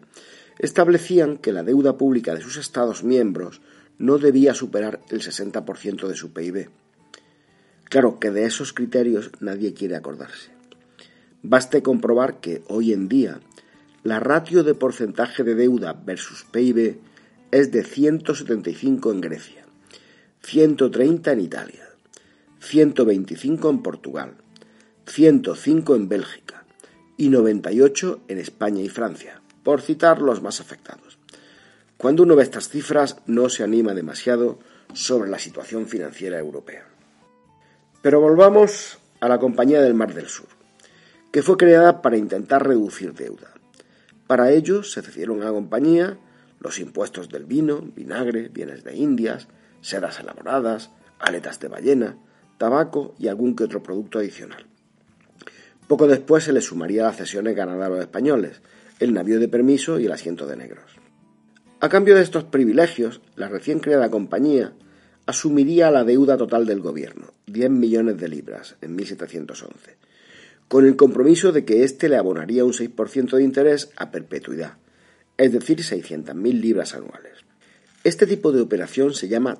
establecían 0.58 1.38
que 1.38 1.52
la 1.52 1.62
deuda 1.62 2.00
pública 2.00 2.34
de 2.34 2.42
sus 2.42 2.58
Estados 2.58 3.04
miembros 3.04 3.62
no 4.00 4.18
debía 4.18 4.56
superar 4.56 5.00
el 5.12 5.22
60% 5.22 6.08
de 6.08 6.16
su 6.16 6.34
PIB. 6.34 6.72
Claro 7.84 8.18
que 8.18 8.32
de 8.32 8.46
esos 8.46 8.74
criterios 8.74 9.30
nadie 9.40 9.76
quiere 9.76 9.96
acordarse. 9.96 10.50
Baste 11.44 11.84
comprobar 11.84 12.40
que 12.40 12.64
hoy 12.70 12.92
en 12.92 13.08
día 13.08 13.40
la 14.02 14.20
ratio 14.20 14.64
de 14.64 14.74
porcentaje 14.74 15.44
de 15.44 15.54
deuda 15.54 15.94
versus 15.94 16.44
PIB 16.46 17.06
es 17.52 17.72
de 17.72 17.84
175 17.84 19.12
en 19.12 19.22
Grecia, 19.22 19.66
130 20.44 21.32
en 21.32 21.40
Italia, 21.40 21.90
125 22.60 23.70
en 23.70 23.82
Portugal, 23.82 24.34
105 25.06 25.96
en 25.96 26.10
Bélgica 26.10 26.66
y 27.18 27.30
98 27.30 28.22
en 28.28 28.38
España 28.38 28.82
y 28.82 28.90
Francia, 28.90 29.42
por 29.64 29.82
citar 29.82 30.22
los 30.22 30.42
más 30.42 30.60
afectados. 30.60 31.18
Cuando 31.98 32.24
uno 32.24 32.36
ve 32.36 32.44
estas 32.44 32.70
cifras 32.70 33.18
no 33.26 33.50
se 33.50 33.64
anima 33.64 33.94
demasiado 33.94 34.60
sobre 34.94 35.30
la 35.30 35.40
situación 35.40 35.88
financiera 35.88 36.38
europea. 36.38 36.86
Pero 38.02 38.22
volvamos 38.22 39.00
a 39.20 39.28
la 39.28 39.40
Compañía 39.40 39.82
del 39.82 39.94
Mar 39.94 40.14
del 40.14 40.28
Sur, 40.28 40.48
que 41.32 41.42
fue 41.42 41.58
creada 41.58 42.02
para 42.02 42.18
intentar 42.18 42.68
reducir 42.68 43.14
deuda. 43.14 43.52
Para 44.28 44.52
ello 44.52 44.84
se 44.84 45.02
cedieron 45.02 45.42
a 45.42 45.46
la 45.46 45.52
compañía 45.52 46.18
los 46.60 46.80
impuestos 46.80 47.30
del 47.30 47.46
vino, 47.46 47.82
vinagre, 47.96 48.50
bienes 48.50 48.84
de 48.84 48.96
Indias, 48.96 49.48
sedas 49.82 50.20
elaboradas, 50.20 50.92
aletas 51.20 51.60
de 51.60 51.68
ballena, 51.68 52.18
tabaco 52.58 53.16
y 53.20 53.28
algún 53.28 53.56
que 53.56 53.64
otro 53.64 53.84
producto 53.84 54.20
adicional. 54.20 54.66
Poco 55.88 56.08
después 56.08 56.44
se 56.44 56.54
le 56.54 56.62
sumaría 56.62 57.04
las 57.04 57.18
cesiones 57.18 57.56
ganadas 57.56 57.88
a 57.88 57.90
los 57.90 58.00
españoles, 58.00 58.62
el 59.00 59.14
navío 59.14 59.40
de 59.40 59.48
permiso 59.48 60.00
y 60.00 60.06
el 60.06 60.12
asiento 60.12 60.46
de 60.48 60.58
negros. 60.58 60.98
A 61.80 61.90
cambio 61.90 62.16
de 62.16 62.24
estos 62.24 62.44
privilegios, 62.44 63.22
la 63.36 63.48
recién 63.48 63.80
creada 63.80 64.10
compañía 64.10 64.74
asumiría 65.28 65.92
la 65.92 66.04
deuda 66.04 66.36
total 66.36 66.66
del 66.66 66.80
gobierno, 66.80 67.34
10 67.46 67.70
millones 67.70 68.18
de 68.18 68.28
libras, 68.28 68.76
en 68.82 68.96
1711, 68.96 69.98
con 70.68 70.86
el 70.86 70.96
compromiso 70.96 71.52
de 71.52 71.66
que 71.66 71.84
éste 71.84 72.10
le 72.10 72.18
abonaría 72.18 72.66
un 72.66 72.74
6% 72.74 73.38
de 73.38 73.44
interés 73.44 73.92
a 73.96 74.10
perpetuidad, 74.10 74.78
es 75.38 75.52
decir, 75.52 75.80
600.000 75.80 76.60
libras 76.60 76.96
anuales. 76.96 77.34
Este 78.04 78.26
tipo 78.26 78.52
de 78.52 78.62
operación 78.62 79.14
se 79.14 79.28
llama 79.28 79.58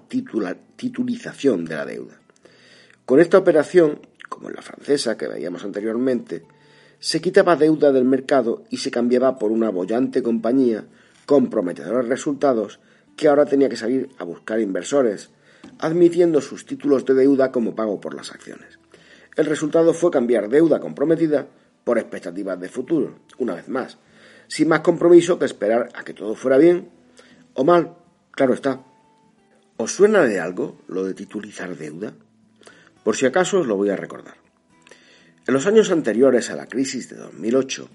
titulización 0.76 1.66
de 1.66 1.76
la 1.76 1.86
deuda. 1.86 2.20
Con 3.06 3.20
esta 3.20 3.38
operación, 3.38 4.00
como 4.30 4.50
en 4.50 4.56
la 4.56 4.62
francesa 4.62 5.18
que 5.18 5.28
veíamos 5.28 5.64
anteriormente, 5.64 6.44
se 7.00 7.22
quitaba 7.22 7.56
deuda 7.56 7.92
del 7.92 8.06
mercado 8.06 8.64
y 8.70 8.78
se 8.78 8.92
cambiaba 8.92 9.38
por 9.38 9.52
una 9.52 9.70
bollante 9.70 10.24
compañía 10.24 10.86
con 11.26 11.50
prometedores 11.50 12.08
resultados 12.08 12.80
que 13.16 13.28
ahora 13.28 13.46
tenía 13.46 13.70
que 13.70 13.76
salir 13.76 14.10
a 14.18 14.24
buscar 14.24 14.60
inversores, 14.60 15.30
admitiendo 15.80 16.42
sus 16.42 16.66
títulos 16.66 17.06
de 17.06 17.14
deuda 17.14 17.52
como 17.52 17.76
pago 17.76 18.00
por 18.00 18.16
las 18.16 18.32
acciones. 18.32 18.80
El 19.36 19.46
resultado 19.46 19.94
fue 19.94 20.10
cambiar 20.10 20.50
deuda 20.50 20.80
comprometida 20.80 21.48
por 21.84 21.98
expectativas 21.98 22.60
de 22.60 22.70
futuro, 22.70 23.20
una 23.38 23.56
vez 23.56 23.68
más, 23.70 23.98
sin 24.48 24.68
más 24.68 24.82
compromiso 24.82 25.40
que 25.40 25.46
esperar 25.46 25.90
a 25.94 26.04
que 26.04 26.14
todo 26.14 26.36
fuera 26.36 26.58
bien 26.58 26.90
o 27.54 27.64
mal, 27.64 27.96
claro 28.32 28.54
está. 28.54 28.82
¿Os 29.78 29.92
suena 29.92 30.24
de 30.24 30.40
algo 30.40 30.80
lo 30.88 31.04
de 31.04 31.14
titulizar 31.14 31.76
deuda? 31.76 32.14
Por 33.04 33.16
si 33.16 33.26
acaso 33.26 33.60
os 33.60 33.68
lo 33.68 33.76
voy 33.76 33.90
a 33.90 33.96
recordar. 33.96 34.36
En 35.48 35.54
los 35.54 35.66
años 35.66 35.92
anteriores 35.92 36.50
a 36.50 36.56
la 36.56 36.68
crisis 36.68 37.10
de 37.10 37.16
2008, 37.16 37.90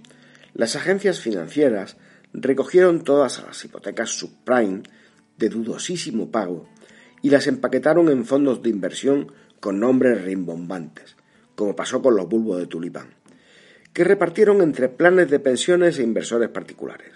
las 0.54 0.76
agencias 0.76 1.20
financieras 1.20 1.96
recogieron 2.32 3.04
todas 3.04 3.42
las 3.42 3.64
hipotecas 3.64 4.10
subprime 4.10 4.82
de 5.38 5.48
dudosísimo 5.48 6.30
pago 6.30 6.68
y 7.20 7.30
las 7.30 7.46
empaquetaron 7.46 8.08
en 8.08 8.24
fondos 8.24 8.62
de 8.62 8.70
inversión 8.70 9.32
con 9.60 9.80
nombres 9.80 10.24
rimbombantes, 10.24 11.16
como 11.54 11.76
pasó 11.76 12.02
con 12.02 12.16
los 12.16 12.28
bulbos 12.28 12.58
de 12.58 12.66
tulipán, 12.66 13.14
que 13.92 14.04
repartieron 14.04 14.62
entre 14.62 14.88
planes 14.88 15.30
de 15.30 15.38
pensiones 15.38 15.98
e 15.98 16.02
inversores 16.02 16.48
particulares. 16.48 17.12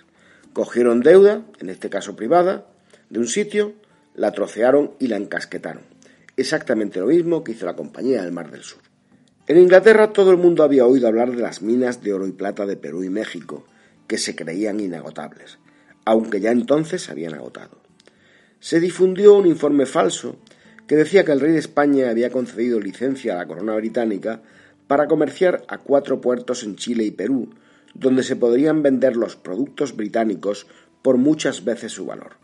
Cogieron 0.52 1.00
deuda, 1.00 1.44
en 1.60 1.70
este 1.70 1.90
caso 1.90 2.16
privada, 2.16 2.66
de 3.10 3.18
un 3.18 3.26
sitio, 3.26 3.74
la 4.14 4.32
trocearon 4.32 4.92
y 4.98 5.08
la 5.08 5.16
encasquetaron 5.16 5.96
exactamente 6.36 7.00
lo 7.00 7.06
mismo 7.06 7.42
que 7.42 7.52
hizo 7.52 7.66
la 7.66 7.76
Compañía 7.76 8.22
del 8.22 8.32
Mar 8.32 8.50
del 8.50 8.62
Sur. 8.62 8.80
En 9.46 9.58
Inglaterra 9.58 10.12
todo 10.12 10.30
el 10.30 10.36
mundo 10.36 10.62
había 10.62 10.86
oído 10.86 11.08
hablar 11.08 11.34
de 11.34 11.42
las 11.42 11.62
minas 11.62 12.02
de 12.02 12.12
oro 12.12 12.26
y 12.26 12.32
plata 12.32 12.66
de 12.66 12.76
Perú 12.76 13.04
y 13.04 13.10
México, 13.10 13.64
que 14.06 14.18
se 14.18 14.36
creían 14.36 14.80
inagotables, 14.80 15.58
aunque 16.04 16.40
ya 16.40 16.50
entonces 16.50 17.02
se 17.02 17.12
habían 17.12 17.34
agotado. 17.34 17.80
Se 18.60 18.80
difundió 18.80 19.34
un 19.34 19.46
informe 19.46 19.86
falso 19.86 20.36
que 20.86 20.96
decía 20.96 21.24
que 21.24 21.32
el 21.32 21.40
rey 21.40 21.52
de 21.52 21.58
España 21.58 22.10
había 22.10 22.30
concedido 22.30 22.80
licencia 22.80 23.34
a 23.34 23.36
la 23.36 23.46
corona 23.46 23.74
británica 23.74 24.42
para 24.86 25.08
comerciar 25.08 25.64
a 25.68 25.78
cuatro 25.78 26.20
puertos 26.20 26.62
en 26.62 26.76
Chile 26.76 27.04
y 27.04 27.10
Perú, 27.10 27.50
donde 27.94 28.22
se 28.22 28.36
podrían 28.36 28.82
vender 28.82 29.16
los 29.16 29.36
productos 29.36 29.96
británicos 29.96 30.66
por 31.02 31.16
muchas 31.16 31.64
veces 31.64 31.92
su 31.92 32.06
valor. 32.06 32.36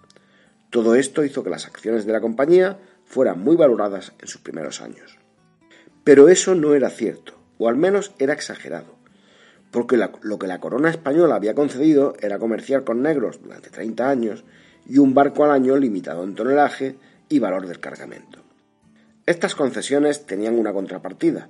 Todo 0.70 0.94
esto 0.94 1.24
hizo 1.24 1.44
que 1.44 1.50
las 1.50 1.66
acciones 1.66 2.06
de 2.06 2.12
la 2.12 2.20
compañía 2.20 2.78
fueran 3.04 3.40
muy 3.40 3.56
valoradas 3.56 4.12
en 4.20 4.28
sus 4.28 4.40
primeros 4.40 4.80
años. 4.80 5.18
Pero 6.04 6.28
eso 6.28 6.54
no 6.54 6.74
era 6.74 6.88
cierto, 6.88 7.34
o 7.58 7.68
al 7.68 7.76
menos 7.76 8.12
era 8.18 8.32
exagerado, 8.32 8.96
porque 9.70 9.98
lo 10.22 10.38
que 10.38 10.46
la 10.46 10.60
corona 10.60 10.90
española 10.90 11.34
había 11.34 11.54
concedido 11.54 12.14
era 12.20 12.38
comerciar 12.38 12.84
con 12.84 13.02
negros 13.02 13.40
durante 13.42 13.70
30 13.70 14.08
años 14.08 14.44
y 14.86 14.98
un 14.98 15.14
barco 15.14 15.44
al 15.44 15.50
año 15.50 15.76
limitado 15.76 16.24
en 16.24 16.34
tonelaje 16.34 16.96
y 17.28 17.38
valor 17.38 17.66
del 17.66 17.80
cargamento. 17.80 18.40
Estas 19.26 19.54
concesiones 19.54 20.26
tenían 20.26 20.58
una 20.58 20.72
contrapartida, 20.72 21.48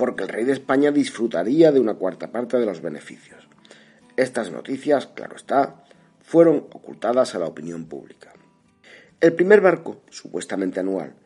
porque 0.00 0.22
el 0.22 0.30
rey 0.30 0.46
de 0.46 0.54
España 0.54 0.92
disfrutaría 0.92 1.72
de 1.72 1.78
una 1.78 1.92
cuarta 1.92 2.32
parte 2.32 2.56
de 2.56 2.64
los 2.64 2.80
beneficios. 2.80 3.46
Estas 4.16 4.50
noticias, 4.50 5.06
claro 5.08 5.36
está, 5.36 5.84
fueron 6.22 6.68
ocultadas 6.72 7.34
a 7.34 7.38
la 7.38 7.44
opinión 7.44 7.84
pública. 7.84 8.32
El 9.20 9.34
primer 9.34 9.60
barco, 9.60 10.00
supuestamente 10.08 10.80
anual, 10.80 11.16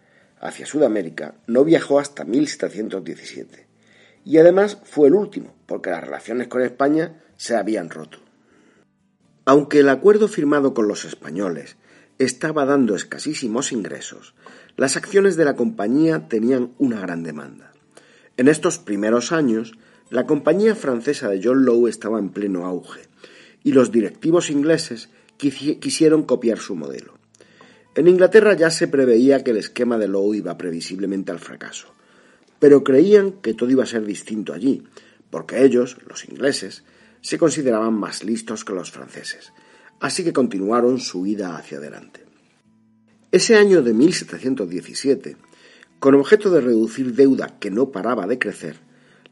hacia 0.41 0.67
Sudamérica 0.67 1.37
no 1.47 1.63
viajó 1.63 2.01
hasta 2.01 2.25
1717 2.25 3.69
y 4.25 4.39
además 4.39 4.79
fue 4.83 5.07
el 5.07 5.15
último 5.15 5.55
porque 5.67 5.91
las 5.91 6.03
relaciones 6.03 6.49
con 6.49 6.61
España 6.61 7.23
se 7.37 7.55
habían 7.55 7.91
roto. 7.91 8.19
Aunque 9.45 9.79
el 9.79 9.89
acuerdo 9.89 10.27
firmado 10.27 10.75
con 10.75 10.89
los 10.89 11.05
españoles 11.05 11.77
estaba 12.19 12.65
dando 12.65 12.97
escasísimos 12.97 13.71
ingresos, 13.71 14.35
las 14.77 14.97
acciones 14.97 15.37
de 15.37 15.45
la 15.45 15.55
compañía 15.55 16.27
tenían 16.27 16.75
una 16.79 16.99
gran 16.99 17.23
demanda. 17.23 17.74
En 18.37 18.49
estos 18.49 18.79
primeros 18.79 19.31
años, 19.31 19.73
la 20.11 20.27
compañía 20.27 20.75
francesa 20.75 21.29
de 21.29 21.41
John 21.43 21.65
Lowe 21.65 21.89
estaba 21.89 22.19
en 22.19 22.31
pleno 22.31 22.67
auge 22.67 23.03
y 23.63 23.73
los 23.73 23.93
directivos 23.93 24.51
ingleses 24.51 25.09
quisieron 25.37 26.25
copiar 26.25 26.59
su 26.59 26.75
modelo. 26.75 27.15
En 27.95 28.09
Inglaterra 28.09 28.55
ya 28.55 28.71
se 28.71 28.89
preveía 28.89 29.45
que 29.45 29.53
el 29.53 29.59
esquema 29.59 29.99
de 29.99 30.09
Lowe 30.09 30.37
iba 30.37 30.59
previsiblemente 30.59 31.31
al 31.31 31.39
fracaso, 31.39 31.95
pero 32.59 32.83
creían 32.83 33.33
que 33.33 33.55
todo 33.55 33.71
iba 33.71 33.85
a 33.85 33.87
ser 33.87 34.05
distinto 34.05 34.53
allí, 34.53 34.83
porque 35.31 35.65
ellos, 35.65 35.97
los 36.09 36.29
ingleses, 36.29 36.83
se 37.21 37.39
consideraban 37.39 37.95
más 37.95 38.25
listos 38.25 38.65
que 38.65 38.73
los 38.73 38.91
franceses, 38.91 39.53
así 40.01 40.25
que 40.25 40.33
continuaron 40.33 40.99
su 40.99 41.25
ida 41.25 41.57
hacia 41.57 41.79
adelante. 41.79 42.25
Ese 43.31 43.57
año 43.57 43.83
de 43.83 43.95
1717 43.95 45.37
Con 46.05 46.17
objeto 46.17 46.51
de 46.51 46.61
reducir 46.61 47.15
deuda 47.15 47.57
que 47.59 47.71
no 47.71 47.89
paraba 47.89 48.27
de 48.27 48.39
crecer, 48.39 48.77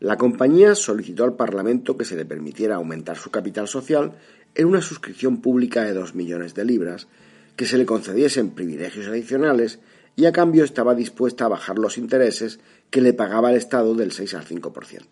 la 0.01 0.17
compañía 0.17 0.75
solicitó 0.75 1.25
al 1.25 1.37
Parlamento 1.37 1.99
que 1.99 2.07
se 2.07 2.17
le 2.17 2.25
permitiera 2.25 2.77
aumentar 2.77 3.19
su 3.19 3.31
capital 3.31 3.69
social 3.69 4.13
en 4.55 4.69
una 4.69 4.81
suscripción 4.81 5.43
pública 5.43 5.85
de 5.85 5.93
dos 5.93 6.15
millones 6.15 6.55
de 6.55 6.65
libras, 6.65 7.09
que 7.57 7.67
se 7.67 7.77
le 7.77 7.85
concediesen 7.85 8.53
privilegios 8.53 9.07
adicionales 9.07 9.81
y 10.17 10.25
a 10.25 10.33
cambio 10.33 10.65
estaba 10.65 10.95
dispuesta 10.95 11.45
a 11.45 11.49
bajar 11.49 11.79
los 11.79 11.99
intereses 11.99 12.59
que 12.89 13.03
le 13.03 13.13
pagaba 13.13 13.51
el 13.51 13.59
Estado 13.59 13.95
del 13.95 14.11
6 14.11 14.33
al 14.33 14.47
5%. 14.47 15.03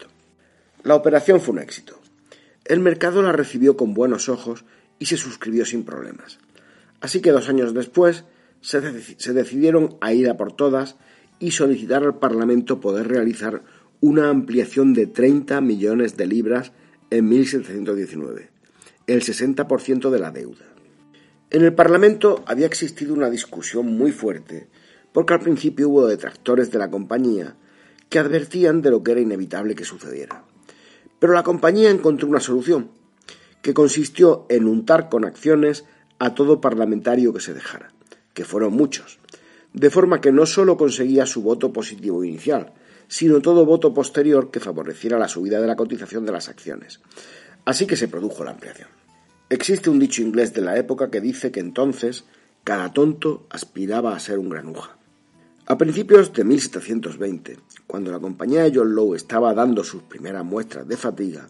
La 0.83 0.95
operación 0.95 1.43
fue 1.43 1.53
un 1.53 1.61
éxito. 1.61 2.01
El 2.65 2.81
mercado 2.81 3.21
la 3.21 3.33
recibió 3.33 3.77
con 3.77 3.93
buenos 3.93 4.31
ojos 4.31 4.65
y 4.99 5.05
se 5.05 5.19
suscribió 5.19 5.67
sin 5.67 5.85
problemas. 5.85 6.39
Así 7.03 7.21
que 7.21 7.33
dos 7.33 7.51
años 7.51 7.75
después 7.75 8.25
se, 8.63 8.81
decidieron 8.81 9.99
a 10.01 10.15
ir 10.15 10.31
a 10.31 10.39
por 10.39 10.53
todas 10.53 10.97
y 11.41 11.51
solicitar 11.51 12.05
al 12.05 12.19
Parlamento 12.19 12.81
poder 12.81 13.09
realizar 13.09 13.63
una 14.01 14.29
ampliación 14.29 14.95
de 14.95 15.07
30 15.07 15.61
millones 15.61 16.17
de 16.17 16.27
libras 16.27 16.73
en 17.11 17.29
1719, 17.29 18.51
el 19.07 19.23
60% 19.23 20.11
de 20.11 20.19
la 20.19 20.31
deuda. 20.31 20.67
En 21.51 21.63
el 21.63 21.75
Parlamento 21.75 22.45
había 22.47 22.67
existido 22.67 23.15
una 23.15 23.31
discusión 23.31 23.87
muy 23.87 24.13
fuerte, 24.13 24.69
porque 25.13 25.35
al 25.35 25.41
principio 25.41 25.89
hubo 25.89 26.07
detractores 26.07 26.71
de 26.71 26.79
la 26.79 26.91
compañía 26.91 27.57
que 28.09 28.19
advertían 28.19 28.83
de 28.83 28.91
lo 28.91 29.03
que 29.03 29.13
era 29.13 29.21
inevitable 29.21 29.75
que 29.75 29.85
sucediera. 29.85 30.45
Pero 31.19 31.33
la 31.33 31.43
compañía 31.43 31.91
encontró 31.91 32.29
una 32.29 32.41
solución, 32.41 32.91
que 33.63 33.75
consistió 33.75 34.47
en 34.49 34.67
untar 34.67 35.09
con 35.09 35.25
acciones 35.25 35.85
a 36.19 36.35
todo 36.35 36.61
parlamentario 36.61 37.33
que 37.33 37.41
se 37.41 37.55
dejara, 37.55 37.93
que 38.35 38.45
fueron 38.45 38.73
muchos, 38.75 39.20
de 39.73 39.91
forma 39.91 40.21
que 40.21 40.33
no 40.33 40.47
sólo 40.47 40.77
conseguía 40.77 41.27
su 41.27 41.43
voto 41.43 41.73
positivo 41.73 42.25
inicial, 42.25 42.73
sino 43.09 43.41
todo 43.41 43.67
voto 43.67 43.93
posterior 43.93 44.51
que 44.51 44.61
favoreciera 44.61 45.19
la 45.19 45.29
subida 45.29 45.61
de 45.61 45.67
la 45.67 45.77
cotización 45.77 46.25
de 46.25 46.33
las 46.33 46.49
acciones. 46.49 47.01
Así 47.65 47.87
que 47.87 47.97
se 47.97 48.09
produjo 48.09 48.45
la 48.45 48.53
ampliación. 48.53 48.89
Existe 49.49 49.91
un 49.91 49.99
dicho 49.99 50.23
inglés 50.23 50.55
de 50.55 50.61
la 50.61 50.77
época 50.77 51.11
que 51.11 51.21
dice 51.21 51.51
que 51.51 51.61
entonces 51.61 52.25
cada 52.63 52.93
tonto 52.93 53.47
aspiraba 53.51 54.15
a 54.15 54.21
ser 54.21 54.39
un 54.39 54.49
granuja. 54.49 54.97
A 55.67 55.79
principios 55.79 56.33
de 56.33 56.45
1720, 56.45 57.59
cuando 57.87 58.11
la 58.11 58.19
compañía 58.19 58.63
de 58.63 58.73
John 58.75 58.95
Lowe 58.95 59.17
estaba 59.17 59.55
dando 59.55 59.85
sus 59.85 60.03
primeras 60.03 60.45
muestras 60.45 60.87
de 60.87 60.97
fatiga, 60.97 61.49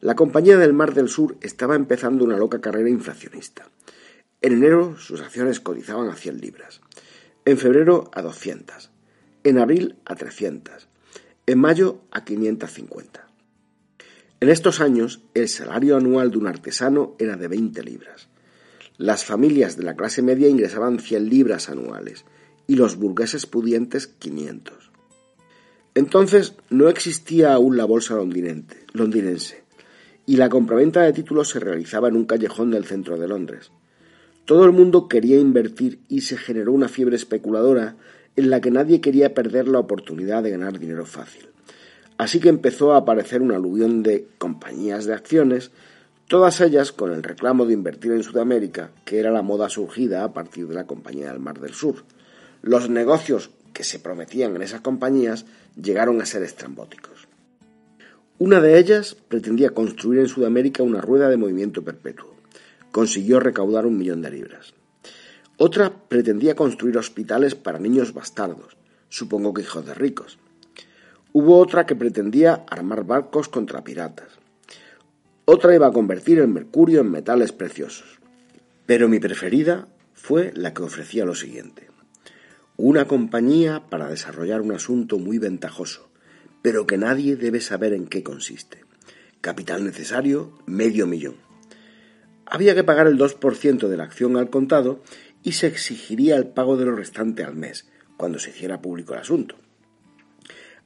la 0.00 0.14
compañía 0.14 0.58
del 0.58 0.72
Mar 0.72 0.94
del 0.94 1.08
Sur 1.08 1.36
estaba 1.40 1.74
empezando 1.74 2.24
una 2.24 2.36
loca 2.36 2.60
carrera 2.60 2.90
inflacionista. 2.90 3.68
En 4.42 4.52
enero 4.52 4.96
sus 4.98 5.20
acciones 5.22 5.60
cotizaban 5.60 6.08
a 6.08 6.16
100 6.16 6.40
libras, 6.40 6.80
en 7.46 7.58
febrero 7.58 8.10
a 8.12 8.22
200, 8.22 8.90
en 9.44 9.58
abril 9.58 9.96
a 10.04 10.16
300, 10.16 10.88
en 11.46 11.58
mayo 11.60 12.00
a 12.10 12.24
550. 12.24 13.28
En 14.40 14.48
estos 14.48 14.80
años 14.80 15.22
el 15.32 15.48
salario 15.48 15.96
anual 15.96 16.32
de 16.32 16.38
un 16.38 16.48
artesano 16.48 17.14
era 17.20 17.36
de 17.36 17.46
20 17.46 17.82
libras. 17.84 18.28
Las 18.98 19.24
familias 19.24 19.76
de 19.76 19.84
la 19.84 19.94
clase 19.94 20.22
media 20.22 20.48
ingresaban 20.48 20.98
100 20.98 21.28
libras 21.28 21.68
anuales 21.68 22.24
y 22.66 22.74
los 22.74 22.96
burgueses 22.96 23.46
pudientes 23.46 24.08
500. 24.08 24.90
Entonces 25.94 26.54
no 26.68 26.88
existía 26.88 27.54
aún 27.54 27.76
la 27.76 27.84
bolsa 27.84 28.16
londinense 28.16 29.64
y 30.26 30.36
la 30.36 30.48
compraventa 30.48 31.02
de 31.02 31.12
títulos 31.12 31.50
se 31.50 31.60
realizaba 31.60 32.08
en 32.08 32.16
un 32.16 32.26
callejón 32.26 32.72
del 32.72 32.84
centro 32.84 33.16
de 33.16 33.28
Londres. 33.28 33.70
Todo 34.46 34.64
el 34.64 34.70
mundo 34.70 35.08
quería 35.08 35.38
invertir 35.40 35.98
y 36.08 36.20
se 36.20 36.36
generó 36.36 36.72
una 36.72 36.88
fiebre 36.88 37.16
especuladora 37.16 37.96
en 38.36 38.48
la 38.48 38.60
que 38.60 38.70
nadie 38.70 39.00
quería 39.00 39.34
perder 39.34 39.66
la 39.66 39.80
oportunidad 39.80 40.44
de 40.44 40.50
ganar 40.50 40.78
dinero 40.78 41.04
fácil. 41.04 41.48
Así 42.16 42.38
que 42.38 42.48
empezó 42.48 42.92
a 42.92 42.98
aparecer 42.98 43.42
una 43.42 43.56
aluvión 43.56 44.04
de 44.04 44.28
compañías 44.38 45.04
de 45.04 45.14
acciones, 45.14 45.72
todas 46.28 46.60
ellas 46.60 46.92
con 46.92 47.12
el 47.12 47.24
reclamo 47.24 47.66
de 47.66 47.72
invertir 47.72 48.12
en 48.12 48.22
Sudamérica, 48.22 48.92
que 49.04 49.18
era 49.18 49.32
la 49.32 49.42
moda 49.42 49.68
surgida 49.68 50.22
a 50.22 50.32
partir 50.32 50.68
de 50.68 50.74
la 50.74 50.86
Compañía 50.86 51.32
del 51.32 51.40
Mar 51.40 51.58
del 51.58 51.74
Sur. 51.74 52.04
Los 52.62 52.88
negocios 52.88 53.50
que 53.72 53.82
se 53.82 53.98
prometían 53.98 54.54
en 54.54 54.62
esas 54.62 54.80
compañías 54.80 55.44
llegaron 55.74 56.20
a 56.22 56.26
ser 56.26 56.44
estrambóticos. 56.44 57.26
Una 58.38 58.60
de 58.60 58.78
ellas 58.78 59.16
pretendía 59.28 59.70
construir 59.70 60.20
en 60.20 60.28
Sudamérica 60.28 60.84
una 60.84 61.00
rueda 61.00 61.28
de 61.28 61.36
movimiento 61.36 61.82
perpetuo. 61.82 62.35
Consiguió 62.96 63.40
recaudar 63.40 63.84
un 63.84 63.98
millón 63.98 64.22
de 64.22 64.30
libras. 64.30 64.72
Otra 65.58 65.92
pretendía 66.08 66.56
construir 66.56 66.96
hospitales 66.96 67.54
para 67.54 67.78
niños 67.78 68.14
bastardos, 68.14 68.78
supongo 69.10 69.52
que 69.52 69.60
hijos 69.60 69.84
de 69.84 69.92
ricos. 69.92 70.38
Hubo 71.34 71.58
otra 71.58 71.84
que 71.84 71.94
pretendía 71.94 72.64
armar 72.66 73.04
barcos 73.04 73.50
contra 73.50 73.84
piratas. 73.84 74.38
Otra 75.44 75.74
iba 75.74 75.88
a 75.88 75.92
convertir 75.92 76.38
el 76.38 76.48
mercurio 76.48 77.02
en 77.02 77.10
metales 77.10 77.52
preciosos. 77.52 78.18
Pero 78.86 79.10
mi 79.10 79.18
preferida 79.18 79.88
fue 80.14 80.54
la 80.54 80.72
que 80.72 80.82
ofrecía 80.82 81.26
lo 81.26 81.34
siguiente 81.34 81.90
una 82.78 83.06
compañía 83.06 83.82
para 83.90 84.08
desarrollar 84.08 84.62
un 84.62 84.72
asunto 84.72 85.18
muy 85.18 85.38
ventajoso, 85.38 86.08
pero 86.62 86.86
que 86.86 86.96
nadie 86.96 87.36
debe 87.36 87.60
saber 87.60 87.92
en 87.92 88.06
qué 88.06 88.22
consiste. 88.22 88.84
Capital 89.42 89.84
necesario, 89.84 90.52
medio 90.66 91.06
millón. 91.06 91.45
Había 92.46 92.74
que 92.74 92.84
pagar 92.84 93.06
el 93.06 93.18
2% 93.18 93.88
de 93.88 93.96
la 93.96 94.04
acción 94.04 94.36
al 94.36 94.50
contado 94.50 95.02
y 95.42 95.52
se 95.52 95.66
exigiría 95.66 96.36
el 96.36 96.46
pago 96.46 96.76
de 96.76 96.84
lo 96.84 96.94
restante 96.94 97.44
al 97.44 97.54
mes, 97.54 97.86
cuando 98.16 98.38
se 98.38 98.50
hiciera 98.50 98.80
público 98.80 99.14
el 99.14 99.20
asunto. 99.20 99.56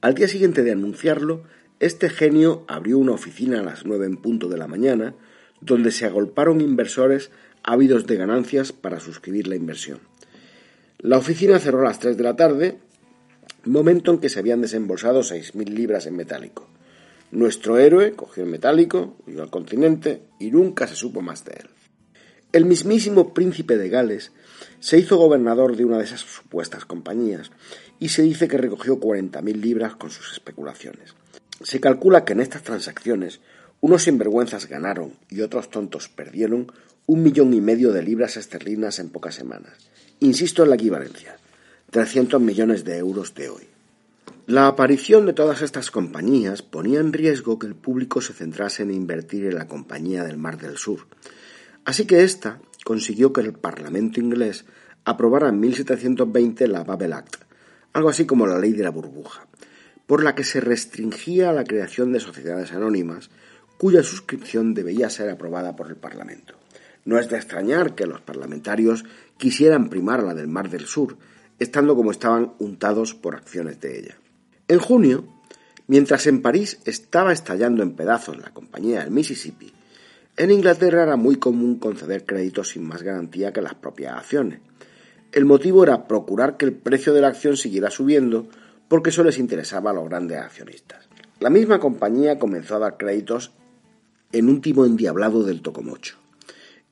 Al 0.01 0.15
día 0.15 0.27
siguiente 0.27 0.63
de 0.63 0.71
anunciarlo, 0.71 1.43
este 1.79 2.09
genio 2.09 2.65
abrió 2.67 2.97
una 2.97 3.13
oficina 3.13 3.59
a 3.59 3.63
las 3.63 3.85
nueve 3.85 4.05
en 4.05 4.17
punto 4.17 4.49
de 4.49 4.57
la 4.57 4.67
mañana, 4.67 5.15
donde 5.61 5.91
se 5.91 6.05
agolparon 6.05 6.61
inversores 6.61 7.31
ávidos 7.63 8.07
de 8.07 8.15
ganancias 8.17 8.71
para 8.71 8.99
suscribir 8.99 9.47
la 9.47 9.55
inversión. 9.55 9.99
La 10.99 11.17
oficina 11.17 11.59
cerró 11.59 11.81
a 11.81 11.89
las 11.89 11.99
3 11.99 12.17
de 12.17 12.23
la 12.23 12.35
tarde, 12.35 12.77
momento 13.65 14.11
en 14.11 14.19
que 14.19 14.29
se 14.29 14.39
habían 14.39 14.61
desembolsado 14.61 15.21
6.000 15.21 15.69
libras 15.69 16.05
en 16.05 16.15
metálico. 16.15 16.67
Nuestro 17.31 17.77
héroe 17.77 18.13
cogió 18.13 18.43
el 18.43 18.49
metálico, 18.49 19.15
huyó 19.25 19.41
al 19.41 19.49
continente 19.49 20.23
y 20.39 20.51
nunca 20.51 20.87
se 20.87 20.95
supo 20.95 21.21
más 21.21 21.45
de 21.45 21.53
él. 21.53 21.69
El 22.51 22.65
mismísimo 22.65 23.33
príncipe 23.33 23.77
de 23.77 23.89
Gales 23.89 24.31
se 24.79 24.97
hizo 24.97 25.17
gobernador 25.17 25.77
de 25.77 25.85
una 25.85 25.97
de 25.97 26.03
esas 26.03 26.19
supuestas 26.21 26.85
compañías 26.85 27.51
y 27.99 28.09
se 28.09 28.23
dice 28.23 28.47
que 28.47 28.57
recogió 28.57 28.99
40.000 28.99 29.55
libras 29.55 29.95
con 29.95 30.11
sus 30.11 30.33
especulaciones. 30.33 31.15
Se 31.61 31.79
calcula 31.79 32.25
que 32.25 32.33
en 32.33 32.41
estas 32.41 32.63
transacciones 32.63 33.39
unos 33.79 34.03
sinvergüenzas 34.03 34.67
ganaron 34.67 35.13
y 35.29 35.41
otros 35.41 35.69
tontos 35.69 36.09
perdieron 36.09 36.71
un 37.05 37.23
millón 37.23 37.53
y 37.53 37.61
medio 37.61 37.93
de 37.93 38.03
libras 38.03 38.37
esterlinas 38.37 38.99
en 38.99 39.09
pocas 39.09 39.35
semanas 39.35 39.91
Insisto 40.23 40.61
en 40.61 40.69
la 40.69 40.75
equivalencia. 40.75 41.35
300 41.89 42.39
millones 42.39 42.85
de 42.85 42.95
euros 42.99 43.33
de 43.33 43.49
hoy. 43.49 43.70
La 44.47 44.65
aparición 44.65 45.27
de 45.27 45.33
todas 45.33 45.61
estas 45.61 45.91
compañías 45.91 46.63
ponía 46.63 46.99
en 46.99 47.13
riesgo 47.13 47.59
que 47.59 47.67
el 47.67 47.75
público 47.75 48.21
se 48.21 48.33
centrase 48.33 48.81
en 48.81 48.89
invertir 48.89 49.45
en 49.45 49.53
la 49.53 49.67
Compañía 49.67 50.23
del 50.23 50.37
Mar 50.37 50.57
del 50.57 50.77
Sur. 50.77 51.05
Así 51.85 52.05
que 52.05 52.23
ésta 52.23 52.59
consiguió 52.83 53.31
que 53.33 53.41
el 53.41 53.53
Parlamento 53.53 54.19
inglés 54.19 54.65
aprobara 55.05 55.49
en 55.49 55.59
1720 55.59 56.67
la 56.67 56.83
Babel 56.83 57.13
Act, 57.13 57.35
algo 57.93 58.09
así 58.09 58.25
como 58.25 58.47
la 58.47 58.57
ley 58.57 58.73
de 58.73 58.83
la 58.83 58.89
burbuja, 58.89 59.45
por 60.07 60.23
la 60.23 60.33
que 60.33 60.43
se 60.43 60.59
restringía 60.59 61.53
la 61.53 61.63
creación 61.63 62.11
de 62.11 62.19
sociedades 62.19 62.71
anónimas 62.71 63.29
cuya 63.77 64.01
suscripción 64.01 64.73
debía 64.73 65.11
ser 65.11 65.29
aprobada 65.29 65.75
por 65.75 65.87
el 65.87 65.97
Parlamento. 65.97 66.55
No 67.05 67.19
es 67.19 67.29
de 67.29 67.37
extrañar 67.37 67.93
que 67.93 68.07
los 68.07 68.21
parlamentarios 68.21 69.05
quisieran 69.37 69.89
primar 69.89 70.23
la 70.23 70.33
del 70.33 70.47
Mar 70.47 70.69
del 70.71 70.87
Sur, 70.87 71.15
estando 71.59 71.95
como 71.95 72.09
estaban 72.09 72.53
untados 72.57 73.13
por 73.13 73.35
acciones 73.35 73.79
de 73.79 73.99
ella. 73.99 74.20
En 74.71 74.79
junio, 74.79 75.25
mientras 75.87 76.27
en 76.27 76.41
París 76.41 76.79
estaba 76.85 77.33
estallando 77.33 77.83
en 77.83 77.91
pedazos 77.91 78.37
la 78.37 78.53
compañía 78.53 79.01
del 79.01 79.11
Mississippi, 79.11 79.69
en 80.37 80.49
Inglaterra 80.49 81.03
era 81.03 81.17
muy 81.17 81.35
común 81.35 81.77
conceder 81.77 82.23
créditos 82.25 82.69
sin 82.69 82.87
más 82.87 83.03
garantía 83.03 83.51
que 83.51 83.61
las 83.61 83.75
propias 83.75 84.15
acciones. 84.15 84.61
El 85.33 85.43
motivo 85.43 85.83
era 85.83 86.07
procurar 86.07 86.55
que 86.55 86.63
el 86.63 86.71
precio 86.71 87.11
de 87.11 87.19
la 87.19 87.27
acción 87.27 87.57
siguiera 87.57 87.91
subiendo 87.91 88.47
porque 88.87 89.09
eso 89.09 89.25
les 89.25 89.39
interesaba 89.39 89.91
a 89.91 89.93
los 89.93 90.07
grandes 90.07 90.37
accionistas. 90.37 91.09
La 91.41 91.49
misma 91.49 91.81
compañía 91.81 92.39
comenzó 92.39 92.77
a 92.77 92.79
dar 92.79 92.95
créditos 92.95 93.51
en 94.31 94.47
un 94.47 94.61
timo 94.61 94.85
endiablado 94.85 95.43
del 95.43 95.61
tocomocho. 95.61 96.15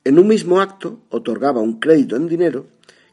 En 0.04 0.18
un 0.18 0.28
mismo 0.28 0.60
acto 0.60 1.00
otorgaba 1.08 1.62
un 1.62 1.80
crédito 1.80 2.16
en 2.16 2.28
dinero 2.28 2.66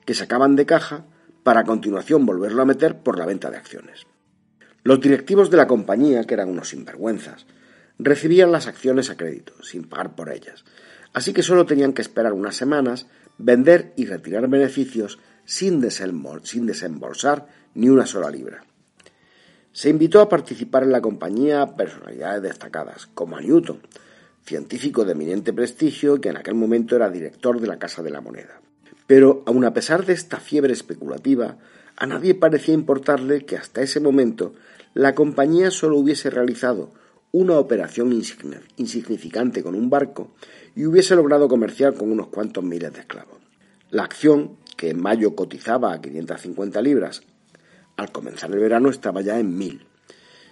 que 0.03 0.13
sacaban 0.13 0.57
de 0.57 0.65
caja 0.65 1.05
para 1.43 1.61
a 1.61 1.63
continuación 1.63 2.25
volverlo 2.25 2.63
a 2.63 2.65
meter 2.65 2.97
por 2.97 3.17
la 3.17 3.25
venta 3.25 3.49
de 3.49 3.55
acciones. 3.55 4.05
Los 4.87 5.01
directivos 5.01 5.49
de 5.49 5.57
la 5.57 5.67
compañía, 5.67 6.23
que 6.23 6.33
eran 6.33 6.47
unos 6.47 6.69
sinvergüenzas, 6.69 7.45
recibían 7.99 8.53
las 8.53 8.67
acciones 8.67 9.09
a 9.09 9.17
crédito, 9.17 9.51
sin 9.61 9.83
pagar 9.83 10.15
por 10.15 10.31
ellas, 10.31 10.63
así 11.11 11.33
que 11.33 11.43
solo 11.43 11.65
tenían 11.65 11.91
que 11.91 12.01
esperar 12.01 12.31
unas 12.31 12.55
semanas, 12.55 13.05
vender 13.37 13.91
y 13.97 14.05
retirar 14.05 14.47
beneficios 14.47 15.19
sin, 15.43 15.81
desembolsar 15.81 17.47
ni 17.73 17.89
una 17.89 18.05
sola 18.05 18.29
libra. 18.29 18.63
Se 19.73 19.89
invitó 19.89 20.21
a 20.21 20.29
participar 20.29 20.83
en 20.83 20.93
la 20.93 21.01
compañía 21.01 21.63
a 21.63 21.75
personalidades 21.75 22.43
destacadas, 22.43 23.07
como 23.07 23.35
a 23.35 23.41
Newton, 23.41 23.81
científico 24.45 25.03
de 25.03 25.11
eminente 25.11 25.51
prestigio 25.51 26.21
que 26.21 26.29
en 26.29 26.37
aquel 26.37 26.55
momento 26.55 26.95
era 26.95 27.09
director 27.09 27.59
de 27.59 27.67
la 27.67 27.77
Casa 27.77 28.03
de 28.03 28.11
la 28.11 28.21
Moneda. 28.21 28.61
Pero, 29.05 29.43
aun 29.47 29.65
a 29.65 29.73
pesar 29.73 30.05
de 30.05 30.13
esta 30.13 30.39
fiebre 30.39 30.71
especulativa, 30.71 31.57
a 31.97 32.05
nadie 32.05 32.35
parecía 32.35 32.75
importarle 32.75 33.43
que 33.43 33.57
hasta 33.57 33.81
ese 33.81 33.99
momento 33.99 34.53
la 34.93 35.15
compañía 35.15 35.71
solo 35.71 35.97
hubiese 35.97 36.29
realizado 36.29 36.91
una 37.31 37.57
operación 37.57 38.13
insignificante 38.77 39.63
con 39.63 39.75
un 39.75 39.89
barco 39.89 40.31
y 40.75 40.85
hubiese 40.85 41.15
logrado 41.15 41.47
comerciar 41.47 41.95
con 41.95 42.11
unos 42.11 42.27
cuantos 42.27 42.63
miles 42.63 42.93
de 42.93 42.99
esclavos. 42.99 43.39
La 43.89 44.03
acción, 44.03 44.57
que 44.77 44.91
en 44.91 45.01
mayo 45.01 45.35
cotizaba 45.35 45.91
a 45.91 45.99
550 45.99 46.81
libras, 46.81 47.23
al 47.95 48.11
comenzar 48.11 48.51
el 48.51 48.59
verano 48.59 48.89
estaba 48.89 49.21
ya 49.21 49.39
en 49.39 49.57
mil. 49.57 49.85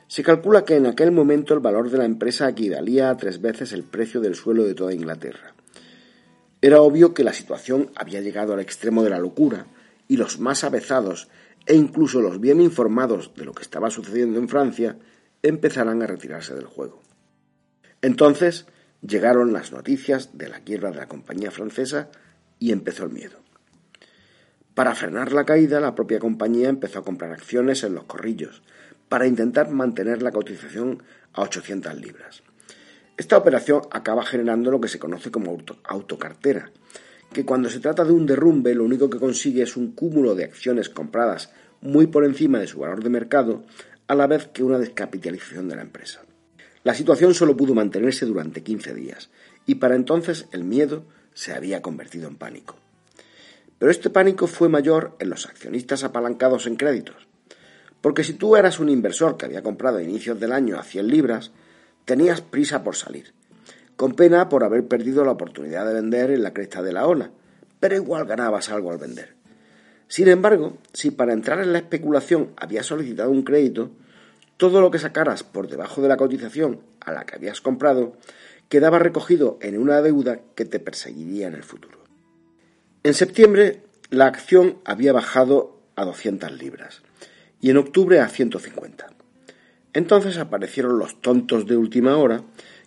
Se 0.07 0.23
calcula 0.23 0.65
que 0.65 0.75
en 0.75 0.87
aquel 0.87 1.11
momento 1.11 1.53
el 1.53 1.59
valor 1.59 1.91
de 1.91 1.99
la 1.99 2.05
empresa 2.05 2.49
equivalía 2.49 3.11
a 3.11 3.17
tres 3.17 3.39
veces 3.39 3.71
el 3.71 3.83
precio 3.83 4.19
del 4.19 4.35
suelo 4.35 4.63
de 4.63 4.73
toda 4.73 4.93
Inglaterra. 4.93 5.53
Era 6.61 6.81
obvio 6.81 7.13
que 7.13 7.23
la 7.23 7.33
situación 7.33 7.91
había 7.95 8.21
llegado 8.21 8.53
al 8.53 8.59
extremo 8.59 9.03
de 9.03 9.11
la 9.11 9.19
locura 9.19 9.67
y 10.07 10.17
los 10.17 10.39
más 10.39 10.63
avezados 10.63 11.29
e 11.65 11.75
incluso 11.75 12.21
los 12.21 12.39
bien 12.39 12.61
informados 12.61 13.33
de 13.35 13.45
lo 13.45 13.53
que 13.53 13.63
estaba 13.63 13.89
sucediendo 13.89 14.39
en 14.39 14.49
Francia 14.49 14.97
empezarán 15.41 16.01
a 16.01 16.07
retirarse 16.07 16.53
del 16.53 16.65
juego. 16.65 17.01
Entonces 18.01 18.67
llegaron 19.01 19.53
las 19.53 19.71
noticias 19.71 20.37
de 20.37 20.49
la 20.49 20.59
quiebra 20.59 20.91
de 20.91 20.97
la 20.97 21.07
compañía 21.07 21.51
francesa 21.51 22.09
y 22.59 22.71
empezó 22.71 23.03
el 23.05 23.11
miedo. 23.11 23.39
Para 24.73 24.93
frenar 24.93 25.31
la 25.31 25.45
caída, 25.45 25.79
la 25.79 25.95
propia 25.95 26.19
compañía 26.19 26.69
empezó 26.69 26.99
a 26.99 27.03
comprar 27.03 27.31
acciones 27.31 27.83
en 27.83 27.95
los 27.95 28.03
corrillos, 28.03 28.61
para 29.09 29.27
intentar 29.27 29.69
mantener 29.69 30.21
la 30.21 30.31
cotización 30.31 31.03
a 31.33 31.43
800 31.43 31.95
libras. 31.95 32.43
Esta 33.17 33.37
operación 33.37 33.83
acaba 33.91 34.25
generando 34.25 34.71
lo 34.71 34.81
que 34.81 34.89
se 34.89 34.99
conoce 34.99 35.31
como 35.31 35.57
autocartera, 35.83 36.71
que 37.35 37.43
cuando 37.43 37.69
se 37.69 37.81
trata 37.81 38.05
de 38.05 38.13
un 38.13 38.25
derrumbe 38.25 38.73
lo 38.73 38.85
único 38.85 39.09
que 39.09 39.19
consigue 39.19 39.63
es 39.63 39.75
un 39.75 39.91
cúmulo 39.91 40.35
de 40.35 40.45
acciones 40.45 40.87
compradas 40.87 41.51
muy 41.81 42.07
por 42.07 42.23
encima 42.23 42.59
de 42.59 42.67
su 42.67 42.79
valor 42.79 43.03
de 43.03 43.09
mercado, 43.09 43.65
a 44.07 44.15
la 44.15 44.25
vez 44.25 44.47
que 44.47 44.63
una 44.63 44.79
descapitalización 44.79 45.67
de 45.67 45.75
la 45.75 45.81
empresa. 45.81 46.21
La 46.85 46.93
situación 46.93 47.33
solo 47.33 47.57
pudo 47.57 47.75
mantenerse 47.75 48.25
durante 48.25 48.63
15 48.63 48.93
días, 48.93 49.29
y 49.65 49.75
para 49.75 49.95
entonces 49.95 50.45
el 50.53 50.63
miedo 50.63 51.03
se 51.33 51.51
había 51.51 51.81
convertido 51.81 52.29
en 52.29 52.37
pánico. 52.37 52.77
Pero 53.79 53.91
este 53.91 54.09
pánico 54.09 54.47
fue 54.47 54.69
mayor 54.69 55.17
en 55.19 55.29
los 55.29 55.45
accionistas 55.45 56.05
apalancados 56.05 56.67
en 56.67 56.77
créditos, 56.77 57.27
porque 57.99 58.23
si 58.23 58.35
tú 58.35 58.55
eras 58.55 58.79
un 58.79 58.87
inversor 58.87 59.35
que 59.35 59.45
había 59.45 59.61
comprado 59.61 59.97
a 59.97 60.03
inicios 60.03 60.39
del 60.39 60.53
año 60.53 60.79
a 60.79 60.83
100 60.83 61.07
libras, 61.09 61.51
tenías 62.05 62.39
prisa 62.39 62.81
por 62.81 62.95
salir, 62.95 63.33
con 63.95 64.13
pena 64.13 64.49
por 64.49 64.63
haber 64.63 64.87
perdido 64.87 65.23
la 65.23 65.31
oportunidad 65.31 65.85
de 65.85 65.93
vender 65.93 66.31
en 66.31 66.43
la 66.43 66.53
cresta 66.53 66.81
de 66.81 66.93
la 66.93 67.07
ola, 67.07 67.31
pero 67.79 67.95
igual 67.95 68.25
ganabas 68.25 68.69
algo 68.69 68.91
al 68.91 68.97
vender. 68.97 69.35
Sin 70.07 70.27
embargo, 70.27 70.77
si 70.93 71.11
para 71.11 71.33
entrar 71.33 71.59
en 71.59 71.73
la 71.73 71.79
especulación 71.79 72.51
habías 72.57 72.85
solicitado 72.85 73.31
un 73.31 73.43
crédito, 73.43 73.91
todo 74.57 74.81
lo 74.81 74.91
que 74.91 74.99
sacaras 74.99 75.43
por 75.43 75.67
debajo 75.67 76.01
de 76.01 76.07
la 76.07 76.17
cotización 76.17 76.81
a 77.01 77.11
la 77.11 77.25
que 77.25 77.35
habías 77.35 77.61
comprado 77.61 78.13
quedaba 78.69 78.99
recogido 78.99 79.57
en 79.61 79.77
una 79.77 80.01
deuda 80.01 80.39
que 80.55 80.65
te 80.65 80.79
perseguiría 80.79 81.47
en 81.47 81.55
el 81.55 81.63
futuro. 81.63 81.99
En 83.03 83.13
septiembre 83.13 83.81
la 84.09 84.27
acción 84.27 84.77
había 84.85 85.13
bajado 85.13 85.79
a 85.95 86.05
200 86.05 86.51
libras 86.53 87.01
y 87.61 87.69
en 87.69 87.77
octubre 87.77 88.19
a 88.19 88.29
150. 88.29 89.07
Entonces 89.93 90.37
aparecieron 90.37 90.99
los 90.99 91.21
tontos 91.21 91.65
de 91.67 91.77
última 91.77 92.17
hora 92.17 92.43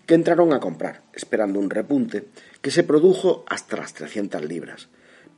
que 0.09 0.15
entraron 0.15 0.55
a 0.55 0.59
comprar, 0.59 1.03
esperando 1.13 1.59
un 1.59 1.69
repunte 1.69 2.29
que 2.63 2.71
se 2.71 2.83
produjo 2.83 3.45
hasta 3.47 3.77
las 3.77 3.93
300 3.93 4.43
libras, 4.43 4.89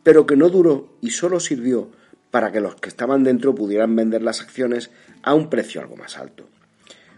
pero 0.05 0.26
que 0.26 0.36
no 0.36 0.48
duró 0.48 0.97
y 1.01 1.10
solo 1.10 1.40
sirvió 1.40 1.90
para 2.30 2.52
que 2.52 2.60
los 2.60 2.76
que 2.76 2.88
estaban 2.88 3.24
dentro 3.24 3.52
pudieran 3.52 3.97
vender 3.97 4.22
las 4.22 4.40
acciones 4.40 4.92
a 5.24 5.34
un 5.34 5.51
precio 5.51 5.80
algo 5.80 5.97
más 5.97 6.16
alto. 6.16 6.48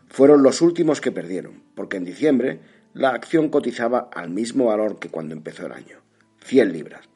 Fueron 0.08 0.42
los 0.42 0.62
últimos 0.62 1.02
que 1.02 1.12
perdieron, 1.12 1.62
porque 1.74 1.98
en 1.98 2.06
diciembre 2.06 2.60
la 2.94 3.10
acción 3.10 3.50
cotizaba 3.50 4.08
al 4.14 4.30
mismo 4.30 4.64
valor 4.68 4.98
que 4.98 5.10
cuando 5.10 5.34
empezó 5.34 5.66
el 5.66 5.72
año, 5.72 5.98
100 6.46 6.72
libras, 6.72 7.06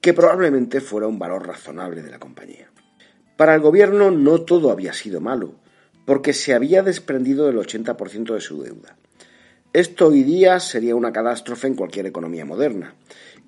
que 0.00 0.12
probablemente 0.12 0.80
fuera 0.80 1.06
un 1.06 1.20
valor 1.20 1.46
razonable 1.46 2.02
de 2.02 2.10
la 2.10 2.18
compañía. 2.18 2.72
Para 3.36 3.54
el 3.54 3.60
gobierno 3.60 4.10
no 4.10 4.40
todo 4.40 4.72
había 4.72 4.92
sido 4.92 5.20
malo, 5.20 5.54
porque 6.06 6.32
se 6.32 6.54
había 6.54 6.82
desprendido 6.82 7.46
del 7.46 7.58
80% 7.58 8.34
de 8.34 8.40
su 8.40 8.60
deuda. 8.60 8.96
Esto 9.76 10.06
hoy 10.06 10.22
día 10.22 10.58
sería 10.58 10.96
una 10.96 11.12
catástrofe 11.12 11.66
en 11.66 11.74
cualquier 11.74 12.06
economía 12.06 12.46
moderna. 12.46 12.94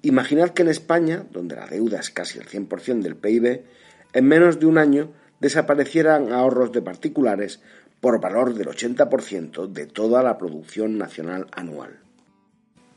Imaginad 0.03 0.51
que 0.51 0.61
en 0.61 0.69
España, 0.69 1.25
donde 1.31 1.57
la 1.57 1.67
deuda 1.67 2.01
es 2.01 2.11
casi 2.11 2.39
el 2.39 2.47
100% 2.47 3.01
del 3.01 3.17
PIB, 3.17 3.63
en 4.13 4.25
menos 4.27 4.61
de 4.61 4.67
un 4.67 4.77
año 4.77 5.11
desaparecieran 5.41 6.31
ahorros 6.35 6.71
de 6.73 6.83
particulares 6.83 7.63
por 8.03 8.21
valor 8.21 8.53
del 8.53 8.67
80% 8.67 9.69
de 9.73 9.87
toda 9.87 10.23
la 10.23 10.37
producción 10.37 10.99
nacional 10.99 11.47
anual. 11.51 11.99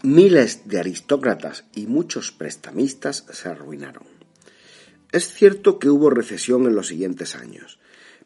Miles 0.03 0.67
de 0.67 0.79
aristócratas 0.81 1.63
y 1.73 1.87
muchos 1.87 2.33
prestamistas 2.33 3.25
se 3.31 3.47
arruinaron. 3.47 4.03
Es 5.13 5.33
cierto 5.33 5.79
que 5.79 5.87
hubo 5.87 6.09
recesión 6.09 6.65
en 6.65 6.75
los 6.75 6.87
siguientes 6.87 7.37
años, 7.37 7.79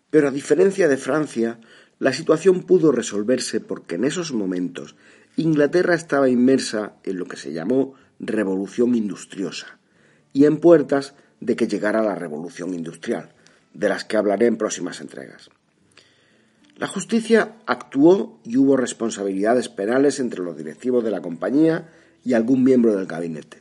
pero 0.09 0.29
a 0.29 0.31
diferencia 0.31 0.87
de 0.87 0.97
Francia, 0.97 1.59
la 1.99 2.11
situación 2.11 2.63
pudo 2.63 2.91
resolverse 2.91 3.61
porque 3.61 3.95
en 3.95 4.03
esos 4.03 4.33
momentos 4.33 4.95
Inglaterra 5.37 5.95
estaba 5.95 6.29
inmersa 6.29 6.93
en 7.03 7.17
lo 7.17 7.25
que 7.25 7.37
se 7.37 7.53
llamó 7.53 7.93
revolución 8.19 8.95
industriosa 8.95 9.79
y 10.33 10.45
en 10.45 10.57
puertas 10.57 11.13
de 11.39 11.55
que 11.55 11.67
llegara 11.67 12.01
la 12.01 12.15
revolución 12.15 12.73
industrial, 12.73 13.33
de 13.73 13.89
las 13.89 14.03
que 14.03 14.17
hablaré 14.17 14.47
en 14.47 14.57
próximas 14.57 15.01
entregas. 15.01 15.49
La 16.77 16.87
justicia 16.87 17.55
actuó 17.65 18.39
y 18.43 18.57
hubo 18.57 18.75
responsabilidades 18.75 19.69
penales 19.69 20.19
entre 20.19 20.43
los 20.43 20.57
directivos 20.57 21.03
de 21.03 21.11
la 21.11 21.21
compañía 21.21 21.89
y 22.23 22.33
algún 22.33 22.63
miembro 22.63 22.95
del 22.95 23.05
gabinete. 23.05 23.59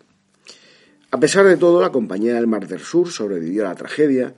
A 1.13 1.21
pesar 1.21 1.47
de 1.47 1.57
todo, 1.57 1.81
la 1.81 1.93
compañía 1.93 2.35
del 2.35 2.49
Mar 2.49 2.67
del 2.67 2.81
Sur 2.81 3.09
sobrevivió 3.09 3.65
a 3.65 3.69
la 3.69 3.77
tragedia 3.77 4.35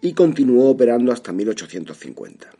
y 0.00 0.14
continuó 0.14 0.70
operando 0.70 1.10
hasta 1.10 1.32
1850. 1.32 2.59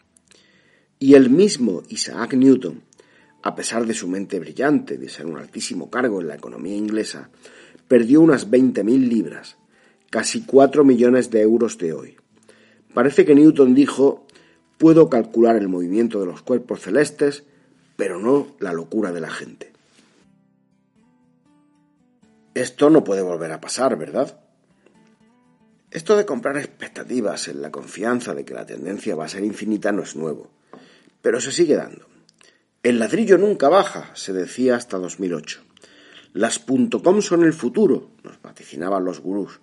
Y 1.02 1.14
el 1.14 1.30
mismo 1.30 1.82
Isaac 1.88 2.34
Newton, 2.34 2.82
a 3.42 3.54
pesar 3.54 3.86
de 3.86 3.94
su 3.94 4.06
mente 4.06 4.38
brillante 4.38 4.98
de 4.98 5.08
ser 5.08 5.24
un 5.24 5.38
altísimo 5.38 5.88
cargo 5.88 6.20
en 6.20 6.28
la 6.28 6.34
economía 6.34 6.76
inglesa, 6.76 7.30
perdió 7.88 8.20
unas 8.20 8.50
20.000 8.50 9.08
libras, 9.08 9.56
casi 10.10 10.42
4 10.42 10.84
millones 10.84 11.30
de 11.30 11.40
euros 11.40 11.78
de 11.78 11.94
hoy. 11.94 12.16
Parece 12.92 13.24
que 13.24 13.34
Newton 13.34 13.74
dijo, 13.74 14.26
puedo 14.76 15.08
calcular 15.08 15.56
el 15.56 15.68
movimiento 15.68 16.20
de 16.20 16.26
los 16.26 16.42
cuerpos 16.42 16.82
celestes, 16.82 17.44
pero 17.96 18.18
no 18.18 18.48
la 18.58 18.74
locura 18.74 19.10
de 19.10 19.20
la 19.22 19.30
gente. 19.30 19.72
Esto 22.52 22.90
no 22.90 23.04
puede 23.04 23.22
volver 23.22 23.52
a 23.52 23.60
pasar, 23.62 23.96
¿verdad? 23.96 24.38
Esto 25.90 26.18
de 26.18 26.26
comprar 26.26 26.58
expectativas 26.58 27.48
en 27.48 27.62
la 27.62 27.70
confianza 27.70 28.34
de 28.34 28.44
que 28.44 28.52
la 28.52 28.66
tendencia 28.66 29.16
va 29.16 29.24
a 29.24 29.28
ser 29.28 29.44
infinita 29.44 29.92
no 29.92 30.02
es 30.02 30.14
nuevo, 30.14 30.50
pero 31.22 31.40
se 31.40 31.52
sigue 31.52 31.76
dando. 31.76 32.06
El 32.82 32.98
ladrillo 32.98 33.36
nunca 33.36 33.68
baja, 33.68 34.10
se 34.14 34.32
decía 34.32 34.76
hasta 34.76 34.98
2008. 34.98 35.60
Las 36.32 36.58
.com 36.60 37.22
son 37.22 37.44
el 37.44 37.52
futuro, 37.52 38.10
nos 38.22 38.40
vaticinaban 38.40 39.04
los 39.04 39.20
gurús. 39.20 39.60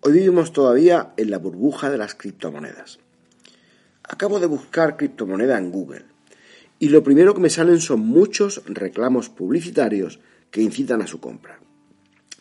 Hoy 0.00 0.12
vivimos 0.12 0.52
todavía 0.52 1.12
en 1.16 1.30
la 1.30 1.38
burbuja 1.38 1.90
de 1.90 1.98
las 1.98 2.14
criptomonedas. 2.14 2.98
Acabo 4.04 4.38
de 4.38 4.46
buscar 4.46 4.96
criptomoneda 4.96 5.58
en 5.58 5.70
Google 5.70 6.04
y 6.78 6.90
lo 6.90 7.02
primero 7.02 7.34
que 7.34 7.40
me 7.40 7.50
salen 7.50 7.80
son 7.80 8.00
muchos 8.00 8.62
reclamos 8.66 9.28
publicitarios 9.28 10.20
que 10.50 10.62
incitan 10.62 11.02
a 11.02 11.06
su 11.06 11.20
compra. 11.20 11.58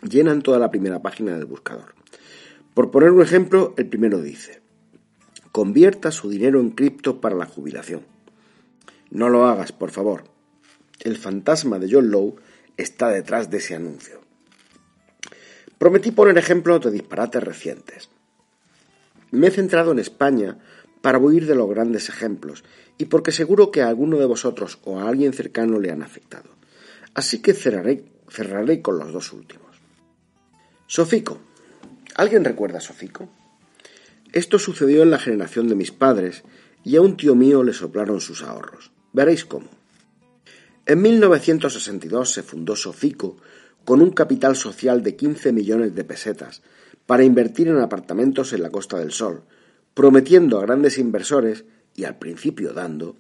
Llenan 0.07 0.41
toda 0.41 0.59
la 0.59 0.69
primera 0.69 1.01
página 1.01 1.35
del 1.35 1.45
buscador. 1.45 1.95
Por 2.73 2.91
poner 2.91 3.11
un 3.11 3.21
ejemplo, 3.21 3.73
el 3.77 3.87
primero 3.87 4.21
dice, 4.21 4.61
convierta 5.51 6.11
su 6.11 6.29
dinero 6.29 6.59
en 6.59 6.71
cripto 6.71 7.21
para 7.21 7.35
la 7.35 7.45
jubilación. 7.45 8.14
No 9.09 9.29
lo 9.29 9.45
hagas, 9.45 9.71
por 9.71 9.91
favor. 9.91 10.23
El 10.99 11.17
fantasma 11.17 11.79
de 11.79 11.89
John 11.91 12.11
Lowe 12.11 12.35
está 12.77 13.09
detrás 13.09 13.49
de 13.49 13.57
ese 13.57 13.75
anuncio. 13.75 14.21
Prometí 15.77 16.11
poner 16.11 16.37
ejemplos 16.37 16.81
de 16.81 16.91
disparates 16.91 17.43
recientes. 17.43 18.09
Me 19.31 19.47
he 19.47 19.51
centrado 19.51 19.91
en 19.91 19.99
España 19.99 20.57
para 21.01 21.19
huir 21.19 21.45
de 21.45 21.55
los 21.55 21.69
grandes 21.69 22.09
ejemplos 22.09 22.63
y 22.97 23.05
porque 23.05 23.31
seguro 23.31 23.71
que 23.71 23.81
a 23.81 23.89
alguno 23.89 24.17
de 24.17 24.25
vosotros 24.25 24.79
o 24.85 24.99
a 24.99 25.07
alguien 25.07 25.33
cercano 25.33 25.79
le 25.79 25.91
han 25.91 26.01
afectado. 26.01 26.49
Así 27.13 27.41
que 27.41 27.53
cerraré, 27.53 28.05
cerraré 28.29 28.81
con 28.81 28.97
los 28.97 29.11
dos 29.11 29.33
últimos. 29.33 29.65
Sofico. 30.87 31.39
¿Alguien 32.15 32.45
recuerda 32.45 32.77
a 32.77 32.81
Sofico? 32.81 33.29
Esto 34.31 34.57
sucedió 34.57 35.03
en 35.03 35.11
la 35.11 35.19
generación 35.19 35.67
de 35.67 35.75
mis 35.75 35.91
padres 35.91 36.43
y 36.83 36.95
a 36.95 37.01
un 37.01 37.17
tío 37.17 37.35
mío 37.35 37.63
le 37.63 37.73
soplaron 37.73 38.21
sus 38.21 38.41
ahorros. 38.41 38.91
Veréis 39.15 39.45
cómo. 39.45 39.69
En 40.85 41.01
1962 41.01 42.33
se 42.33 42.43
fundó 42.43 42.75
Sofico 42.75 43.37
con 43.85 44.01
un 44.01 44.11
capital 44.11 44.57
social 44.57 45.03
de 45.03 45.15
15 45.15 45.53
millones 45.53 45.95
de 45.95 46.03
pesetas 46.03 46.61
para 47.05 47.23
invertir 47.23 47.69
en 47.69 47.79
apartamentos 47.79 48.51
en 48.51 48.61
la 48.61 48.71
Costa 48.71 48.99
del 48.99 49.13
Sol, 49.13 49.43
prometiendo 49.93 50.59
a 50.59 50.63
grandes 50.63 50.97
inversores, 50.97 51.63
y 51.95 52.03
al 52.03 52.17
principio 52.17 52.73
dando, 52.73 53.15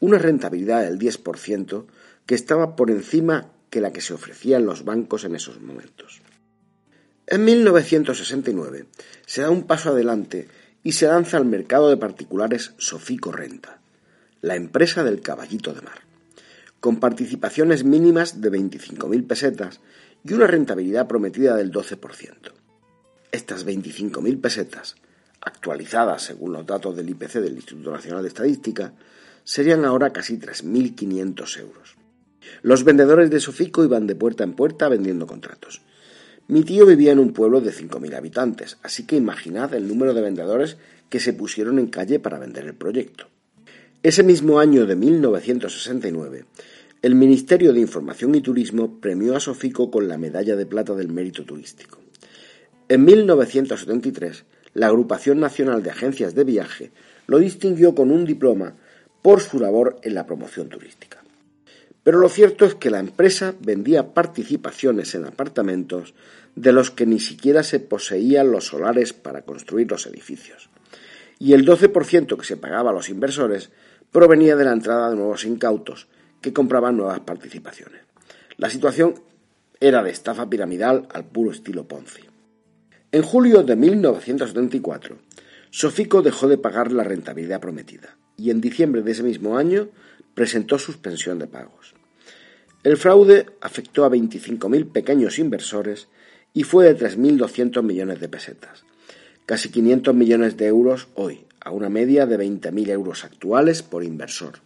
una 0.00 0.18
rentabilidad 0.18 0.82
del 0.82 0.98
10% 0.98 1.86
que 2.26 2.34
estaba 2.34 2.76
por 2.76 2.90
encima 2.90 3.50
que 3.70 3.80
la 3.80 3.90
que 3.90 4.02
se 4.02 4.12
ofrecía 4.12 4.58
en 4.58 4.66
los 4.66 4.84
bancos 4.84 5.24
en 5.24 5.34
esos 5.34 5.62
momentos. 5.62 6.20
En 7.26 7.46
1969 7.46 8.84
se 9.24 9.40
da 9.40 9.48
un 9.48 9.62
paso 9.62 9.92
adelante 9.92 10.46
y 10.82 10.92
se 10.92 11.06
lanza 11.06 11.38
al 11.38 11.46
mercado 11.46 11.88
de 11.88 11.96
particulares 11.96 12.74
Sofico 12.76 13.32
Renta, 13.32 13.80
la 14.40 14.54
empresa 14.54 15.02
del 15.04 15.20
caballito 15.20 15.72
de 15.72 15.82
mar, 15.82 16.00
con 16.80 17.00
participaciones 17.00 17.84
mínimas 17.84 18.40
de 18.40 18.52
25.000 18.52 19.26
pesetas 19.26 19.80
y 20.24 20.32
una 20.32 20.46
rentabilidad 20.46 21.08
prometida 21.08 21.56
del 21.56 21.72
12%. 21.72 22.52
Estas 23.32 23.66
25.000 23.66 24.40
pesetas, 24.40 24.94
actualizadas 25.40 26.22
según 26.22 26.52
los 26.52 26.66
datos 26.66 26.96
del 26.96 27.10
IPC 27.10 27.34
del 27.34 27.56
Instituto 27.56 27.90
Nacional 27.90 28.22
de 28.22 28.28
Estadística, 28.28 28.92
serían 29.44 29.84
ahora 29.84 30.12
casi 30.12 30.38
3.500 30.38 31.58
euros. 31.60 31.96
Los 32.62 32.84
vendedores 32.84 33.30
de 33.30 33.40
Sofico 33.40 33.84
iban 33.84 34.06
de 34.06 34.14
puerta 34.14 34.44
en 34.44 34.54
puerta 34.54 34.88
vendiendo 34.88 35.26
contratos. 35.26 35.82
Mi 36.46 36.62
tío 36.62 36.86
vivía 36.86 37.12
en 37.12 37.18
un 37.18 37.32
pueblo 37.32 37.60
de 37.60 37.72
5.000 37.72 38.14
habitantes, 38.14 38.78
así 38.82 39.04
que 39.04 39.16
imaginad 39.16 39.74
el 39.74 39.86
número 39.86 40.14
de 40.14 40.22
vendedores 40.22 40.76
que 41.10 41.20
se 41.20 41.32
pusieron 41.32 41.78
en 41.78 41.88
calle 41.88 42.20
para 42.20 42.38
vender 42.38 42.64
el 42.64 42.74
proyecto. 42.74 43.28
Ese 44.00 44.22
mismo 44.22 44.60
año 44.60 44.86
de 44.86 44.94
1969, 44.94 46.44
el 47.02 47.16
Ministerio 47.16 47.72
de 47.72 47.80
Información 47.80 48.32
y 48.36 48.40
Turismo 48.40 49.00
premió 49.00 49.34
a 49.34 49.40
Sofico 49.40 49.90
con 49.90 50.06
la 50.06 50.16
medalla 50.16 50.54
de 50.54 50.66
plata 50.66 50.94
del 50.94 51.08
mérito 51.08 51.44
turístico. 51.44 51.98
En 52.88 53.04
1973, 53.04 54.44
la 54.74 54.86
Agrupación 54.86 55.40
Nacional 55.40 55.82
de 55.82 55.90
Agencias 55.90 56.36
de 56.36 56.44
Viaje 56.44 56.92
lo 57.26 57.40
distinguió 57.40 57.96
con 57.96 58.12
un 58.12 58.24
diploma 58.24 58.76
por 59.20 59.40
su 59.40 59.58
labor 59.58 59.98
en 60.04 60.14
la 60.14 60.26
promoción 60.26 60.68
turística. 60.68 61.24
Pero 62.04 62.20
lo 62.20 62.28
cierto 62.28 62.66
es 62.66 62.76
que 62.76 62.90
la 62.90 63.00
empresa 63.00 63.56
vendía 63.58 64.14
participaciones 64.14 65.16
en 65.16 65.24
apartamentos 65.24 66.14
de 66.54 66.72
los 66.72 66.92
que 66.92 67.04
ni 67.04 67.18
siquiera 67.18 67.64
se 67.64 67.80
poseían 67.80 68.52
los 68.52 68.66
solares 68.66 69.12
para 69.12 69.42
construir 69.42 69.90
los 69.90 70.06
edificios. 70.06 70.70
Y 71.40 71.52
el 71.52 71.66
12% 71.66 72.36
que 72.36 72.46
se 72.46 72.56
pagaba 72.56 72.90
a 72.90 72.94
los 72.94 73.10
inversores 73.10 73.70
provenía 74.12 74.56
de 74.56 74.64
la 74.64 74.72
entrada 74.72 75.10
de 75.10 75.16
nuevos 75.16 75.44
incautos 75.44 76.08
que 76.40 76.52
compraban 76.52 76.96
nuevas 76.96 77.20
participaciones. 77.20 78.02
La 78.56 78.70
situación 78.70 79.14
era 79.80 80.02
de 80.02 80.10
estafa 80.10 80.48
piramidal 80.48 81.06
al 81.12 81.24
puro 81.24 81.52
estilo 81.52 81.86
Ponzi. 81.86 82.22
En 83.12 83.22
julio 83.22 83.62
de 83.62 83.76
1974, 83.76 85.16
Sofico 85.70 86.22
dejó 86.22 86.48
de 86.48 86.58
pagar 86.58 86.92
la 86.92 87.04
rentabilidad 87.04 87.60
prometida 87.60 88.16
y 88.36 88.50
en 88.50 88.60
diciembre 88.60 89.02
de 89.02 89.12
ese 89.12 89.22
mismo 89.22 89.56
año 89.58 89.88
presentó 90.34 90.78
suspensión 90.78 91.38
de 91.38 91.46
pagos. 91.46 91.94
El 92.84 92.96
fraude 92.96 93.46
afectó 93.60 94.04
a 94.04 94.10
25.000 94.10 94.92
pequeños 94.92 95.38
inversores 95.38 96.08
y 96.54 96.62
fue 96.62 96.92
de 96.92 96.96
3.200 96.98 97.82
millones 97.82 98.20
de 98.20 98.28
pesetas, 98.28 98.84
casi 99.48 99.70
500 99.70 100.14
millones 100.14 100.58
de 100.58 100.66
euros 100.66 101.08
hoy, 101.14 101.46
a 101.58 101.70
una 101.70 101.88
media 101.88 102.26
de 102.26 102.38
20.000 102.38 102.90
euros 102.90 103.24
actuales 103.24 103.82
por 103.82 104.04
inversor. 104.04 104.58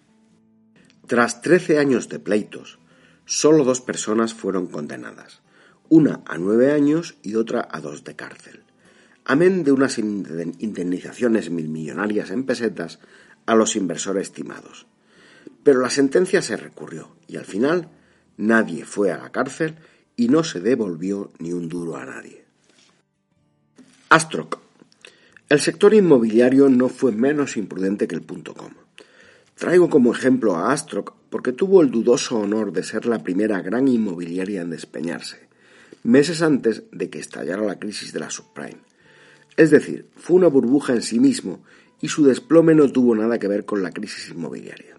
Tras 1.06 1.40
13 1.40 1.78
años 1.78 2.08
de 2.08 2.18
pleitos, 2.18 2.80
solo 3.24 3.62
dos 3.62 3.80
personas 3.80 4.34
fueron 4.34 4.66
condenadas 4.66 5.40
una 5.88 6.22
a 6.26 6.36
nueve 6.36 6.72
años 6.72 7.14
y 7.22 7.36
otra 7.36 7.68
a 7.70 7.80
dos 7.80 8.02
de 8.02 8.16
cárcel, 8.16 8.64
amén 9.24 9.62
de 9.62 9.70
unas 9.70 9.98
indemnizaciones 9.98 11.50
milmillonarias 11.50 12.30
en 12.30 12.44
pesetas 12.44 12.98
a 13.46 13.54
los 13.54 13.76
inversores 13.76 14.28
estimados. 14.28 14.86
Pero 15.62 15.80
la 15.80 15.90
sentencia 15.90 16.42
se 16.42 16.56
recurrió 16.56 17.14
y 17.28 17.36
al 17.36 17.44
final 17.44 17.88
nadie 18.36 18.84
fue 18.84 19.12
a 19.12 19.18
la 19.18 19.30
cárcel 19.30 19.76
y 20.16 20.26
no 20.26 20.42
se 20.42 20.60
devolvió 20.60 21.30
ni 21.38 21.52
un 21.52 21.68
duro 21.68 21.96
a 21.96 22.06
nadie. 22.06 22.42
Astroc. 24.08 24.61
El 25.52 25.60
sector 25.60 25.92
inmobiliario 25.92 26.70
no 26.70 26.88
fue 26.88 27.12
menos 27.12 27.58
imprudente 27.58 28.08
que 28.08 28.14
el 28.14 28.22
punto 28.22 28.54
com. 28.54 28.72
Traigo 29.54 29.90
como 29.90 30.10
ejemplo 30.10 30.56
a 30.56 30.72
Astroc 30.72 31.12
porque 31.28 31.52
tuvo 31.52 31.82
el 31.82 31.90
dudoso 31.90 32.38
honor 32.38 32.72
de 32.72 32.82
ser 32.82 33.04
la 33.04 33.22
primera 33.22 33.60
gran 33.60 33.86
inmobiliaria 33.86 34.62
en 34.62 34.70
despeñarse 34.70 35.46
meses 36.04 36.40
antes 36.40 36.84
de 36.90 37.10
que 37.10 37.18
estallara 37.18 37.60
la 37.60 37.78
crisis 37.78 38.14
de 38.14 38.20
la 38.20 38.30
subprime. 38.30 38.80
Es 39.58 39.70
decir, 39.70 40.08
fue 40.16 40.36
una 40.36 40.46
burbuja 40.46 40.94
en 40.94 41.02
sí 41.02 41.20
mismo 41.20 41.62
y 42.00 42.08
su 42.08 42.24
desplome 42.24 42.74
no 42.74 42.90
tuvo 42.90 43.14
nada 43.14 43.38
que 43.38 43.46
ver 43.46 43.66
con 43.66 43.82
la 43.82 43.90
crisis 43.90 44.30
inmobiliaria. 44.30 44.96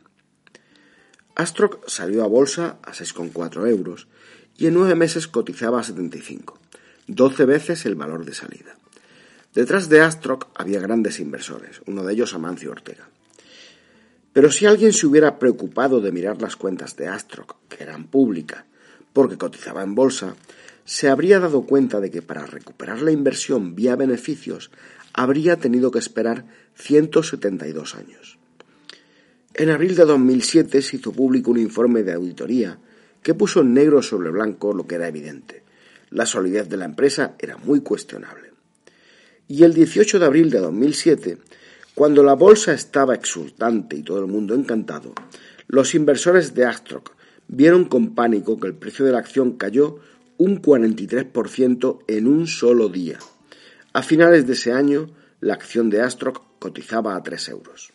Astroc 1.34 1.80
salió 1.90 2.24
a 2.24 2.28
bolsa 2.28 2.78
a 2.84 2.92
6,4 2.92 3.68
euros 3.68 4.08
y 4.56 4.68
en 4.68 4.76
nueve 4.76 4.94
meses 4.94 5.28
cotizaba 5.28 5.80
a 5.80 5.84
75, 5.84 6.60
12 7.08 7.46
veces 7.46 7.88
el 7.88 7.96
valor 7.96 8.24
de 8.24 8.36
salida. 8.36 8.78
Detrás 9.54 9.88
de 9.88 10.02
Astroc 10.02 10.48
había 10.56 10.80
grandes 10.80 11.20
inversores, 11.20 11.82
uno 11.86 12.04
de 12.04 12.14
ellos 12.14 12.34
Amancio 12.34 12.72
Ortega. 12.72 13.08
Pero 14.34 14.50
si 14.50 14.66
alguien 14.66 14.94
se 14.94 15.06
hubiera 15.06 15.38
preocupado 15.38 16.02
de 16.02 16.12
mirar 16.12 16.42
las 16.42 16.56
cuentas 16.56 16.96
de 16.96 17.08
Astroc, 17.08 17.56
que 17.70 17.84
eran 17.84 18.08
públicas, 18.08 18.66
porque 19.14 19.38
cotizaba 19.38 19.84
en 19.84 19.94
bolsa, 19.94 20.36
se 20.86 21.08
habría 21.08 21.40
dado 21.40 21.62
cuenta 21.68 22.00
de 22.00 22.10
que 22.10 22.24
para 22.24 22.48
recuperar 22.48 23.04
la 23.04 23.12
inversión 23.12 23.76
vía 23.76 23.96
beneficios 23.96 24.72
habría 25.14 25.58
tenido 25.58 25.92
que 25.92 26.00
esperar 26.00 26.46
172 26.74 27.94
años. 27.94 28.40
En 29.54 29.70
abril 29.70 29.96
de 29.96 30.06
2007 30.06 30.82
se 30.82 30.96
hizo 30.96 31.12
público 31.12 31.52
un 31.52 31.60
informe 31.60 32.02
de 32.02 32.14
auditoría 32.14 32.80
que 33.22 33.36
puso 33.36 33.62
en 33.62 33.76
negro 33.76 34.02
sobre 34.02 34.32
blanco 34.32 34.74
lo 34.74 34.88
que 34.88 34.96
era 34.96 35.08
evidente. 35.08 35.62
La 36.10 36.26
solidez 36.26 36.68
de 36.70 36.78
la 36.78 36.86
empresa 36.86 37.36
era 37.38 37.58
muy 37.58 37.82
cuestionable. 37.82 38.53
Y 39.48 39.64
el 39.64 39.74
18 39.74 40.20
de 40.20 40.26
abril 40.26 40.50
de 40.50 40.60
2007, 40.60 41.38
cuando 41.94 42.24
la 42.24 42.34
bolsa 42.34 42.74
estaba 42.74 43.14
exultante 43.14 43.98
y 43.98 44.04
todo 44.04 44.20
el 44.20 44.28
mundo 44.28 44.56
encantado, 44.56 45.14
los 45.68 45.96
inversores 45.96 46.54
de 46.54 46.66
Astroc 46.66 47.12
vieron 47.48 47.86
con 47.86 48.16
pánico 48.16 48.60
que 48.60 48.68
el 48.68 48.74
precio 48.74 49.06
de 49.06 49.12
la 49.12 49.20
acción 49.20 49.54
cayó 49.58 50.00
un 50.38 50.62
43% 50.62 52.00
en 52.08 52.28
un 52.28 52.48
solo 52.48 52.90
día. 52.90 53.20
A 53.92 54.02
finales 54.02 54.48
de 54.48 54.54
ese 54.54 54.72
año, 54.72 55.12
la 55.40 55.54
acción 55.54 55.90
de 55.90 56.02
Astroc 56.02 56.42
cotizaba 56.60 57.16
a 57.16 57.22
3 57.22 57.50
euros. 57.50 57.92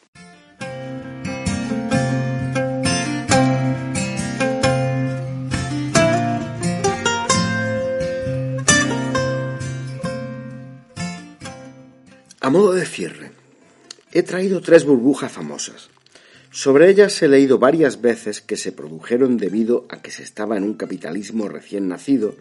A 12.49 12.51
modo 12.51 12.73
de 12.73 12.87
cierre, 12.87 13.33
he 14.11 14.23
traído 14.23 14.63
tres 14.63 14.87
burbujas 14.87 15.31
famosas. 15.31 15.91
Sobre 16.51 16.89
ellas 16.89 17.21
he 17.23 17.29
leído 17.29 17.59
varias 17.59 18.01
veces 18.01 18.41
que 18.41 18.57
se 18.57 18.73
produjeron 18.73 19.37
debido 19.37 19.85
a 19.91 20.01
que 20.01 20.11
se 20.11 20.23
estaba 20.23 20.57
en 20.57 20.65
un 20.65 20.73
capitalismo 20.73 21.51
recién 21.51 21.89
nacido 21.89 22.37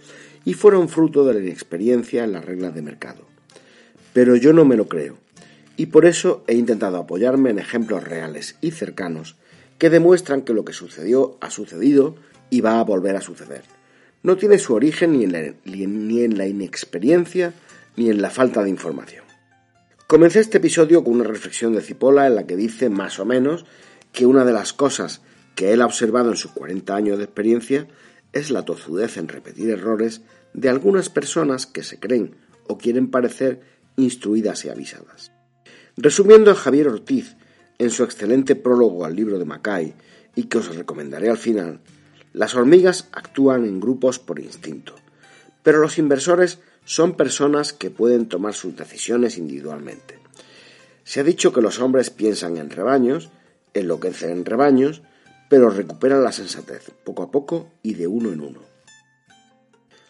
y 0.46 0.54
fueron 0.54 0.88
fruto 0.88 1.26
de 1.26 1.34
la 1.34 1.42
inexperiencia 1.42 2.24
en 2.24 2.32
las 2.32 2.46
reglas 2.46 2.74
de 2.74 2.84
mercado. 2.84 3.26
Pero 4.14 4.38
yo 4.38 4.54
no 4.54 4.64
me 4.64 4.78
lo 4.78 4.88
creo, 4.88 5.18
y 5.76 5.88
por 5.88 6.06
eso 6.06 6.42
he 6.48 6.54
intentado 6.54 6.96
apoyarme 6.96 7.50
en 7.50 7.60
ejemplos 7.60 8.02
reales 8.02 8.56
y 8.62 8.72
cercanos 8.72 9.36
que 9.78 9.90
demuestran 9.90 10.44
que 10.44 10.54
lo 10.54 10.64
que 10.64 10.72
sucedió 10.72 11.38
ha 11.42 11.52
sucedido 11.52 12.16
y 12.50 12.62
va 12.62 12.80
a 12.80 12.86
volver 12.86 13.18
a 13.18 13.22
suceder. 13.22 13.64
No 14.24 14.38
tiene 14.38 14.58
su 14.58 14.74
origen 14.74 15.18
ni 15.18 15.26
en 15.26 15.34
la, 15.34 15.54
ni 15.66 16.22
en 16.22 16.38
la 16.38 16.48
inexperiencia 16.48 17.54
ni 17.98 18.10
en 18.10 18.22
la 18.22 18.30
falta 18.30 18.64
de 18.64 18.70
información. 18.70 19.27
Comencé 20.08 20.40
este 20.40 20.60
episodio 20.60 21.04
con 21.04 21.16
una 21.16 21.26
reflexión 21.26 21.74
de 21.74 21.82
Cipolla 21.82 22.28
en 22.28 22.36
la 22.36 22.48
que 22.48 22.56
dice 22.56 22.90
más 22.90 23.20
o 23.20 23.26
menos 23.26 23.66
que 24.14 24.26
una 24.26 24.46
de 24.46 24.54
las 24.54 24.72
cosas 24.72 25.22
que 25.54 25.74
él 25.74 25.82
ha 25.82 25.86
observado 25.86 26.30
en 26.30 26.38
sus 26.38 26.52
40 26.52 26.96
años 26.96 27.18
de 27.18 27.26
experiencia 27.26 27.90
es 28.32 28.50
la 28.50 28.64
tozudez 28.64 29.18
en 29.18 29.28
repetir 29.28 29.70
errores 29.70 30.22
de 30.54 30.70
algunas 30.70 31.10
personas 31.10 31.66
que 31.66 31.84
se 31.84 32.00
creen 32.00 32.38
o 32.68 32.78
quieren 32.78 33.12
parecer 33.12 33.60
instruidas 33.98 34.64
y 34.64 34.70
avisadas. 34.70 35.34
Resumiendo 35.98 36.52
a 36.52 36.56
Javier 36.56 36.88
Ortiz 36.88 37.36
en 37.78 37.90
su 37.90 38.06
excelente 38.06 38.56
prólogo 38.56 39.04
al 39.04 39.14
libro 39.14 39.38
de 39.38 39.44
Mackay, 39.46 39.94
y 40.36 40.44
que 40.44 40.60
os 40.60 40.74
recomendaré 40.74 41.30
al 41.30 41.38
final, 41.38 41.82
las 42.32 42.56
hormigas 42.56 43.10
actúan 43.12 43.66
en 43.66 43.82
grupos 43.82 44.20
por 44.20 44.40
instinto, 44.40 44.96
pero 45.64 45.80
los 45.80 45.98
inversores 45.98 46.60
son 46.88 47.18
personas 47.18 47.74
que 47.74 47.92
pueden 47.92 48.30
tomar 48.30 48.54
sus 48.54 48.74
decisiones 48.78 49.38
individualmente. 49.38 50.20
Se 51.04 51.20
ha 51.20 51.24
dicho 51.24 51.52
que 51.52 51.62
los 51.62 51.82
hombres 51.82 52.10
piensan 52.12 52.56
en 52.56 52.70
rebaños, 52.70 53.30
enloquecen 53.74 54.30
en 54.30 54.46
rebaños, 54.46 55.02
pero 55.50 55.70
recuperan 55.70 56.24
la 56.24 56.32
sensatez 56.32 56.92
poco 57.04 57.24
a 57.24 57.30
poco 57.30 57.70
y 57.84 57.96
de 57.96 58.08
uno 58.08 58.32
en 58.32 58.40
uno. 58.40 58.62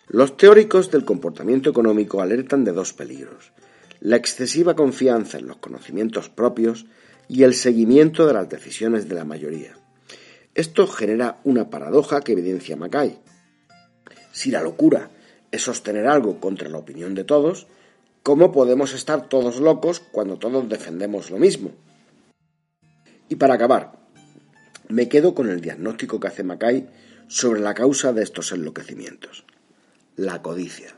Los 0.08 0.38
teóricos 0.38 0.92
del 0.92 1.04
comportamiento 1.04 1.72
económico 1.72 2.22
alertan 2.22 2.64
de 2.64 2.74
dos 2.74 2.94
peligros, 2.94 3.54
la 4.00 4.16
excesiva 4.16 4.76
confianza 4.76 5.40
en 5.40 5.48
los 5.48 5.58
conocimientos 5.58 6.30
propios 6.30 6.86
y 7.28 7.42
el 7.42 7.56
seguimiento 7.56 8.28
de 8.28 8.34
las 8.34 8.50
decisiones 8.50 9.10
de 9.10 9.16
la 9.16 9.26
mayoría. 9.26 9.74
Esto 10.54 10.86
genera 10.86 11.40
una 11.44 11.72
paradoja 11.72 12.22
que 12.22 12.34
evidencia 12.34 12.78
Mackay. 12.78 13.18
Si 14.32 14.52
la 14.52 14.62
locura 14.62 15.10
es 15.52 15.64
sostener 15.64 16.08
algo 16.08 16.40
contra 16.40 16.70
la 16.70 16.78
opinión 16.78 17.16
de 17.16 17.24
todos, 17.24 17.68
¿cómo 18.24 18.52
podemos 18.52 18.94
estar 18.94 19.30
todos 19.30 19.60
locos 19.60 20.00
cuando 20.00 20.38
todos 20.38 20.68
defendemos 20.68 21.32
lo 21.32 21.38
mismo? 21.38 21.72
Y 23.30 23.36
para 23.36 23.56
acabar, 23.56 23.94
me 24.90 25.10
quedo 25.10 25.34
con 25.34 25.50
el 25.50 25.62
diagnóstico 25.62 26.20
que 26.20 26.28
hace 26.28 26.44
Mackay 26.44 26.88
sobre 27.28 27.60
la 27.60 27.74
causa 27.74 28.14
de 28.14 28.24
estos 28.24 28.52
enloquecimientos, 28.52 29.46
la 30.16 30.42
codicia. 30.42 30.96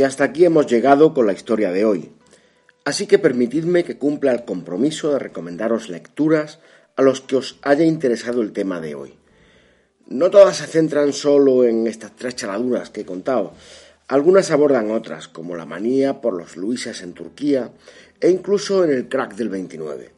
Y 0.00 0.02
hasta 0.02 0.24
aquí 0.24 0.46
hemos 0.46 0.66
llegado 0.66 1.12
con 1.12 1.26
la 1.26 1.34
historia 1.34 1.72
de 1.72 1.84
hoy. 1.84 2.10
Así 2.86 3.06
que 3.06 3.18
permitidme 3.18 3.84
que 3.84 3.98
cumpla 3.98 4.32
el 4.32 4.46
compromiso 4.46 5.12
de 5.12 5.18
recomendaros 5.18 5.90
lecturas 5.90 6.58
a 6.96 7.02
los 7.02 7.20
que 7.20 7.36
os 7.36 7.58
haya 7.60 7.84
interesado 7.84 8.40
el 8.40 8.54
tema 8.54 8.80
de 8.80 8.94
hoy. 8.94 9.18
No 10.06 10.30
todas 10.30 10.56
se 10.56 10.66
centran 10.66 11.12
solo 11.12 11.64
en 11.64 11.86
estas 11.86 12.16
tres 12.16 12.34
chaladuras 12.34 12.88
que 12.88 13.02
he 13.02 13.04
contado. 13.04 13.52
Algunas 14.08 14.50
abordan 14.50 14.90
otras, 14.90 15.28
como 15.28 15.54
la 15.54 15.66
manía 15.66 16.22
por 16.22 16.32
los 16.32 16.56
Luises 16.56 17.02
en 17.02 17.12
Turquía 17.12 17.70
e 18.22 18.30
incluso 18.30 18.82
en 18.84 18.92
el 18.92 19.06
crack 19.06 19.34
del 19.34 19.50
29. 19.50 20.12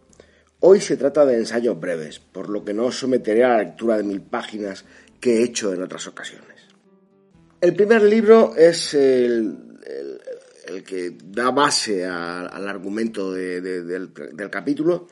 Hoy 0.60 0.80
se 0.80 0.96
trata 0.96 1.26
de 1.26 1.38
ensayos 1.38 1.80
breves, 1.80 2.20
por 2.20 2.50
lo 2.50 2.64
que 2.64 2.72
no 2.72 2.84
os 2.84 3.00
someteré 3.00 3.42
a 3.42 3.48
la 3.48 3.64
lectura 3.64 3.96
de 3.96 4.04
mil 4.04 4.22
páginas 4.22 4.84
que 5.18 5.38
he 5.38 5.42
hecho 5.42 5.74
en 5.74 5.82
otras 5.82 6.06
ocasiones. 6.06 6.52
El 7.60 7.74
primer 7.74 8.02
libro 8.02 8.54
es 8.56 8.94
el, 8.94 9.71
que 10.80 11.16
da 11.24 11.50
base 11.50 12.06
al 12.06 12.68
argumento 12.68 13.32
del, 13.32 14.12
capítulo, 14.50 15.08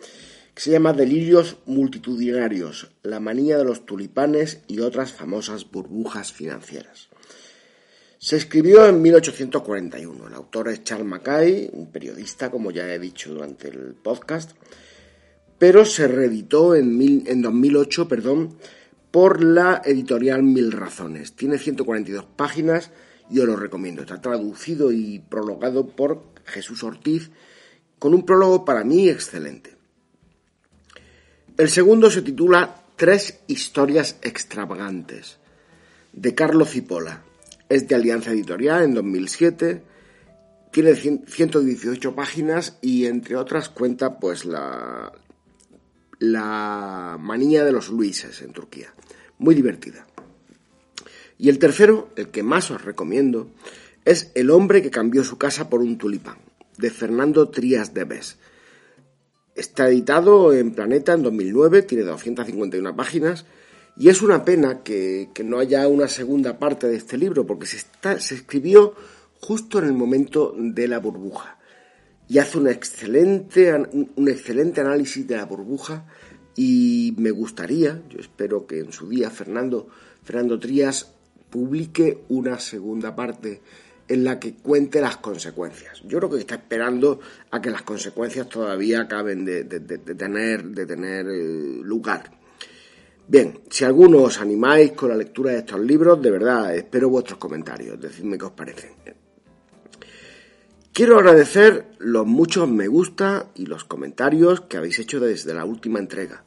que 0.55 0.63
se 0.63 0.71
llama 0.71 0.93
Delirios 0.93 1.59
multitudinarios, 1.67 2.91
la 3.03 3.21
manía 3.21 3.59
de 3.59 3.65
los 3.65 3.85
tulipanes 3.85 4.63
y 4.67 4.81
otras 4.81 5.13
famosas 5.13 5.71
burbujas 5.71 6.33
financieras. 6.33 7.09
Se 8.19 8.37
escribió 8.37 8.87
en 8.87 9.01
1841. 9.01 10.29
El 10.29 10.35
autor 10.35 10.69
es 10.69 10.85
Charles 10.85 11.07
Mackay, 11.07 11.71
un 11.73 11.91
periodista, 11.91 12.51
como 12.51 12.71
ya 12.71 12.93
he 12.93 12.99
dicho 12.99 13.33
durante 13.33 13.69
el 13.69 13.95
podcast, 13.95 14.53
pero 15.59 15.85
se 15.85 16.07
reeditó 16.09 16.75
en, 16.75 17.01
en 17.27 17.43
2008 17.43 18.09
perdón, 18.09 18.57
por 19.11 19.43
la 19.43 19.83
editorial 19.85 20.43
Mil 20.43 20.73
Razones. 20.73 21.35
Tiene 21.35 21.59
142 21.59 22.27
páginas 22.37 22.91
yo 23.31 23.47
lo 23.47 23.57
recomiendo. 23.57 24.03
Está 24.03 24.21
traducido 24.21 24.93
y 24.93 25.19
prologado 25.19 25.87
por 25.87 26.23
Jesús 26.45 26.83
Ortiz, 26.83 27.31
con 27.99 28.15
un 28.15 28.25
prólogo 28.25 28.65
para 28.65 28.85
mí 28.85 29.09
excelente. 29.09 29.77
El 31.57 31.69
segundo 31.69 32.11
se 32.11 32.23
titula 32.23 32.77
Tres 32.97 33.41
historias 33.47 34.19
extravagantes, 34.23 35.39
de 36.13 36.35
Carlos 36.35 36.71
Cipolla. 36.71 37.23
Es 37.69 37.87
de 37.87 37.95
Alianza 37.95 38.33
Editorial 38.33 38.83
en 38.83 38.95
2007, 38.95 39.83
tiene 40.71 40.95
118 40.95 42.15
páginas 42.15 42.79
y 42.81 43.07
entre 43.07 43.37
otras 43.37 43.69
cuenta 43.69 44.19
pues 44.19 44.45
la, 44.45 45.13
la 46.19 47.17
manía 47.19 47.65
de 47.65 47.73
los 47.73 47.89
Luises 47.89 48.43
en 48.43 48.53
Turquía. 48.53 48.93
Muy 49.39 49.55
divertida. 49.55 50.07
Y 51.41 51.49
el 51.49 51.59
tercero, 51.59 52.11
el 52.17 52.29
que 52.29 52.43
más 52.43 52.71
os 52.71 52.85
recomiendo, 52.85 53.49
es 54.05 54.31
El 54.35 54.51
hombre 54.51 54.83
que 54.83 54.91
cambió 54.91 55.25
su 55.25 55.39
casa 55.39 55.71
por 55.71 55.81
un 55.81 55.97
tulipán, 55.97 56.37
de 56.77 56.91
Fernando 56.91 57.49
Trías 57.49 57.95
de 57.95 58.05
Bes. 58.05 58.37
Está 59.55 59.89
editado 59.89 60.53
en 60.53 60.73
Planeta 60.73 61.15
en 61.15 61.23
2009, 61.23 61.81
tiene 61.83 62.05
251 62.05 62.95
páginas 62.95 63.47
y 63.97 64.11
es 64.11 64.21
una 64.21 64.45
pena 64.45 64.83
que, 64.83 65.31
no 65.43 65.59
haya 65.59 65.89
una 65.89 66.09
segunda 66.09 66.59
parte 66.59 66.89
de 66.89 66.97
este 66.97 67.17
libro 67.17 67.47
porque 67.47 67.67
se, 67.67 67.87
se 68.19 68.35
escribió 68.35 68.95
justo 69.41 69.79
en 69.79 69.87
el 69.87 69.95
momento 69.95 70.55
de 70.59 70.89
la 70.89 70.99
burbuja 70.99 71.59
y 72.29 72.37
hace 72.37 72.59
un 72.59 72.69
excelente, 72.69 73.73
un 73.73 74.29
excelente 74.29 74.83
análisis 74.83 75.27
de 75.27 75.37
la 75.37 75.47
burbuja 75.47 76.05
y 76.55 77.15
me 77.17 77.31
gustaría, 77.31 78.03
yo 78.11 78.19
espero 78.21 78.67
que 78.67 78.81
en 78.81 78.93
su 78.93 79.09
día 79.09 79.31
Fernando, 79.31 79.89
Fernando 80.23 80.61
Trías 80.61 81.15
publique 81.51 82.25
una 82.29 82.59
segunda 82.59 83.15
parte 83.15 83.61
en 84.09 84.25
la 84.25 84.41
que 84.41 84.55
cuente 84.55 85.01
las 85.01 85.19
consecuencias. 85.19 86.03
Yo 86.05 86.19
creo 86.19 86.31
que 86.31 86.39
está 86.39 86.57
esperando 86.57 87.21
a 87.51 87.61
que 87.61 87.71
las 87.71 87.83
consecuencias 87.83 88.49
todavía 88.49 89.03
acaben 89.03 89.45
de, 89.45 89.65
tener, 89.65 90.65
de 90.65 90.87
tener 90.87 91.27
eh, 91.29 91.81
lugar. 91.83 92.31
Bien, 93.29 93.61
si 93.71 93.85
alguno 93.85 94.23
os 94.23 94.41
animáis 94.41 94.93
con 94.93 95.11
la 95.11 95.17
lectura 95.17 95.53
de 95.53 95.59
estos 95.59 95.79
libros, 95.79 96.21
de 96.21 96.33
verdad 96.33 96.75
espero 96.75 97.09
vuestros 97.09 97.39
comentarios, 97.39 98.01
decidme 98.01 98.37
qué 98.37 98.47
os 98.47 98.53
parecen. 98.53 98.91
Quiero 100.93 101.17
agradecer 101.17 101.93
los 101.99 102.27
muchos 102.27 102.69
me 102.69 102.89
gusta 102.89 103.53
y 103.55 103.67
los 103.67 103.85
comentarios 103.85 104.63
que 104.63 104.77
habéis 104.77 104.99
hecho 104.99 105.21
desde 105.21 105.55
la 105.55 105.65
última 105.65 106.01
entrega. 106.01 106.45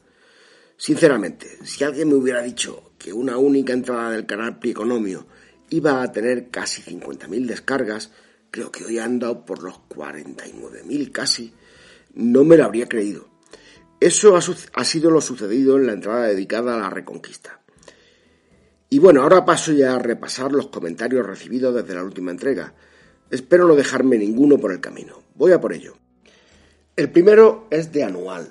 Sinceramente, 0.76 1.64
si 1.64 1.82
alguien 1.82 2.08
me 2.08 2.16
hubiera 2.16 2.42
dicho 2.42 2.92
que 3.04 3.12
una 3.12 3.36
única 3.36 3.74
entrada 3.74 4.12
del 4.12 4.24
canal 4.24 4.58
Prieconomio 4.58 5.26
iba 5.68 6.02
a 6.02 6.10
tener 6.10 6.48
casi 6.48 6.80
50.000 6.80 7.44
descargas, 7.44 8.10
creo 8.50 8.72
que 8.72 8.82
hoy 8.82 8.98
han 8.98 9.18
dado 9.18 9.44
por 9.44 9.62
los 9.62 9.74
49.000 9.90 11.12
casi, 11.12 11.52
no 12.14 12.44
me 12.44 12.56
lo 12.56 12.64
habría 12.64 12.88
creído. 12.88 13.28
Eso 14.00 14.38
ha, 14.38 14.84
sido 14.84 15.10
lo 15.10 15.20
sucedido 15.20 15.76
en 15.76 15.86
la 15.86 15.92
entrada 15.92 16.28
dedicada 16.28 16.76
a 16.76 16.78
la 16.78 16.88
Reconquista. 16.88 17.60
Y 18.88 19.00
bueno, 19.00 19.20
ahora 19.20 19.44
paso 19.44 19.74
ya 19.74 19.96
a 19.96 19.98
repasar 19.98 20.50
los 20.52 20.68
comentarios 20.68 21.26
recibidos 21.26 21.74
desde 21.74 21.94
la 21.94 22.04
última 22.04 22.30
entrega. 22.30 22.72
Espero 23.30 23.68
no 23.68 23.76
dejarme 23.76 24.16
ninguno 24.16 24.56
por 24.56 24.72
el 24.72 24.80
camino. 24.80 25.20
Voy 25.34 25.52
a 25.52 25.60
por 25.60 25.74
ello. 25.74 25.94
El 26.96 27.10
primero 27.10 27.66
es 27.70 27.92
de 27.92 28.02
anual, 28.02 28.50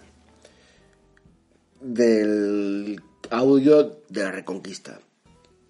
del 1.81 3.01
audio 3.33 4.03
de 4.09 4.23
la 4.23 4.31
Reconquista. 4.31 4.99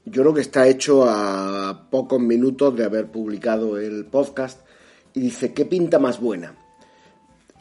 Yo 0.05 0.21
creo 0.21 0.33
que 0.33 0.41
está 0.41 0.67
hecho 0.67 1.05
a 1.07 1.87
pocos 1.89 2.19
minutos 2.19 2.75
de 2.75 2.83
haber 2.83 3.09
publicado 3.09 3.77
el 3.77 4.05
podcast 4.05 4.59
y 5.13 5.21
dice, 5.21 5.53
¿qué 5.53 5.63
pinta 5.63 5.97
más 5.97 6.19
buena? 6.19 6.57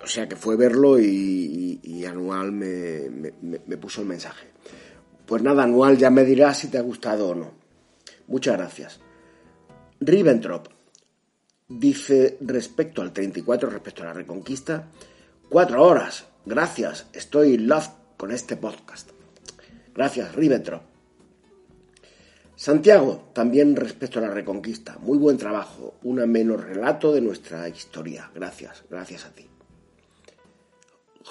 O 0.03 0.07
sea 0.09 0.29
que 0.29 0.35
fue 0.35 0.57
verlo 0.57 0.99
y, 0.99 2.05
Anual 2.05 2.51
me, 2.51 3.77
puso 3.77 4.01
el 4.01 4.09
mensaje. 4.09 4.49
Pues 5.25 5.41
nada, 5.41 5.63
Anual 5.63 5.97
ya 5.97 6.11
me 6.11 6.25
dirá 6.25 6.53
si 6.53 6.67
te 6.67 6.79
ha 6.79 6.83
gustado 6.83 7.29
o 7.29 7.35
no. 7.37 7.53
Muchas 8.27 8.57
gracias. 8.57 8.99
Ribbentrop 10.01 10.67
dice 11.69 12.39
respecto 12.41 13.03
al 13.03 13.13
34, 13.13 13.71
respecto 13.71 14.03
a 14.03 14.07
la 14.07 14.15
Reconquista, 14.15 14.89
cuatro 15.49 15.85
horas. 15.85 16.27
Gracias, 16.45 17.07
estoy 17.13 17.55
in 17.55 17.69
love 17.69 17.89
con 18.17 18.33
este 18.33 18.57
podcast. 18.57 19.12
Gracias, 19.95 20.35
Ribetro. 20.35 20.83
Santiago, 22.57 23.31
también 23.33 23.77
respecto 23.77 24.19
a 24.19 24.23
la 24.23 24.31
Reconquista. 24.31 24.97
Muy 25.01 25.19
buen 25.19 25.37
trabajo, 25.37 25.95
un 26.05 26.21
ameno 26.21 26.57
relato 26.57 27.13
de 27.13 27.21
nuestra 27.21 27.69
historia. 27.69 28.31
Gracias, 28.35 28.85
gracias 28.89 29.27
a 29.27 29.31
ti. 29.31 29.47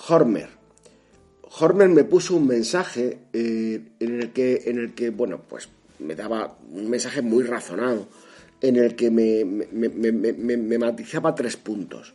Hormer. 0.09 0.49
Hormer 1.59 1.89
me 1.89 2.03
puso 2.03 2.35
un 2.35 2.47
mensaje 2.47 3.19
eh, 3.33 3.81
en, 3.99 4.21
el 4.21 4.31
que, 4.31 4.63
en 4.65 4.79
el 4.79 4.93
que, 4.93 5.09
bueno, 5.09 5.41
pues 5.47 5.69
me 5.99 6.15
daba 6.15 6.57
un 6.71 6.89
mensaje 6.89 7.21
muy 7.21 7.43
razonado, 7.43 8.07
en 8.61 8.75
el 8.75 8.95
que 8.95 9.09
me, 9.09 9.43
me 9.45 10.77
matizaba 10.77 11.33
tres 11.33 11.57
puntos. 11.57 12.13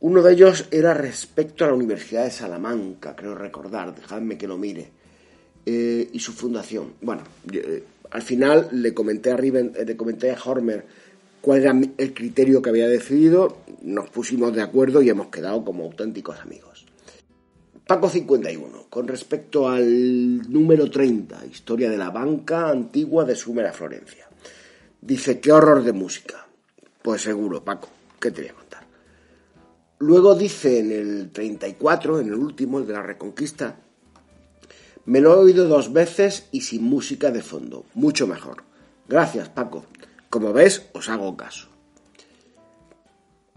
Uno 0.00 0.22
de 0.22 0.32
ellos 0.32 0.66
era 0.70 0.94
respecto 0.94 1.64
a 1.64 1.68
la 1.68 1.74
Universidad 1.74 2.24
de 2.24 2.30
Salamanca, 2.30 3.14
creo 3.14 3.34
recordar, 3.34 3.94
dejadme 3.94 4.38
que 4.38 4.48
lo 4.48 4.56
mire 4.56 4.97
eh, 5.70 6.08
y 6.14 6.18
su 6.18 6.32
fundación. 6.32 6.94
Bueno, 7.02 7.24
eh, 7.52 7.84
al 8.10 8.22
final 8.22 8.70
le 8.72 8.94
comenté 8.94 9.30
a 9.30 9.36
Riven, 9.36 9.74
le 9.84 9.96
comenté 9.98 10.30
a 10.30 10.38
Hormer 10.42 10.86
cuál 11.42 11.60
era 11.60 11.78
el 11.98 12.14
criterio 12.14 12.62
que 12.62 12.70
había 12.70 12.88
decidido, 12.88 13.58
nos 13.82 14.08
pusimos 14.08 14.54
de 14.54 14.62
acuerdo 14.62 15.02
y 15.02 15.10
hemos 15.10 15.26
quedado 15.26 15.62
como 15.66 15.84
auténticos 15.84 16.40
amigos. 16.40 16.86
Paco 17.86 18.08
51, 18.08 18.86
con 18.88 19.08
respecto 19.08 19.68
al 19.68 20.50
número 20.50 20.90
30, 20.90 21.44
historia 21.44 21.90
de 21.90 21.98
la 21.98 22.08
banca 22.08 22.70
antigua 22.70 23.26
de 23.26 23.36
Sumer 23.36 23.66
a 23.66 23.74
Florencia. 23.74 24.26
Dice, 25.02 25.38
qué 25.38 25.52
horror 25.52 25.82
de 25.84 25.92
música. 25.92 26.46
Pues 27.02 27.20
seguro, 27.20 27.62
Paco, 27.62 27.90
¿qué 28.18 28.30
te 28.30 28.40
voy 28.40 28.50
a 28.50 28.54
contar? 28.54 28.86
Luego 29.98 30.34
dice 30.34 30.78
en 30.78 30.92
el 30.92 31.30
34, 31.30 32.20
en 32.20 32.28
el 32.28 32.36
último, 32.36 32.78
el 32.78 32.86
de 32.86 32.94
la 32.94 33.02
Reconquista, 33.02 33.76
me 35.08 35.22
lo 35.22 35.32
he 35.32 35.38
oído 35.38 35.66
dos 35.68 35.94
veces 35.94 36.48
y 36.52 36.60
sin 36.60 36.84
música 36.84 37.30
de 37.30 37.40
fondo, 37.40 37.86
mucho 37.94 38.26
mejor. 38.26 38.64
Gracias, 39.08 39.48
Paco. 39.48 39.86
Como 40.28 40.52
ves, 40.52 40.90
os 40.92 41.08
hago 41.08 41.34
caso. 41.34 41.68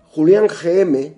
Julián 0.05 0.47
GM 0.47 1.13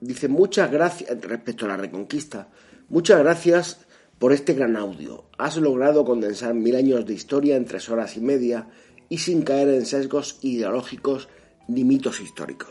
dice 0.00 0.28
muchas 0.28 0.70
gracias 0.70 1.20
respecto 1.20 1.64
a 1.64 1.70
la 1.70 1.76
reconquista. 1.76 2.46
Muchas 2.88 3.18
gracias 3.18 3.80
por 4.20 4.32
este 4.32 4.54
gran 4.54 4.76
audio. 4.76 5.24
Has 5.36 5.56
logrado 5.56 6.04
condensar 6.04 6.54
mil 6.54 6.76
años 6.76 7.04
de 7.04 7.14
historia 7.14 7.56
en 7.56 7.64
tres 7.64 7.88
horas 7.88 8.16
y 8.16 8.20
media 8.20 8.68
y 9.08 9.18
sin 9.18 9.42
caer 9.42 9.70
en 9.70 9.84
sesgos 9.84 10.38
ideológicos 10.42 11.28
ni 11.66 11.82
mitos 11.82 12.20
históricos. 12.20 12.70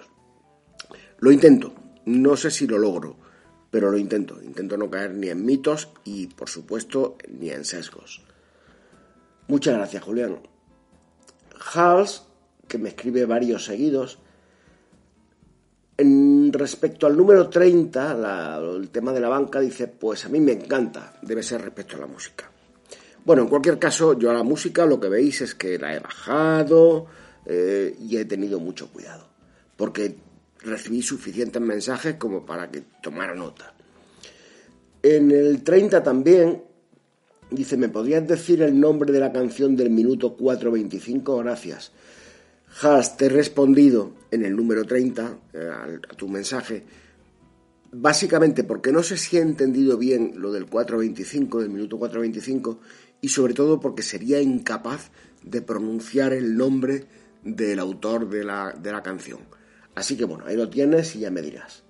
Lo 1.19 1.33
intento. 1.33 1.73
No 2.05 2.37
sé 2.37 2.51
si 2.51 2.67
lo 2.67 2.77
logro, 2.77 3.17
pero 3.75 3.91
lo 3.91 3.97
intento. 3.97 4.41
Intento 4.41 4.77
no 4.77 4.89
caer 4.89 5.13
ni 5.13 5.27
en 5.27 5.43
mitos 5.43 5.89
y, 6.05 6.27
por 6.27 6.47
supuesto, 6.47 7.17
ni 7.27 7.49
en 7.49 7.65
sesgos. 7.65 8.21
Muchas 9.49 9.75
gracias, 9.75 10.01
Julián. 10.01 10.39
Hals, 11.73 12.23
que 12.69 12.77
me 12.77 12.87
escribe 12.87 13.25
varios 13.25 13.65
seguidos. 13.65 14.17
En 15.97 16.53
respecto 16.53 17.05
al 17.05 17.17
número 17.17 17.49
30, 17.49 18.61
el 18.77 18.89
tema 18.91 19.11
de 19.11 19.19
la 19.19 19.27
banca, 19.27 19.59
dice, 19.59 19.89
pues 19.89 20.23
a 20.23 20.29
mí 20.29 20.39
me 20.39 20.53
encanta, 20.53 21.19
debe 21.21 21.43
ser 21.43 21.61
respecto 21.61 21.97
a 21.97 21.99
la 21.99 22.07
música. 22.07 22.49
Bueno, 23.25 23.41
en 23.41 23.49
cualquier 23.49 23.77
caso, 23.77 24.17
yo 24.17 24.31
a 24.31 24.33
la 24.33 24.43
música 24.43 24.85
lo 24.85 25.01
que 25.01 25.09
veis 25.09 25.41
es 25.41 25.53
que 25.53 25.77
la 25.77 25.93
he 25.93 25.99
bajado 25.99 27.07
eh, 27.45 27.93
y 27.99 28.15
he 28.15 28.23
tenido 28.23 28.61
mucho 28.61 28.87
cuidado, 28.87 29.27
porque 29.75 30.15
recibí 30.65 31.01
suficientes 31.01 31.61
mensajes 31.61 32.15
como 32.15 32.45
para 32.45 32.69
que 32.69 32.83
tomara 33.01 33.35
nota. 33.35 33.73
En 35.01 35.31
el 35.31 35.63
30 35.63 36.03
también 36.03 36.61
Dice, 37.51 37.77
¿me 37.77 37.89
podrías 37.89 38.27
decir 38.27 38.61
el 38.61 38.79
nombre 38.79 39.13
de 39.13 39.19
la 39.19 39.31
canción 39.31 39.75
del 39.75 39.89
minuto 39.89 40.35
4.25? 40.35 41.43
Gracias. 41.43 41.91
Has, 42.81 43.17
te 43.17 43.27
he 43.27 43.29
respondido 43.29 44.13
en 44.31 44.43
el 44.43 44.55
número 44.55 44.83
30 44.83 45.37
eh, 45.53 45.69
a, 45.71 46.15
tu 46.15 46.27
mensaje, 46.27 46.83
básicamente 47.91 48.63
porque 48.63 48.91
no 48.91 49.03
sé 49.03 49.15
si 49.15 49.37
he 49.37 49.41
entendido 49.41 49.97
bien 49.97 50.33
lo 50.35 50.51
del 50.51 50.67
4.25, 50.67 51.61
del 51.61 51.69
minuto 51.69 51.97
4.25, 51.97 52.77
y 53.21 53.29
sobre 53.29 53.53
todo 53.53 53.79
porque 53.79 54.01
sería 54.01 54.41
incapaz 54.41 55.11
de 55.43 55.61
pronunciar 55.61 56.33
el 56.33 56.57
nombre 56.57 57.05
del 57.43 57.79
autor 57.79 58.27
de 58.27 58.43
la, 58.43 58.73
de 58.73 58.91
la 58.91 59.03
canción. 59.03 59.39
Así 59.95 60.17
que 60.17 60.25
bueno, 60.25 60.45
ahí 60.45 60.55
lo 60.55 60.69
tienes 60.69 61.15
y 61.15 61.19
ya 61.19 61.31
me 61.31 61.41
dirás. 61.41 61.83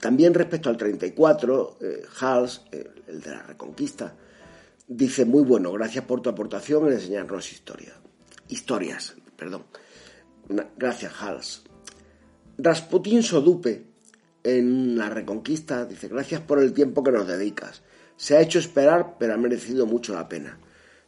también 0.00 0.34
respecto 0.34 0.68
al 0.68 0.76
34, 0.76 1.78
eh, 1.80 2.02
Hals, 2.20 2.62
el 2.72 3.20
de 3.20 3.30
la 3.30 3.42
Reconquista, 3.42 4.14
Dice, 4.90 5.26
muy 5.26 5.42
bueno, 5.42 5.70
gracias 5.72 6.06
por 6.06 6.22
tu 6.22 6.30
aportación 6.30 6.86
en 6.86 6.94
enseñarnos 6.94 7.52
historia. 7.52 7.92
Historias, 8.48 9.14
perdón. 9.36 9.64
Gracias, 10.78 11.12
Hals. 11.20 11.62
Rasputin 12.56 13.22
Sodupe, 13.22 13.84
en 14.42 14.96
la 14.96 15.10
Reconquista, 15.10 15.84
dice, 15.84 16.08
gracias 16.08 16.40
por 16.40 16.58
el 16.58 16.72
tiempo 16.72 17.04
que 17.04 17.12
nos 17.12 17.26
dedicas. 17.26 17.82
Se 18.16 18.34
ha 18.34 18.40
hecho 18.40 18.58
esperar, 18.58 19.16
pero 19.18 19.34
ha 19.34 19.36
merecido 19.36 19.84
mucho 19.84 20.14
la 20.14 20.26
pena. 20.26 20.58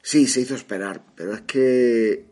Sí, 0.03 0.27
se 0.27 0.43
hizo 0.43 0.55
esperar, 0.55 1.03
pero 1.17 1.33
es 1.33 1.41
que 1.41 2.27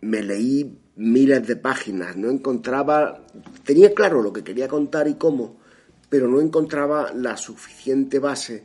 me 0.00 0.22
leí 0.22 0.78
miles 0.96 1.46
de 1.46 1.56
páginas, 1.56 2.16
no 2.16 2.30
encontraba, 2.30 3.24
tenía 3.64 3.94
claro 3.94 4.22
lo 4.22 4.32
que 4.32 4.44
quería 4.44 4.68
contar 4.68 5.08
y 5.08 5.14
cómo, 5.14 5.58
pero 6.08 6.28
no 6.28 6.40
encontraba 6.40 7.12
la 7.12 7.36
suficiente 7.36 8.18
base 8.18 8.64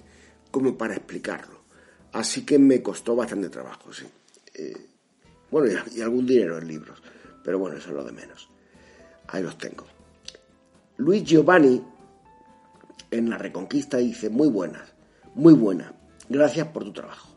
como 0.51 0.77
para 0.77 0.95
explicarlo. 0.95 1.57
Así 2.13 2.45
que 2.45 2.59
me 2.59 2.81
costó 2.81 3.15
bastante 3.15 3.49
trabajo, 3.49 3.93
sí. 3.93 4.05
Eh, 4.53 4.75
bueno, 5.51 5.81
y, 5.95 6.01
algún 6.01 6.25
dinero 6.25 6.57
en 6.57 6.67
libros, 6.67 7.01
pero 7.43 7.59
bueno, 7.59 7.77
eso 7.77 7.89
es 7.89 7.95
lo 7.95 8.03
de 8.03 8.11
menos. 8.11 8.49
Ahí 9.27 9.43
los 9.43 9.57
tengo. 9.57 9.85
Luis 10.97 11.23
Giovanni, 11.23 11.81
en 13.11 13.29
La 13.29 13.37
Reconquista, 13.37 13.97
dice, 13.97 14.29
muy 14.29 14.49
buenas, 14.49 14.93
muy 15.35 15.53
buena, 15.53 15.93
gracias 16.27 16.67
por 16.67 16.83
tu 16.83 16.91
trabajo. 16.91 17.29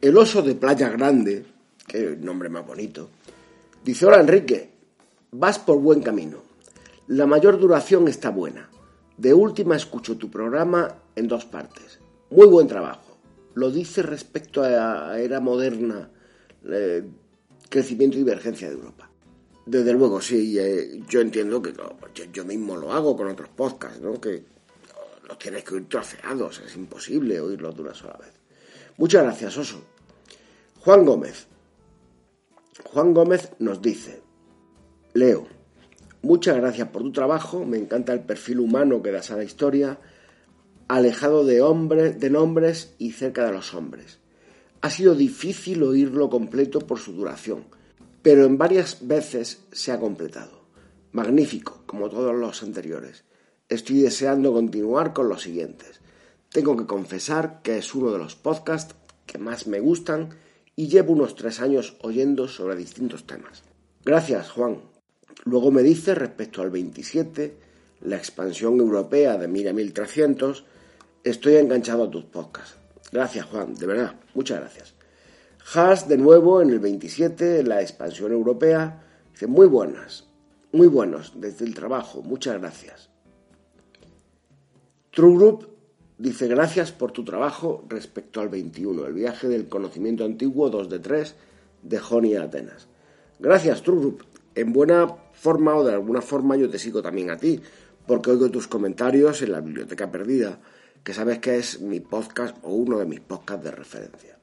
El 0.00 0.16
oso 0.16 0.42
de 0.42 0.54
Playa 0.54 0.88
Grande, 0.90 1.44
que 1.86 2.16
nombre 2.16 2.48
más 2.48 2.64
bonito, 2.64 3.10
dice, 3.90 4.06
hola 4.06 4.20
Enrique, 4.20 4.70
vas 5.32 5.58
por 5.58 5.78
buen 5.78 6.00
camino. 6.00 6.38
La 7.08 7.26
mayor 7.26 7.58
duración 7.58 8.08
está 8.08 8.30
buena. 8.30 8.68
De 9.16 9.34
última 9.34 9.76
escucho 9.76 10.16
tu 10.16 10.30
programa 10.30 11.02
en 11.16 11.26
dos 11.26 11.44
partes. 11.44 11.98
Muy 12.30 12.46
buen 12.46 12.68
trabajo 12.68 13.08
lo 13.58 13.72
dice 13.72 14.02
respecto 14.02 14.62
a 14.62 14.68
la 14.68 15.18
era 15.18 15.40
moderna, 15.40 16.08
eh, 16.64 17.02
crecimiento 17.68 18.16
y 18.16 18.20
divergencia 18.20 18.68
de 18.68 18.74
Europa. 18.74 19.10
Desde 19.66 19.92
luego, 19.92 20.20
sí, 20.20 20.56
eh, 20.56 21.02
yo 21.08 21.20
entiendo 21.20 21.60
que 21.60 21.74
yo, 22.32 22.44
mismo 22.44 22.76
lo 22.76 22.92
hago 22.92 23.16
con 23.16 23.26
otros 23.26 23.48
podcasts, 23.48 24.00
¿no? 24.00 24.20
que 24.20 24.44
los 25.26 25.38
tienes 25.40 25.64
que 25.64 25.74
oír 25.74 25.88
troceados, 25.88 26.62
es 26.64 26.76
imposible 26.76 27.40
oírlos 27.40 27.74
de 27.74 27.82
una 27.82 27.94
sola 27.94 28.16
vez. 28.16 28.32
Muchas 28.96 29.24
gracias, 29.24 29.58
Oso. 29.58 29.82
Juan 30.78 31.04
Gómez. 31.04 31.48
Juan 32.92 33.12
Gómez 33.12 33.50
nos 33.58 33.82
dice, 33.82 34.22
Leo, 35.12 35.46
muchas 36.22 36.56
gracias 36.56 36.88
por 36.88 37.02
tu 37.02 37.12
trabajo, 37.12 37.66
me 37.66 37.76
encanta 37.76 38.14
el 38.14 38.20
perfil 38.20 38.60
humano 38.60 39.02
que 39.02 39.12
das 39.12 39.30
a 39.30 39.36
la 39.36 39.44
historia, 39.44 39.98
alejado 40.88 41.44
de 41.44 41.60
hombres, 41.60 42.18
de 42.18 42.30
nombres 42.30 42.94
y 42.96 43.12
cerca 43.12 43.44
de 43.44 43.52
los 43.52 43.74
hombres. 43.74 44.20
Ha 44.80 44.88
sido 44.88 45.14
difícil 45.14 45.82
oírlo 45.82 46.30
completo 46.30 46.78
por 46.80 46.98
su 46.98 47.12
duración, 47.12 47.66
pero 48.22 48.46
en 48.46 48.56
varias 48.56 49.06
veces 49.06 49.66
se 49.70 49.92
ha 49.92 50.00
completado. 50.00 50.62
Magnífico, 51.12 51.82
como 51.84 52.08
todos 52.08 52.34
los 52.34 52.62
anteriores. 52.62 53.24
Estoy 53.68 54.00
deseando 54.00 54.54
continuar 54.54 55.12
con 55.12 55.28
los 55.28 55.42
siguientes. 55.42 56.00
Tengo 56.48 56.74
que 56.74 56.86
confesar 56.86 57.60
que 57.60 57.76
es 57.76 57.94
uno 57.94 58.10
de 58.12 58.18
los 58.18 58.34
podcasts 58.34 58.94
que 59.26 59.36
más 59.36 59.66
me 59.66 59.78
gustan 59.78 60.30
y 60.78 60.86
llevo 60.86 61.12
unos 61.12 61.34
tres 61.34 61.58
años 61.58 61.96
oyendo 62.02 62.46
sobre 62.46 62.76
distintos 62.76 63.26
temas. 63.26 63.64
Gracias, 64.04 64.48
Juan. 64.50 64.78
Luego 65.44 65.72
me 65.72 65.82
dice 65.82 66.14
respecto 66.14 66.62
al 66.62 66.70
27, 66.70 67.56
la 68.02 68.14
expansión 68.14 68.78
europea 68.78 69.36
de 69.36 69.48
1300, 69.48 70.64
Estoy 71.24 71.56
enganchado 71.56 72.04
a 72.04 72.10
tus 72.10 72.26
podcasts. 72.26 72.76
Gracias, 73.10 73.46
Juan, 73.46 73.74
de 73.74 73.86
verdad, 73.86 74.14
muchas 74.34 74.60
gracias. 74.60 74.94
Haas, 75.74 76.06
de 76.08 76.16
nuevo, 76.16 76.62
en 76.62 76.70
el 76.70 76.78
27, 76.78 77.64
la 77.64 77.82
expansión 77.82 78.30
europea, 78.30 79.02
dice, 79.32 79.48
muy 79.48 79.66
buenas, 79.66 80.28
muy 80.70 80.86
buenos, 80.86 81.32
desde 81.40 81.64
el 81.64 81.74
trabajo, 81.74 82.22
muchas 82.22 82.60
gracias. 82.60 83.10
True 85.10 85.34
Group 85.34 85.77
dice, 86.18 86.48
gracias 86.48 86.92
por 86.92 87.12
tu 87.12 87.24
trabajo 87.24 87.84
respecto 87.88 88.40
al 88.40 88.48
21, 88.48 89.06
el 89.06 89.14
viaje 89.14 89.48
del 89.48 89.68
conocimiento 89.68 90.24
antiguo 90.24 90.68
2 90.68 90.88
de 90.88 90.98
3 90.98 91.34
de 91.82 91.98
Joni 91.98 92.34
a 92.34 92.42
Atenas. 92.42 92.88
Gracias, 93.38 93.82
True 93.82 94.00
Group. 94.00 94.24
En 94.54 94.72
buena 94.72 95.06
forma 95.32 95.76
o 95.76 95.84
de 95.84 95.92
alguna 95.92 96.20
forma 96.20 96.56
yo 96.56 96.68
te 96.68 96.78
sigo 96.78 97.00
también 97.00 97.30
a 97.30 97.36
ti, 97.36 97.60
porque 98.06 98.30
oigo 98.30 98.50
tus 98.50 98.66
comentarios 98.66 99.42
en 99.42 99.52
la 99.52 99.60
biblioteca 99.60 100.10
perdida 100.10 100.58
que 101.04 101.14
sabes 101.14 101.38
que 101.38 101.56
es 101.56 101.80
mi 101.80 102.00
podcast 102.00 102.56
o 102.62 102.74
uno 102.74 102.98
de 102.98 103.06
mis 103.06 103.20
podcasts 103.20 103.64
de 103.64 103.70
referencia. 103.70 104.38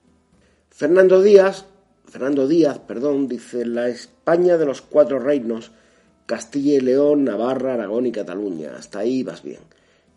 Fernando 0.69 1.21
Díaz, 1.21 1.65
Fernando 2.05 2.47
Díaz, 2.47 2.79
perdón, 2.79 3.27
dice 3.27 3.65
la 3.65 3.89
España 3.89 4.57
de 4.57 4.65
los 4.65 4.81
cuatro 4.81 5.19
reinos, 5.19 5.71
Castilla 6.25 6.75
y 6.75 6.79
León, 6.79 7.23
Navarra, 7.23 7.73
Aragón 7.73 8.05
y 8.07 8.11
Cataluña. 8.11 8.75
Hasta 8.77 8.99
ahí 8.99 9.21
vas 9.23 9.43
bien. 9.43 9.59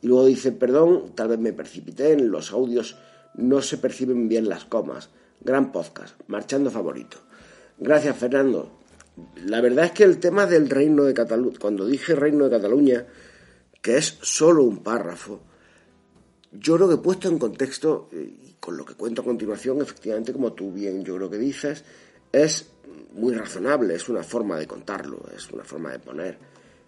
Y 0.00 0.08
luego 0.08 0.26
dice, 0.26 0.52
perdón, 0.52 1.12
tal 1.14 1.28
vez 1.28 1.38
me 1.38 1.52
precipité 1.52 2.12
en 2.12 2.30
los 2.30 2.52
audios, 2.52 2.96
no 3.34 3.62
se 3.62 3.78
perciben 3.78 4.28
bien 4.28 4.48
las 4.48 4.64
comas. 4.64 5.10
Gran 5.40 5.72
podcast, 5.72 6.14
marchando 6.26 6.70
favorito. 6.70 7.18
Gracias, 7.78 8.16
Fernando. 8.16 8.78
La 9.46 9.60
verdad 9.60 9.86
es 9.86 9.92
que 9.92 10.04
el 10.04 10.18
tema 10.18 10.46
del 10.46 10.70
reino 10.70 11.04
de 11.04 11.14
Cataluña, 11.14 11.58
cuando 11.60 11.86
dije 11.86 12.14
reino 12.14 12.44
de 12.44 12.50
Cataluña, 12.50 13.06
que 13.82 13.96
es 13.96 14.18
solo 14.22 14.64
un 14.64 14.82
párrafo, 14.82 15.40
yo 16.52 16.76
creo 16.76 16.88
que 16.88 16.96
puesto 16.96 17.28
en 17.28 17.38
contexto, 17.38 18.08
y 18.12 18.54
con 18.60 18.76
lo 18.76 18.84
que 18.84 18.94
cuento 18.94 19.22
a 19.22 19.24
continuación, 19.24 19.80
efectivamente, 19.80 20.32
como 20.32 20.52
tú 20.52 20.72
bien 20.72 21.04
yo 21.04 21.16
creo 21.16 21.30
que 21.30 21.38
dices, 21.38 21.84
es 22.32 22.70
muy 23.12 23.34
razonable, 23.34 23.94
es 23.94 24.08
una 24.08 24.22
forma 24.22 24.58
de 24.58 24.66
contarlo, 24.66 25.24
es 25.36 25.50
una 25.50 25.64
forma 25.64 25.92
de 25.92 25.98
poner, 25.98 26.38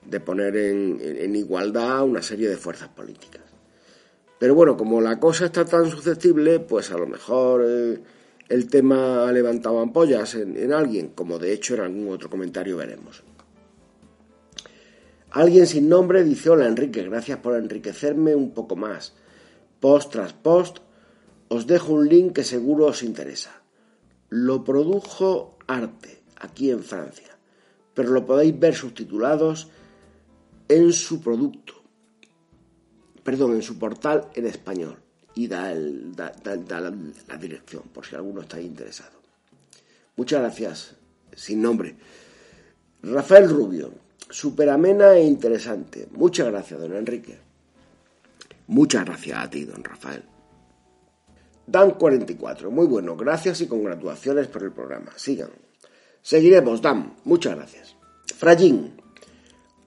de 0.05 0.21
poner 0.21 0.57
en, 0.57 1.37
igualdad 1.37 2.03
una 2.05 2.23
serie 2.23 2.49
de 2.49 2.57
fuerzas 2.57 2.89
políticas. 2.89 3.43
Pero 4.39 4.55
bueno, 4.55 4.77
como 4.77 5.01
la 5.01 5.21
cosa 5.21 5.47
está 5.47 5.65
tan 5.65 5.91
susceptible, 5.91 6.61
pues 6.61 6.91
a 6.91 6.99
lo 6.99 7.07
mejor 7.07 7.65
eh, 7.67 8.01
el 8.49 8.69
tema 8.69 9.29
ha 9.29 9.33
levantado 9.33 9.81
ampollas 9.81 10.35
en, 10.35 10.57
en 10.57 10.73
alguien, 10.73 11.09
como 11.09 11.39
de 11.39 11.53
hecho 11.53 11.75
en 11.75 11.81
algún 11.81 12.09
otro 12.09 12.31
comentario 12.31 12.77
veremos. 12.77 13.23
Alguien 15.31 15.67
sin 15.67 15.89
nombre 15.89 16.25
dice, 16.25 16.51
hola 16.51 16.67
Enrique, 16.67 17.05
gracias 17.05 17.39
por 17.39 17.55
enriquecerme 17.55 18.35
un 18.35 18.53
poco 18.53 18.75
más. 18.75 19.15
Post 19.79 20.13
tras 20.13 20.33
post, 20.33 20.79
os 21.49 21.67
dejo 21.67 21.93
un 21.93 22.09
link 22.09 22.33
que 22.33 22.45
seguro 22.45 22.87
os 22.87 23.03
interesa. 23.03 23.63
Lo 24.29 24.65
produjo 24.65 25.57
Arte, 25.69 26.23
aquí 26.37 26.71
en 26.71 26.83
Francia, 26.83 27.39
pero 27.95 28.11
lo 28.11 28.27
podéis 28.27 28.59
ver 28.59 28.75
subtitulados 28.75 29.71
en 30.71 30.93
su 30.93 31.21
producto, 31.21 31.75
perdón, 33.25 33.55
en 33.55 33.63
su 33.63 33.77
portal 33.77 34.31
en 34.35 34.47
español 34.47 34.97
y 35.35 35.49
da, 35.49 35.75
la, 35.75 37.37
dirección 37.41 37.83
por 37.93 38.07
si 38.07 38.15
alguno 38.15 38.43
está 38.43 38.61
interesado. 38.61 39.19
Muchas 40.15 40.41
gracias, 40.41 40.95
sin 41.35 41.61
nombre. 41.61 41.97
Rafael 43.03 43.49
Rubio, 43.49 43.91
superamena 44.29 45.17
e 45.17 45.25
interesante. 45.25 46.07
Muchas 46.13 46.47
gracias, 46.47 46.81
don 46.81 46.95
Enrique. 46.95 47.37
Muchas 48.69 49.05
gracias 49.05 49.39
a 49.39 49.51
ti, 49.51 49.65
don 49.65 49.83
Rafael. 49.83 50.23
Dan44, 51.67 52.71
muy 52.71 52.87
bueno, 52.87 53.17
gracias 53.17 53.61
y 53.61 53.67
congratulaciones 53.67 54.47
por 54.47 54.63
el 54.63 54.71
programa. 54.71 55.11
Sigan. 55.17 55.51
Seguiremos, 56.23 56.81
Dan, 56.81 57.17
muchas 57.25 57.57
gracias. 57.57 57.97
Frayín, 58.37 59.00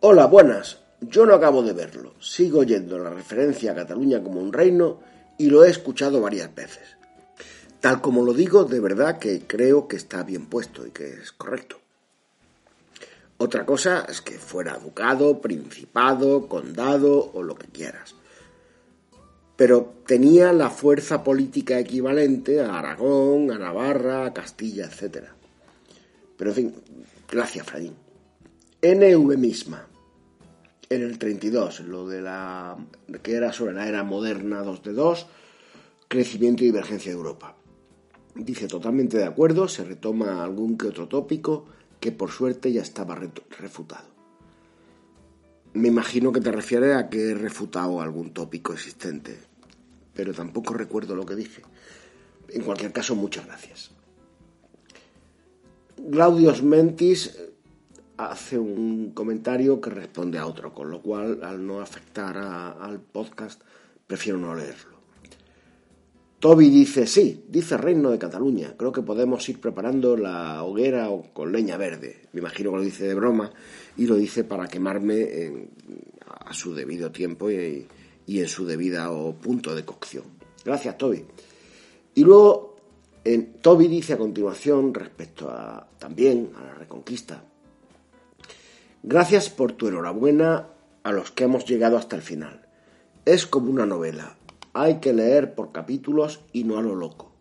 hola, 0.05 0.25
buenas. 0.25 0.80
Yo 0.99 1.25
no 1.25 1.34
acabo 1.34 1.63
de 1.63 1.71
verlo. 1.71 2.15
Sigo 2.19 2.59
oyendo 2.59 2.99
la 2.99 3.09
referencia 3.09 3.71
a 3.71 3.75
Cataluña 3.75 4.21
como 4.21 4.41
un 4.41 4.51
reino 4.51 4.99
y 5.38 5.45
lo 5.45 5.63
he 5.63 5.69
escuchado 5.69 6.19
varias 6.19 6.53
veces. 6.53 6.97
Tal 7.80 8.01
como 8.01 8.25
lo 8.25 8.34
digo, 8.34 8.65
de 8.65 8.81
verdad 8.81 9.17
que 9.17 9.43
creo 9.47 9.88
que 9.88 9.95
está 9.95 10.23
bien 10.23 10.47
puesto 10.47 10.85
y 10.85 10.91
que 10.91 11.07
es 11.07 11.31
correcto. 11.31 11.77
Otra 13.38 13.65
cosa 13.65 14.05
es 14.09 14.19
que 14.19 14.38
fuera 14.38 14.77
ducado, 14.77 15.39
principado, 15.39 16.49
condado 16.49 17.31
o 17.34 17.41
lo 17.41 17.55
que 17.55 17.67
quieras. 17.67 18.13
Pero 19.55 19.93
tenía 20.05 20.51
la 20.51 20.69
fuerza 20.69 21.23
política 21.23 21.80
equivalente 21.80 22.59
a 22.59 22.77
Aragón, 22.77 23.51
a 23.51 23.57
Navarra, 23.57 24.25
a 24.25 24.34
Castilla, 24.34 24.85
etc. 24.85 25.27
Pero 26.35 26.49
en 26.49 26.55
fin, 26.55 26.75
gracias, 27.31 27.65
Fradín. 27.65 27.95
NV 28.81 29.38
misma, 29.38 29.88
en 30.89 31.01
el 31.01 31.18
32, 31.18 31.81
lo 31.81 32.07
de 32.07 32.22
la 32.22 32.77
que 33.22 33.35
era 33.35 33.53
sobre 33.53 33.73
la 33.73 33.88
era 33.88 34.03
moderna 34.03 34.61
2 34.61 34.84
de 34.84 34.93
2, 34.93 35.27
crecimiento 36.07 36.64
y 36.64 36.68
divergencia 36.68 37.11
de 37.11 37.18
Europa. 37.18 37.55
Dice 38.35 38.68
totalmente 38.68 39.18
de 39.18 39.26
acuerdo, 39.26 39.68
se 39.68 39.84
retoma 39.84 40.43
algún 40.43 40.77
que 40.77 40.88
otro 40.88 41.07
tópico 41.07 41.65
que 41.99 42.11
por 42.11 42.31
suerte 42.31 42.72
ya 42.72 42.81
estaba 42.81 43.15
refutado. 43.60 44.07
Me 45.73 45.88
imagino 45.88 46.31
que 46.31 46.41
te 46.41 46.51
refieres 46.51 46.95
a 46.95 47.10
que 47.10 47.31
he 47.31 47.34
refutado 47.34 48.01
algún 48.01 48.34
tópico 48.34 48.73
existente, 48.73 49.39
pero 50.14 50.34
tampoco 50.34 50.73
recuerdo 50.73 51.15
lo 51.15 51.26
que 51.26 51.35
dije. 51.35 51.64
En 52.49 52.64
cualquier 52.64 52.91
caso, 52.91 53.15
muchas 53.15 53.45
gracias. 53.45 53.91
Claudius 56.11 56.61
Mentis 56.61 57.39
hace 58.18 58.57
un 58.57 59.11
comentario 59.11 59.81
que 59.81 59.90
responde 59.90 60.38
a 60.38 60.45
otro, 60.45 60.73
con 60.73 60.90
lo 60.90 61.02
cual, 61.02 61.40
al 61.44 61.65
no 61.65 61.81
afectar 61.81 62.38
al 62.38 62.99
podcast, 62.99 63.61
prefiero 64.07 64.38
no 64.38 64.56
leerlo. 64.56 64.94
Toby 66.40 66.69
dice, 66.69 67.07
sí, 67.07 67.45
dice 67.48 67.77
Reino 67.77 68.11
de 68.11 68.19
Cataluña, 68.19 68.76
creo 68.76 68.91
que 68.91 69.02
podemos 69.02 69.48
ir 69.48 69.61
preparando 69.61 70.18
la 70.18 70.61
hoguera 70.64 71.07
con 71.31 71.53
leña 71.53 71.77
verde. 71.77 72.23
Me 72.34 72.41
imagino 72.41 72.72
que 72.72 72.77
lo 72.77 72.84
dice 72.84 73.07
de 73.07 73.14
broma 73.14 73.49
y 73.95 74.07
lo 74.07 74.15
dice 74.15 74.44
para 74.44 74.68
quemarme 74.68 75.69
a 76.27 76.53
su 76.53 76.76
debido 76.76 77.11
tiempo 77.11 77.49
y, 77.49 77.88
en 78.27 78.48
su 78.49 78.65
debida 78.65 79.10
punto 79.41 79.73
de 79.73 79.85
cocción. 79.85 80.26
Gracias, 80.65 80.98
Toby. 80.98 81.23
Y 82.15 82.23
luego, 82.26 82.76
en, 83.23 83.53
Toby 83.61 83.88
dice 83.88 84.11
a 84.11 84.18
continuación, 84.18 84.94
respecto 84.94 85.49
a 85.49 85.88
también 85.98 86.52
a 86.57 86.65
la 86.65 86.73
reconquista, 86.73 87.41
Gracias 89.05 89.49
por 89.49 89.73
tu 89.73 89.89
enhorabuena 89.89 90.69
a 91.03 91.11
los 91.11 91.30
que 91.30 91.43
hemos 91.43 91.65
llegado 91.65 91.97
hasta 91.97 92.15
el 92.15 92.21
final. 92.21 92.65
Es 93.25 93.45
como 93.45 93.69
una 93.69 93.85
novela. 93.85 94.38
Hay 94.71 95.01
que 95.01 95.11
leer 95.11 95.55
por 95.55 95.73
capítulos 95.73 96.39
y 96.53 96.63
no 96.63 96.77
a 96.77 96.81
lo 96.81 96.95
loco. 96.95 97.34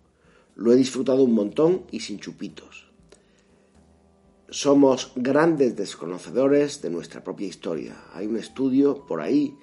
Lo 0.57 0.73
he 0.73 0.77
disfrutado 0.77 1.23
un 1.23 1.35
montón 1.35 1.85
y 1.93 2.01
sin 2.01 2.19
chupitos. 2.19 2.91
Somos 4.51 5.13
grandes 5.15 5.77
desconocedores 5.77 6.83
de 6.83 6.91
nuestra 6.91 7.23
propia 7.23 7.47
historia. 7.47 7.95
Hay 8.13 8.27
un 8.27 8.39
estudio 8.39 9.07
por 9.07 9.21
ahí 9.21 9.57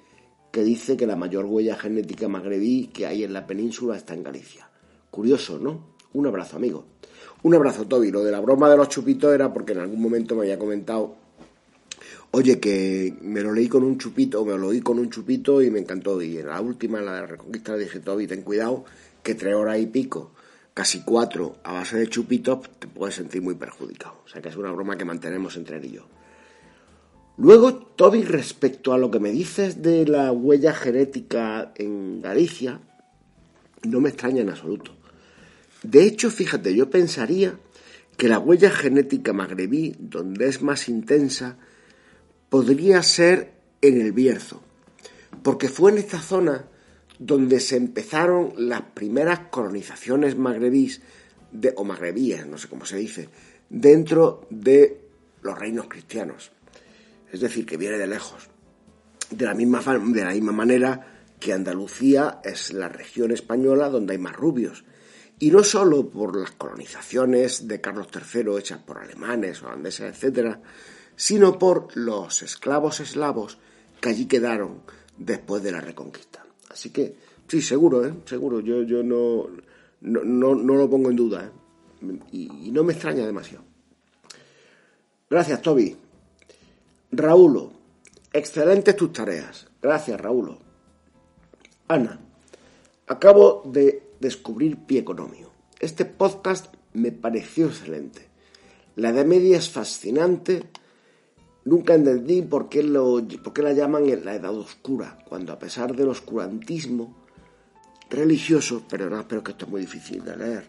que 0.52 0.64
dice 0.64 0.96
que 0.96 1.06
la 1.06 1.16
mayor 1.16 1.44
huella 1.44 1.76
genética 1.76 2.28
magrebí 2.28 2.86
que 2.86 3.06
hay 3.06 3.24
en 3.24 3.34
la 3.34 3.46
península 3.46 3.98
está 3.98 4.14
en 4.14 4.22
Galicia. 4.22 4.70
Curioso, 5.10 5.58
¿no? 5.58 5.96
Un 6.14 6.26
abrazo, 6.26 6.56
amigo. 6.56 6.86
Un 7.42 7.54
abrazo, 7.54 7.86
Toby. 7.86 8.10
Lo 8.10 8.24
de 8.24 8.32
la 8.32 8.40
broma 8.40 8.70
de 8.70 8.78
los 8.78 8.88
chupitos 8.88 9.34
era 9.34 9.52
porque 9.52 9.72
en 9.72 9.80
algún 9.80 10.00
momento 10.00 10.34
me 10.34 10.42
había 10.42 10.58
comentado 10.58 11.20
Oye, 12.32 12.60
que 12.60 13.14
me 13.22 13.40
lo 13.40 13.52
leí 13.52 13.68
con 13.68 13.82
un 13.82 13.98
chupito, 13.98 14.44
me 14.44 14.56
lo 14.56 14.68
oí 14.68 14.80
con 14.80 15.00
un 15.00 15.10
chupito 15.10 15.60
y 15.62 15.70
me 15.70 15.80
encantó. 15.80 16.22
Y 16.22 16.38
en 16.38 16.46
la 16.46 16.60
última, 16.60 17.00
la 17.00 17.14
de 17.14 17.26
Reconquista, 17.26 17.76
dije, 17.76 17.98
Toby, 17.98 18.28
ten 18.28 18.42
cuidado, 18.42 18.84
que 19.24 19.34
tres 19.34 19.54
horas 19.54 19.80
y 19.80 19.86
pico, 19.86 20.30
casi 20.72 21.02
cuatro, 21.02 21.56
a 21.64 21.72
base 21.72 21.98
de 21.98 22.08
chupitos, 22.08 22.60
te 22.78 22.86
puedes 22.86 23.16
sentir 23.16 23.42
muy 23.42 23.56
perjudicado. 23.56 24.22
O 24.24 24.28
sea 24.28 24.40
que 24.40 24.48
es 24.48 24.56
una 24.56 24.70
broma 24.70 24.96
que 24.96 25.04
mantenemos 25.04 25.56
entre 25.56 25.78
él 25.78 25.86
y 25.86 25.90
yo. 25.92 26.06
Luego, 27.36 27.74
Toby, 27.74 28.22
respecto 28.22 28.92
a 28.92 28.98
lo 28.98 29.10
que 29.10 29.18
me 29.18 29.32
dices 29.32 29.82
de 29.82 30.06
la 30.06 30.30
huella 30.30 30.72
genética 30.72 31.72
en 31.74 32.20
Galicia, 32.20 32.80
no 33.82 34.00
me 34.00 34.10
extraña 34.10 34.42
en 34.42 34.50
absoluto. 34.50 34.92
De 35.82 36.04
hecho, 36.04 36.30
fíjate, 36.30 36.76
yo 36.76 36.90
pensaría 36.90 37.58
que 38.16 38.28
la 38.28 38.38
huella 38.38 38.70
genética 38.70 39.32
magrebí, 39.32 39.96
donde 39.98 40.48
es 40.48 40.60
más 40.62 40.88
intensa, 40.88 41.56
podría 42.50 43.02
ser 43.02 43.54
en 43.80 43.98
el 43.98 44.12
Bierzo, 44.12 44.60
porque 45.42 45.68
fue 45.68 45.92
en 45.92 45.98
esta 45.98 46.20
zona 46.20 46.66
donde 47.18 47.60
se 47.60 47.76
empezaron 47.76 48.52
las 48.56 48.82
primeras 48.82 49.40
colonizaciones 49.50 50.36
magrebíes, 50.36 51.00
de, 51.52 51.72
o 51.76 51.84
magrebíes, 51.84 52.46
no 52.46 52.58
sé 52.58 52.68
cómo 52.68 52.84
se 52.84 52.96
dice, 52.96 53.28
dentro 53.68 54.46
de 54.50 55.00
los 55.42 55.58
reinos 55.58 55.86
cristianos. 55.88 56.50
Es 57.32 57.40
decir, 57.40 57.64
que 57.64 57.76
viene 57.76 57.98
de 57.98 58.06
lejos. 58.06 58.48
De 59.30 59.44
la 59.44 59.54
misma, 59.54 59.80
de 59.80 60.24
la 60.24 60.32
misma 60.32 60.52
manera 60.52 61.06
que 61.38 61.52
Andalucía 61.52 62.40
es 62.44 62.72
la 62.72 62.88
región 62.88 63.30
española 63.30 63.88
donde 63.88 64.14
hay 64.14 64.18
más 64.18 64.34
rubios. 64.34 64.84
Y 65.38 65.50
no 65.50 65.62
solo 65.62 66.10
por 66.10 66.36
las 66.36 66.50
colonizaciones 66.50 67.66
de 67.68 67.80
Carlos 67.80 68.08
III 68.12 68.58
hechas 68.58 68.80
por 68.80 68.98
alemanes, 68.98 69.62
holandeses, 69.62 70.14
etcétera, 70.14 70.60
sino 71.20 71.58
por 71.58 71.94
los 71.98 72.42
esclavos 72.42 73.00
eslavos 73.00 73.58
que 74.00 74.08
allí 74.08 74.24
quedaron 74.24 74.80
después 75.18 75.62
de 75.62 75.70
la 75.70 75.82
reconquista. 75.82 76.46
Así 76.70 76.88
que, 76.88 77.14
sí, 77.46 77.60
seguro, 77.60 78.06
¿eh? 78.06 78.14
seguro, 78.24 78.60
yo, 78.60 78.84
yo 78.84 79.02
no, 79.02 79.46
no, 80.00 80.54
lo 80.54 80.88
pongo 80.88 81.10
en 81.10 81.16
duda 81.16 81.44
¿eh? 81.44 82.18
y, 82.32 82.70
no 82.70 82.84
me 82.84 82.94
extraña 82.94 83.26
demasiado. 83.26 83.62
Gracias, 85.28 85.60
Toby. 85.60 85.94
Raúl, 87.12 87.70
excelentes 88.32 88.96
tus 88.96 89.12
tareas. 89.12 89.68
Gracias, 89.82 90.18
Raúl. 90.18 90.56
Ana, 91.88 92.18
acabo 93.08 93.62
de 93.66 94.14
descubrir 94.20 94.86
Pie 94.86 95.00
Economio. 95.00 95.52
Este 95.80 96.06
podcast 96.06 96.74
me 96.94 97.12
pareció 97.12 97.66
excelente. 97.66 98.26
La 98.96 99.12
de 99.12 99.26
media 99.26 99.58
es 99.58 99.68
fascinante 99.68 100.64
Nunca 101.64 101.94
entendí 101.94 102.42
por 102.42 102.68
qué, 102.68 102.82
lo, 102.82 103.22
por 103.42 103.52
qué 103.52 103.62
la 103.62 103.72
llaman 103.72 104.06
la 104.24 104.34
Edad 104.34 104.54
Oscura, 104.54 105.18
cuando 105.28 105.52
a 105.52 105.58
pesar 105.58 105.94
del 105.94 106.08
oscurantismo 106.08 107.16
religioso, 108.08 108.82
perdonad, 108.88 109.26
pero 109.28 109.44
que 109.44 109.52
esto 109.52 109.66
es 109.66 109.70
muy 109.70 109.80
difícil 109.82 110.24
de 110.24 110.36
leer, 110.36 110.68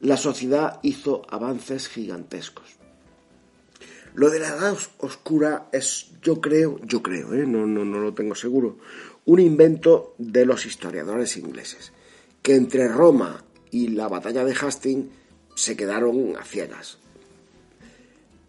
la 0.00 0.16
sociedad 0.16 0.78
hizo 0.82 1.22
avances 1.28 1.88
gigantescos. 1.88 2.76
Lo 4.14 4.30
de 4.30 4.40
la 4.40 4.48
edad 4.48 4.76
oscura 4.98 5.68
es, 5.72 6.10
yo 6.22 6.40
creo, 6.40 6.80
yo 6.84 7.02
creo, 7.02 7.34
¿eh? 7.34 7.46
no, 7.46 7.66
no, 7.66 7.84
no 7.84 7.98
lo 7.98 8.14
tengo 8.14 8.34
seguro, 8.34 8.78
un 9.26 9.40
invento 9.40 10.14
de 10.18 10.46
los 10.46 10.66
historiadores 10.66 11.36
ingleses, 11.36 11.92
que 12.42 12.54
entre 12.54 12.88
Roma 12.88 13.44
y 13.70 13.88
la 13.88 14.08
batalla 14.08 14.44
de 14.44 14.54
Hastings 14.54 15.06
se 15.54 15.76
quedaron 15.76 16.36
a 16.36 16.44
ciegas. 16.44 16.98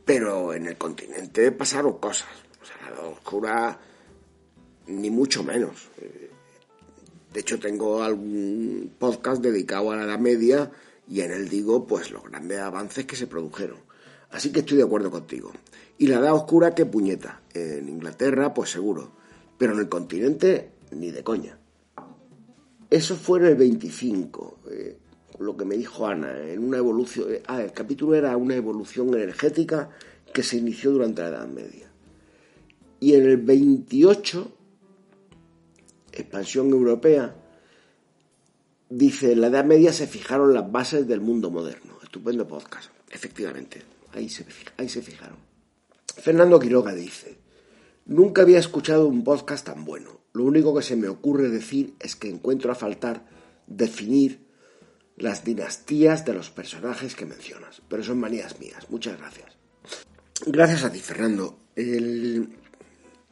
Pero 0.09 0.55
en 0.55 0.65
el 0.65 0.75
continente 0.75 1.51
pasaron 1.51 1.99
cosas. 1.99 2.29
O 2.59 2.65
sea, 2.65 2.89
la 2.89 3.07
oscura, 3.09 3.79
ni 4.87 5.11
mucho 5.11 5.43
menos. 5.43 5.87
De 7.31 7.39
hecho, 7.39 7.59
tengo 7.59 8.01
algún 8.01 8.91
podcast 8.97 9.39
dedicado 9.39 9.91
a 9.91 9.97
la 9.97 10.05
Edad 10.05 10.17
Media 10.17 10.71
y 11.07 11.21
en 11.21 11.31
él 11.31 11.47
digo, 11.47 11.85
pues, 11.85 12.09
los 12.09 12.23
grandes 12.23 12.57
avances 12.57 13.05
que 13.05 13.15
se 13.15 13.27
produjeron. 13.27 13.77
Así 14.31 14.51
que 14.51 14.61
estoy 14.61 14.77
de 14.77 14.83
acuerdo 14.85 15.11
contigo. 15.11 15.51
Y 15.99 16.07
la 16.07 16.17
Edad 16.17 16.33
Oscura, 16.33 16.73
qué 16.73 16.87
puñeta. 16.87 17.41
En 17.53 17.87
Inglaterra, 17.87 18.51
pues 18.51 18.71
seguro. 18.71 19.11
Pero 19.59 19.73
en 19.73 19.79
el 19.81 19.89
continente, 19.89 20.71
ni 20.89 21.11
de 21.11 21.23
coña. 21.23 21.59
Eso 22.89 23.15
fue 23.15 23.41
en 23.41 23.45
el 23.45 23.55
25, 23.57 24.59
eh, 24.71 24.97
lo 25.39 25.57
que 25.57 25.65
me 25.65 25.77
dijo 25.77 26.05
Ana, 26.07 26.37
en 26.47 26.63
una 26.63 26.77
evolución. 26.77 27.27
Ah, 27.47 27.61
el 27.61 27.71
capítulo 27.71 28.15
era 28.15 28.35
una 28.37 28.55
evolución 28.55 29.13
energética 29.13 29.89
que 30.33 30.43
se 30.43 30.57
inició 30.57 30.91
durante 30.91 31.21
la 31.21 31.29
Edad 31.29 31.47
Media. 31.47 31.89
Y 32.99 33.13
en 33.15 33.25
el 33.25 33.37
28 33.37 34.59
expansión 36.11 36.69
europea, 36.69 37.35
dice, 38.89 39.33
en 39.33 39.41
la 39.41 39.47
Edad 39.47 39.65
Media 39.65 39.93
se 39.93 40.07
fijaron 40.07 40.53
las 40.53 40.71
bases 40.71 41.07
del 41.07 41.21
mundo 41.21 41.49
moderno. 41.49 41.93
Estupendo 42.03 42.47
podcast, 42.47 42.91
efectivamente, 43.09 43.83
ahí 44.13 44.29
se, 44.29 44.45
ahí 44.77 44.89
se 44.89 45.01
fijaron. 45.01 45.37
Fernando 46.15 46.59
Quiroga 46.59 46.93
dice, 46.93 47.37
nunca 48.05 48.41
había 48.41 48.59
escuchado 48.59 49.07
un 49.07 49.23
podcast 49.23 49.65
tan 49.65 49.85
bueno. 49.85 50.19
Lo 50.33 50.43
único 50.43 50.75
que 50.75 50.83
se 50.83 50.95
me 50.95 51.07
ocurre 51.07 51.49
decir 51.49 51.95
es 51.99 52.15
que 52.15 52.29
encuentro 52.29 52.71
a 52.71 52.75
faltar 52.75 53.25
definir 53.67 54.48
las 55.19 55.43
dinastías 55.43 56.25
de 56.25 56.33
los 56.33 56.49
personajes 56.49 57.15
que 57.15 57.25
mencionas. 57.25 57.81
Pero 57.87 58.03
son 58.03 58.19
manías 58.19 58.59
mías. 58.59 58.89
Muchas 58.89 59.17
gracias. 59.17 59.57
Gracias 60.45 60.83
a 60.83 60.91
ti, 60.91 60.99
Fernando. 60.99 61.59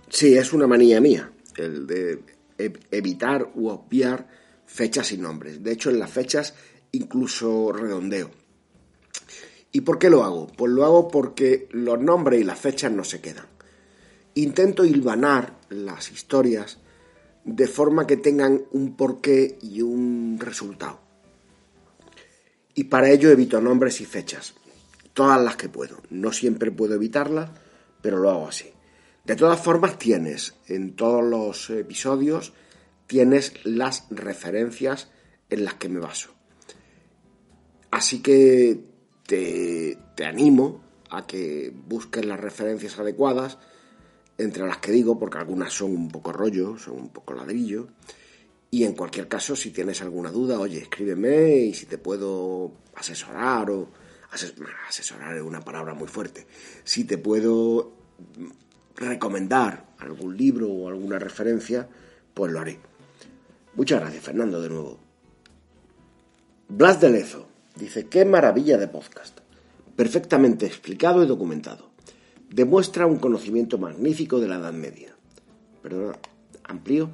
Sí, 0.09 0.37
es 0.37 0.53
una 0.53 0.67
manía 0.67 1.01
mía, 1.01 1.31
el 1.55 1.87
de 1.87 2.23
evitar 2.91 3.51
u 3.55 3.69
obviar 3.69 4.27
fechas 4.65 5.11
y 5.11 5.17
nombres. 5.17 5.63
De 5.63 5.71
hecho, 5.71 5.89
en 5.89 5.99
las 5.99 6.11
fechas 6.11 6.53
incluso 6.91 7.71
redondeo. 7.71 8.31
¿Y 9.71 9.81
por 9.81 9.99
qué 9.99 10.09
lo 10.09 10.23
hago? 10.23 10.47
Pues 10.47 10.71
lo 10.71 10.85
hago 10.85 11.07
porque 11.07 11.67
los 11.71 11.99
nombres 11.99 12.41
y 12.41 12.43
las 12.43 12.59
fechas 12.59 12.91
no 12.91 13.03
se 13.03 13.21
quedan. 13.21 13.45
Intento 14.35 14.85
hilvanar 14.85 15.57
las 15.69 16.11
historias 16.11 16.79
de 17.43 17.67
forma 17.67 18.07
que 18.07 18.17
tengan 18.17 18.63
un 18.71 18.95
porqué 18.95 19.57
y 19.61 19.81
un 19.81 20.37
resultado. 20.39 21.06
Y 22.77 22.83
para 22.83 23.09
ello 23.09 23.31
evito 23.31 23.59
nombres 23.59 24.01
y 24.01 24.05
fechas, 24.05 24.53
todas 25.15 25.41
las 25.41 25.55
que 25.55 25.67
puedo. 25.67 25.97
No 26.11 26.31
siempre 26.31 26.69
puedo 26.69 26.93
evitarlas, 26.93 27.49
pero 28.03 28.19
lo 28.19 28.29
hago 28.29 28.49
así. 28.49 28.71
De 29.25 29.35
todas 29.35 29.59
formas, 29.59 29.97
tienes 29.97 30.53
en 30.67 30.95
todos 30.95 31.23
los 31.23 31.71
episodios, 31.71 32.53
tienes 33.07 33.65
las 33.65 34.05
referencias 34.11 35.07
en 35.49 35.65
las 35.65 35.73
que 35.73 35.89
me 35.89 35.99
baso. 35.99 36.35
Así 37.89 38.21
que 38.21 38.79
te, 39.25 39.97
te 40.15 40.25
animo 40.25 40.83
a 41.09 41.25
que 41.25 41.73
busques 41.87 42.25
las 42.25 42.39
referencias 42.39 42.99
adecuadas, 42.99 43.57
entre 44.37 44.67
las 44.67 44.77
que 44.77 44.91
digo, 44.91 45.17
porque 45.17 45.39
algunas 45.39 45.73
son 45.73 45.95
un 45.95 46.09
poco 46.09 46.31
rollo, 46.31 46.77
son 46.77 46.93
un 46.93 47.09
poco 47.09 47.33
ladrillo. 47.33 47.87
Y 48.69 48.83
en 48.83 48.93
cualquier 48.93 49.27
caso, 49.27 49.55
si 49.55 49.71
tienes 49.71 50.01
alguna 50.01 50.29
duda, 50.29 50.59
oye, 50.59 50.79
escríbeme 50.79 51.57
y 51.57 51.73
si 51.73 51.85
te 51.85 51.97
puedo 51.97 52.73
asesorar 52.95 53.69
o... 53.71 53.89
asesorar 54.87 55.37
es 55.37 55.43
una 55.43 55.61
palabra 55.61 55.93
muy 55.93 56.07
fuerte. 56.07 56.45
Si 56.83 57.05
te 57.05 57.17
puedo 57.17 57.93
recomendar 58.95 59.85
algún 59.99 60.35
libro 60.35 60.69
o 60.69 60.89
alguna 60.89 61.19
referencia, 61.19 61.87
pues 62.33 62.51
lo 62.51 62.59
haré. 62.59 62.79
Muchas 63.75 64.01
gracias, 64.01 64.23
Fernando, 64.23 64.61
de 64.61 64.69
nuevo. 64.69 64.99
Blas 66.67 66.99
de 66.99 67.09
Lezo 67.09 67.47
dice, 67.75 68.07
qué 68.07 68.25
maravilla 68.25 68.77
de 68.77 68.87
podcast. 68.87 69.39
Perfectamente 69.95 70.65
explicado 70.65 71.23
y 71.23 71.27
documentado. 71.27 71.89
Demuestra 72.49 73.05
un 73.05 73.17
conocimiento 73.17 73.77
magnífico 73.77 74.39
de 74.39 74.47
la 74.47 74.55
Edad 74.57 74.73
Media. 74.73 75.15
Perdón, 75.81 76.17
amplio. 76.63 77.11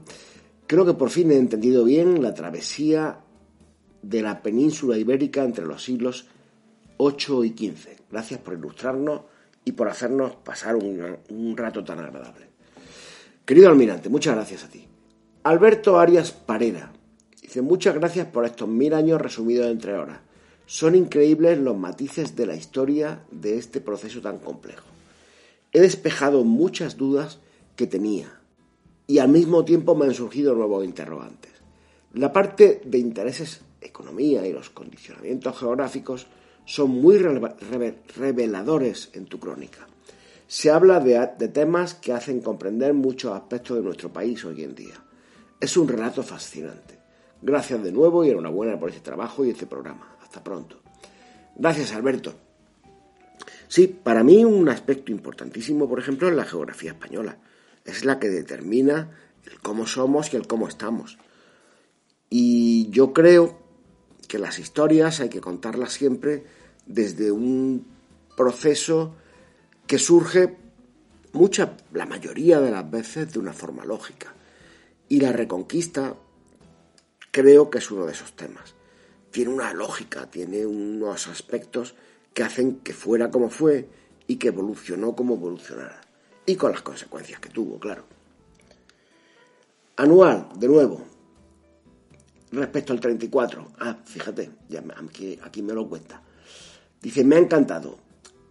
Creo 0.67 0.85
que 0.85 0.93
por 0.93 1.09
fin 1.09 1.31
he 1.31 1.37
entendido 1.37 1.83
bien 1.83 2.21
la 2.21 2.33
travesía 2.33 3.19
de 4.01 4.21
la 4.21 4.41
península 4.41 4.97
ibérica 4.97 5.43
entre 5.43 5.65
los 5.65 5.83
siglos 5.83 6.27
8 6.97 7.43
y 7.43 7.51
15. 7.51 7.97
Gracias 8.11 8.39
por 8.39 8.53
ilustrarnos 8.53 9.21
y 9.65 9.71
por 9.73 9.89
hacernos 9.89 10.35
pasar 10.35 10.75
un, 10.75 11.57
rato 11.57 11.83
tan 11.83 11.99
agradable. 11.99 12.47
Querido 13.45 13.69
almirante, 13.69 14.09
muchas 14.09 14.35
gracias 14.35 14.63
a 14.63 14.69
ti. 14.69 14.87
Alberto 15.43 15.99
Arias 15.99 16.31
Parera 16.31 16.93
dice 17.41 17.61
muchas 17.61 17.95
gracias 17.95 18.27
por 18.27 18.45
estos 18.45 18.67
mil 18.67 18.93
años 18.93 19.21
resumidos 19.21 19.67
en 19.67 19.79
tres 19.79 19.97
horas. 19.97 20.19
Son 20.65 20.95
increíbles 20.95 21.59
los 21.59 21.77
matices 21.77 22.35
de 22.35 22.45
la 22.45 22.55
historia 22.55 23.25
de 23.31 23.57
este 23.57 23.81
proceso 23.81 24.21
tan 24.21 24.39
complejo. 24.39 24.85
He 25.73 25.81
despejado 25.81 26.45
muchas 26.45 26.95
dudas 26.95 27.39
que 27.75 27.87
tenía 27.87 28.39
y 29.07 29.19
al 29.19 29.29
mismo 29.29 29.65
tiempo 29.65 29.95
me 29.95 30.05
han 30.05 30.13
surgido 30.13 30.55
nuevos 30.55 30.85
interrogantes. 30.85 31.51
La 32.13 32.31
parte 32.31 32.81
de 32.85 32.97
intereses, 32.97 33.61
economía 33.81 34.45
y 34.45 34.53
los 34.53 34.69
condicionamientos 34.69 35.57
geográficos 35.57 36.27
son 36.65 36.91
muy 36.91 37.17
reveladores 37.17 39.09
en 39.13 39.25
tu 39.25 39.39
crónica. 39.39 39.87
Se 40.47 40.69
habla 40.69 40.99
de, 40.99 41.47
temas 41.47 41.95
que 41.95 42.13
hacen 42.13 42.41
comprender 42.41 42.93
muchos 42.93 43.33
aspectos 43.33 43.77
de 43.77 43.83
nuestro 43.83 44.13
país 44.13 44.45
hoy 44.45 44.63
en 44.63 44.75
día. 44.75 44.93
Es 45.59 45.75
un 45.77 45.87
relato 45.87 46.21
fascinante. 46.21 46.99
Gracias 47.41 47.83
de 47.83 47.91
nuevo 47.91 48.23
y 48.23 48.29
enhorabuena 48.29 48.79
por 48.79 48.89
este 48.89 49.01
trabajo 49.01 49.43
y 49.43 49.49
este 49.49 49.65
programa. 49.65 50.15
Hasta 50.21 50.43
pronto. 50.43 50.79
Gracias, 51.55 51.93
Alberto. 51.93 52.33
Sí, 53.67 53.87
para 53.87 54.23
mí 54.23 54.45
un 54.45 54.69
aspecto 54.69 55.11
importantísimo, 55.11 55.89
por 55.89 55.99
ejemplo, 55.99 56.29
es 56.29 56.35
la 56.35 56.45
geografía 56.45 56.91
española. 56.91 57.37
Es 57.85 58.05
la 58.05 58.19
que 58.19 58.29
determina 58.29 59.11
el 59.45 59.59
cómo 59.59 59.85
somos 59.87 60.33
y 60.33 60.37
el 60.37 60.47
cómo 60.47 60.67
estamos. 60.67 61.17
Y 62.29 62.89
yo 62.89 63.13
creo 63.13 63.59
que 64.27 64.39
las 64.39 64.59
historias 64.59 65.19
hay 65.19 65.29
que 65.29 65.41
contarlas 65.41 65.93
siempre 65.93 66.45
desde 66.85 67.31
un 67.31 67.85
proceso 68.35 69.15
que 69.85 69.99
surge 69.99 70.57
mucha, 71.33 71.77
la 71.91 72.05
mayoría 72.05 72.59
de 72.59 72.71
las 72.71 72.89
veces 72.89 73.31
de 73.33 73.39
una 73.39 73.53
forma 73.53 73.85
lógica. 73.85 74.33
Y 75.09 75.19
la 75.19 75.31
reconquista 75.31 76.15
creo 77.31 77.69
que 77.69 77.79
es 77.79 77.91
uno 77.91 78.05
de 78.05 78.13
esos 78.13 78.33
temas. 78.33 78.75
Tiene 79.31 79.51
una 79.51 79.73
lógica, 79.73 80.29
tiene 80.29 80.65
unos 80.65 81.27
aspectos 81.27 81.95
que 82.33 82.43
hacen 82.43 82.79
que 82.79 82.93
fuera 82.93 83.29
como 83.31 83.49
fue 83.49 83.89
y 84.27 84.37
que 84.37 84.47
evolucionó 84.47 85.15
como 85.15 85.35
evolucionara. 85.35 86.02
Y 86.45 86.55
con 86.55 86.71
las 86.71 86.81
consecuencias 86.81 87.39
que 87.39 87.49
tuvo, 87.49 87.79
claro. 87.79 88.03
Anual, 89.95 90.49
de 90.55 90.67
nuevo, 90.67 91.01
respecto 92.51 92.93
al 92.93 92.99
34. 92.99 93.67
Ah, 93.79 93.97
fíjate, 94.03 94.51
ya 94.67 94.83
aquí, 94.97 95.39
aquí 95.41 95.61
me 95.61 95.73
lo 95.73 95.87
cuenta. 95.87 96.21
Dice, 97.01 97.23
me 97.23 97.35
ha 97.35 97.39
encantado, 97.39 97.97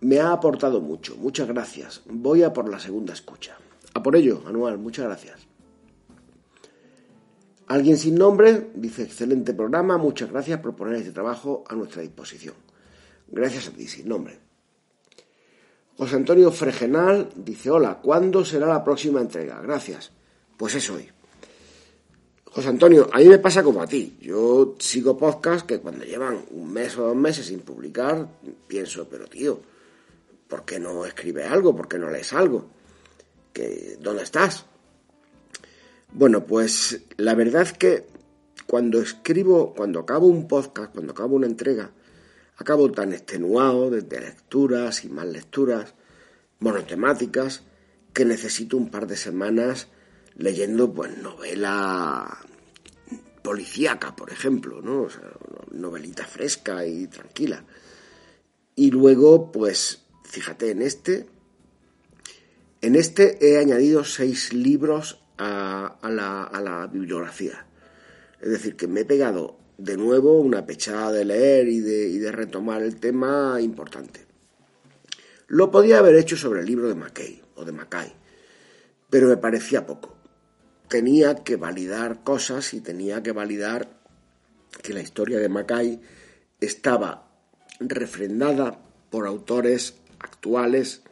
me 0.01 0.20
ha 0.20 0.32
aportado 0.32 0.81
mucho, 0.81 1.16
muchas 1.16 1.48
gracias. 1.48 2.02
Voy 2.06 2.43
a 2.43 2.52
por 2.52 2.69
la 2.69 2.78
segunda 2.78 3.12
escucha. 3.12 3.56
A 3.94 4.02
por 4.02 4.16
ello, 4.16 4.43
Anual, 4.47 4.78
muchas 4.78 5.06
gracias. 5.06 5.40
Alguien 7.66 7.97
sin 7.97 8.16
nombre 8.16 8.70
dice, 8.74 9.02
excelente 9.02 9.55
programa, 9.55 9.97
muchas 9.98 10.31
gracias 10.31 10.60
por 10.60 10.77
poner 10.77 10.97
este 10.97 11.12
trabajo 11.12 11.64
a 11.69 11.74
nuestra 11.74 12.02
disposición. 12.02 12.55
Gracias 13.28 13.69
a 13.69 13.70
ti, 13.70 13.86
sin 13.86 14.09
nombre. 14.09 14.52
José 15.97 16.16
Antonio 16.16 16.51
Fregenal 16.51 17.28
dice, 17.36 17.70
hola, 17.70 18.01
¿cuándo 18.02 18.44
será 18.44 18.66
la 18.66 18.82
próxima 18.82 19.20
entrega? 19.20 19.60
Gracias. 19.60 20.10
Pues 20.56 20.74
es 20.74 20.89
hoy. 20.90 21.09
José 22.44 22.69
Antonio, 22.69 23.09
a 23.12 23.19
mí 23.19 23.27
me 23.27 23.39
pasa 23.39 23.62
como 23.62 23.82
a 23.82 23.86
ti. 23.86 24.19
Yo 24.20 24.74
sigo 24.78 25.16
podcasts 25.16 25.64
que 25.64 25.81
cuando 25.81 26.05
llevan 26.05 26.44
un 26.51 26.73
mes 26.73 26.97
o 26.98 27.06
dos 27.06 27.16
meses 27.16 27.47
sin 27.47 27.60
publicar, 27.60 28.28
pienso, 28.66 29.09
pero 29.09 29.27
tío, 29.27 29.60
¿por 30.48 30.64
qué 30.64 30.78
no 30.78 31.06
escribes 31.06 31.51
algo? 31.51 31.74
¿Por 31.74 31.89
qué 31.89 31.98
no 31.98 32.10
lees 32.10 32.32
algo? 32.32 32.66
¿Que, 33.52 33.97
¿Dónde 34.01 34.23
estás? 34.23 34.66
Bueno, 36.12 36.44
pues 36.44 37.01
la 37.16 37.35
verdad 37.35 37.62
es 37.62 37.73
que 37.73 38.06
cuando 38.66 39.01
escribo, 39.01 39.73
cuando 39.74 40.01
acabo 40.01 40.27
un 40.27 40.47
podcast, 40.47 40.93
cuando 40.93 41.12
acabo 41.12 41.36
una 41.36 41.47
entrega, 41.47 41.90
acabo 42.63 42.91
tan 42.91 43.13
extenuado 43.13 43.91
desde 43.91 44.21
lecturas 44.21 45.05
y 45.05 45.09
más 45.09 45.27
lecturas, 45.27 45.95
monotemáticas, 46.61 47.63
que 48.15 48.25
necesito 48.25 48.77
un 48.77 48.91
par 48.91 49.07
de 49.07 49.17
semanas 49.17 49.89
leyendo 50.37 50.93
pues 50.93 51.17
novela 51.19 52.39
policíaca, 53.43 54.15
por 54.15 54.31
ejemplo, 54.31 54.81
¿no? 54.81 55.09
Novelita 55.73 56.25
fresca 56.25 56.87
y 56.87 57.09
tranquila. 57.09 57.65
Y 58.77 58.91
luego, 58.91 59.51
pues, 59.51 60.05
fíjate, 60.25 60.71
en 60.71 60.83
este, 60.83 61.27
en 62.81 62.95
este 62.95 63.45
he 63.45 63.59
añadido 63.59 64.05
seis 64.05 64.53
libros 64.53 65.21
a, 65.37 65.99
la, 66.05 66.45
a 66.45 66.61
la 66.61 66.87
bibliografía. 66.87 67.67
Es 68.41 68.51
decir, 68.51 68.77
que 68.77 68.87
me 68.87 69.01
he 69.01 69.05
pegado 69.05 69.62
de 69.83 69.97
nuevo 69.97 70.39
una 70.39 70.65
pechada 70.65 71.11
de 71.11 71.25
leer 71.25 71.69
y 71.69 71.81
de, 71.81 72.09
y 72.09 72.19
de 72.19 72.31
retomar 72.31 72.83
el 72.83 73.01
tema 73.01 73.61
importante. 73.61 74.25
Lo 75.49 75.73
podía 75.73 75.99
haber 75.99 76.15
hecho 76.15 76.37
sobre 76.37 76.61
el 76.61 76.67
libro 76.67 76.89
de 76.89 76.95
Mackay 76.95 77.43
o 77.57 77.65
de 77.65 77.73
Mackay, 77.73 78.13
pero 79.11 79.29
me 79.29 79.37
parecía 79.37 79.85
poco. 79.85 80.15
Tenía 80.87 81.35
que 81.43 81.57
validar 81.57 82.23
cosas 82.23 82.75
y 82.75 82.81
tenía 82.81 83.25
que 83.25 83.33
validar 83.33 83.89
que 84.83 84.93
la 84.93 85.01
historia 85.01 85.41
de 85.41 85.49
Mackay 85.49 86.01
estaba 86.61 87.29
refrendada 87.81 88.79
por 89.11 89.27
autores 89.27 89.97
actuales 90.21 91.03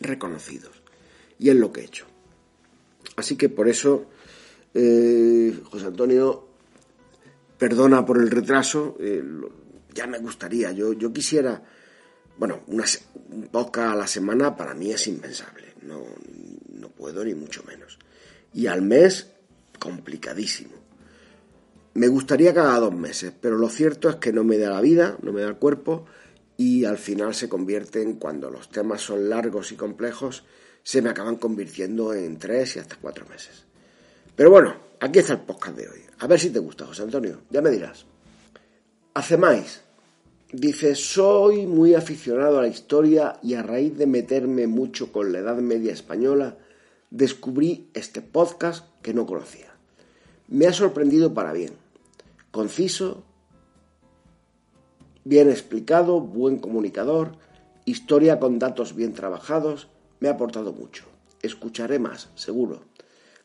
reconocidos. 0.00 0.82
Y 1.36 1.50
es 1.50 1.56
lo 1.56 1.72
que 1.72 1.80
he 1.80 1.84
hecho. 1.84 2.06
Así 3.16 3.36
que 3.36 3.48
por 3.48 3.68
eso, 3.68 4.06
eh, 4.72 5.60
José 5.64 5.86
Antonio, 5.86 6.47
perdona 7.58 8.06
por 8.06 8.18
el 8.18 8.30
retraso, 8.30 8.96
eh, 9.00 9.22
ya 9.92 10.06
me 10.06 10.18
gustaría, 10.18 10.70
yo, 10.72 10.92
yo 10.92 11.12
quisiera, 11.12 11.62
bueno, 12.38 12.60
una, 12.68 12.84
un 13.30 13.48
podcast 13.48 13.92
a 13.92 13.96
la 13.96 14.06
semana 14.06 14.56
para 14.56 14.74
mí 14.74 14.90
es 14.90 15.06
impensable, 15.08 15.74
no, 15.82 16.04
no 16.72 16.88
puedo 16.90 17.24
ni 17.24 17.34
mucho 17.34 17.64
menos. 17.64 17.98
Y 18.54 18.66
al 18.66 18.82
mes, 18.82 19.32
complicadísimo. 19.78 20.74
Me 21.94 22.08
gustaría 22.08 22.54
cada 22.54 22.78
dos 22.78 22.94
meses, 22.94 23.32
pero 23.40 23.58
lo 23.58 23.68
cierto 23.68 24.08
es 24.08 24.16
que 24.16 24.32
no 24.32 24.44
me 24.44 24.58
da 24.58 24.70
la 24.70 24.80
vida, 24.80 25.18
no 25.22 25.32
me 25.32 25.42
da 25.42 25.48
el 25.48 25.56
cuerpo 25.56 26.06
y 26.56 26.84
al 26.84 26.98
final 26.98 27.34
se 27.34 27.48
convierte 27.48 28.02
en 28.02 28.14
cuando 28.14 28.50
los 28.50 28.68
temas 28.70 29.00
son 29.00 29.28
largos 29.28 29.72
y 29.72 29.76
complejos, 29.76 30.44
se 30.82 31.02
me 31.02 31.10
acaban 31.10 31.36
convirtiendo 31.36 32.14
en 32.14 32.38
tres 32.38 32.76
y 32.76 32.78
hasta 32.78 32.96
cuatro 32.96 33.26
meses. 33.26 33.64
Pero 34.36 34.50
bueno, 34.50 34.76
aquí 35.00 35.18
está 35.18 35.34
el 35.34 35.40
podcast 35.40 35.76
de 35.76 35.88
hoy. 35.88 36.07
A 36.20 36.26
ver 36.26 36.40
si 36.40 36.50
te 36.50 36.58
gusta, 36.58 36.86
José 36.86 37.02
Antonio. 37.02 37.42
Ya 37.50 37.62
me 37.62 37.70
dirás. 37.70 38.04
Hace 39.14 39.36
más. 39.36 39.82
Dice, 40.52 40.94
soy 40.94 41.66
muy 41.66 41.94
aficionado 41.94 42.58
a 42.58 42.62
la 42.62 42.68
historia 42.68 43.38
y 43.42 43.54
a 43.54 43.62
raíz 43.62 43.96
de 43.98 44.06
meterme 44.06 44.66
mucho 44.66 45.12
con 45.12 45.30
la 45.30 45.40
Edad 45.40 45.56
Media 45.56 45.92
española, 45.92 46.56
descubrí 47.10 47.90
este 47.92 48.22
podcast 48.22 48.86
que 49.02 49.12
no 49.12 49.26
conocía. 49.26 49.74
Me 50.48 50.66
ha 50.66 50.72
sorprendido 50.72 51.34
para 51.34 51.52
bien. 51.52 51.74
Conciso, 52.50 53.24
bien 55.24 55.50
explicado, 55.50 56.20
buen 56.22 56.58
comunicador, 56.58 57.32
historia 57.84 58.40
con 58.40 58.58
datos 58.58 58.96
bien 58.96 59.12
trabajados, 59.12 59.88
me 60.20 60.28
ha 60.28 60.32
aportado 60.32 60.72
mucho. 60.72 61.04
Escucharé 61.42 61.98
más, 61.98 62.30
seguro. 62.34 62.80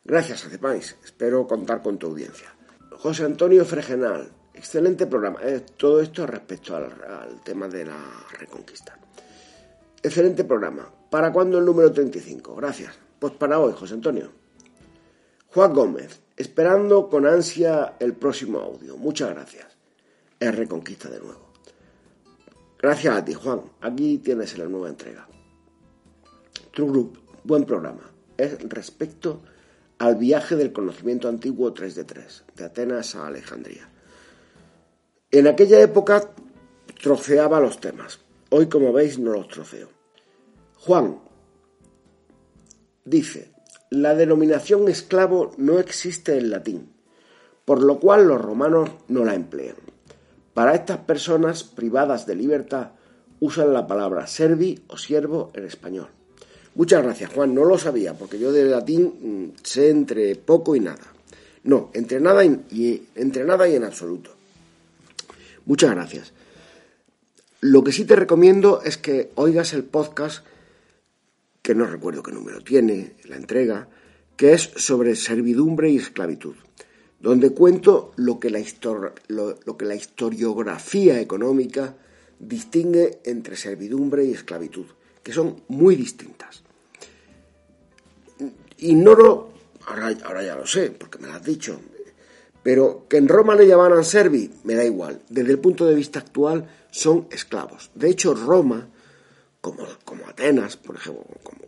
Gracias, 0.05 0.45
Acepáis. 0.45 0.95
Espero 1.03 1.47
contar 1.47 1.81
con 1.81 1.97
tu 1.97 2.07
audiencia. 2.07 2.53
José 2.97 3.25
Antonio 3.25 3.65
Fregenal, 3.65 4.31
excelente 4.53 5.07
programa. 5.07 5.39
Eh, 5.43 5.65
todo 5.77 6.01
esto 6.01 6.25
respecto 6.25 6.75
al, 6.75 7.41
tema 7.43 7.67
de 7.67 7.85
la 7.85 7.97
reconquista. 8.39 8.97
Excelente 10.01 10.43
programa. 10.43 10.89
¿Para 11.09 11.31
cuándo 11.31 11.59
el 11.59 11.65
número 11.65 11.91
35? 11.91 12.55
Gracias. 12.55 12.93
Pues 13.19 13.33
para 13.33 13.59
hoy, 13.59 13.73
José 13.73 13.93
Antonio. 13.93 14.31
Juan 15.47 15.73
Gómez, 15.73 16.19
esperando 16.35 17.09
con 17.09 17.25
ansia 17.25 17.93
el 17.99 18.13
próximo 18.13 18.59
audio. 18.59 18.97
Muchas 18.97 19.29
gracias. 19.29 19.67
Es 20.39 20.55
Reconquista 20.55 21.09
de 21.09 21.19
nuevo. 21.19 21.53
Gracias 22.79 23.15
a 23.15 23.23
ti, 23.23 23.33
Juan. 23.33 23.61
Aquí 23.81 24.17
tienes 24.17 24.57
la 24.57 24.65
nueva 24.65 24.89
entrega. 24.89 25.27
True 26.73 26.89
Group, 26.89 27.19
buen 27.43 27.63
programa. 27.63 28.11
Es 28.35 28.57
respecto 28.67 29.41
al 30.03 30.17
viaje 30.17 30.57
del 30.57 30.73
conocimiento 30.73 31.29
antiguo 31.29 31.71
3 31.71 31.95
de 31.95 32.03
3, 32.03 32.43
de 32.57 32.65
Atenas 32.65 33.15
a 33.15 33.25
Alejandría. 33.25 33.89
En 35.31 35.47
aquella 35.47 35.79
época 35.79 36.29
troceaba 37.01 37.61
los 37.61 37.79
temas. 37.79 38.19
Hoy, 38.49 38.67
como 38.67 38.91
veis, 38.91 39.17
no 39.17 39.31
los 39.31 39.47
troceo. 39.47 39.87
Juan 40.79 41.19
dice, 43.05 43.53
la 43.91 44.13
denominación 44.13 44.89
esclavo 44.89 45.51
no 45.55 45.79
existe 45.79 46.37
en 46.37 46.49
latín, 46.49 46.91
por 47.63 47.81
lo 47.81 48.01
cual 48.01 48.27
los 48.27 48.41
romanos 48.41 48.89
no 49.07 49.23
la 49.23 49.35
emplean. 49.35 49.77
Para 50.53 50.75
estas 50.75 50.97
personas 50.97 51.63
privadas 51.63 52.25
de 52.25 52.35
libertad 52.35 52.89
usan 53.39 53.73
la 53.73 53.87
palabra 53.87 54.27
servi 54.27 54.83
o 54.89 54.97
siervo 54.97 55.51
en 55.53 55.63
español. 55.63 56.09
Muchas 56.75 57.03
gracias, 57.03 57.31
Juan. 57.33 57.53
No 57.53 57.65
lo 57.65 57.77
sabía, 57.77 58.13
porque 58.15 58.39
yo 58.39 58.51
de 58.51 58.65
latín 58.65 59.13
mm, 59.53 59.63
sé 59.63 59.89
entre 59.89 60.35
poco 60.35 60.75
y 60.75 60.79
nada. 60.79 61.13
No, 61.63 61.91
entre 61.93 62.19
nada 62.19 62.43
y, 62.43 63.07
entre 63.15 63.45
nada 63.45 63.67
y 63.67 63.75
en 63.75 63.83
absoluto. 63.83 64.31
Muchas 65.65 65.91
gracias. 65.91 66.33
Lo 67.61 67.83
que 67.83 67.93
sí 67.93 68.03
te 68.05 68.15
recomiendo 68.15 68.81
es 68.83 68.97
que 68.97 69.31
oigas 69.35 69.73
el 69.73 69.83
podcast, 69.85 70.45
que 71.61 71.75
no 71.75 71.85
recuerdo 71.85 72.23
qué 72.23 72.33
número 72.33 72.61
tiene, 72.61 73.13
la 73.23 73.37
entrega, 73.37 73.87
que 74.35 74.53
es 74.53 74.71
sobre 74.75 75.15
servidumbre 75.15 75.89
y 75.89 75.97
esclavitud, 75.97 76.55
donde 77.21 77.51
cuento 77.51 78.11
lo 78.17 78.39
que 78.39 78.49
la, 78.49 78.61
lo 79.29 79.77
que 79.77 79.85
la 79.85 79.95
historiografía 79.95 81.21
económica 81.21 81.95
distingue 82.39 83.21
entre 83.23 83.55
servidumbre 83.55 84.25
y 84.25 84.33
esclavitud, 84.33 84.87
que 85.23 85.33
son 85.33 85.63
muy 85.69 85.95
distintas. 85.95 86.63
Ignoro, 88.77 89.53
ahora, 89.87 90.13
ahora 90.25 90.43
ya 90.43 90.55
lo 90.55 90.67
sé, 90.67 90.91
porque 90.91 91.17
me 91.17 91.27
lo 91.27 91.33
has 91.33 91.43
dicho, 91.43 91.79
pero 92.61 93.05
que 93.09 93.17
en 93.17 93.27
Roma 93.27 93.55
le 93.55 93.67
llamaran 93.67 94.03
servi, 94.03 94.51
me 94.63 94.75
da 94.75 94.85
igual. 94.85 95.21
Desde 95.29 95.51
el 95.51 95.59
punto 95.59 95.85
de 95.85 95.95
vista 95.95 96.19
actual, 96.19 96.69
son 96.91 97.27
esclavos. 97.31 97.91
De 97.95 98.09
hecho, 98.09 98.33
Roma, 98.33 98.87
como, 99.59 99.85
como 100.05 100.27
Atenas, 100.27 100.77
por 100.77 100.95
ejemplo, 100.95 101.25
como, 101.43 101.59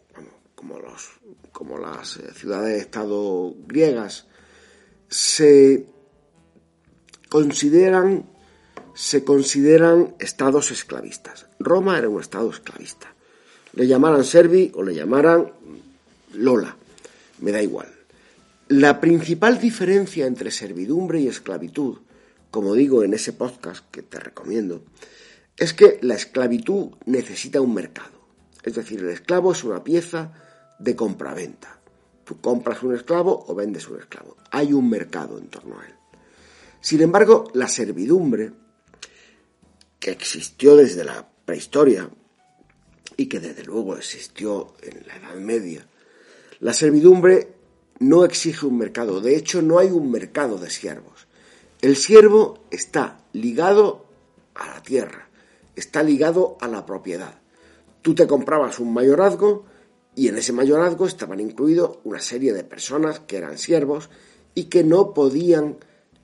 como, 0.55 0.79
los, 0.79 1.09
como 1.51 1.77
las 1.77 2.17
eh, 2.17 2.33
ciudades-estado 2.33 3.55
griegas, 3.67 4.27
se 5.09 5.85
consideran, 7.29 8.29
se 8.93 9.23
consideran 9.23 10.15
estados 10.19 10.71
esclavistas. 10.71 11.47
Roma 11.59 11.97
era 11.97 12.09
un 12.09 12.21
estado 12.21 12.49
esclavista. 12.49 13.14
Le 13.75 13.87
llamaran 13.87 14.23
servi 14.23 14.71
o 14.73 14.83
le 14.83 14.95
llamaran 14.95 15.51
Lola 16.33 16.75
me 17.39 17.51
da 17.51 17.61
igual. 17.61 17.87
La 18.67 18.99
principal 18.99 19.59
diferencia 19.59 20.25
entre 20.25 20.51
servidumbre 20.51 21.19
y 21.19 21.27
esclavitud, 21.27 21.99
como 22.49 22.73
digo 22.73 23.03
en 23.03 23.13
ese 23.13 23.33
podcast 23.33 23.85
que 23.91 24.01
te 24.01 24.19
recomiendo, 24.19 24.83
es 25.57 25.73
que 25.73 25.99
la 26.01 26.15
esclavitud 26.15 26.91
necesita 27.05 27.61
un 27.61 27.73
mercado. 27.73 28.15
Es 28.63 28.75
decir, 28.75 29.01
el 29.01 29.09
esclavo 29.09 29.51
es 29.51 29.63
una 29.63 29.83
pieza 29.83 30.33
de 30.79 30.95
compraventa. 30.95 31.79
Tú 32.23 32.41
compras 32.41 32.81
un 32.81 32.95
esclavo 32.95 33.45
o 33.47 33.53
vendes 33.53 33.87
un 33.87 33.99
esclavo. 33.99 34.35
Hay 34.51 34.73
un 34.73 34.89
mercado 34.89 35.37
en 35.37 35.47
torno 35.47 35.79
a 35.79 35.85
él. 35.85 35.93
Sin 36.81 37.01
embargo, 37.01 37.51
la 37.53 37.67
servidumbre, 37.67 38.51
que 39.99 40.11
existió 40.11 40.75
desde 40.75 41.03
la 41.03 41.27
prehistoria 41.45 42.09
y 43.17 43.27
que 43.27 43.39
desde 43.39 43.63
luego 43.63 43.95
existió 43.95 44.73
en 44.81 45.07
la 45.07 45.15
Edad 45.17 45.35
Media, 45.35 45.87
la 46.59 46.73
servidumbre 46.73 47.53
no 47.99 48.25
exige 48.25 48.65
un 48.65 48.77
mercado, 48.77 49.21
de 49.21 49.35
hecho 49.35 49.61
no 49.61 49.79
hay 49.79 49.89
un 49.89 50.11
mercado 50.11 50.57
de 50.57 50.69
siervos. 50.69 51.27
El 51.81 51.95
siervo 51.95 52.59
está 52.71 53.19
ligado 53.33 54.05
a 54.53 54.67
la 54.67 54.81
tierra, 54.81 55.29
está 55.75 56.03
ligado 56.03 56.57
a 56.59 56.67
la 56.67 56.85
propiedad. 56.85 57.39
Tú 58.01 58.15
te 58.15 58.27
comprabas 58.27 58.79
un 58.79 58.93
mayorazgo 58.93 59.65
y 60.15 60.27
en 60.27 60.37
ese 60.37 60.53
mayorazgo 60.53 61.05
estaban 61.05 61.39
incluidos 61.39 61.99
una 62.03 62.19
serie 62.19 62.53
de 62.53 62.63
personas 62.63 63.19
que 63.19 63.37
eran 63.37 63.57
siervos 63.57 64.09
y 64.53 64.65
que 64.65 64.83
no 64.83 65.13
podían 65.13 65.77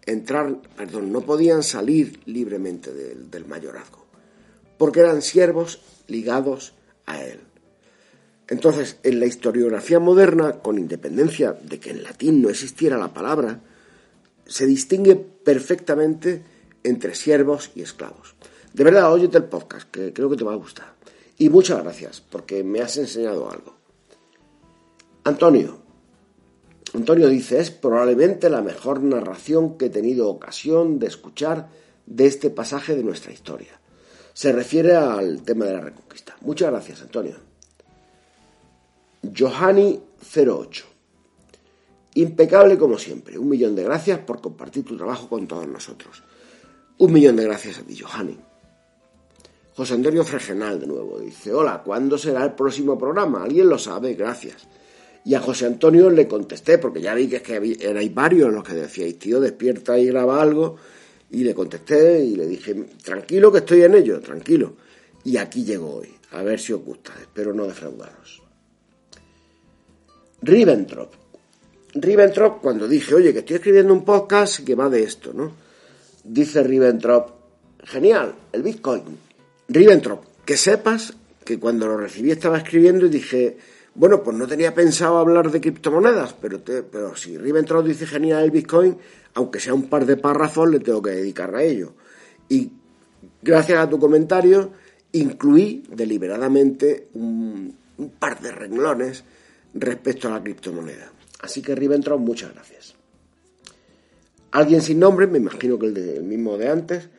entrar, 0.06 0.62
perdón, 0.76 1.12
no 1.12 1.22
podían 1.22 1.64
salir 1.64 2.22
libremente 2.26 2.94
del, 2.94 3.30
del 3.30 3.46
mayorazgo, 3.46 4.06
porque 4.78 5.02
eran 5.02 5.22
siervos 5.22 5.82
ligados 6.08 6.74
a 7.06 7.24
él. 7.24 7.40
Entonces, 8.48 8.98
en 9.04 9.20
la 9.20 9.28
historiografía 9.28 10.00
moderna, 10.00 10.60
con 10.60 10.78
independencia 10.78 11.54
de 11.54 11.80
que 11.80 11.92
en 11.92 12.04
latín 12.04 12.42
no 12.42 12.50
existiera 12.50 12.98
la 12.98 13.14
palabra, 13.14 13.62
se 14.46 14.66
distingue 14.66 15.16
perfectamente 15.16 16.44
entre 16.84 17.16
siervos 17.16 17.72
y 17.76 17.82
esclavos. 17.82 18.36
De 18.74 18.84
verdad, 18.84 19.12
óyete 19.12 19.38
el 19.38 19.46
podcast, 19.46 19.90
que 19.90 20.14
creo 20.14 20.30
que 20.30 20.38
te 20.38 20.44
va 20.44 20.54
a 20.54 20.58
gustar. 20.58 20.96
Y 21.38 21.50
muchas 21.50 21.82
gracias, 21.82 22.22
porque 22.22 22.64
me 22.64 22.82
has 22.82 22.98
enseñado 22.98 23.50
algo. 23.50 23.76
Antonio. 25.24 25.80
Antonio 26.94 27.30
dice, 27.30 27.60
es 27.60 27.72
probablemente 27.72 28.50
la 28.50 28.62
mejor 28.62 29.02
narración 29.02 29.78
que 29.78 29.86
he 29.86 29.90
tenido 29.90 30.28
ocasión 30.28 31.00
de 31.00 31.08
escuchar 31.08 31.70
de 32.06 32.26
este 32.26 32.50
pasaje 32.50 32.96
de 32.96 33.04
nuestra 33.04 33.32
historia. 33.32 33.81
Se 34.34 34.52
refiere 34.52 34.96
al 34.96 35.44
tema 35.44 35.66
de 35.66 35.74
la 35.74 35.82
reconquista. 35.82 36.36
Muchas 36.42 36.72
gracias, 36.72 37.02
Antonio. 37.02 37.36
Johanny 39.38 40.02
08. 40.36 40.86
Impecable 42.16 42.78
como 42.78 42.98
siempre. 42.98 43.38
Un 43.38 43.50
millón 43.50 43.76
de 43.76 43.84
gracias 43.84 44.20
por 44.20 44.42
compartir 44.42 44.84
tu 44.84 44.98
trabajo 44.98 45.28
con 45.30 45.48
todos 45.48 45.68
nosotros. 45.68 46.24
Un 46.98 47.14
millón 47.14 47.36
de 47.36 47.46
gracias 47.46 47.80
a 47.80 47.84
ti, 47.84 47.98
Johanny. 47.98 48.38
José 49.74 49.94
Antonio 49.94 50.24
Fregenal 50.24 50.80
de 50.80 50.88
nuevo 50.88 51.20
dice, 51.20 51.54
hola, 51.54 51.82
¿cuándo 51.84 52.18
será 52.18 52.44
el 52.44 52.54
próximo 52.54 52.98
programa? 52.98 53.44
¿Alguien 53.44 53.70
lo 53.70 53.78
sabe? 53.78 54.14
Gracias. 54.16 54.68
Y 55.24 55.34
a 55.36 55.40
José 55.40 55.66
Antonio 55.66 56.10
le 56.10 56.28
contesté, 56.28 56.78
porque 56.78 57.00
ya 57.00 57.14
vi 57.14 57.28
que, 57.28 57.38
es 57.38 57.42
que 57.42 57.78
erais 57.80 58.14
varios 58.14 58.52
los 58.52 58.64
que 58.64 58.74
decíais, 58.74 59.18
tío, 59.18 59.40
despierta 59.40 59.98
y 59.98 60.08
graba 60.08 60.42
algo. 60.42 60.78
Y 61.32 61.44
le 61.44 61.54
contesté 61.54 62.24
y 62.24 62.36
le 62.36 62.46
dije, 62.46 62.74
tranquilo 63.04 63.52
que 63.52 63.60
estoy 63.60 63.84
en 63.84 63.96
ello, 63.96 64.20
tranquilo. 64.20 64.76
Y 65.24 65.38
aquí 65.38 65.64
llego 65.64 65.96
hoy, 65.96 66.10
a 66.32 66.44
ver 66.44 66.60
si 66.60 66.74
os 66.74 66.84
gusta, 66.84 67.14
espero 67.20 67.54
no 67.54 67.66
defraudaros. 67.66 68.42
Ribbentrop. 70.42 71.14
Ribbentrop, 71.94 72.62
cuando 72.62 72.88
dije, 72.88 73.14
oye, 73.14 73.32
que 73.34 73.40
estoy 73.40 73.58
escribiendo 73.58 73.94
un 73.94 74.04
podcast 74.04 74.66
que 74.66 74.76
va 74.76 74.90
de 74.90 75.04
esto, 75.04 75.34
¿no? 75.34 75.52
Dice 76.24 76.64
Ribbentrop, 76.64 77.30
genial, 77.84 78.36
el 78.52 78.64
Bitcoin. 78.64 79.04
Ribbentrop, 79.68 80.24
que 80.46 80.58
sepas 80.58 81.14
que 81.46 81.60
cuando 81.60 81.88
lo 81.88 81.98
recibí 81.98 82.32
estaba 82.32 82.58
escribiendo 82.58 83.06
y 83.06 83.10
dije, 83.10 83.58
bueno, 83.94 84.24
pues 84.24 84.38
no 84.38 84.48
tenía 84.48 84.74
pensado 84.74 85.18
hablar 85.18 85.52
de 85.52 85.60
criptomonedas, 85.60 86.34
pero, 86.34 86.62
pero 86.64 87.16
si 87.16 87.38
Ribbentrop 87.38 87.86
dice 87.86 88.06
genial 88.06 88.44
el 88.44 88.52
Bitcoin, 88.52 88.98
aunque 89.34 89.60
sea 89.60 89.74
un 89.74 89.90
par 89.90 90.06
de 90.06 90.18
párrafos, 90.18 90.70
le 90.70 90.80
tengo 90.80 91.02
que 91.02 91.12
dedicar 91.12 91.54
a 91.56 91.64
ello. 91.64 91.94
Y 92.48 92.72
gracias 93.42 93.80
a 93.80 93.90
tu 93.90 94.00
comentario, 94.00 94.72
incluí 95.12 95.84
deliberadamente 95.90 97.10
un, 97.14 97.78
par 98.18 98.40
de 98.40 98.52
renglones 98.52 99.24
respecto 99.74 100.28
a 100.28 100.32
la 100.32 100.44
criptomoneda. 100.44 101.12
Así 101.42 101.62
que 101.62 101.76
Ribbentrop, 101.76 102.20
muchas 102.20 102.54
gracias. 102.54 102.96
Alguien 104.52 104.82
sin 104.82 105.00
nombre, 105.00 105.28
me 105.28 105.38
imagino 105.38 105.78
que 105.78 105.88
el, 105.88 106.24
mismo 106.24 106.58
de 106.58 106.70
antes, 106.70 107.10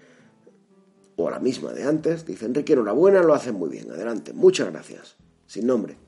o 1.16 1.30
la 1.30 1.38
misma 1.38 1.72
de 1.72 1.84
antes, 1.84 2.26
dice 2.26 2.46
Enrique, 2.46 2.72
enhorabuena, 2.72 3.22
lo 3.22 3.34
hacen 3.34 3.54
muy 3.54 3.70
bien, 3.70 3.90
adelante, 3.90 4.32
muchas 4.32 4.70
gracias, 4.70 5.16
sin 5.46 5.66
nombre. 5.66 6.01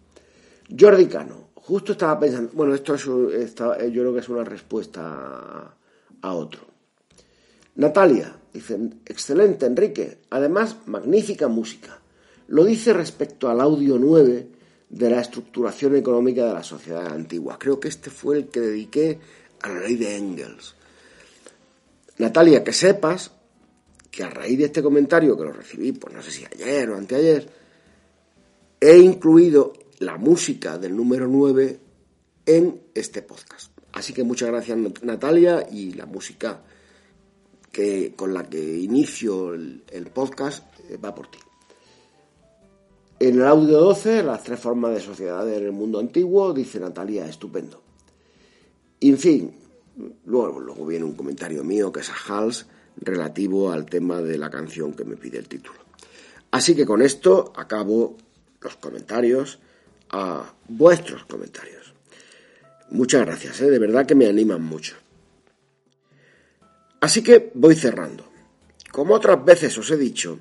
Jordi 0.69 1.07
Cano, 1.07 1.51
justo 1.55 1.93
estaba 1.93 2.19
pensando, 2.19 2.53
bueno, 2.55 2.75
esto 2.75 2.95
es, 2.95 3.05
yo 3.05 4.03
creo 4.03 4.13
que 4.13 4.21
es 4.21 4.29
una 4.29 4.45
respuesta 4.45 5.75
a, 6.21 6.33
otro. 6.33 6.63
Natalia, 7.77 8.37
dice, 8.53 8.79
excelente 9.05 9.67
Enrique, 9.67 10.19
además 10.31 10.77
magnífica 10.87 11.49
música. 11.49 12.01
Lo 12.49 12.65
dice 12.65 12.93
respecto 12.93 13.49
al 13.49 13.61
audio 13.61 13.99
9 13.99 14.49
de 14.89 15.11
la 15.11 15.21
estructuración 15.21 15.97
económica 15.97 16.47
de 16.47 16.53
la 16.53 16.63
sociedad 16.63 17.07
antigua. 17.07 17.59
Creo 17.59 17.81
que 17.81 17.89
este 17.89 18.11
fue 18.11 18.37
el 18.39 18.49
que 18.49 18.61
dediqué 18.61 19.19
a 19.63 19.69
la 19.69 19.81
ley 19.81 19.97
de 19.97 20.17
Engels. 20.17 20.75
Natalia, 22.19 22.63
que 22.63 22.73
sepas 22.73 23.33
que 24.11 24.23
a 24.23 24.31
raíz 24.31 24.59
de 24.59 24.67
este 24.67 24.83
comentario, 24.83 25.37
que 25.37 25.45
lo 25.45 25.53
recibí, 25.53 25.93
pues 25.93 26.15
no 26.15 26.23
sé 26.23 26.31
si 26.31 26.45
ayer 26.45 26.89
o 26.91 26.97
anteayer, 26.97 27.49
he 28.81 28.99
incluido 28.99 29.73
la 29.99 30.17
música 30.17 30.79
del 30.79 30.97
número 30.97 31.27
9 31.29 31.81
en 32.47 32.81
este 32.95 33.23
podcast. 33.23 33.71
Así 33.93 34.13
que 34.13 34.25
muchas 34.25 34.49
gracias 34.49 34.77
Natalia 35.03 35.67
y 35.71 35.93
la 35.93 36.07
música 36.07 36.63
que, 37.71 38.15
con 38.17 38.35
la 38.35 38.49
que 38.49 38.79
inicio 38.79 39.55
el, 39.55 40.11
podcast 40.13 40.65
eh, 40.91 40.97
va 40.97 41.15
por 41.15 41.29
ti. 41.29 41.39
En 43.21 43.37
el 43.37 43.47
audio 43.47 43.79
12, 43.79 44.23
las 44.23 44.43
tres 44.43 44.59
formas 44.59 44.95
de 44.95 45.01
sociedad 45.01 45.49
en 45.49 45.65
el 45.65 45.73
mundo 45.73 46.01
antiguo, 46.01 46.53
dice 46.53 46.81
Natalia, 46.81 47.27
estupendo. 47.27 47.81
Y 49.01 49.11
en 49.11 49.19
fin, 49.19 49.55
luego, 50.27 50.61
luego 50.61 50.87
viene 50.87 51.05
un 51.05 51.15
comentario 51.15 51.63
mío 51.63 51.93
que 51.93 52.01
es 52.01 52.11
a 52.11 52.17
Hals 52.27 52.67
relativo 52.97 53.71
al 53.71 53.87
tema 53.87 54.21
de 54.21 54.39
la 54.39 54.51
canción 54.51 54.93
que 54.93 55.05
me 55.05 55.17
pide 55.17 55.39
el 55.39 55.49
título. 55.49 55.79
Así 56.51 56.75
que 56.75 56.87
con 56.87 57.03
esto 57.03 57.53
acabo 57.57 58.17
los 58.61 58.77
comentarios 58.77 59.59
a 60.15 60.55
vuestros 60.69 61.25
comentarios. 61.25 61.93
Muchas 62.91 63.23
gracias, 63.27 63.61
¿eh? 63.61 63.69
de 63.69 63.81
verdad 63.81 64.07
que 64.07 64.15
me 64.15 64.29
animan 64.29 64.63
mucho. 64.63 64.95
Así 67.01 67.21
que 67.21 67.51
voy 67.55 67.75
cerrando. 67.75 68.25
Como 68.93 69.15
otras 69.15 69.45
veces 69.45 69.77
os 69.77 69.91
he 69.91 69.97
dicho, 69.97 70.39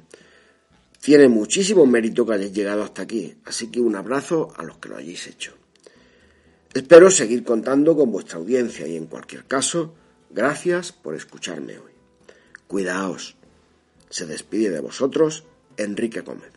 tiene 1.02 1.28
muchísimo 1.28 1.88
mérito 1.88 2.24
que 2.24 2.34
hayáis 2.34 2.54
llegado 2.54 2.84
hasta 2.84 3.02
aquí, 3.02 3.36
así 3.46 3.72
que 3.72 3.82
un 3.82 3.96
abrazo 3.96 4.54
a 4.56 4.64
los 4.64 4.78
que 4.78 4.90
lo 4.90 4.98
hayáis 4.98 5.26
hecho. 5.26 5.54
Espero 6.72 7.10
seguir 7.10 7.44
contando 7.44 7.96
con 7.96 8.12
vuestra 8.12 8.38
audiencia 8.38 8.88
y 8.88 8.96
en 8.96 9.08
cualquier 9.08 9.46
caso, 9.46 9.96
gracias 10.30 10.92
por 10.92 11.16
escucharme 11.16 11.80
hoy. 11.80 11.94
Cuidaos. 12.68 13.36
Se 14.12 14.28
despide 14.28 14.70
de 14.70 14.82
vosotros 14.82 15.46
Enrique 15.78 16.22
Gómez. 16.22 16.53